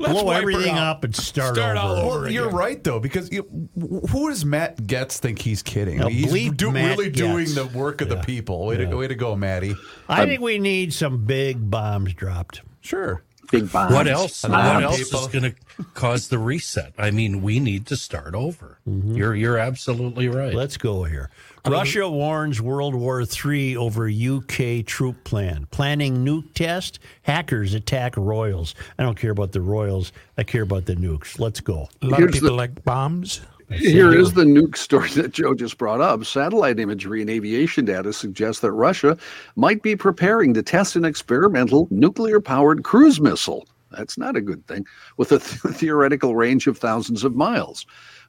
Let's 0.00 0.12
Blow 0.12 0.24
wipe 0.24 0.42
everything 0.42 0.76
up 0.76 1.02
and 1.02 1.14
start, 1.14 1.56
Start 1.56 1.76
all 1.76 1.92
over. 1.96 2.00
over. 2.10 2.20
Well, 2.22 2.30
you're 2.30 2.46
again. 2.46 2.56
right 2.56 2.84
though, 2.84 3.00
because 3.00 3.32
you, 3.32 3.68
who 4.10 4.28
does 4.28 4.44
Matt 4.44 4.76
Gaetz 4.82 5.18
think 5.18 5.40
he's 5.40 5.62
kidding? 5.62 5.98
Now, 5.98 6.06
he's 6.08 6.26
bleep 6.32 6.56
do, 6.56 6.70
Matt 6.70 6.96
really 6.98 7.10
doing 7.10 7.46
Gaetz. 7.46 7.54
the 7.72 7.78
work 7.78 8.00
of 8.00 8.08
the 8.08 8.18
people. 8.18 8.64
Way 8.66 8.78
Yeah. 8.78 8.90
to 8.90 8.96
way 8.96 9.08
to 9.08 9.14
go, 9.16 9.34
Matty. 9.34 9.74
I 10.08 10.24
think 10.26 10.40
we 10.40 10.58
need 10.58 10.92
some 10.92 11.24
big 11.24 11.68
bombs 11.68 12.14
dropped. 12.14 12.62
Sure. 12.80 13.24
Big 13.50 13.72
bombs. 13.72 13.92
What 13.94 14.06
else? 14.06 14.42
Bombs. 14.42 14.52
What 14.74 14.82
else 14.84 15.00
is 15.00 15.10
going 15.28 15.52
to 15.52 15.84
cause 15.94 16.28
the 16.28 16.38
reset? 16.38 16.92
I 16.98 17.10
mean, 17.10 17.40
we 17.42 17.60
need 17.60 17.86
to 17.86 17.96
start 17.96 18.34
over. 18.34 18.78
Mm-hmm. 18.86 19.14
You're 19.16 19.34
you're 19.34 19.58
absolutely 19.58 20.28
right. 20.28 20.54
Let's 20.54 20.76
go 20.76 21.04
here. 21.04 21.30
Russia 21.70 22.08
warns 22.08 22.60
World 22.60 22.94
War 22.94 23.22
III 23.22 23.76
over 23.76 24.08
UK 24.08 24.84
troop 24.86 25.24
plan. 25.24 25.66
Planning 25.70 26.24
nuke 26.24 26.52
test. 26.54 26.98
Hackers 27.22 27.74
attack 27.74 28.16
royals. 28.16 28.74
I 28.98 29.02
don't 29.02 29.18
care 29.18 29.30
about 29.32 29.52
the 29.52 29.60
royals. 29.60 30.12
I 30.36 30.42
care 30.44 30.62
about 30.62 30.86
the 30.86 30.94
nukes. 30.94 31.38
Let's 31.38 31.60
go. 31.60 31.88
A 32.02 32.06
lot 32.06 32.18
Here's 32.18 32.28
of 32.28 32.32
people 32.34 32.48
the- 32.50 32.54
like 32.54 32.84
bombs. 32.84 33.40
Here 33.70 34.14
is 34.18 34.32
the 34.32 34.44
nuke 34.44 34.78
story 34.78 35.10
that 35.10 35.32
Joe 35.32 35.52
just 35.54 35.76
brought 35.76 36.00
up. 36.00 36.24
Satellite 36.24 36.80
imagery 36.80 37.20
and 37.20 37.28
aviation 37.28 37.84
data 37.84 38.14
suggests 38.14 38.62
that 38.62 38.72
Russia 38.72 39.18
might 39.56 39.82
be 39.82 39.94
preparing 39.94 40.54
to 40.54 40.62
test 40.62 40.96
an 40.96 41.04
experimental 41.04 41.86
nuclear 41.90 42.40
powered 42.40 42.82
cruise 42.82 43.20
missile. 43.20 43.66
That's 43.90 44.16
not 44.16 44.36
a 44.36 44.40
good 44.40 44.66
thing, 44.66 44.86
with 45.18 45.32
a 45.32 45.38
th- 45.38 45.60
theoretical 45.76 46.34
range 46.34 46.66
of 46.66 46.78
thousands 46.78 47.24
of 47.24 47.34
miles. 47.36 47.84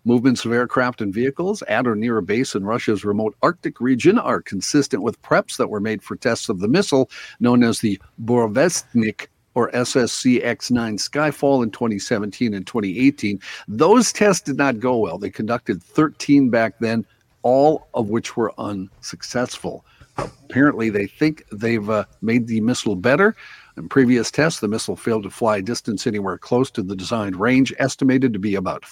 Movements 0.06 0.46
of 0.46 0.54
aircraft 0.54 1.02
and 1.02 1.14
vehicles 1.14 1.62
at 1.64 1.86
or 1.86 1.96
near 1.96 2.18
a 2.18 2.24
base 2.24 2.56
in 2.56 2.64
Russia's 2.64 3.04
remote 3.04 3.36
Arctic 3.42 3.82
region 3.82 4.18
are 4.18 4.42
consistent 4.42 5.04
with 5.04 5.22
preps 5.22 5.58
that 5.58 5.70
were 5.70 5.82
made 5.82 6.02
for 6.02 6.16
tests 6.16 6.48
of 6.48 6.60
the 6.60 6.70
missile 6.70 7.10
known 7.40 7.64
as 7.64 7.80
the 7.80 8.00
Burevestnik 8.24 9.28
or 9.56 9.70
SSC 9.72 10.44
X9 10.44 10.96
Skyfall 10.96 11.64
in 11.64 11.72
2017 11.72 12.54
and 12.54 12.66
2018. 12.66 13.42
Those 13.68 14.14
tests 14.14 14.42
did 14.42 14.58
not 14.58 14.80
go 14.80 14.98
well. 14.98 15.18
They 15.18 15.30
conducted 15.30 15.84
13 15.84 16.50
back 16.50 16.80
then, 16.80 17.06
all 17.42 17.88
of 17.94 18.10
which 18.10 18.38
were 18.38 18.54
unsuccessful. 18.58 19.84
Apparently, 20.18 20.90
they 20.90 21.08
think 21.08 21.44
they've 21.52 21.90
uh, 21.90 22.06
made 22.22 22.48
the 22.48 22.62
missile 22.62 22.96
better. 22.96 23.36
In 23.78 23.88
previous 23.88 24.32
tests, 24.32 24.60
the 24.60 24.68
missile 24.68 24.96
failed 24.96 25.24
to 25.24 25.30
fly 25.30 25.58
a 25.58 25.62
distance 25.62 26.08
anywhere 26.08 26.38
close 26.38 26.72
to 26.72 26.84
the 26.84 26.96
designed 26.96 27.38
range, 27.38 27.74
estimated 27.80 28.34
to 28.34 28.40
be 28.40 28.56
about 28.56 28.86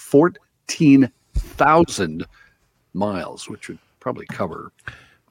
14,000 0.67 2.25
miles, 2.93 3.49
which 3.49 3.67
would 3.69 3.79
probably 3.99 4.25
cover. 4.27 4.71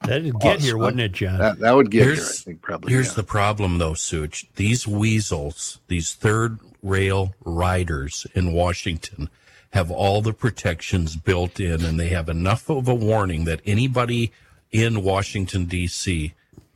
That'd 0.03 0.39
get 0.39 0.57
us, 0.57 0.63
here, 0.63 0.77
wouldn't 0.77 1.01
it, 1.01 1.11
John? 1.13 1.39
That, 1.39 1.59
that 1.59 1.75
would 1.75 1.89
get 1.89 2.03
here, 2.03 2.11
I 2.11 2.15
here's 2.15 2.43
think, 2.43 2.61
probably. 2.61 2.93
here's 2.93 3.09
yeah. 3.09 3.15
the 3.15 3.23
problem, 3.23 3.77
though, 3.79 3.95
Such. 3.95 4.45
These 4.55 4.87
weasels, 4.87 5.79
these 5.87 6.13
third 6.13 6.59
rail 6.83 7.33
riders 7.43 8.27
in 8.35 8.53
Washington, 8.53 9.29
have 9.71 9.89
all 9.89 10.21
the 10.21 10.33
protections 10.33 11.15
built 11.15 11.59
in, 11.59 11.83
and 11.83 11.99
they 11.99 12.09
have 12.09 12.29
enough 12.29 12.69
of 12.69 12.87
a 12.87 12.95
warning 12.95 13.45
that 13.45 13.61
anybody 13.65 14.31
in 14.71 15.03
Washington 15.03 15.65
D.C. 15.65 16.33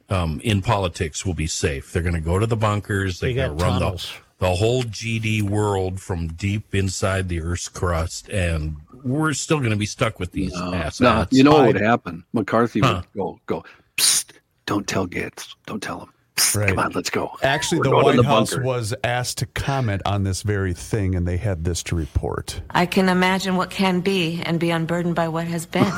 Um, 0.10 0.42
in 0.44 0.62
politics 0.62 1.26
will 1.26 1.36
be 1.36 1.48
safe. 1.48 1.94
They're 1.94 2.02
going 2.02 2.16
to 2.16 2.22
go 2.22 2.40
to 2.40 2.48
the 2.48 2.58
bunkers. 2.58 3.20
They 3.20 3.34
They're 3.34 3.50
got 3.50 3.58
going 3.58 3.60
to 3.60 3.66
run 3.66 3.74
the, 3.76 3.80
tunnels. 3.86 4.14
the 4.14 4.31
whole 4.50 4.84
GD 4.84 5.42
world 5.44 6.00
from 6.02 6.28
deep 6.30 6.74
inside 6.74 7.30
the 7.30 7.42
Earth's 7.42 7.70
crust, 7.70 8.28
and 8.30 8.76
we're 9.04 9.34
still 9.34 9.60
going 9.60 9.72
to 9.72 9.78
be 9.78 9.86
stuck 9.86 10.20
with 10.20 10.32
these 10.32 10.52
No, 10.54 10.72
asshats. 10.72 11.02
no, 11.02 11.26
you 11.32 11.44
know 11.44 11.52
what 11.54 11.68
would 11.68 11.82
happen? 11.82 12.24
McCarthy 12.34 12.80
Huh. 12.80 13.02
would 13.14 13.20
go, 13.20 13.40
go, 13.46 13.64
Psst, 13.98 14.32
don't 14.66 14.88
tell 14.88 15.08
Gaetz. 15.08 15.56
Don't 15.66 15.82
tell 15.82 16.02
him. 16.02 16.10
Psst, 16.38 16.56
Right. 16.58 16.70
Come 16.70 16.80
on, 16.80 16.92
let's 16.94 17.10
go. 17.10 17.32
Actually, 17.44 17.80
We're 17.80 17.84
the 17.86 17.92
White 17.92 18.16
the 18.18 18.24
House 18.24 18.52
bunker. 18.52 18.66
was 18.66 18.94
asked 19.04 19.38
to 19.40 19.46
comment 19.48 20.02
on 20.06 20.24
this 20.24 20.42
very 20.44 20.74
thing, 20.74 21.14
and 21.16 21.28
they 21.28 21.38
had 21.38 21.64
this 21.64 21.84
to 21.84 21.96
report. 21.96 22.62
I 22.72 22.86
can 22.86 23.10
imagine 23.10 23.58
what 23.58 23.70
can 23.70 24.00
be 24.02 24.42
and 24.46 24.60
be 24.60 24.72
unburdened 24.72 25.16
by 25.16 25.28
what 25.28 25.46
has 25.48 25.66
been. 25.66 25.92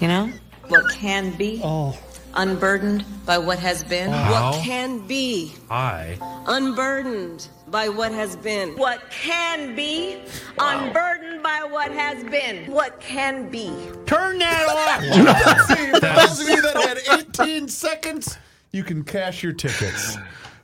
you 0.00 0.08
know? 0.08 0.30
What 0.68 0.90
can 0.92 1.32
be 1.36 1.60
oh. 1.64 1.96
Unburdened 2.34 3.04
by 3.26 3.38
what 3.38 3.58
has 3.58 3.82
been. 3.84 4.10
How? 4.10 4.52
what 4.52 4.62
can 4.64 5.06
be 5.06 5.54
I 5.68 6.16
unburdened 6.46 7.48
by 7.68 7.88
what 7.88 8.12
has 8.12 8.36
been. 8.36 8.76
What 8.76 9.02
can 9.10 9.74
be 9.74 10.20
unburdened 10.58 11.42
by 11.42 11.64
what 11.70 11.90
has 11.92 12.22
been. 12.24 12.70
What 12.70 13.00
can 13.00 13.48
be. 13.50 13.72
Turn 14.06 14.38
that 14.38 14.68
off. 15.68 15.68
See, 15.68 15.90
for 15.90 16.00
those 16.00 16.40
of 16.40 16.48
you 16.48 16.62
that 16.62 17.02
had 17.06 17.20
18 17.40 17.68
seconds, 17.68 18.38
you 18.72 18.84
can 18.84 19.04
cash 19.04 19.42
your 19.42 19.52
tickets. 19.52 20.16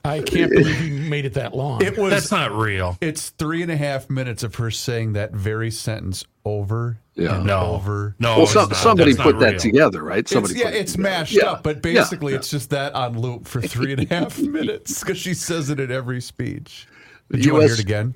I 0.07 0.23
can't 0.23 0.51
believe 0.51 0.81
you 0.81 1.11
made 1.11 1.25
it 1.25 1.35
that 1.35 1.55
long. 1.55 1.83
It 1.83 1.99
was. 1.99 2.11
that's 2.11 2.31
not 2.31 2.53
real. 2.53 2.97
It's 3.01 3.31
three 3.31 3.63
and 3.63 3.71
a 3.71 3.77
half 3.77 4.09
minutes 4.09 4.43
of 4.43 4.55
her 4.57 4.71
saying 4.71 5.15
that 5.15 5.33
very 5.33 5.71
sentence 5.71 6.25
over 6.45 6.99
Yeah. 7.15 7.37
and 7.37 7.47
No, 7.47 7.73
over. 7.75 8.15
no. 8.19 8.39
Well, 8.39 8.47
some, 8.47 8.69
not. 8.69 8.77
somebody 8.79 9.13
That's 9.13 9.23
put 9.25 9.35
not 9.37 9.41
that 9.41 9.59
together, 9.59 10.03
right? 10.03 10.29
Somebody 10.29 10.55
It's, 10.55 10.61
yeah, 10.63 10.67
put 10.71 10.75
it 10.77 10.81
it's 10.81 10.93
together. 10.93 11.11
mashed 11.11 11.33
Yeah, 11.35 11.51
up, 11.51 11.63
but 11.63 11.83
basically 11.83 12.33
yeah. 12.33 12.39
it's 12.39 12.51
just 12.51 12.71
that 12.71 12.95
on 12.95 13.19
loop 13.19 13.49
for 13.49 13.61
three 13.63 13.93
and 13.93 14.03
a 14.11 14.15
half 14.15 14.39
minutes 14.39 15.01
because 15.01 15.19
she 15.19 15.35
says 15.35 15.71
it 15.71 15.81
at 15.81 15.91
every 15.91 16.21
speech. 16.21 16.87
The 17.29 17.39
Did 17.39 17.47
you 17.47 17.53
want 17.55 17.63
to 17.63 17.67
hear 17.69 17.75
it 17.75 17.81
again? 17.81 18.15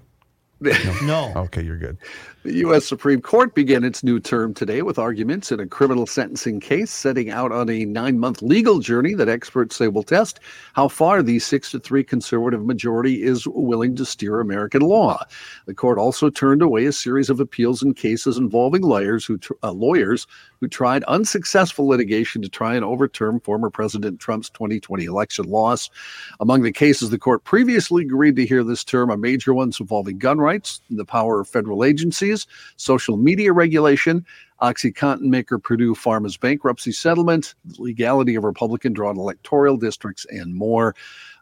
No. 1.03 1.33
Okay, 1.35 1.63
you're 1.63 1.79
good. 1.79 1.97
The 2.43 2.55
U.S. 2.61 2.87
Supreme 2.87 3.21
Court 3.21 3.55
began 3.55 3.85
its 3.85 4.03
new 4.03 4.19
term 4.19 4.55
today 4.55 4.81
with 4.81 4.99
arguments 4.99 5.53
in 5.53 5.61
a 5.61 5.67
criminal 5.67 6.07
sentencing 6.07 6.59
case, 6.59 6.91
setting 6.91 7.29
out 7.29 7.53
on 7.53 7.69
a 7.69 7.85
nine 7.85 8.19
month 8.19 8.41
legal 8.41 8.79
journey 8.79 9.13
that 9.13 9.29
experts 9.29 9.77
say 9.77 9.89
will 9.89 10.03
test 10.03 10.41
how 10.73 10.89
far 10.89 11.23
the 11.23 11.39
six 11.39 11.71
to 11.73 11.79
three 11.79 12.03
conservative 12.03 12.65
majority 12.65 13.23
is 13.23 13.47
willing 13.47 13.95
to 13.97 14.07
steer 14.07 14.41
American 14.41 14.81
law. 14.81 15.23
The 15.67 15.75
court 15.75 15.99
also 15.99 16.31
turned 16.31 16.63
away 16.63 16.87
a 16.87 16.93
series 16.93 17.29
of 17.29 17.41
appeals 17.41 17.83
in 17.83 17.93
cases 17.93 18.39
involving 18.39 18.81
lawyers 18.81 19.27
who, 19.27 19.39
uh, 19.63 19.73
lawyers 19.73 20.27
who 20.61 20.69
tried 20.69 21.03
unsuccessful 21.05 21.89
litigation 21.89 22.43
to 22.43 22.49
try 22.49 22.75
and 22.75 22.85
overturn 22.85 23.41
former 23.41 23.71
President 23.71 24.21
Trump's 24.21 24.51
2020 24.51 25.05
election 25.05 25.47
loss. 25.47 25.89
Among 26.39 26.63
the 26.63 26.73
cases 26.73 27.11
the 27.11 27.19
court 27.19 27.45
previously 27.45 28.03
agreed 28.05 28.37
to 28.37 28.47
hear 28.47 28.63
this 28.63 28.85
term 28.85 29.11
are 29.11 29.17
major 29.17 29.55
ones 29.55 29.81
involving 29.81 30.19
gun 30.19 30.39
rights, 30.39 30.81
the 30.91 31.05
power 31.05 31.41
of 31.41 31.49
federal 31.49 31.85
agencies, 31.85 32.47
social 32.77 33.17
media 33.17 33.53
regulation, 33.53 34.25
OxyContin 34.61 35.23
maker 35.23 35.59
Purdue 35.59 35.95
Pharma's 35.95 36.37
bankruptcy 36.37 36.93
settlement, 36.93 37.55
the 37.65 37.83
legality 37.83 38.35
of 38.35 38.45
Republican 38.45 38.93
drawn 38.93 39.17
electoral 39.17 39.77
districts, 39.77 40.27
and 40.29 40.55
more. 40.55 40.95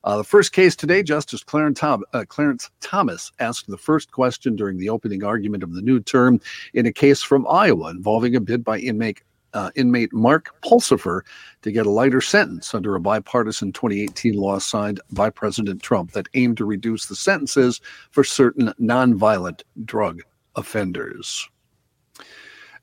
Uh, 0.05 0.17
the 0.17 0.25
first 0.25 0.53
case 0.53 0.77
today, 0.77 1.03
Justice 1.03 1.43
Clarence, 1.43 1.83
uh, 1.83 1.99
Clarence 2.29 2.71
Thomas 2.81 3.33
asked 3.39 3.67
the 3.69 3.79
first 3.79 4.13
question 4.13 4.57
during 4.57 4.79
the 4.79 4.89
opening 4.89 5.25
argument 5.25 5.63
of 5.63 5.75
the 5.75 5.83
new 5.83 6.01
term 6.01 6.41
in 6.75 6.87
a 6.87 6.93
case 6.93 7.23
from 7.23 7.47
Iowa 7.49 7.91
involving 7.91 8.37
a 8.37 8.41
bid 8.41 8.65
by 8.65 8.79
inmate 8.79 9.23
uh, 9.55 9.71
inmate 9.77 10.13
Mark 10.13 10.55
Pulsifer 10.63 11.23
to 11.63 11.73
get 11.73 11.87
a 11.87 11.91
lighter 11.91 12.21
sentence 12.21 12.75
under 12.75 12.95
a 12.95 13.01
bipartisan 13.01 13.73
2018 13.73 14.35
law 14.35 14.59
signed 14.59 15.01
by 15.13 15.31
President 15.31 15.83
Trump 15.83 16.13
that 16.13 16.29
aimed 16.35 16.59
to 16.59 16.67
reduce 16.67 17.07
the 17.07 17.17
sentences 17.17 17.81
for 18.11 18.25
certain 18.25 18.75
nonviolent 18.81 19.63
drug 19.85 20.21
offenders. 20.55 21.49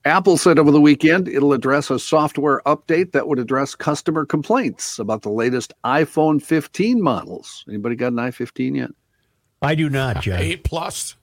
Apple 0.05 0.37
said 0.37 0.59
over 0.59 0.69
the 0.69 0.79
weekend 0.79 1.27
it'll 1.27 1.51
address 1.51 1.89
a 1.89 1.97
software 1.97 2.61
update 2.67 3.11
that 3.11 3.27
would 3.27 3.39
address 3.39 3.73
customer 3.73 4.23
complaints 4.23 4.99
about 4.99 5.23
the 5.23 5.29
latest 5.29 5.73
iPhone 5.83 6.41
15 6.41 7.01
models. 7.01 7.65
Anybody 7.67 7.95
got 7.95 8.13
an 8.13 8.17
i15 8.17 8.77
yet? 8.77 8.91
I 9.63 9.73
do 9.73 9.89
not, 9.89 10.21
John. 10.21 10.39
Eight 10.39 10.63
plus. 10.63 11.15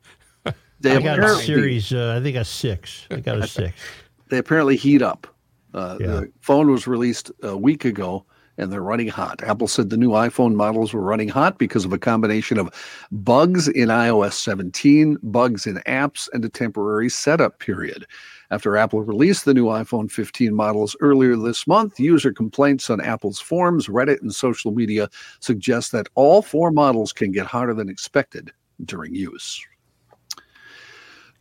They 0.81 0.97
I 0.97 1.01
got 1.01 1.21
a 1.21 1.37
series. 1.37 1.93
Uh, 1.93 2.17
I 2.19 2.23
think 2.23 2.37
a 2.37 2.45
six. 2.45 3.07
I 3.11 3.21
got 3.21 3.39
a 3.39 3.47
six. 3.47 3.75
They 4.31 4.39
apparently 4.39 4.77
heat 4.77 5.03
up. 5.03 5.27
Uh, 5.75 5.99
Yeah. 6.01 6.07
The 6.07 6.33
phone 6.41 6.71
was 6.71 6.87
released 6.87 7.31
a 7.43 7.55
week 7.55 7.85
ago, 7.85 8.25
and 8.57 8.73
they're 8.73 8.83
running 8.83 9.09
hot. 9.09 9.45
Apple 9.45 9.69
said 9.69 9.91
the 9.91 9.99
new 9.99 10.09
iPhone 10.13 10.55
models 10.55 10.95
were 10.95 11.03
running 11.03 11.29
hot 11.29 11.59
because 11.59 11.85
of 11.85 11.93
a 11.93 11.99
combination 11.99 12.59
of 12.59 12.71
bugs 13.13 13.69
in 13.69 13.91
iOS 13.91 14.33
17, 14.33 15.19
bugs 15.23 15.67
in 15.67 15.77
apps, 15.87 16.31
and 16.33 16.43
a 16.47 16.49
temporary 16.49 17.11
setup 17.11 17.59
period. 17.59 18.07
After 18.53 18.77
Apple 18.77 19.03
released 19.03 19.47
the 19.47 19.55
new 19.55 19.65
iPhone 19.65 20.11
15 20.11 20.55
models 20.55 20.95
earlier 21.01 21.37
this 21.37 21.67
month, 21.67 21.99
user 21.99 22.35
complaints 22.35 22.91
on 22.91 23.01
Apple's 23.01 23.41
forums, 23.41 23.89
Reddit, 23.89 24.21
and 24.21 24.35
social 24.35 24.73
media 24.73 25.09
suggest 25.41 25.91
that 25.93 26.11
all 26.17 26.43
four 26.43 26.71
models 26.71 27.15
can 27.15 27.33
get 27.33 27.47
hotter 27.47 27.73
than 27.73 27.89
expected 27.89 28.53
during 28.85 29.15
use. 29.15 29.65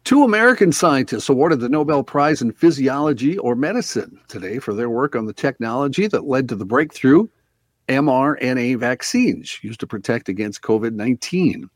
Two 0.05 0.23
American 0.23 0.71
scientists 0.71 1.27
awarded 1.27 1.59
the 1.59 1.67
Nobel 1.67 2.01
Prize 2.01 2.41
in 2.41 2.53
Physiology 2.53 3.37
or 3.39 3.55
Medicine 3.55 4.17
today 4.29 4.57
for 4.59 4.73
their 4.73 4.89
work 4.89 5.13
on 5.13 5.25
the 5.25 5.33
technology 5.33 6.07
that 6.07 6.27
led 6.27 6.47
to 6.47 6.55
the 6.55 6.65
breakthrough 6.65 7.27
mRNA 7.89 8.77
vaccines 8.77 9.59
used 9.61 9.81
to 9.81 9.87
protect 9.87 10.29
against 10.29 10.61
COVID 10.61 10.93
19. 10.93 11.69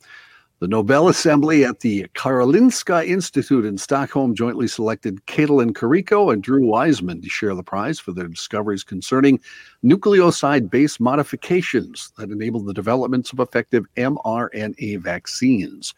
The 0.59 0.69
Nobel 0.69 1.09
Assembly 1.09 1.65
at 1.65 1.81
the 1.81 2.07
Karolinska 2.15 3.05
Institute 3.05 3.65
in 3.65 3.77
Stockholm 3.77 4.33
jointly 4.33 4.69
selected 4.69 5.19
Katalin 5.25 5.73
Karikó 5.73 6.31
and 6.31 6.41
Drew 6.41 6.65
Weissman 6.65 7.21
to 7.21 7.29
share 7.29 7.53
the 7.53 7.61
prize 7.61 7.99
for 7.99 8.13
their 8.13 8.29
discoveries 8.29 8.81
concerning 8.81 9.41
nucleoside 9.83 10.69
based 10.69 11.01
modifications 11.01 12.13
that 12.17 12.29
enable 12.29 12.61
the 12.61 12.73
developments 12.73 13.33
of 13.33 13.41
effective 13.41 13.83
mRNA 13.97 15.01
vaccines. 15.01 15.93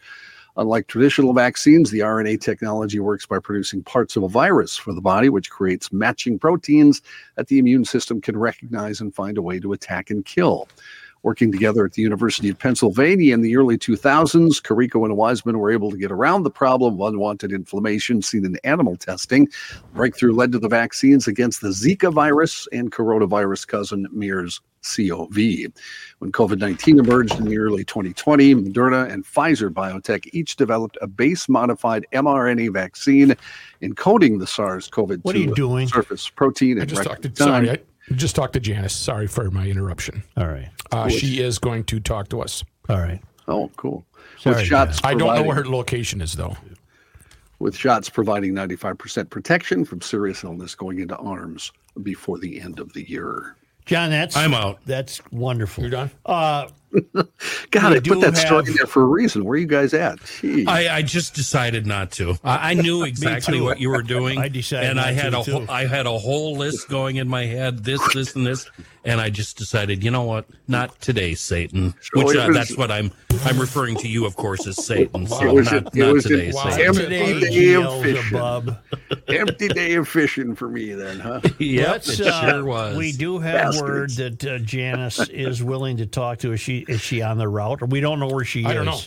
Unlike 0.56 0.88
traditional 0.88 1.34
vaccines, 1.34 1.92
the 1.92 2.00
RNA 2.00 2.40
technology 2.40 2.98
works 2.98 3.26
by 3.26 3.38
producing 3.38 3.84
parts 3.84 4.16
of 4.16 4.24
a 4.24 4.28
virus 4.28 4.76
for 4.76 4.92
the 4.92 5.00
body, 5.00 5.28
which 5.28 5.50
creates 5.50 5.92
matching 5.92 6.36
proteins 6.36 7.00
that 7.36 7.46
the 7.46 7.60
immune 7.60 7.84
system 7.84 8.20
can 8.20 8.36
recognize 8.36 9.00
and 9.00 9.14
find 9.14 9.38
a 9.38 9.42
way 9.42 9.60
to 9.60 9.72
attack 9.72 10.10
and 10.10 10.24
kill. 10.24 10.66
Working 11.28 11.52
together 11.52 11.84
at 11.84 11.92
the 11.92 12.00
University 12.00 12.48
of 12.48 12.58
Pennsylvania 12.58 13.34
in 13.34 13.42
the 13.42 13.54
early 13.54 13.76
2000s, 13.76 14.62
Karikó 14.62 15.04
and 15.04 15.14
Weissman 15.14 15.58
were 15.58 15.70
able 15.70 15.90
to 15.90 15.98
get 15.98 16.10
around 16.10 16.42
the 16.42 16.50
problem 16.50 16.94
of 16.94 17.12
unwanted 17.12 17.52
inflammation 17.52 18.22
seen 18.22 18.46
in 18.46 18.56
animal 18.64 18.96
testing. 18.96 19.46
Breakthrough 19.92 20.32
led 20.32 20.52
to 20.52 20.58
the 20.58 20.70
vaccines 20.70 21.28
against 21.28 21.60
the 21.60 21.68
Zika 21.68 22.10
virus 22.10 22.66
and 22.72 22.90
coronavirus 22.90 23.68
cousin 23.68 24.06
MERS 24.10 24.62
CoV. 24.82 25.36
When 26.20 26.32
COVID 26.32 26.60
19 26.60 26.98
emerged 26.98 27.38
in 27.38 27.44
the 27.44 27.58
early 27.58 27.84
2020, 27.84 28.54
Moderna 28.54 29.12
and 29.12 29.22
Pfizer 29.22 29.68
BioNTech 29.68 30.30
each 30.32 30.56
developed 30.56 30.96
a 31.02 31.06
base 31.06 31.46
modified 31.46 32.06
mRNA 32.14 32.72
vaccine 32.72 33.36
encoding 33.82 34.38
the 34.38 34.46
SARS 34.46 34.88
CoV 34.88 35.10
2 35.10 35.16
What 35.24 35.36
are 35.36 35.40
you 35.40 35.54
doing? 35.54 35.88
surface 35.88 36.30
protein 36.30 36.80
I 36.80 36.86
just 36.86 37.02
talked 37.02 37.20
to 37.20 37.36
sorry. 37.36 37.70
I 37.70 37.78
just 38.14 38.36
talk 38.36 38.52
to 38.52 38.60
Janice. 38.60 38.94
Sorry 38.94 39.26
for 39.26 39.50
my 39.50 39.66
interruption. 39.66 40.22
All 40.36 40.48
right. 40.48 40.68
Uh, 40.92 41.08
she 41.08 41.40
is 41.40 41.58
going 41.58 41.84
to 41.84 42.00
talk 42.00 42.28
to 42.30 42.40
us. 42.40 42.64
All 42.88 42.98
right. 42.98 43.20
Oh, 43.46 43.70
cool. 43.76 44.04
Sorry, 44.38 44.56
with 44.56 44.66
shots 44.66 45.00
I 45.04 45.14
don't 45.14 45.34
know 45.34 45.42
where 45.42 45.56
her 45.56 45.64
location 45.66 46.20
is 46.20 46.34
though. 46.34 46.56
with 47.58 47.74
shots 47.74 48.08
providing 48.08 48.52
95% 48.54 49.30
protection 49.30 49.84
from 49.84 50.00
serious 50.00 50.44
illness 50.44 50.74
going 50.74 51.00
into 51.00 51.16
arms 51.16 51.72
before 52.02 52.38
the 52.38 52.60
end 52.60 52.78
of 52.78 52.92
the 52.92 53.08
year. 53.10 53.56
John, 53.86 54.10
that's 54.10 54.36
I'm 54.36 54.52
out. 54.54 54.80
That's 54.84 55.20
wonderful. 55.32 55.82
You're 55.82 55.90
done. 55.90 56.10
Uh, 56.26 56.68
God, 57.70 57.92
We 57.92 57.96
I 57.96 58.00
put 58.00 58.20
that 58.20 58.36
story 58.36 58.64
in 58.68 58.74
there 58.74 58.86
for 58.86 59.02
a 59.02 59.06
reason. 59.06 59.44
Where 59.44 59.54
are 59.54 59.58
you 59.58 59.66
guys 59.66 59.92
at? 59.94 60.18
I, 60.66 60.88
I 60.88 61.02
just 61.02 61.34
decided 61.34 61.86
not 61.86 62.10
to. 62.12 62.36
I, 62.42 62.70
I 62.70 62.74
knew 62.74 63.04
exactly 63.04 63.60
what 63.60 63.80
you 63.80 63.90
were 63.90 64.02
doing. 64.02 64.38
I 64.40 64.48
decided 64.48 64.90
and 64.90 65.00
I 65.00 65.12
had 65.12 65.30
to, 65.30 65.38
a 65.38 65.42
whole, 65.42 65.66
too. 65.66 65.72
I 65.72 65.86
had 65.86 66.06
a 66.06 66.18
whole 66.18 66.56
list 66.56 66.88
going 66.88 67.16
in 67.16 67.28
my 67.28 67.44
head. 67.44 67.84
This, 67.84 68.00
this, 68.14 68.34
and 68.34 68.46
this, 68.46 68.70
and 69.04 69.20
I 69.20 69.30
just 69.30 69.56
decided, 69.58 70.02
you 70.02 70.10
know 70.10 70.22
what? 70.24 70.46
Not 70.66 70.98
today, 71.00 71.34
Satan. 71.34 71.94
Which 72.14 72.34
it 72.34 72.36
uh, 72.38 72.52
that's 72.52 72.76
what 72.76 72.90
I'm. 72.90 73.10
I'm 73.44 73.58
referring 73.58 73.96
to 73.98 74.08
you, 74.08 74.26
of 74.26 74.34
course, 74.36 74.66
as 74.66 74.84
Satan. 74.84 75.26
So 75.26 75.46
It 75.46 75.52
was 75.54 75.70
not, 75.70 75.86
it 75.96 76.00
not 76.00 76.12
was 76.14 76.24
today, 76.24 76.50
Wow. 76.52 76.70
Satan. 76.70 76.86
Empty 76.86 77.08
day 77.08 77.74
of 77.74 78.02
fishing. 78.02 78.76
Empty 79.28 79.68
day 79.68 79.94
of 79.94 80.08
fishing 80.08 80.54
for 80.56 80.68
me, 80.68 80.92
then, 80.92 81.20
huh? 81.20 81.40
Yep, 81.58 81.88
Let's, 81.88 82.20
it 82.20 82.26
uh, 82.26 82.50
sure 82.50 82.64
was. 82.64 82.96
We 82.96 83.12
do 83.12 83.38
have 83.38 83.80
word 83.80 84.10
that 84.16 84.44
uh, 84.44 84.58
Janice 84.58 85.28
is 85.28 85.62
willing 85.62 85.98
to 85.98 86.06
talk 86.06 86.38
to. 86.38 86.52
us. 86.52 86.60
she 86.60 86.77
is 86.88 87.00
she 87.00 87.22
on 87.22 87.38
the 87.38 87.48
route? 87.48 87.82
or 87.82 87.86
We 87.86 88.00
don't 88.00 88.20
know 88.20 88.28
where 88.28 88.44
she 88.44 88.64
I 88.64 88.68
is. 88.68 88.72
I 88.72 88.74
don't 88.74 88.84
know. 88.86 88.98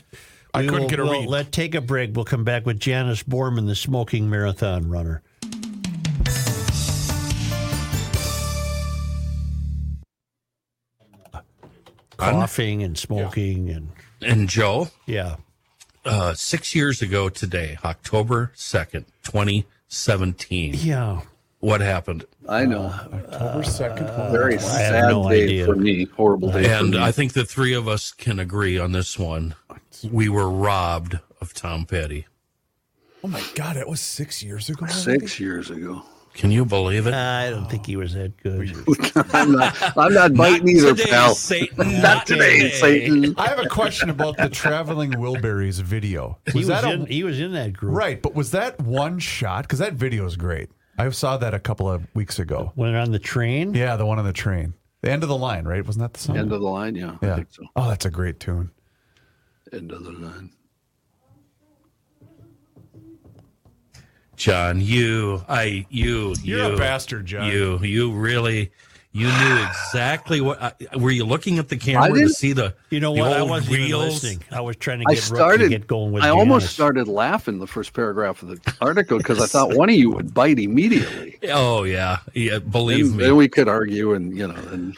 I 0.54 0.62
We 0.62 0.68
couldn't 0.68 0.82
will- 0.84 0.90
get 0.90 1.00
a 1.00 1.04
we'll 1.04 1.20
read. 1.22 1.30
Let 1.30 1.52
take 1.52 1.76
a 1.76 1.82
break. 1.82 2.12
We'll 2.16 2.26
come 2.26 2.44
back 2.44 2.66
with 2.66 2.80
Janice 2.80 3.24
Borman, 3.24 3.68
the 3.68 3.76
smoking 3.76 4.30
marathon 4.30 4.90
runner. 4.90 5.22
Coughing 12.18 12.84
and 12.84 12.98
smoking 12.98 13.70
and 13.70 13.90
And 14.22 14.48
Joe, 14.48 14.90
yeah. 15.08 15.38
uh, 16.06 16.34
six 16.36 16.76
years 16.76 17.02
ago 17.02 17.30
today, 17.30 17.78
October 17.84 18.52
second, 18.54 19.06
twenty 19.24 19.66
seventeen. 19.88 20.76
Yeah. 20.76 21.22
What 21.62 21.80
happened? 21.82 22.26
I 22.50 22.66
know. 22.66 22.86
Uh, 22.86 23.08
October 23.14 23.60
2nd. 23.64 24.02
Uh, 24.10 24.32
very 24.32 24.58
sad 24.60 25.10
no 25.10 25.30
day 25.30 25.44
idea. 25.44 25.66
for 25.68 25.76
me. 25.76 26.06
Horrible 26.06 26.52
day 26.52 26.66
And 26.72 26.94
for 26.94 27.00
me. 27.00 27.04
I 27.04 27.12
think 27.12 27.34
the 27.34 27.46
three 27.46 27.74
of 27.74 27.88
us 27.88 28.12
can 28.12 28.40
agree 28.40 28.78
on 28.80 28.92
this 28.92 29.18
one. 29.18 29.56
We 30.12 30.28
were 30.28 30.50
robbed 30.50 31.20
of 31.40 31.54
Tom 31.54 31.86
Petty. 31.86 32.26
oh 33.24 33.28
my 33.28 33.44
God, 33.56 33.76
that 33.76 33.88
was 33.88 34.02
six 34.02 34.42
years 34.44 34.70
ago. 34.70 34.86
already? 34.86 35.00
Six 35.00 35.40
years 35.40 35.70
ago. 35.70 36.02
Can 36.34 36.50
you 36.50 36.64
believe 36.66 37.08
it? 37.08 37.14
I 37.14 37.50
don't 37.50 37.70
think 37.70 37.86
he 37.86 37.98
was 37.98 38.14
that 38.14 38.38
good. 38.42 38.74
I'm 39.36 39.52
not, 39.52 39.98
I'm 39.98 40.14
not 40.14 40.34
biting 40.34 40.70
either, 40.70 40.96
today, 40.96 41.10
pal. 41.12 41.36
Satan. 41.36 42.02
Not 42.02 42.26
today, 42.26 42.70
Satan. 42.72 43.36
I 43.38 43.50
have 43.50 43.60
a 43.60 43.68
question 43.68 44.10
about 44.10 44.38
the 44.38 44.48
traveling 44.48 45.12
Wilburys 45.12 45.82
video. 45.82 46.40
Was 46.46 46.54
He 46.54 46.60
was, 46.60 46.68
that 46.70 46.86
a, 46.86 46.92
in, 46.94 47.06
he 47.06 47.24
was 47.26 47.38
in 47.40 47.52
that 47.52 47.74
group. 47.74 47.96
right? 47.98 48.22
But 48.22 48.34
was 48.34 48.52
that 48.52 48.80
one 48.80 49.20
shot? 49.20 49.64
Because 49.64 49.80
that 49.80 49.94
video 49.94 50.26
is 50.26 50.38
great. 50.38 50.70
I 50.98 51.10
saw 51.10 51.38
that 51.38 51.54
a 51.54 51.60
couple 51.60 51.90
of 51.90 52.06
weeks 52.14 52.40
ago. 52.40 52.72
When 52.76 52.96
on 52.96 53.12
the 53.12 53.20
train. 53.20 53.74
Yeah, 53.74 53.96
the 53.96 54.06
one 54.06 54.20
on 54.20 54.26
the 54.26 54.34
train, 54.34 54.74
the 55.02 55.12
end 55.12 55.24
of 55.24 55.30
the 55.30 55.38
line, 55.38 55.66
right? 55.66 55.86
Wasn't 55.86 56.02
that 56.02 56.14
the 56.14 56.20
song? 56.20 56.38
End 56.38 56.52
of 56.52 56.62
the 56.62 56.68
line, 56.70 56.96
yeah. 56.96 57.18
I 57.22 57.26
yeah. 57.26 57.36
think 57.36 57.48
so. 57.52 57.64
Oh, 57.76 57.90
that's 57.90 58.06
a 58.06 58.12
great 58.12 58.40
tune. 58.40 58.72
End 59.74 59.92
of 59.92 60.04
the 60.04 60.12
line. 60.12 60.52
John, 64.36 64.82
you, 64.82 65.44
I, 65.48 65.86
you, 65.90 66.34
You're 66.42 66.74
a 66.74 66.78
bastard, 66.78 67.28
John. 67.28 67.46
You, 67.52 67.78
you 67.84 68.12
really, 68.12 68.72
you 69.14 69.28
knew 69.28 69.58
exactly 69.68 70.40
what. 70.40 70.62
I, 70.62 70.74
were 70.98 71.12
you 71.12 71.26
looking 71.26 71.60
at 71.60 71.68
the 71.68 71.76
camera 71.76 72.18
to 72.18 72.30
see 72.30 72.54
the? 72.54 72.74
You 72.90 73.02
know 73.02 73.14
the 73.14 73.22
what? 73.22 73.34
I 73.34 73.42
wasn't 73.42 73.78
listening. 73.78 74.42
I 74.52 74.62
was 74.62 74.78
trying 74.78 75.00
to 75.00 75.06
get 75.06 75.16
Rook 75.30 75.38
started. 75.38 75.64
to 75.64 75.70
get 75.70 75.86
going 75.88 76.14
with 76.14 76.24
I 76.24 76.30
almost 76.30 76.64
Janice. 76.64 76.72
started 76.72 77.08
laughing 77.10 77.60
the 77.60 77.68
first 77.68 77.92
paragraph 77.94 78.42
of 78.42 78.48
the 78.50 78.74
article 78.80 79.18
because 79.18 79.42
I 79.42 79.48
thought 79.48 79.76
one 79.76 79.90
of 79.90 79.96
you 79.96 80.12
would 80.12 80.34
bite 80.34 80.60
immediately. 80.60 81.38
Oh 81.50 81.84
yeah, 81.84 82.20
yeah. 82.34 82.60
Believe 82.60 83.08
Then, 83.10 83.18
me. 83.18 83.24
then 83.26 83.36
we 83.36 83.50
could 83.50 83.68
argue, 83.68 84.14
and 84.14 84.38
you 84.38 84.48
know, 84.48 84.54
and 84.54 84.96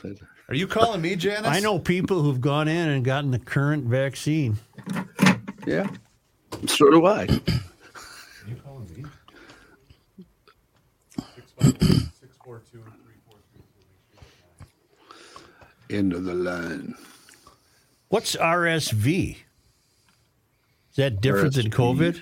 Are 0.49 0.55
you 0.55 0.67
calling 0.67 1.01
me, 1.01 1.15
Janice? 1.15 1.47
I 1.47 1.59
know 1.61 1.79
people 1.79 2.21
who've 2.21 2.41
gone 2.41 2.67
in 2.67 2.89
and 2.89 3.03
gotten 3.03 3.31
the 3.31 3.39
current 3.39 3.85
vaccine. 3.85 4.57
yeah, 5.65 5.87
so 6.67 6.91
do 6.91 7.05
I. 7.07 7.27
End 15.93 16.13
of 16.13 16.23
the 16.23 16.33
line. 16.33 16.95
What's 18.09 18.35
RSV? 18.35 19.37
Is 19.37 20.95
that 20.95 21.21
different 21.21 21.53
than 21.53 21.69
COVID? 21.69 22.21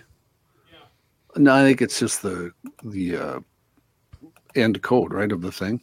No, 1.37 1.55
I 1.55 1.63
think 1.63 1.81
it's 1.81 1.97
just 1.97 2.21
the 2.21 2.51
the 2.83 3.15
uh, 3.15 3.39
end 4.55 4.81
code, 4.81 5.13
right, 5.13 5.31
of 5.31 5.41
the 5.41 5.51
thing. 5.51 5.81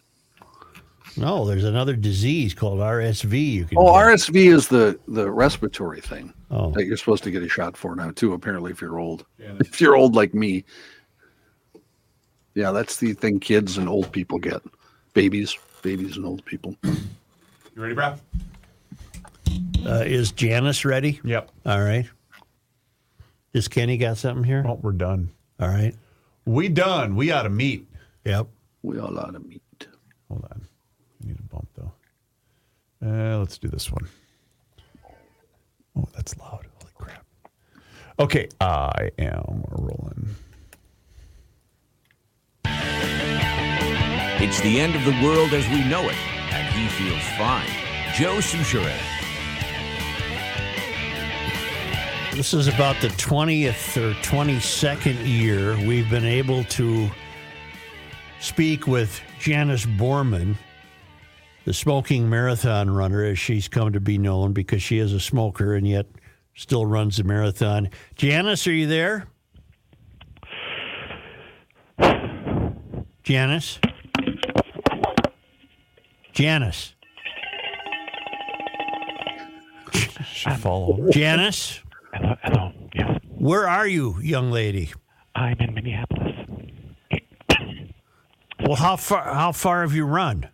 No, 1.17 1.47
there's 1.47 1.65
another 1.65 1.97
disease 1.97 2.53
called 2.53 2.81
RSV. 2.81 3.53
You 3.53 3.65
can 3.65 3.79
Oh, 3.79 3.87
get. 3.95 4.05
RSV 4.19 4.53
is 4.55 4.69
the 4.69 5.01
the 5.09 5.31
respiratory 5.31 6.03
thing 6.03 6.35
Oh. 6.51 6.71
that 6.73 6.85
you're 6.85 6.99
supposed 6.99 7.25
to 7.25 7.31
get 7.31 7.43
a 7.43 7.49
shot 7.49 7.75
for 7.77 7.97
now 7.97 8.11
too. 8.11 8.35
Apparently, 8.35 8.71
if 8.71 8.83
you're 8.83 8.99
old, 8.99 9.25
if 9.39 9.81
you're 9.81 9.97
old 9.97 10.15
like 10.15 10.35
me, 10.35 10.65
yeah, 12.55 12.71
that's 12.71 12.99
the 12.99 13.15
thing 13.15 13.41
kids 13.41 13.79
and 13.79 13.89
old 13.89 14.13
people 14.13 14.39
get. 14.39 14.61
Babies, 15.15 15.57
babies 15.81 16.19
and 16.19 16.27
old 16.27 16.45
people. 16.45 16.77
You 17.79 17.85
ready, 17.85 17.95
Brad? 17.95 18.21
Uh, 19.87 20.03
is 20.05 20.33
Janice 20.33 20.85
ready? 20.85 21.21
Yep. 21.23 21.53
All 21.65 21.81
right. 21.81 22.11
Does 23.55 23.69
Kenny 23.69 23.97
got 23.97 24.17
something 24.17 24.43
here? 24.43 24.65
Well, 24.65 24.81
we're 24.83 24.91
done. 24.91 25.31
All 25.61 25.69
right. 25.69 25.95
We 26.45 26.69
done. 26.69 27.15
We 27.15 27.31
ought 27.31 27.45
to 27.45 27.51
meet. 27.51 27.87
Yep. 28.25 28.49
We 28.83 28.99
all 28.99 29.17
ought 29.17 29.33
to 29.33 29.39
meet. 29.39 29.63
Hold 30.29 30.45
on. 30.51 30.63
I 31.23 31.27
need 31.29 31.39
a 31.39 31.43
bump 31.43 31.69
though. 31.77 31.93
Uh, 33.07 33.39
let's 33.39 33.59
do 33.59 33.69
this 33.69 33.93
one. 33.93 34.09
Oh, 35.97 36.09
that's 36.17 36.37
loud. 36.37 36.67
Holy 36.81 36.93
crap. 36.97 37.25
Okay, 38.19 38.49
I 38.61 39.13
am 39.21 39.63
rolling. 39.71 40.35
It's 44.41 44.61
the 44.63 44.81
end 44.81 44.97
of 44.97 45.05
the 45.05 45.17
world 45.25 45.53
as 45.53 45.69
we 45.69 45.85
know 45.85 46.09
it, 46.09 46.17
and 46.17 46.38
he 46.79 46.89
feels 46.89 47.23
fine. 47.37 47.69
Joe 48.15 48.37
Soucheray. 48.37 48.97
This 52.33 52.55
is 52.55 52.69
about 52.69 53.01
the 53.01 53.09
20th 53.09 53.97
or 53.97 54.15
22nd 54.23 55.27
year 55.27 55.77
we've 55.89 56.09
been 56.09 56.25
able 56.25 56.63
to 56.65 57.11
speak 58.39 58.87
with 58.87 59.21
Janice 59.41 59.87
Borman, 59.87 60.55
the 61.65 61.73
smoking 61.75 62.31
marathon 62.31 62.89
runner, 62.91 63.25
as 63.25 63.41
she's 63.41 63.67
come 63.67 63.93
to 63.93 64.01
be 64.01 64.17
known 64.17 64.53
because 64.53 64.81
she 64.81 64.99
is 64.99 65.13
a 65.13 65.21
smoker 65.21 65.75
and 65.75 65.87
yet 65.89 66.07
still 66.55 66.87
runs 66.87 67.17
the 67.17 67.25
marathon. 67.25 67.91
Janice, 68.15 68.69
are 68.69 68.73
you 68.73 68.87
there? 68.87 69.27
Janice? 73.25 73.81
Janice? 76.39 76.95
Over. 80.65 81.11
Janice? 81.11 81.81
Hello, 82.13 82.37
hello. 82.45 82.73
Yes, 82.95 83.19
Where 83.39 83.67
are 83.69 83.89
you, 83.89 84.21
young 84.23 84.53
lady? 84.53 84.93
I'm 85.35 85.57
in 85.59 85.75
Minneapolis. 85.75 86.37
Well, 88.61 88.77
how 88.77 88.95
far 88.95 89.35
how 89.35 89.51
far 89.51 89.81
have 89.81 89.93
you 89.93 90.05
run? 90.05 90.49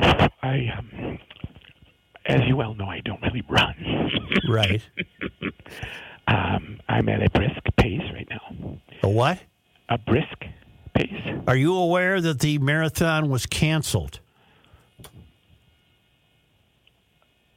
I, 0.00 0.72
um, 0.76 1.18
as 2.26 2.40
you 2.48 2.56
well 2.56 2.74
know, 2.74 2.86
I 2.86 2.98
don't 3.04 3.22
really 3.22 3.44
run. 3.48 4.10
Right. 4.48 4.82
um, 6.26 6.80
I'm 6.88 7.08
at 7.08 7.22
a 7.22 7.30
brisk 7.30 7.60
pace 7.76 8.02
right 8.12 8.26
now. 8.28 8.78
A 9.04 9.08
what? 9.08 9.38
A 9.90 9.96
brisk 9.98 10.44
Are 11.46 11.56
you 11.56 11.74
aware 11.76 12.20
that 12.20 12.40
the 12.40 12.58
marathon 12.58 13.28
was 13.30 13.46
canceled? 13.46 14.20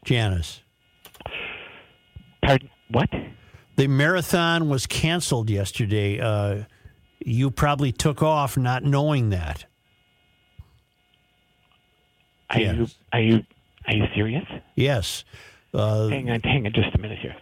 Janice. 0.06 0.62
Pardon? 2.42 2.70
What? 2.90 3.10
The 3.76 3.88
marathon 3.88 4.70
was 4.70 4.86
canceled 4.88 5.50
yesterday. 5.50 6.20
Uh, 6.20 6.64
you 7.20 7.52
probably 7.52 7.92
took 7.92 8.22
off 8.24 8.58
not 8.58 8.84
knowing 8.84 9.30
that. 9.30 9.66
Are 12.50 12.60
Yes. 12.60 12.76
you? 12.78 12.88
Are 13.14 13.22
you? 13.22 13.44
Are 13.88 13.94
you 13.96 14.06
serious? 14.16 14.46
Yes. 14.76 15.24
Uh, 15.74 16.08
hang 16.10 16.30
on, 16.30 16.42
hang 16.42 16.66
on, 16.66 16.74
just 16.74 16.94
a 16.96 16.98
minute 16.98 17.20
here. 17.20 17.36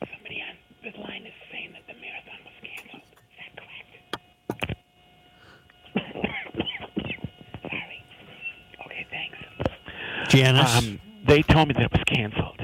Somebody 0.00 0.42
on 0.42 0.56
this 0.82 0.94
line 0.96 1.26
is 1.26 1.32
saying 1.52 1.72
that 1.72 1.86
the 1.86 1.94
marathon 2.00 2.38
was 2.44 2.54
canceled. 2.62 3.02
Is 3.28 3.36
that 3.38 3.52
correct? 3.60 4.74
Sorry. 7.62 8.04
Okay, 8.86 9.06
thanks. 9.10 9.38
Janice. 10.34 10.76
Um, 10.78 11.00
they 11.26 11.42
told 11.42 11.68
me 11.68 11.74
that 11.74 11.82
it 11.84 11.92
was 11.92 12.02
canceled. 12.06 12.60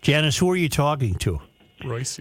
Janice, 0.00 0.38
who 0.38 0.50
are 0.50 0.56
you 0.56 0.68
talking 0.68 1.14
to? 1.16 1.40
Royce. 1.84 2.20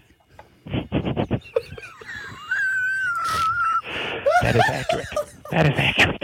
That 4.42 4.56
is 4.56 4.64
accurate. 4.70 5.08
That 5.52 5.66
is 5.68 5.74
accurate. 5.78 6.24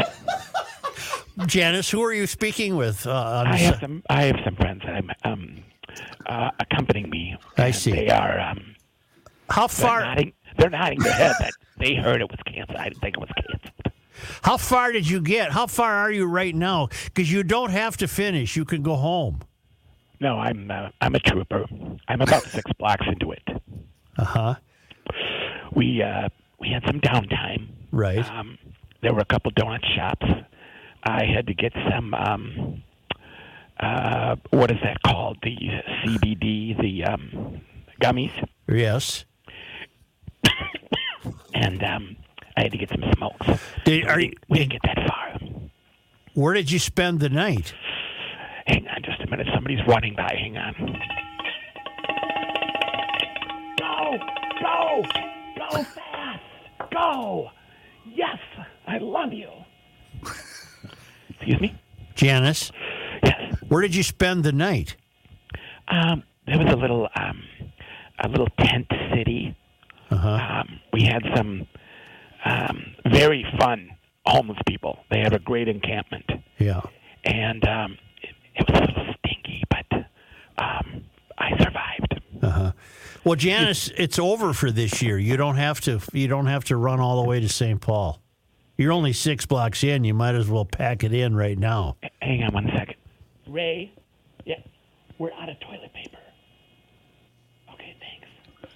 Janice, 1.48 1.90
who 1.92 2.02
are 2.04 2.14
you 2.14 2.28
speaking 2.28 2.78
with? 2.78 3.06
Uh, 3.06 3.44
I 3.46 3.58
have 3.58 3.80
some. 3.80 4.04
I 4.10 4.24
have 4.24 4.38
some 4.46 4.56
friends 4.56 4.82
that 4.86 4.96
I'm 4.96 5.12
um, 5.26 5.64
uh, 6.26 6.52
accompanying 6.60 7.10
me. 7.10 7.36
I 7.58 7.72
see. 7.72 7.92
They 7.92 8.10
are. 8.10 8.40
Um, 8.40 8.76
How 9.50 9.68
they're 9.68 9.88
far? 9.88 10.02
nodding, 10.02 10.34
they're 10.58 10.70
nodding 10.70 11.00
their 11.00 11.14
head 11.14 11.36
that 11.40 11.52
they 11.78 11.96
heard 11.96 12.22
it 12.22 12.30
was 12.30 12.40
canceled. 12.46 12.78
I 12.78 12.86
didn't 12.90 13.02
think 13.02 13.18
it 13.18 13.20
was 13.20 13.30
canceled. 13.36 13.75
How 14.44 14.58
far 14.58 14.92
did 14.92 15.10
you 15.10 15.22
get? 15.22 15.52
How 15.52 15.68
far 15.68 15.94
are 15.94 16.12
you 16.12 16.26
right 16.26 16.56
now? 16.56 16.90
Because 17.06 17.32
you 17.32 17.44
don't 17.44 17.72
have 17.72 17.98
to 17.98 18.08
finish. 18.08 18.56
You 18.56 18.66
can 18.66 18.82
go 18.84 18.96
home. 18.96 19.42
No, 20.20 20.38
I'm. 20.40 20.72
Uh, 20.72 20.90
I'm 21.02 21.16
a 21.16 21.20
trooper. 21.20 21.66
I'm 22.08 22.22
about 22.22 22.44
six 22.56 22.72
blocks 22.80 23.06
into 23.08 23.32
it. 23.32 23.44
Uh 24.18 24.24
huh. 24.24 24.56
We 25.76 26.02
uh, 26.02 26.30
we 26.60 26.70
had 26.70 26.84
some 26.88 27.02
downtime. 27.02 27.68
Right. 27.92 28.28
Um, 28.32 28.58
there 29.02 29.14
were 29.14 29.20
a 29.22 29.26
couple 29.26 29.52
donut 29.52 29.86
shops. 29.96 30.26
I 31.04 31.26
had 31.26 31.48
to 31.48 31.54
get 31.54 31.74
some. 31.92 32.14
Um, 32.14 32.84
uh, 33.80 34.38
what 34.52 34.72
is 34.72 34.78
that 34.84 35.02
called? 35.04 35.38
The 35.44 35.56
CBD, 36.04 36.80
the 36.82 37.04
um, 37.04 37.62
gummies, 38.02 38.32
Yes. 38.70 39.26
and 41.54 41.84
um, 41.84 42.16
I 42.58 42.64
had 42.64 42.72
to 42.72 42.78
get 42.78 42.90
some 42.90 43.04
smokes. 43.18 43.48
Did, 43.84 44.06
are 44.08 44.20
you, 44.20 44.32
We 44.50 44.60
didn't 44.60 44.72
get 44.72 44.82
that 44.84 45.08
far. 45.08 45.40
where 46.34 46.54
did 46.54 46.72
you 46.72 46.80
spend 46.80 47.20
the 47.20 47.30
night? 47.30 47.74
Hang 48.68 48.88
on 48.88 49.04
just 49.04 49.22
a 49.22 49.30
minute. 49.30 49.48
Somebody's 49.54 49.86
running 49.88 50.16
by. 50.16 50.34
Hang 50.38 50.58
on. 50.58 50.74
Go! 53.80 54.18
Go! 54.62 55.04
Go 55.58 55.84
fast! 55.84 56.44
Go! 56.92 57.50
Yes! 58.14 58.38
I 58.88 58.98
love 59.00 59.34
you. 59.34 59.50
Excuse 61.30 61.60
me? 61.62 61.76
Janice? 62.16 62.72
Yes. 63.24 63.56
Where 63.68 63.82
did 63.82 63.94
you 63.94 64.04
spend 64.04 64.44
the 64.44 64.52
night? 64.52 64.96
Um, 65.88 66.24
there 66.48 66.58
was 66.58 66.72
a 66.72 66.76
little, 66.78 67.08
um, 67.16 67.44
a 68.20 68.28
little 68.30 68.48
tent 68.60 68.88
city. 69.14 69.56
Uh-huh. 70.10 70.30
Um, 70.30 70.80
we 70.94 71.04
had 71.04 71.22
some 71.36 71.68
um, 72.46 72.96
very 73.12 73.46
fun 73.60 73.90
homeless 74.26 74.58
people. 74.68 75.00
They 75.12 75.20
have 75.20 75.34
a 75.34 75.40
great 75.40 75.68
encampment, 75.68 76.26
Yeah. 76.60 76.82
and 77.24 77.68
um, 77.68 77.98
it, 78.22 78.30
it 78.56 78.70
was 78.70 78.80
a 78.80 78.86
little 79.00 79.14
stinky, 79.26 79.64
but 79.70 80.06
um, 80.58 81.04
I 81.38 81.52
survived. 81.58 82.22
Uh-huh. 82.42 82.72
Well, 83.24 83.36
Janice, 83.36 83.90
it's 83.98 84.20
over 84.20 84.54
for 84.54 84.72
this 84.72 85.02
year. 85.02 85.18
You 85.18 85.36
don't 85.38 85.56
have 85.56 85.82
to. 85.82 86.00
You 86.14 86.28
don't 86.28 86.46
have 86.46 86.64
to 86.66 86.78
run 86.78 87.00
all 87.00 87.22
the 87.24 87.28
way 87.28 87.40
to 87.40 87.50
St. 87.50 87.82
Paul. 87.82 88.22
You're 88.78 88.92
only 88.92 89.14
six 89.14 89.46
blocks 89.46 89.84
in. 89.84 90.04
You 90.04 90.14
might 90.14 90.36
as 90.36 90.48
well 90.50 90.66
pack 90.66 91.04
it 91.04 91.14
in 91.14 91.36
right 91.36 91.58
now. 91.58 91.96
Hang 92.22 92.44
on 92.44 92.54
one 92.54 92.70
second. 92.76 92.96
Ray, 93.48 93.92
yeah, 94.46 94.56
we're 95.18 95.32
out 95.34 95.50
of 95.50 95.60
toilet 95.60 95.92
paper. 95.94 96.18
Okay, 97.74 97.96
thanks. 98.00 98.76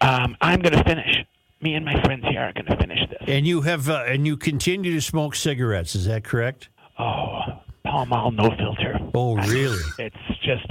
Um, 0.00 0.36
I'm 0.40 0.60
going 0.60 0.76
to 0.76 0.84
finish. 0.84 1.24
Me 1.62 1.74
and 1.74 1.84
my 1.84 2.00
friends 2.02 2.24
here 2.28 2.40
are 2.40 2.52
going 2.52 2.66
to 2.66 2.76
finish 2.76 2.98
this. 3.08 3.20
And 3.28 3.46
you 3.46 3.60
have, 3.62 3.88
uh, 3.88 4.04
and 4.06 4.26
you 4.26 4.36
continue 4.36 4.92
to 4.94 5.00
smoke 5.00 5.36
cigarettes. 5.36 5.94
Is 5.94 6.06
that 6.06 6.24
correct? 6.24 6.68
Oh, 6.98 7.40
Pall 7.84 8.06
Mall, 8.06 8.30
no 8.32 8.50
filter. 8.56 8.98
Oh, 9.14 9.36
really? 9.48 9.78
It's 9.98 10.16
just, 10.42 10.66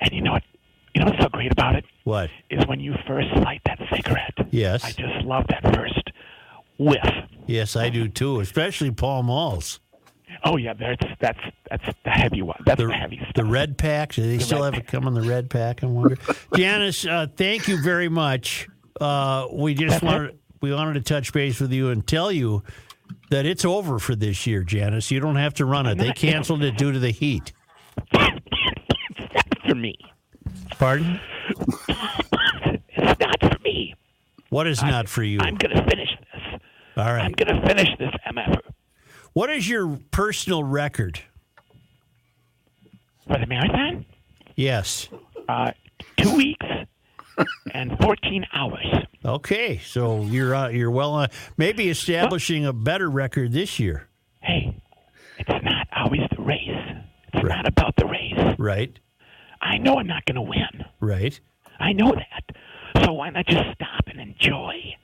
and 0.00 0.12
you 0.12 0.22
know 0.22 0.32
what? 0.32 0.42
You 0.94 1.04
know 1.04 1.10
what's 1.10 1.22
so 1.22 1.28
great 1.28 1.52
about 1.52 1.74
it 1.76 1.84
What? 2.04 2.30
is 2.50 2.66
when 2.66 2.80
you 2.80 2.94
first 3.06 3.28
light 3.36 3.60
that 3.66 3.78
cigarette. 3.92 4.34
Yes. 4.50 4.84
I 4.84 4.90
just 4.92 5.24
love 5.24 5.44
that 5.48 5.62
first 5.74 6.10
whiff. 6.78 7.04
Yes, 7.46 7.76
I 7.76 7.88
do 7.88 8.08
too. 8.08 8.40
Especially 8.40 8.90
Pall 8.90 9.22
Malls. 9.22 9.80
Oh 10.44 10.56
yeah, 10.56 10.74
that's 10.74 11.04
that's 11.20 11.38
that's 11.70 11.84
the 12.04 12.10
heavy 12.10 12.42
one. 12.42 12.60
That's 12.64 12.80
the, 12.80 12.92
heavy 12.92 13.18
stuff. 13.18 13.34
The 13.34 13.44
red 13.44 13.78
pack. 13.78 14.12
Do 14.14 14.22
they 14.22 14.36
The 14.38 14.44
still 14.44 14.62
have 14.62 14.74
it 14.74 14.86
come 14.86 15.06
in 15.06 15.14
the 15.14 15.22
red 15.22 15.50
pack? 15.50 15.82
I 15.82 15.86
wonder. 15.86 16.16
Janice, 16.56 17.06
uh, 17.06 17.26
thank 17.36 17.66
you 17.68 17.80
very 17.82 18.08
much. 18.08 18.68
Uh, 19.00 19.46
we 19.52 19.74
just 19.74 20.02
wanted 20.02 20.38
we 20.60 20.72
wanted 20.72 20.94
to 20.94 21.00
touch 21.00 21.32
base 21.32 21.60
with 21.60 21.72
you 21.72 21.90
and 21.90 22.06
tell 22.06 22.32
you 22.32 22.62
that 23.30 23.46
it's 23.46 23.64
over 23.64 23.98
for 23.98 24.14
this 24.14 24.46
year, 24.46 24.62
Janice. 24.62 25.10
You 25.10 25.20
don't 25.20 25.36
have 25.36 25.54
to 25.54 25.64
run 25.64 25.86
it. 25.86 25.98
They 25.98 26.12
canceled 26.12 26.62
it 26.62 26.76
due 26.76 26.92
to 26.92 26.98
the 26.98 27.10
heat. 27.10 27.52
Not 28.12 28.42
for 29.68 29.74
me. 29.74 29.96
Pardon? 30.78 31.20
It's 32.90 33.20
not 33.20 33.40
for 33.40 33.58
me. 33.64 33.94
What 34.50 34.66
is 34.66 34.82
not 34.82 35.08
for 35.08 35.22
you? 35.22 35.38
I'm 35.40 35.56
going 35.56 35.76
to 35.76 35.84
finish 35.88 36.08
this. 36.32 36.60
All 36.96 37.04
right. 37.12 37.22
I'm 37.24 37.32
going 37.32 37.60
to 37.60 37.66
finish 37.66 37.88
this 37.98 38.10
MF 38.32 38.60
What 39.32 39.50
is 39.50 39.68
your 39.68 39.98
personal 40.10 40.64
record? 40.64 41.20
for 43.26 43.38
the 43.38 43.46
marathon. 43.46 44.06
Yes. 44.56 45.08
Uh, 45.48 45.72
two 46.16 46.34
weeks 46.34 46.64
and 47.72 47.96
14 48.00 48.46
hours. 48.52 48.86
Okay, 49.24 49.78
so 49.78 50.22
you're 50.22 50.54
uh, 50.54 50.68
you're 50.68 50.90
well 50.90 51.12
on. 51.12 51.28
Maybe 51.56 51.88
establishing 51.88 52.64
a 52.66 52.72
better 52.72 53.10
record 53.10 53.52
this 53.52 53.78
year. 53.78 54.08
Hey, 54.40 54.80
it's 55.38 55.64
not 55.64 55.88
always 55.94 56.20
the 56.36 56.42
race. 56.42 56.68
It's 57.34 57.44
not 57.46 57.66
about 57.66 57.94
the 57.96 58.06
race. 58.06 58.56
Right. 58.58 58.98
I 59.60 59.76
know 59.78 59.98
I'm 59.98 60.06
not 60.06 60.24
going 60.24 60.36
to 60.36 60.42
win. 60.42 60.84
Right. 61.00 61.38
I 61.80 61.92
know 61.92 62.12
that. 62.14 63.04
So 63.04 63.12
why 63.12 63.30
not 63.30 63.46
just 63.46 63.64
stop 63.74 64.04
and 64.06 64.20
enjoy? 64.20 64.94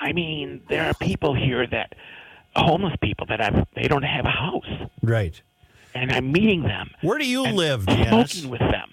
I 0.00 0.12
mean, 0.12 0.62
there 0.68 0.86
are 0.86 0.94
people 0.94 1.34
here 1.34 1.66
that 1.66 1.94
homeless 2.56 2.94
people 3.02 3.26
that 3.26 3.40
have 3.40 3.66
they 3.74 3.88
don't 3.88 4.02
have 4.04 4.24
a 4.24 4.30
house, 4.30 4.88
Right. 5.02 5.40
and 5.94 6.12
I'm 6.12 6.30
meeting 6.32 6.62
them. 6.62 6.90
Where 7.02 7.18
do 7.18 7.26
you 7.26 7.42
live, 7.42 7.86
Janice? 7.86 8.32
Smoking 8.32 8.50
with 8.50 8.60
them. 8.60 8.92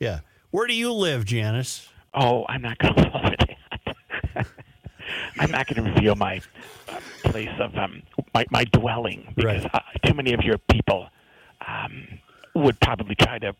Yeah. 0.00 0.20
Where 0.50 0.66
do 0.66 0.74
you 0.74 0.92
live, 0.92 1.24
Janice? 1.24 1.88
Oh, 2.14 2.44
I'm 2.48 2.62
not 2.62 2.78
going 2.78 2.94
to 2.94 3.02
go 3.02 3.10
over 3.18 3.34
that. 3.38 4.46
I'm 5.38 5.50
not 5.50 5.66
going 5.66 5.84
to 5.84 5.90
reveal 5.92 6.14
my 6.14 6.40
uh, 6.88 6.98
place 7.24 7.50
of 7.58 7.76
um, 7.76 8.02
my, 8.34 8.46
my 8.50 8.64
dwelling 8.64 9.32
because 9.36 9.64
uh, 9.72 9.80
too 10.04 10.14
many 10.14 10.32
of 10.32 10.40
your 10.42 10.58
people 10.58 11.08
um, 11.66 12.06
would 12.54 12.80
probably 12.80 13.14
try 13.16 13.38
to. 13.40 13.54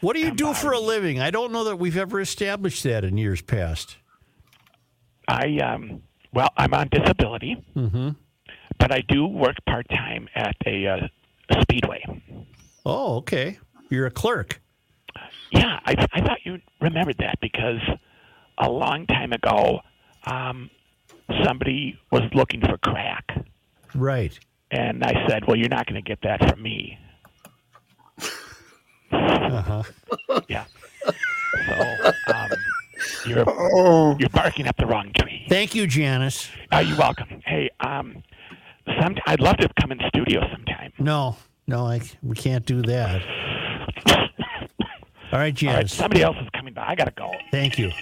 What 0.00 0.14
do 0.14 0.20
you 0.20 0.30
do 0.30 0.54
for 0.54 0.72
a 0.72 0.78
living? 0.80 1.20
I 1.20 1.30
don't 1.30 1.52
know 1.52 1.64
that 1.64 1.76
we've 1.76 1.96
ever 1.96 2.20
established 2.20 2.82
that 2.84 3.04
in 3.04 3.18
years 3.18 3.42
past. 3.42 3.96
I 5.28 5.58
um, 5.58 6.02
well, 6.32 6.48
I'm 6.56 6.72
on 6.74 6.88
disability, 6.90 7.56
Mm-hmm. 7.76 8.10
but 8.78 8.92
I 8.92 9.02
do 9.08 9.26
work 9.26 9.56
part 9.66 9.88
time 9.88 10.28
at 10.34 10.54
a, 10.66 10.86
uh, 10.86 11.08
a 11.50 11.62
speedway. 11.62 12.04
Oh, 12.86 13.16
okay. 13.16 13.58
You're 13.90 14.06
a 14.06 14.10
clerk. 14.10 14.60
Yeah, 15.52 15.80
I, 15.84 16.06
I 16.12 16.20
thought 16.20 16.38
you 16.44 16.58
remembered 16.80 17.16
that 17.18 17.38
because 17.40 17.80
a 18.58 18.70
long 18.70 19.06
time 19.06 19.32
ago, 19.32 19.80
um, 20.26 20.70
somebody 21.44 21.98
was 22.10 22.22
looking 22.34 22.60
for 22.60 22.76
crack. 22.78 23.24
Right. 23.94 24.38
And 24.70 25.02
I 25.02 25.26
said, 25.28 25.46
well, 25.46 25.56
you're 25.56 25.68
not 25.68 25.86
going 25.86 26.02
to 26.02 26.08
get 26.08 26.20
that 26.22 26.48
from 26.48 26.62
me. 26.62 26.98
Uh-huh. 29.12 29.82
Yeah. 30.48 30.64
So 31.66 32.12
um, 32.32 32.50
you're, 33.26 33.44
you're 34.18 34.28
barking 34.28 34.68
up 34.68 34.76
the 34.76 34.86
wrong 34.86 35.10
tree. 35.18 35.44
Thank 35.48 35.74
you, 35.74 35.86
Janice. 35.86 36.48
Uh, 36.72 36.78
you're 36.78 36.96
welcome. 36.96 37.42
Hey, 37.44 37.70
um, 37.80 38.22
some, 39.00 39.16
I'd 39.26 39.40
love 39.40 39.56
to 39.58 39.68
come 39.80 39.90
in 39.92 39.98
studio 40.08 40.42
sometime. 40.52 40.92
No, 40.98 41.36
no, 41.66 41.86
I, 41.86 42.00
we 42.22 42.36
can't 42.36 42.64
do 42.64 42.82
that. 42.82 43.22
All 45.32 45.38
right, 45.38 45.62
All 45.64 45.74
right, 45.74 45.88
somebody 45.88 46.22
else 46.22 46.36
is 46.40 46.48
coming 46.54 46.74
by. 46.74 46.86
I 46.88 46.94
got 46.96 47.04
to 47.04 47.12
go. 47.12 47.32
Thank 47.52 47.78
you. 47.78 47.92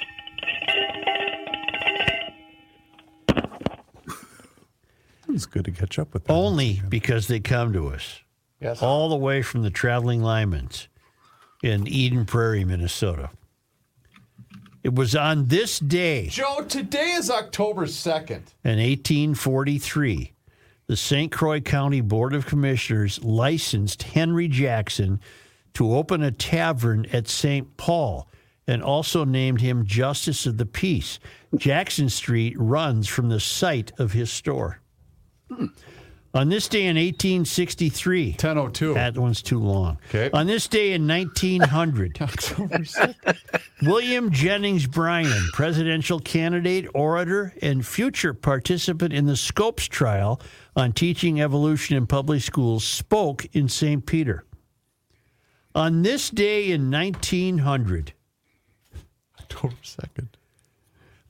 It's 5.28 5.44
good 5.44 5.66
to 5.66 5.70
catch 5.70 5.98
up 5.98 6.14
with 6.14 6.24
them. 6.24 6.34
Only 6.34 6.82
because 6.88 7.26
they 7.26 7.38
come 7.38 7.72
to 7.74 7.88
us. 7.88 8.20
Yes. 8.60 8.82
All 8.82 9.10
the 9.10 9.16
way 9.16 9.42
from 9.42 9.62
the 9.62 9.70
traveling 9.70 10.22
Lyman's 10.22 10.88
in 11.62 11.86
Eden 11.86 12.24
Prairie, 12.24 12.64
Minnesota. 12.64 13.30
It 14.82 14.94
was 14.94 15.14
on 15.14 15.46
this 15.46 15.78
day 15.78 16.28
Joe, 16.28 16.64
today 16.66 17.10
is 17.10 17.30
October 17.30 17.84
2nd. 17.84 18.54
in 18.64 18.78
1843 18.78 20.32
the 20.86 20.96
St. 20.96 21.30
Croix 21.30 21.60
County 21.60 22.00
Board 22.00 22.32
of 22.32 22.46
Commissioners 22.46 23.22
licensed 23.22 24.02
Henry 24.04 24.48
Jackson 24.48 25.20
to 25.78 25.94
open 25.94 26.24
a 26.24 26.32
tavern 26.32 27.06
at 27.12 27.28
St. 27.28 27.76
Paul 27.76 28.28
and 28.66 28.82
also 28.82 29.24
named 29.24 29.60
him 29.60 29.86
Justice 29.86 30.44
of 30.44 30.56
the 30.56 30.66
Peace. 30.66 31.20
Jackson 31.56 32.08
Street 32.08 32.56
runs 32.58 33.06
from 33.06 33.28
the 33.28 33.38
site 33.38 33.92
of 33.96 34.10
his 34.10 34.28
store. 34.28 34.80
On 36.34 36.48
this 36.48 36.66
day 36.66 36.86
in 36.86 36.96
1863, 36.96 38.30
1002. 38.30 38.94
That 38.94 39.16
one's 39.16 39.40
too 39.40 39.60
long. 39.60 39.98
Okay. 40.08 40.30
On 40.32 40.48
this 40.48 40.66
day 40.66 40.94
in 40.94 41.06
1900, 41.06 42.18
William 43.82 44.32
Jennings 44.32 44.88
Bryan, 44.88 45.48
presidential 45.52 46.18
candidate, 46.18 46.88
orator, 46.92 47.54
and 47.62 47.86
future 47.86 48.34
participant 48.34 49.12
in 49.12 49.26
the 49.26 49.36
Scopes 49.36 49.86
trial 49.86 50.40
on 50.74 50.92
teaching 50.92 51.40
evolution 51.40 51.96
in 51.96 52.08
public 52.08 52.42
schools, 52.42 52.82
spoke 52.82 53.46
in 53.52 53.68
St. 53.68 54.04
Peter. 54.04 54.44
On 55.74 56.02
this 56.02 56.30
day 56.30 56.70
in 56.70 56.90
1900, 56.90 58.12
October 59.38 59.74
2nd. 59.82 60.28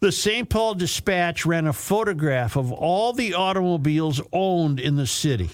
the 0.01 0.13
St. 0.13 0.49
Paul 0.49 0.75
Dispatch 0.75 1.45
ran 1.45 1.67
a 1.67 1.73
photograph 1.73 2.57
of 2.57 2.73
all 2.73 3.13
the 3.13 3.35
automobiles 3.35 4.21
owned 4.33 4.81
in 4.81 4.97
the 4.97 5.07
city 5.07 5.51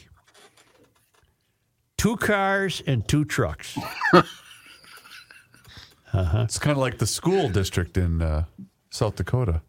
two 2.05 2.17
cars 2.19 2.83
and 2.87 3.09
two 3.09 3.25
trucks. 3.25 3.79
uh-huh. 4.13 6.43
It's 6.43 6.59
kind 6.59 6.73
of 6.73 6.77
like 6.77 6.99
the 6.99 7.07
school 7.07 7.49
district 7.49 7.97
in 7.97 8.21
uh, 8.21 8.45
South 8.91 9.17
Dakota. 9.17 9.63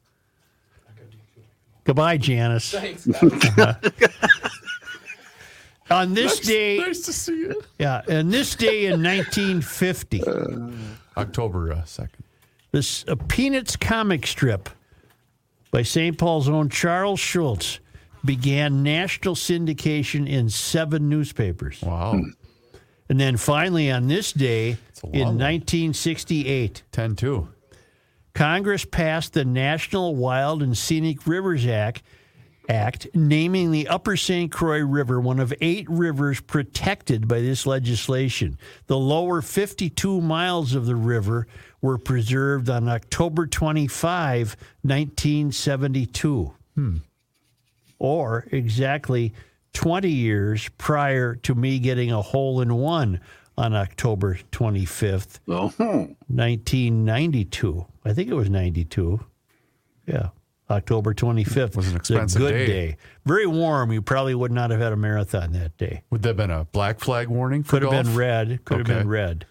Goodbye, 1.85 2.17
Janice. 2.17 2.71
Thanks. 2.71 3.07
Uh-huh. 3.07 3.75
On 5.91 6.13
this 6.13 6.39
day, 6.39 6.77
Nice 6.79 7.01
to 7.01 7.13
see 7.13 7.37
you. 7.37 7.61
yeah, 7.77 8.01
and 8.07 8.31
this 8.31 8.55
day 8.55 8.85
in 8.85 9.03
1950, 9.03 10.23
October 11.15 11.73
uh, 11.73 11.75
2nd. 11.83 12.09
this 12.71 13.05
a 13.07 13.15
Peanuts 13.15 13.75
comic 13.75 14.25
strip 14.25 14.69
by 15.71 15.83
St. 15.83 16.17
Paul's 16.17 16.49
own 16.49 16.69
Charles 16.69 17.19
Schulz 17.19 17.79
began 18.23 18.81
national 18.81 19.35
syndication 19.35 20.27
in 20.27 20.49
seven 20.49 21.07
newspapers. 21.09 21.79
Wow. 21.81 22.19
And 23.07 23.19
then 23.19 23.37
finally, 23.37 23.91
on 23.91 24.07
this 24.07 24.31
day 24.33 24.77
in 25.13 25.37
1968, 25.37 26.81
10 26.91 27.15
2. 27.15 27.47
Congress 28.33 28.83
passed 28.83 29.33
the 29.33 29.45
National 29.45 30.15
Wild 30.15 30.63
and 30.63 30.75
Scenic 30.75 31.27
Rivers 31.27 31.67
Act, 31.67 32.01
Act, 32.69 33.07
naming 33.13 33.71
the 33.71 33.87
Upper 33.87 34.15
St. 34.17 34.51
Croix 34.51 34.79
River 34.83 35.19
one 35.19 35.39
of 35.39 35.53
eight 35.61 35.89
rivers 35.89 36.41
protected 36.41 37.27
by 37.27 37.41
this 37.41 37.65
legislation. 37.65 38.57
The 38.87 38.97
lower 38.97 39.41
52 39.41 40.21
miles 40.21 40.73
of 40.73 40.85
the 40.85 40.95
river 40.95 41.47
were 41.81 41.97
preserved 41.97 42.69
on 42.69 42.87
October 42.89 43.45
25, 43.47 44.55
1972. 44.81 46.53
Hmm. 46.75 46.97
Or 47.99 48.47
exactly 48.51 49.33
20 49.73 50.09
years 50.09 50.69
prior 50.77 51.35
to 51.35 51.55
me 51.55 51.79
getting 51.79 52.11
a 52.11 52.21
hole 52.21 52.61
in 52.61 52.73
one 52.75 53.19
on 53.57 53.73
October 53.73 54.37
25th, 54.51 55.39
Oh, 55.47 55.71
1992. 56.27 57.85
I 58.03 58.13
think 58.13 58.29
it 58.29 58.33
was 58.33 58.49
92. 58.49 59.21
Yeah. 60.07 60.29
October 60.69 61.13
25th. 61.13 61.75
Was 61.75 61.89
an 61.89 61.95
It's 61.97 62.09
a 62.09 62.13
expensive 62.15 62.41
good 62.41 62.51
day. 62.51 62.65
day. 62.67 62.97
Very 63.25 63.45
warm. 63.47 63.91
You 63.91 64.01
probably 64.01 64.33
would 64.35 64.51
not 64.51 64.71
have 64.71 64.79
had 64.79 64.93
a 64.93 64.95
marathon 64.97 65.51
that 65.53 65.77
day. 65.77 66.03
Would 66.09 66.21
that 66.23 66.29
have 66.29 66.37
been 66.37 66.51
a 66.51 66.65
black 66.65 66.99
flag 66.99 67.27
warning 67.27 67.63
for 67.63 67.79
Could 67.79 67.83
have 67.83 68.05
been 68.05 68.15
red. 68.15 68.65
Could 68.65 68.77
have 68.79 68.87
been 68.87 69.07
red. 69.07 69.45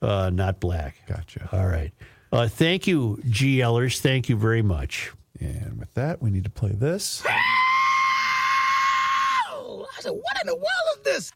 Uh, 0.00 0.30
not 0.30 0.60
black. 0.60 0.96
Gotcha. 1.06 1.48
All 1.52 1.66
right. 1.66 1.92
Uh, 2.32 2.48
thank 2.48 2.86
you, 2.86 3.20
GLers. 3.26 3.98
Thank 4.00 4.28
you 4.28 4.36
very 4.36 4.62
much. 4.62 5.12
And 5.40 5.78
with 5.78 5.92
that, 5.94 6.20
we 6.22 6.30
need 6.30 6.44
to 6.44 6.50
play 6.50 6.70
this. 6.72 7.22
I 7.26 7.32
said, 10.00 10.10
what 10.10 10.40
in 10.42 10.46
the 10.46 10.54
world 10.54 10.66
is 10.98 11.02
this? 11.04 11.32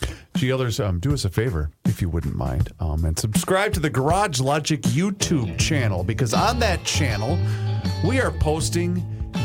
GLers, 0.34 0.84
um, 0.84 1.00
do 1.00 1.12
us 1.12 1.24
a 1.24 1.30
favor, 1.30 1.70
if 1.84 2.02
you 2.02 2.08
wouldn't 2.08 2.36
mind, 2.36 2.70
um, 2.80 3.04
and 3.04 3.18
subscribe 3.18 3.72
to 3.74 3.80
the 3.80 3.90
Garage 3.90 4.40
Logic 4.40 4.80
YouTube 4.82 5.58
channel 5.58 6.04
because 6.04 6.34
on 6.34 6.58
that 6.58 6.84
channel, 6.84 7.38
we 8.06 8.20
are 8.20 8.30
posting 8.30 9.04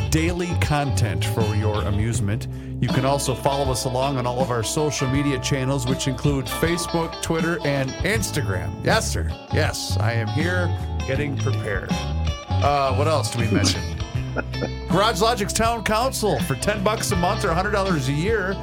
daily 0.09 0.49
content 0.59 1.23
for 1.23 1.43
your 1.55 1.83
amusement. 1.83 2.47
You 2.81 2.89
can 2.89 3.05
also 3.05 3.33
follow 3.33 3.71
us 3.71 3.85
along 3.85 4.17
on 4.17 4.27
all 4.27 4.41
of 4.41 4.51
our 4.51 4.63
social 4.63 5.07
media 5.07 5.39
channels, 5.39 5.87
which 5.87 6.07
include 6.07 6.45
Facebook, 6.45 7.21
Twitter, 7.21 7.59
and 7.63 7.89
Instagram. 7.91 8.73
Yes, 8.83 9.09
sir. 9.09 9.31
Yes, 9.53 9.97
I 9.97 10.13
am 10.13 10.27
here 10.27 10.67
getting 11.07 11.37
prepared. 11.37 11.89
Uh, 11.91 12.93
what 12.95 13.07
else 13.07 13.31
do 13.31 13.39
we 13.39 13.49
mention? 13.51 13.81
Garage 14.89 15.21
Logic's 15.21 15.53
Town 15.53 15.83
Council 15.83 16.39
for 16.41 16.55
10 16.55 16.83
bucks 16.83 17.11
a 17.11 17.15
month 17.15 17.45
or 17.45 17.49
$100 17.49 18.07
a 18.07 18.11
year. 18.11 18.55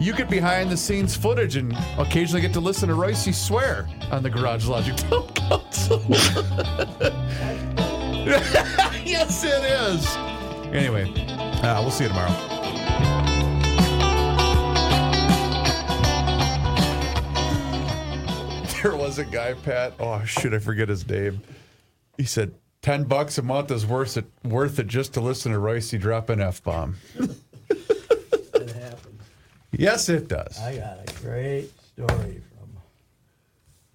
You 0.00 0.14
get 0.14 0.30
behind 0.30 0.70
the 0.70 0.78
scenes 0.78 1.14
footage 1.14 1.56
and 1.56 1.76
occasionally 1.98 2.40
get 2.40 2.54
to 2.54 2.60
listen 2.60 2.88
to 2.88 2.94
Royce 2.94 3.36
swear 3.36 3.86
on 4.10 4.22
the 4.22 4.30
Garage 4.30 4.66
Logic 4.66 4.96
Town 5.10 5.28
Council. 5.34 6.02
yes, 9.04 9.44
it 9.44 9.62
is. 9.62 10.16
Anyway, 10.74 11.12
uh, 11.62 11.82
we'll 11.82 11.90
see 11.90 12.04
you 12.04 12.08
tomorrow. 12.08 12.46
There 18.82 18.96
was 18.96 19.18
a 19.18 19.26
guy, 19.26 19.52
Pat. 19.52 19.92
Oh, 20.00 20.24
should 20.24 20.54
I 20.54 20.58
forget 20.58 20.88
his 20.88 21.06
name? 21.06 21.42
He 22.16 22.24
said, 22.24 22.54
10 22.80 23.04
bucks 23.04 23.36
a 23.36 23.42
month 23.42 23.70
is 23.70 23.84
worth 23.84 24.16
it, 24.16 24.24
worth 24.42 24.78
it 24.78 24.86
just 24.86 25.12
to 25.12 25.20
listen 25.20 25.52
to 25.52 25.58
Royce 25.58 25.90
drop 25.90 26.30
an 26.30 26.40
F 26.40 26.62
bomb. 26.64 26.96
It 29.72 29.80
happened. 29.80 29.80
Yes, 29.80 30.08
it 30.08 30.28
does. 30.28 30.58
I 30.60 30.76
got 30.76 30.98
a 31.08 31.22
great 31.22 31.70
story 31.94 32.40
from. 32.58 32.68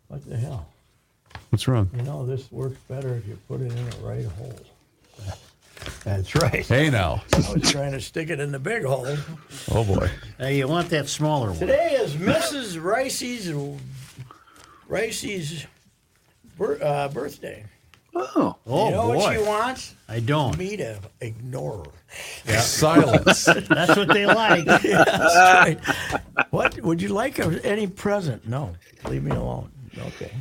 What 0.07 0.27
the 0.29 0.37
hell? 0.37 0.67
What's 1.49 1.67
wrong? 1.67 1.89
You 1.95 2.01
know, 2.03 2.25
this 2.25 2.51
works 2.51 2.77
better 2.87 3.15
if 3.15 3.27
you 3.27 3.37
put 3.47 3.61
it 3.61 3.71
in 3.71 3.89
the 3.89 3.97
right 3.97 4.25
hole. 4.25 4.59
That's 6.03 6.33
right. 6.35 6.65
Hey 6.65 6.89
now. 6.89 7.21
I 7.33 7.53
was 7.53 7.71
trying 7.71 7.91
to 7.91 8.01
stick 8.01 8.29
it 8.29 8.39
in 8.39 8.51
the 8.51 8.59
big 8.59 8.83
hole. 8.83 9.07
Oh 9.71 9.83
boy. 9.83 10.09
Hey, 10.37 10.57
you 10.57 10.67
want 10.67 10.89
that 10.89 11.07
smaller 11.09 11.49
one? 11.49 11.59
Today 11.59 11.97
is 11.99 12.13
Mrs. 12.15 12.81
Ricey's 12.81 13.51
Ricey's 14.87 15.65
bir- 16.57 16.81
uh, 16.83 17.09
birthday. 17.09 17.65
Oh. 18.17 18.55
Oh, 18.65 18.85
you 18.85 18.91
know 18.91 19.01
boy. 19.07 19.15
what 19.17 19.33
she 19.37 19.43
wants? 19.43 19.95
I 20.07 20.19
don't. 20.21 20.57
Me 20.57 20.77
to 20.77 20.99
ignore 21.21 21.83
her. 22.47 22.59
Silence. 22.61 23.43
That's 23.45 23.95
what 23.97 24.07
they 24.07 24.25
like. 24.25 24.65
Yeah, 24.83 25.03
that's 25.03 25.35
right. 25.35 25.79
What 26.51 26.79
would 26.81 27.01
you 27.01 27.09
like? 27.09 27.39
Any 27.65 27.87
present? 27.87 28.47
No, 28.47 28.73
leave 29.09 29.23
me 29.23 29.31
alone. 29.31 29.69
Okay. 29.97 30.31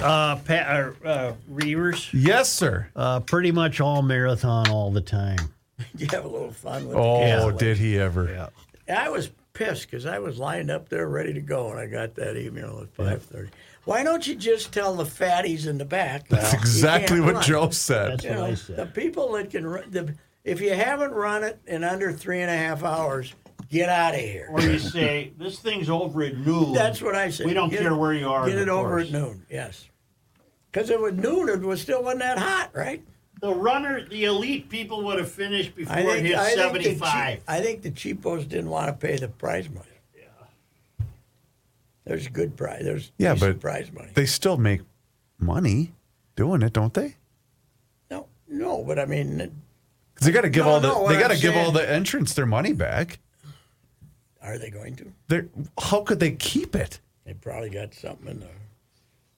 Uh, 0.00 0.36
Pat, 0.36 0.94
uh, 1.04 1.06
uh, 1.08 1.34
Reuvers, 1.48 2.08
yes, 2.14 2.50
sir. 2.50 2.88
uh, 2.96 3.20
pretty 3.20 3.52
much 3.52 3.80
all 3.80 4.02
marathon 4.02 4.68
all 4.70 4.90
the 4.90 5.00
time. 5.00 5.38
You 5.98 6.06
have 6.12 6.24
a 6.24 6.28
little 6.28 6.52
fun 6.52 6.86
with 6.86 6.96
Oh, 6.96 7.18
the 7.18 7.24
cancellation. 7.26 7.58
did 7.58 7.76
he 7.78 7.98
ever? 7.98 8.50
Yeah. 8.88 8.94
I 9.02 9.08
was 9.08 9.30
pissed 9.52 9.90
because 9.90 10.06
I 10.06 10.20
was 10.20 10.38
lined 10.38 10.70
up 10.70 10.88
there 10.88 11.08
ready 11.08 11.32
to 11.34 11.40
go, 11.40 11.70
and 11.70 11.80
I 11.80 11.86
got 11.86 12.14
that 12.16 12.36
email 12.36 12.80
at 12.82 12.94
five 12.94 13.22
thirty. 13.22 13.50
Why 13.84 14.04
don't 14.04 14.24
you 14.26 14.34
just 14.36 14.72
tell 14.72 14.94
the 14.94 15.04
fatties 15.04 15.66
in 15.66 15.78
the 15.78 15.84
back? 15.84 16.28
That's 16.28 16.52
you 16.52 16.58
exactly 16.58 17.20
what 17.20 17.34
run? 17.34 17.42
Joe 17.42 17.70
said. 17.70 18.12
That's 18.12 18.24
You 18.24 18.30
what 18.30 18.38
know, 18.38 18.74
I 18.82 18.84
the 18.84 18.86
people 18.86 19.32
that 19.32 19.50
can 19.50 19.66
run, 19.66 19.90
the, 19.90 20.14
if 20.44 20.60
you 20.60 20.72
haven't 20.74 21.10
run 21.12 21.42
it 21.42 21.58
in 21.66 21.82
under 21.82 22.12
three 22.12 22.40
and 22.42 22.50
a 22.50 22.56
half 22.56 22.84
hours, 22.84 23.34
get 23.68 23.88
out 23.88 24.14
of 24.14 24.20
here. 24.20 24.48
Or 24.52 24.60
you 24.60 24.78
say, 24.78 25.32
this 25.36 25.58
thing's 25.58 25.90
over 25.90 26.22
at 26.22 26.36
noon. 26.36 26.72
That's 26.74 27.02
what 27.02 27.16
I 27.16 27.30
said. 27.30 27.46
We 27.46 27.54
don't 27.54 27.70
Get 27.70 27.80
care 27.80 27.92
it- 27.92 27.96
where 27.96 28.12
you 28.12 28.28
are. 28.28 28.46
Get 28.48 28.56
it 28.58 28.66
the 28.66 28.70
over 28.72 28.88
course. 28.90 29.06
at 29.08 29.12
noon. 29.12 29.46
Yes, 29.50 29.88
because 30.70 30.88
it 30.90 31.00
was 31.00 31.14
noon. 31.14 31.48
It 31.48 31.60
was 31.60 31.80
still 31.82 32.04
wasn't 32.04 32.20
that 32.20 32.38
hot, 32.38 32.70
right? 32.74 33.02
The 33.40 33.52
runner, 33.52 34.06
the 34.06 34.26
elite 34.26 34.68
people 34.68 35.02
would 35.02 35.18
have 35.18 35.28
finished 35.30 35.74
before 35.74 35.96
I 35.96 36.02
think. 36.04 36.18
it 36.18 36.26
hit 36.26 36.36
I 36.38 36.44
think, 36.50 36.58
75. 36.60 37.32
cheap, 37.34 37.42
I 37.48 37.60
think 37.60 37.82
the 37.82 37.90
cheapos 37.90 38.44
didn't 38.48 38.70
want 38.70 38.86
to 38.86 38.92
pay 38.92 39.16
the 39.16 39.26
prize 39.26 39.68
money. 39.68 39.86
Yeah. 42.04 42.10
There's 42.10 42.28
good 42.28 42.56
prize. 42.56 42.82
There's 42.84 43.12
Yeah, 43.18 43.34
but 43.34 43.60
prize 43.60 43.90
money. 43.92 44.10
they 44.14 44.26
still 44.26 44.56
make 44.56 44.80
money 45.38 45.92
doing 46.36 46.62
it, 46.62 46.72
don't 46.72 46.94
they? 46.94 47.16
No, 48.10 48.26
no, 48.48 48.82
but 48.84 48.98
I 48.98 49.06
mean, 49.06 49.38
'Cause 50.14 50.26
they 50.26 50.32
got 50.32 50.42
to 50.42 50.50
give 50.50 50.64
No, 50.64 50.72
all 50.72 50.80
the 50.80 50.88
no, 50.88 51.08
they 51.08 51.18
got 51.18 51.30
to 51.30 51.38
give 51.38 51.56
all 51.56 51.70
the 51.72 51.88
entrants 51.88 52.34
their 52.34 52.46
money 52.46 52.72
back. 52.72 53.18
are 54.42 54.58
they 54.58 54.70
going 54.70 54.96
to? 54.96 55.12
They're, 55.28 55.46
how 55.80 56.02
could 56.02 56.18
they 56.20 56.32
keep 56.32 56.74
it? 56.74 57.00
They 57.24 57.34
probably 57.34 57.70
got 57.70 57.94
something 57.94 58.28
in 58.28 58.40
there. 58.40 58.48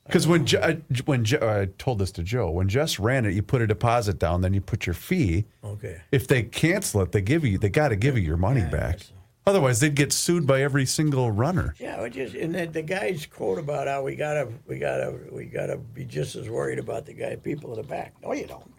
Because 0.07 0.27
when 0.27 0.45
Je- 0.45 0.59
uh, 0.59 0.74
when 1.07 1.24
Je- 1.24 1.39
uh, 1.39 1.61
I 1.62 1.69
told 1.78 1.99
this 1.99 2.12
to 2.12 2.23
Joe, 2.23 2.51
when 2.51 2.69
Jess 2.69 2.99
ran 2.99 3.24
it, 3.24 3.32
you 3.32 3.43
put 3.43 3.62
a 3.62 3.66
deposit 3.66 4.19
down, 4.19 4.43
then 4.43 4.53
you 4.53 4.61
put 4.61 4.86
your 4.86 4.93
fee. 4.95 5.45
Okay. 5.62 6.01
If 6.12 6.27
they 6.27 6.43
cancel 6.43 7.01
it, 7.03 7.12
they 7.12 7.23
give 7.23 7.45
you 7.45 7.57
they 7.59 7.70
got 7.70 7.89
to 7.89 7.97
give 7.97 8.16
you 8.19 8.23
your 8.24 8.36
money 8.36 8.61
back. 8.62 9.01
Otherwise, 9.46 9.80
they'd 9.80 9.94
get 9.94 10.12
sued 10.12 10.46
by 10.46 10.62
every 10.62 10.86
single 10.86 11.30
runner. 11.30 11.74
Yeah, 11.78 12.08
just 12.08 12.34
and 12.34 12.54
the, 12.54 12.66
the 12.66 12.82
guy's 12.82 13.26
quote 13.26 13.58
about 13.58 13.86
how 13.86 14.02
we 14.02 14.16
gotta 14.16 14.48
we 14.66 14.78
gotta 14.78 15.18
we 15.30 15.44
gotta 15.44 15.76
be 15.76 16.04
just 16.04 16.34
as 16.34 16.48
worried 16.48 16.78
about 16.78 17.04
the 17.04 17.12
guy 17.12 17.36
people 17.36 17.70
in 17.70 17.76
the 17.76 17.86
back. 17.86 18.14
No, 18.22 18.32
you 18.32 18.46
don't. 18.46 18.72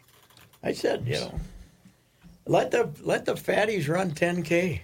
I 0.63 0.73
said, 0.73 1.05
you 1.05 1.15
know, 1.15 1.39
let 2.47 2.71
the 2.71 2.89
let 3.01 3.25
the 3.25 3.35
fatties 3.35 3.87
run 3.87 4.11
10k. 4.11 4.81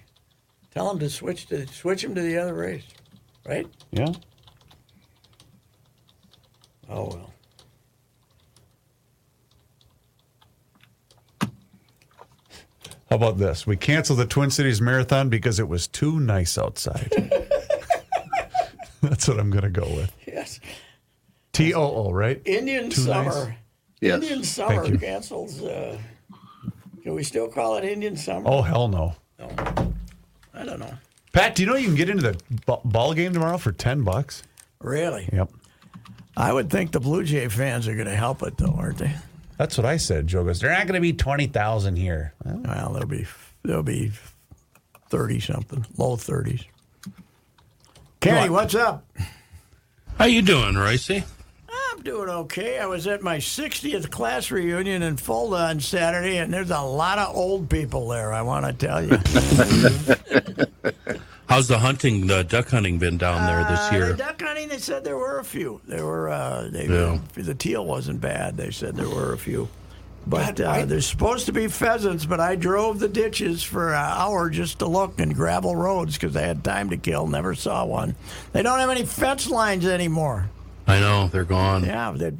Tell 0.70 0.88
them 0.88 1.00
to 1.00 1.10
switch 1.10 1.46
to 1.46 1.66
switch 1.66 2.02
them 2.02 2.14
to 2.14 2.22
the 2.22 2.38
other 2.38 2.54
race, 2.54 2.84
right? 3.44 3.66
Yeah. 3.90 4.12
Oh 6.88 7.08
well. 7.08 7.31
How 13.12 13.16
about 13.16 13.36
this? 13.36 13.66
We 13.66 13.76
canceled 13.76 14.20
the 14.20 14.24
Twin 14.24 14.50
Cities 14.50 14.80
Marathon 14.80 15.28
because 15.28 15.60
it 15.60 15.68
was 15.68 15.86
too 15.86 16.18
nice 16.18 16.56
outside. 16.56 17.12
That's 19.02 19.28
what 19.28 19.38
I'm 19.38 19.50
going 19.50 19.64
to 19.64 19.68
go 19.68 19.84
with. 19.84 20.10
Yes. 20.26 20.60
T 21.52 21.74
O 21.74 21.82
O, 21.82 22.10
right? 22.10 22.40
Indian 22.46 22.88
Too 22.88 23.02
summer. 23.02 23.48
nice? 23.48 23.54
Yes. 24.00 24.22
Indian 24.22 24.42
summer 24.42 24.86
you. 24.86 24.96
cancels. 24.96 25.60
Uh, 25.62 25.98
can 27.02 27.12
we 27.14 27.22
still 27.22 27.48
call 27.48 27.76
it 27.76 27.84
Indian 27.84 28.16
summer? 28.16 28.48
Oh 28.48 28.62
hell 28.62 28.88
no. 28.88 29.14
No. 29.38 29.50
I 30.54 30.64
don't 30.64 30.80
know. 30.80 30.94
Pat, 31.34 31.54
do 31.54 31.62
you 31.64 31.68
know 31.68 31.76
you 31.76 31.88
can 31.88 31.96
get 31.96 32.08
into 32.08 32.22
the 32.22 32.40
ball 32.82 33.12
game 33.12 33.34
tomorrow 33.34 33.58
for 33.58 33.72
ten 33.72 34.04
bucks? 34.04 34.42
Really? 34.80 35.28
Yep. 35.30 35.50
I 36.34 36.50
would 36.50 36.70
think 36.70 36.92
the 36.92 37.00
Blue 37.00 37.24
Jay 37.24 37.46
fans 37.48 37.86
are 37.88 37.94
going 37.94 38.06
to 38.06 38.16
help 38.16 38.42
it, 38.42 38.56
though, 38.56 38.74
aren't 38.78 38.96
they? 38.96 39.14
That's 39.58 39.76
what 39.76 39.86
I 39.86 39.96
said. 39.96 40.26
Joe 40.26 40.44
goes, 40.44 40.60
"They're 40.60 40.70
not 40.72 40.86
going 40.86 40.94
to 40.94 41.00
be 41.00 41.12
twenty 41.12 41.46
thousand 41.46 41.96
here." 41.96 42.34
Well, 42.44 42.60
Well, 42.64 42.92
there'll 42.92 43.08
be 43.08 43.26
there'll 43.62 43.82
be 43.82 44.12
thirty 45.08 45.40
something, 45.40 45.86
low 45.96 46.16
thirties. 46.16 46.64
Kenny, 48.20 48.50
what's 48.50 48.74
up? 48.74 49.04
How 50.16 50.26
you 50.26 50.42
doing, 50.42 50.74
Ricey? 50.74 51.24
I'm 51.68 52.02
doing 52.02 52.28
okay. 52.28 52.78
I 52.78 52.86
was 52.86 53.06
at 53.06 53.22
my 53.22 53.38
60th 53.38 54.10
class 54.10 54.50
reunion 54.50 55.02
in 55.02 55.16
Fulda 55.16 55.56
on 55.56 55.80
Saturday, 55.80 56.38
and 56.38 56.52
there's 56.52 56.70
a 56.70 56.80
lot 56.80 57.18
of 57.18 57.34
old 57.36 57.68
people 57.68 58.08
there. 58.08 58.32
I 58.32 58.42
want 58.42 58.66
to 58.66 58.72
tell 58.72 59.04
you. 59.04 59.18
How's 61.52 61.68
the 61.68 61.78
hunting, 61.78 62.26
the 62.26 62.44
duck 62.44 62.70
hunting, 62.70 62.96
been 62.98 63.18
down 63.18 63.44
there 63.46 63.62
this 63.70 63.80
Uh, 63.80 63.94
year? 63.94 64.06
the 64.12 64.16
duck 64.16 64.40
hunting, 64.40 64.68
they 64.68 64.78
said 64.78 65.04
there 65.04 65.18
were 65.18 65.38
a 65.38 65.44
few. 65.44 65.82
There 65.86 66.06
were. 66.06 66.30
Uh, 66.30 66.68
they, 66.72 66.86
Yeah. 66.86 67.18
The 67.34 67.54
teal 67.54 67.84
wasn't 67.84 68.22
bad. 68.22 68.56
They 68.56 68.70
said 68.70 68.96
there 68.96 69.08
were 69.08 69.34
a 69.34 69.38
few. 69.38 69.68
But 70.26 70.58
uh, 70.60 70.86
there's 70.86 71.04
supposed 71.06 71.44
to 71.46 71.52
be 71.52 71.66
pheasants, 71.68 72.24
but 72.24 72.40
I 72.40 72.54
drove 72.54 73.00
the 73.00 73.08
ditches 73.08 73.62
for 73.62 73.88
an 73.92 74.02
hour 74.02 74.48
just 74.48 74.78
to 74.78 74.86
look 74.86 75.20
and 75.20 75.34
gravel 75.34 75.76
roads 75.76 76.14
because 76.16 76.36
I 76.36 76.42
had 76.42 76.64
time 76.64 76.88
to 76.90 76.96
kill. 76.96 77.26
Never 77.26 77.54
saw 77.54 77.84
one. 77.84 78.14
They 78.52 78.62
don't 78.62 78.78
have 78.78 78.88
any 78.88 79.04
fence 79.04 79.50
lines 79.50 79.84
anymore. 79.84 80.48
I 80.86 81.00
know 81.00 81.28
they're 81.28 81.44
gone. 81.44 81.84
Yeah, 81.84 82.12
they, 82.16 82.32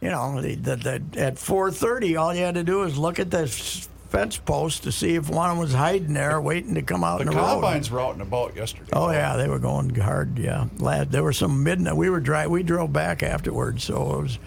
you 0.00 0.10
know, 0.10 0.40
they, 0.42 0.54
the, 0.56 0.76
the, 0.76 1.20
at 1.20 1.36
4:30, 1.36 2.18
all 2.20 2.34
you 2.34 2.42
had 2.42 2.54
to 2.56 2.64
do 2.64 2.78
was 2.80 2.98
look 2.98 3.18
at 3.20 3.30
the 3.30 3.42
s- 3.42 3.88
fence 4.08 4.36
post 4.38 4.84
to 4.84 4.92
see 4.92 5.14
if 5.16 5.28
one 5.28 5.58
was 5.58 5.72
hiding 5.74 6.14
there, 6.14 6.40
waiting 6.40 6.74
to 6.74 6.82
come 6.82 7.02
out 7.04 7.18
the 7.18 7.22
in 7.24 7.30
the 7.30 7.36
road. 7.36 7.46
combines 7.54 7.90
were 7.90 8.00
out 8.00 8.12
and 8.14 8.22
about 8.22 8.54
yesterday. 8.56 8.90
Oh 8.92 9.10
yeah, 9.10 9.36
they 9.36 9.48
were 9.48 9.58
going 9.58 9.94
hard. 9.94 10.38
Yeah, 10.38 10.66
lad, 10.78 11.10
there 11.10 11.22
were 11.22 11.32
some 11.32 11.62
midnight. 11.62 11.96
We 11.96 12.10
were 12.10 12.20
dry. 12.20 12.46
We 12.46 12.62
drove 12.62 12.92
back 12.92 13.22
afterwards, 13.22 13.84
so 13.84 14.18
it 14.18 14.22
was 14.22 14.38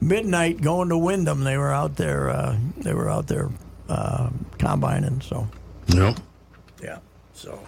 midnight 0.00 0.60
going 0.60 0.88
to 0.90 0.98
Windom. 0.98 1.44
They 1.44 1.56
were 1.58 1.72
out 1.72 1.96
there. 1.96 2.30
Uh, 2.30 2.56
they 2.78 2.94
were 2.94 3.08
out 3.10 3.26
there 3.26 3.50
uh, 3.88 4.30
combining. 4.58 5.20
So 5.20 5.48
No. 5.94 6.14
yeah, 6.82 6.98
so 7.34 7.58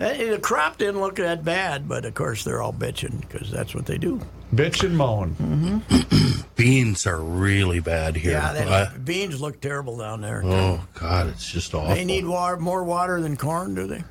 the 0.00 0.38
crop 0.42 0.78
didn't 0.78 1.00
look 1.00 1.16
that 1.16 1.44
bad, 1.44 1.86
but 1.88 2.04
of 2.04 2.14
course 2.14 2.42
they're 2.44 2.62
all 2.62 2.72
bitching 2.72 3.20
because 3.20 3.50
that's 3.50 3.74
what 3.74 3.86
they 3.86 3.98
do. 3.98 4.20
Bitch 4.54 4.82
and 4.84 4.96
moan. 4.96 5.82
Beans 6.56 7.06
are 7.06 7.20
really 7.20 7.80
bad 7.80 8.16
here. 8.16 8.32
Yeah, 8.32 8.52
they, 8.52 8.62
I- 8.64 8.96
beans 8.98 9.40
look 9.40 9.60
terrible 9.60 9.96
down 9.98 10.20
there. 10.20 10.42
oh 10.44 10.80
God, 10.94 11.28
it's 11.28 11.50
just 11.50 11.74
awful. 11.74 11.94
They 11.94 12.04
need 12.04 12.26
water, 12.26 12.56
more 12.56 12.82
water 12.84 13.20
than 13.20 13.36
corn, 13.36 13.74
do 13.74 13.86
they? 13.86 14.02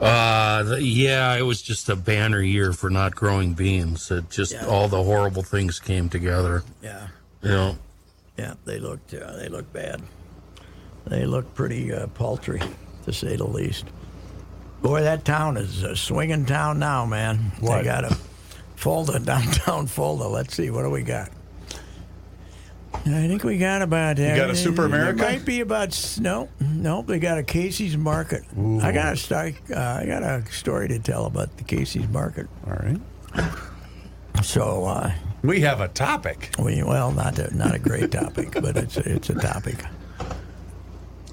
Uh, 0.00 0.62
the, 0.62 0.82
yeah, 0.82 1.34
it 1.36 1.42
was 1.42 1.60
just 1.62 1.88
a 1.88 1.96
banner 1.96 2.40
year 2.42 2.72
for 2.74 2.90
not 2.90 3.14
growing 3.14 3.54
beans. 3.54 4.10
It 4.10 4.28
just 4.30 4.52
Yeah. 4.52 4.66
all 4.66 4.88
the 4.88 5.02
horrible 5.02 5.42
things 5.42 5.80
came 5.80 6.08
together. 6.10 6.62
Yeah. 6.82 7.08
You 7.42 7.48
know, 7.50 7.78
Yeah, 8.38 8.54
they 8.66 8.78
looked 8.78 9.14
uh, 9.14 9.36
they 9.36 9.48
looked 9.48 9.72
bad. 9.72 10.02
They 11.06 11.24
look 11.24 11.54
pretty 11.54 11.92
uh, 11.92 12.08
paltry, 12.08 12.60
to 13.04 13.12
say 13.12 13.36
the 13.36 13.46
least. 13.46 13.84
Boy, 14.82 15.02
that 15.02 15.24
town 15.24 15.56
is 15.56 15.82
a 15.82 15.96
swinging 15.96 16.46
town 16.46 16.78
now, 16.78 17.04
man. 17.06 17.52
What? 17.60 17.78
They 17.78 17.84
got 17.84 18.04
a 18.04 18.16
Fulda 18.76 19.18
downtown 19.24 19.86
Fulda. 19.86 20.28
Let's 20.28 20.54
see, 20.54 20.70
what 20.70 20.82
do 20.82 20.90
we 20.90 21.02
got? 21.02 21.30
I 22.94 23.28
think 23.28 23.44
we 23.44 23.58
got 23.58 23.82
about. 23.82 24.18
You 24.18 24.34
got 24.34 24.50
a 24.50 24.56
Super 24.56 24.84
America? 24.86 25.22
It 25.22 25.32
might 25.32 25.44
be 25.44 25.60
about 25.60 26.18
no, 26.20 26.48
no. 26.60 27.02
They 27.02 27.18
got 27.18 27.38
a 27.38 27.42
Casey's 27.42 27.96
Market. 27.96 28.42
I 28.82 28.90
got 28.90 29.12
a 29.12 29.16
story. 29.16 29.56
Uh, 29.70 29.78
I 30.02 30.06
got 30.06 30.22
a 30.22 30.44
story 30.50 30.88
to 30.88 30.98
tell 30.98 31.26
about 31.26 31.56
the 31.56 31.64
Casey's 31.64 32.08
Market. 32.08 32.48
All 32.66 32.72
right. 32.72 32.98
So 34.42 34.86
uh, 34.86 35.12
We 35.42 35.60
have 35.60 35.80
a 35.80 35.88
topic. 35.88 36.50
we 36.58 36.82
well, 36.82 37.12
not 37.12 37.38
a, 37.38 37.54
not 37.56 37.74
a 37.74 37.78
great 37.78 38.10
topic, 38.10 38.52
but 38.52 38.76
it's 38.76 38.96
it's 38.96 39.30
a 39.30 39.34
topic. 39.34 39.76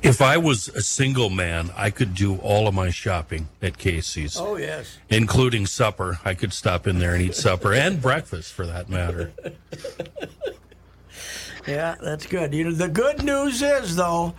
If 0.03 0.21
I 0.21 0.37
was 0.37 0.67
a 0.69 0.81
single 0.81 1.29
man, 1.29 1.71
I 1.75 1.89
could 1.89 2.13
do 2.13 2.35
all 2.37 2.67
of 2.67 2.73
my 2.73 2.89
shopping 2.89 3.47
at 3.61 3.77
Casey's, 3.77 4.37
Oh 4.37 4.57
yes. 4.57 4.97
including 5.09 5.65
supper. 5.65 6.19
I 6.25 6.33
could 6.33 6.53
stop 6.53 6.85
in 6.87 6.99
there 6.99 7.13
and 7.15 7.23
eat 7.23 7.35
supper 7.35 7.73
and 7.73 8.01
breakfast, 8.01 8.53
for 8.53 8.65
that 8.67 8.89
matter. 8.89 9.31
Yeah, 11.67 11.95
that's 12.01 12.25
good. 12.25 12.53
You 12.53 12.65
know, 12.65 12.71
the 12.73 12.89
good 12.89 13.23
news 13.23 13.61
is 13.61 13.95
though, 13.95 14.33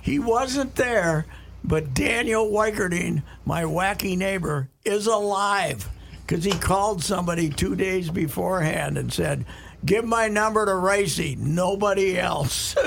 he 0.00 0.18
wasn't 0.18 0.74
there, 0.74 1.26
but 1.62 1.94
Daniel 1.94 2.50
Weikerding, 2.50 3.22
my 3.44 3.62
wacky 3.62 4.16
neighbor, 4.16 4.68
is 4.84 5.06
alive. 5.06 5.88
because 6.26 6.44
he 6.44 6.50
called 6.52 7.02
somebody 7.02 7.48
two 7.48 7.74
days 7.76 8.10
beforehand 8.10 8.98
and 8.98 9.12
said, 9.12 9.44
"Give 9.84 10.04
my 10.04 10.28
number 10.28 10.66
to 10.66 10.72
Ricey, 10.72 11.36
nobody 11.38 12.18
else." 12.18 12.74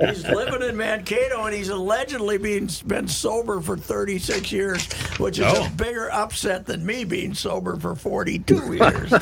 he's 0.00 0.24
living 0.28 0.62
in 0.68 0.76
Mankato, 0.76 1.44
and 1.44 1.54
he's 1.54 1.68
allegedly 1.68 2.38
being 2.38 2.68
been 2.86 3.08
sober 3.08 3.60
for 3.60 3.76
36 3.76 4.50
years, 4.52 4.90
which 5.18 5.38
is 5.38 5.44
Oh. 5.46 5.66
a 5.66 5.70
bigger 5.70 6.10
upset 6.12 6.66
than 6.66 6.84
me 6.84 7.04
being 7.04 7.34
sober 7.34 7.76
for 7.76 7.94
42 7.94 8.74
years. 8.74 9.12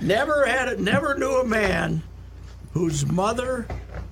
never 0.00 0.46
had 0.46 0.68
it. 0.68 0.80
Never 0.80 1.16
knew 1.18 1.32
a 1.40 1.44
man 1.46 2.02
whose 2.72 3.06
mother 3.06 3.66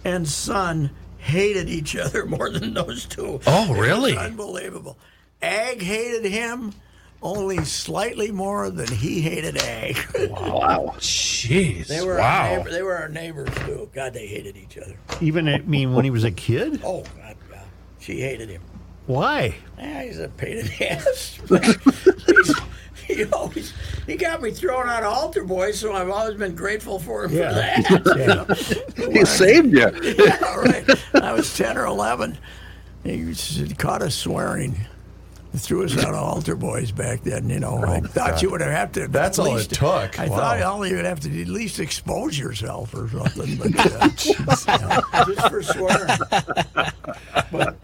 and 0.05 0.27
son 0.29 0.91
hated 1.19 1.69
each 1.69 1.97
other 1.97 2.27
more 2.27 2.51
than 2.51 2.75
those 2.75 3.05
two. 3.05 3.41
Oh, 3.47 3.75
really? 3.75 4.17
unbelievable. 4.17 4.97
Ag 5.43 5.83
hated 5.83 6.25
him 6.25 6.73
only 7.23 7.65
slightly 7.65 8.31
more 8.31 8.71
than 8.71 8.89
he 8.89 9.21
hated 9.21 9.57
Ag. 9.59 9.97
Wow. 10.31 10.95
Jeez. 10.99 11.87
they 11.89 12.05
were 12.05 12.15
our 12.15 12.19
wow. 12.21 12.57
neighbor, 12.57 12.71
they 12.71 12.83
were 12.83 12.97
our 12.97 13.09
neighbors 13.09 13.49
too. 13.65 13.89
God, 13.95 14.13
they 14.13 14.27
hated 14.27 14.57
each 14.57 14.79
other. 14.79 14.97
Even 15.21 15.49
I 15.49 15.59
mean 15.59 15.95
when 15.95 16.05
he 16.05 16.11
was 16.11 16.25
a 16.25 16.31
kid. 16.31 16.81
Oh 16.85 17.03
God, 17.21 17.37
God. 17.51 17.61
she 17.99 18.21
hated 18.21 18.49
him. 18.49 18.63
Why? 19.07 19.55
Ah, 19.79 20.01
he's 20.01 20.19
a 20.19 20.29
pain 20.29 20.59
in 20.59 20.67
the 20.67 20.93
ass. 20.93 21.39
He's- 22.27 22.55
he 23.07 23.25
always 23.27 23.73
he 24.07 24.17
got 24.17 24.43
me 24.43 24.51
thrown 24.51 24.89
out 24.89 25.05
of 25.05 25.13
altar 25.13 25.45
boys, 25.45 25.79
so 25.79 25.93
I've 25.93 26.11
always 26.11 26.37
been 26.37 26.57
grateful 26.57 26.99
for 26.99 27.25
him 27.27 27.33
Yeah. 27.35 27.81
for 27.83 27.99
that. 27.99 28.87
you 28.97 29.07
know? 29.07 29.13
He 29.13 29.25
saved 29.25 29.73
you. 29.73 29.91
yeah, 30.25 30.57
right. 30.57 30.91
I 31.15 31.33
was 31.33 31.57
10 31.57 31.79
or 31.79 31.87
11. 31.87 32.37
He 33.05 33.33
caught 33.79 34.03
us 34.03 34.17
swearing. 34.17 34.77
He 35.57 35.61
threw 35.61 35.85
us 35.87 35.97
out 35.97 36.11
of 36.13 36.17
altar 36.23 36.55
boys 36.55 36.93
back 36.93 37.23
then, 37.23 37.49
you 37.49 37.59
know. 37.61 37.83
I 37.83 38.01
thought 38.01 38.43
you 38.43 38.51
would 38.51 38.61
have 38.61 38.93
to. 38.93 39.09
That's 39.09 39.39
at 39.39 39.47
all 39.47 39.57
it 39.57 39.71
took. 39.71 40.19
I 40.21 40.27
Wow. 40.29 40.37
thought 40.37 40.61
all 40.63 40.87
you 40.87 40.97
would 40.97 41.07
have 41.07 41.21
to 41.21 41.41
at 41.41 41.49
least 41.49 41.81
expose 41.81 42.39
yourself 42.39 42.93
or 42.95 43.09
something. 43.09 43.57
But, 43.57 43.79
uh, 43.79 44.09
you 44.25 44.35
know, 45.25 45.35
just 45.35 45.49
for 45.49 45.63
swearing. 45.63 46.19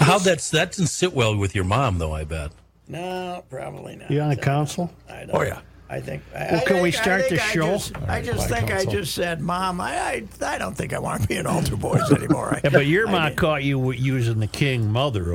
How 0.00 0.18
that's 0.18 0.50
that 0.50 0.72
didn't 0.72 0.88
sit 0.88 1.12
well 1.12 1.36
with 1.36 1.54
your 1.54 1.64
mom 1.64 1.98
though. 1.98 2.14
I 2.14 2.24
bet. 2.24 2.52
No, 2.88 3.44
probably 3.50 3.96
not. 3.96 4.10
You 4.10 4.20
on 4.22 4.30
the 4.30 4.36
council? 4.36 4.90
I 5.08 5.24
don't, 5.26 5.34
Oh, 5.34 5.42
yeah. 5.42 5.60
I 5.90 6.00
think. 6.00 6.22
I, 6.34 6.48
Well, 6.52 6.60
I 6.60 6.64
can 6.64 6.82
we 6.82 6.90
think- 6.90 6.96
I 6.96 7.02
start 7.02 7.22
think 7.28 7.40
the 7.40 7.42
I 7.46 7.50
show? 7.52 7.72
just- 7.72 7.96
I 8.08 8.22
just 8.22 8.48
Fine 8.48 8.66
think 8.66 8.72
I 8.72 8.84
just 8.86 9.14
said, 9.14 9.40
Mom, 9.40 9.80
I, 9.80 9.94
I, 9.96 10.24
I 10.42 10.58
don't 10.58 10.74
think 10.74 10.92
I 10.94 10.98
want 10.98 11.22
to 11.22 11.28
be 11.28 11.36
an 11.36 11.46
altar 11.46 11.76
boys 11.76 12.10
anymore. 12.10 12.58
Yeah, 12.64 12.70
but 12.70 12.86
your 12.86 13.06
mom 13.06 13.34
caught 13.36 13.62
you 13.64 13.90
using 13.92 14.40
the 14.40 14.46
king 14.46 14.90
mother 14.90 15.30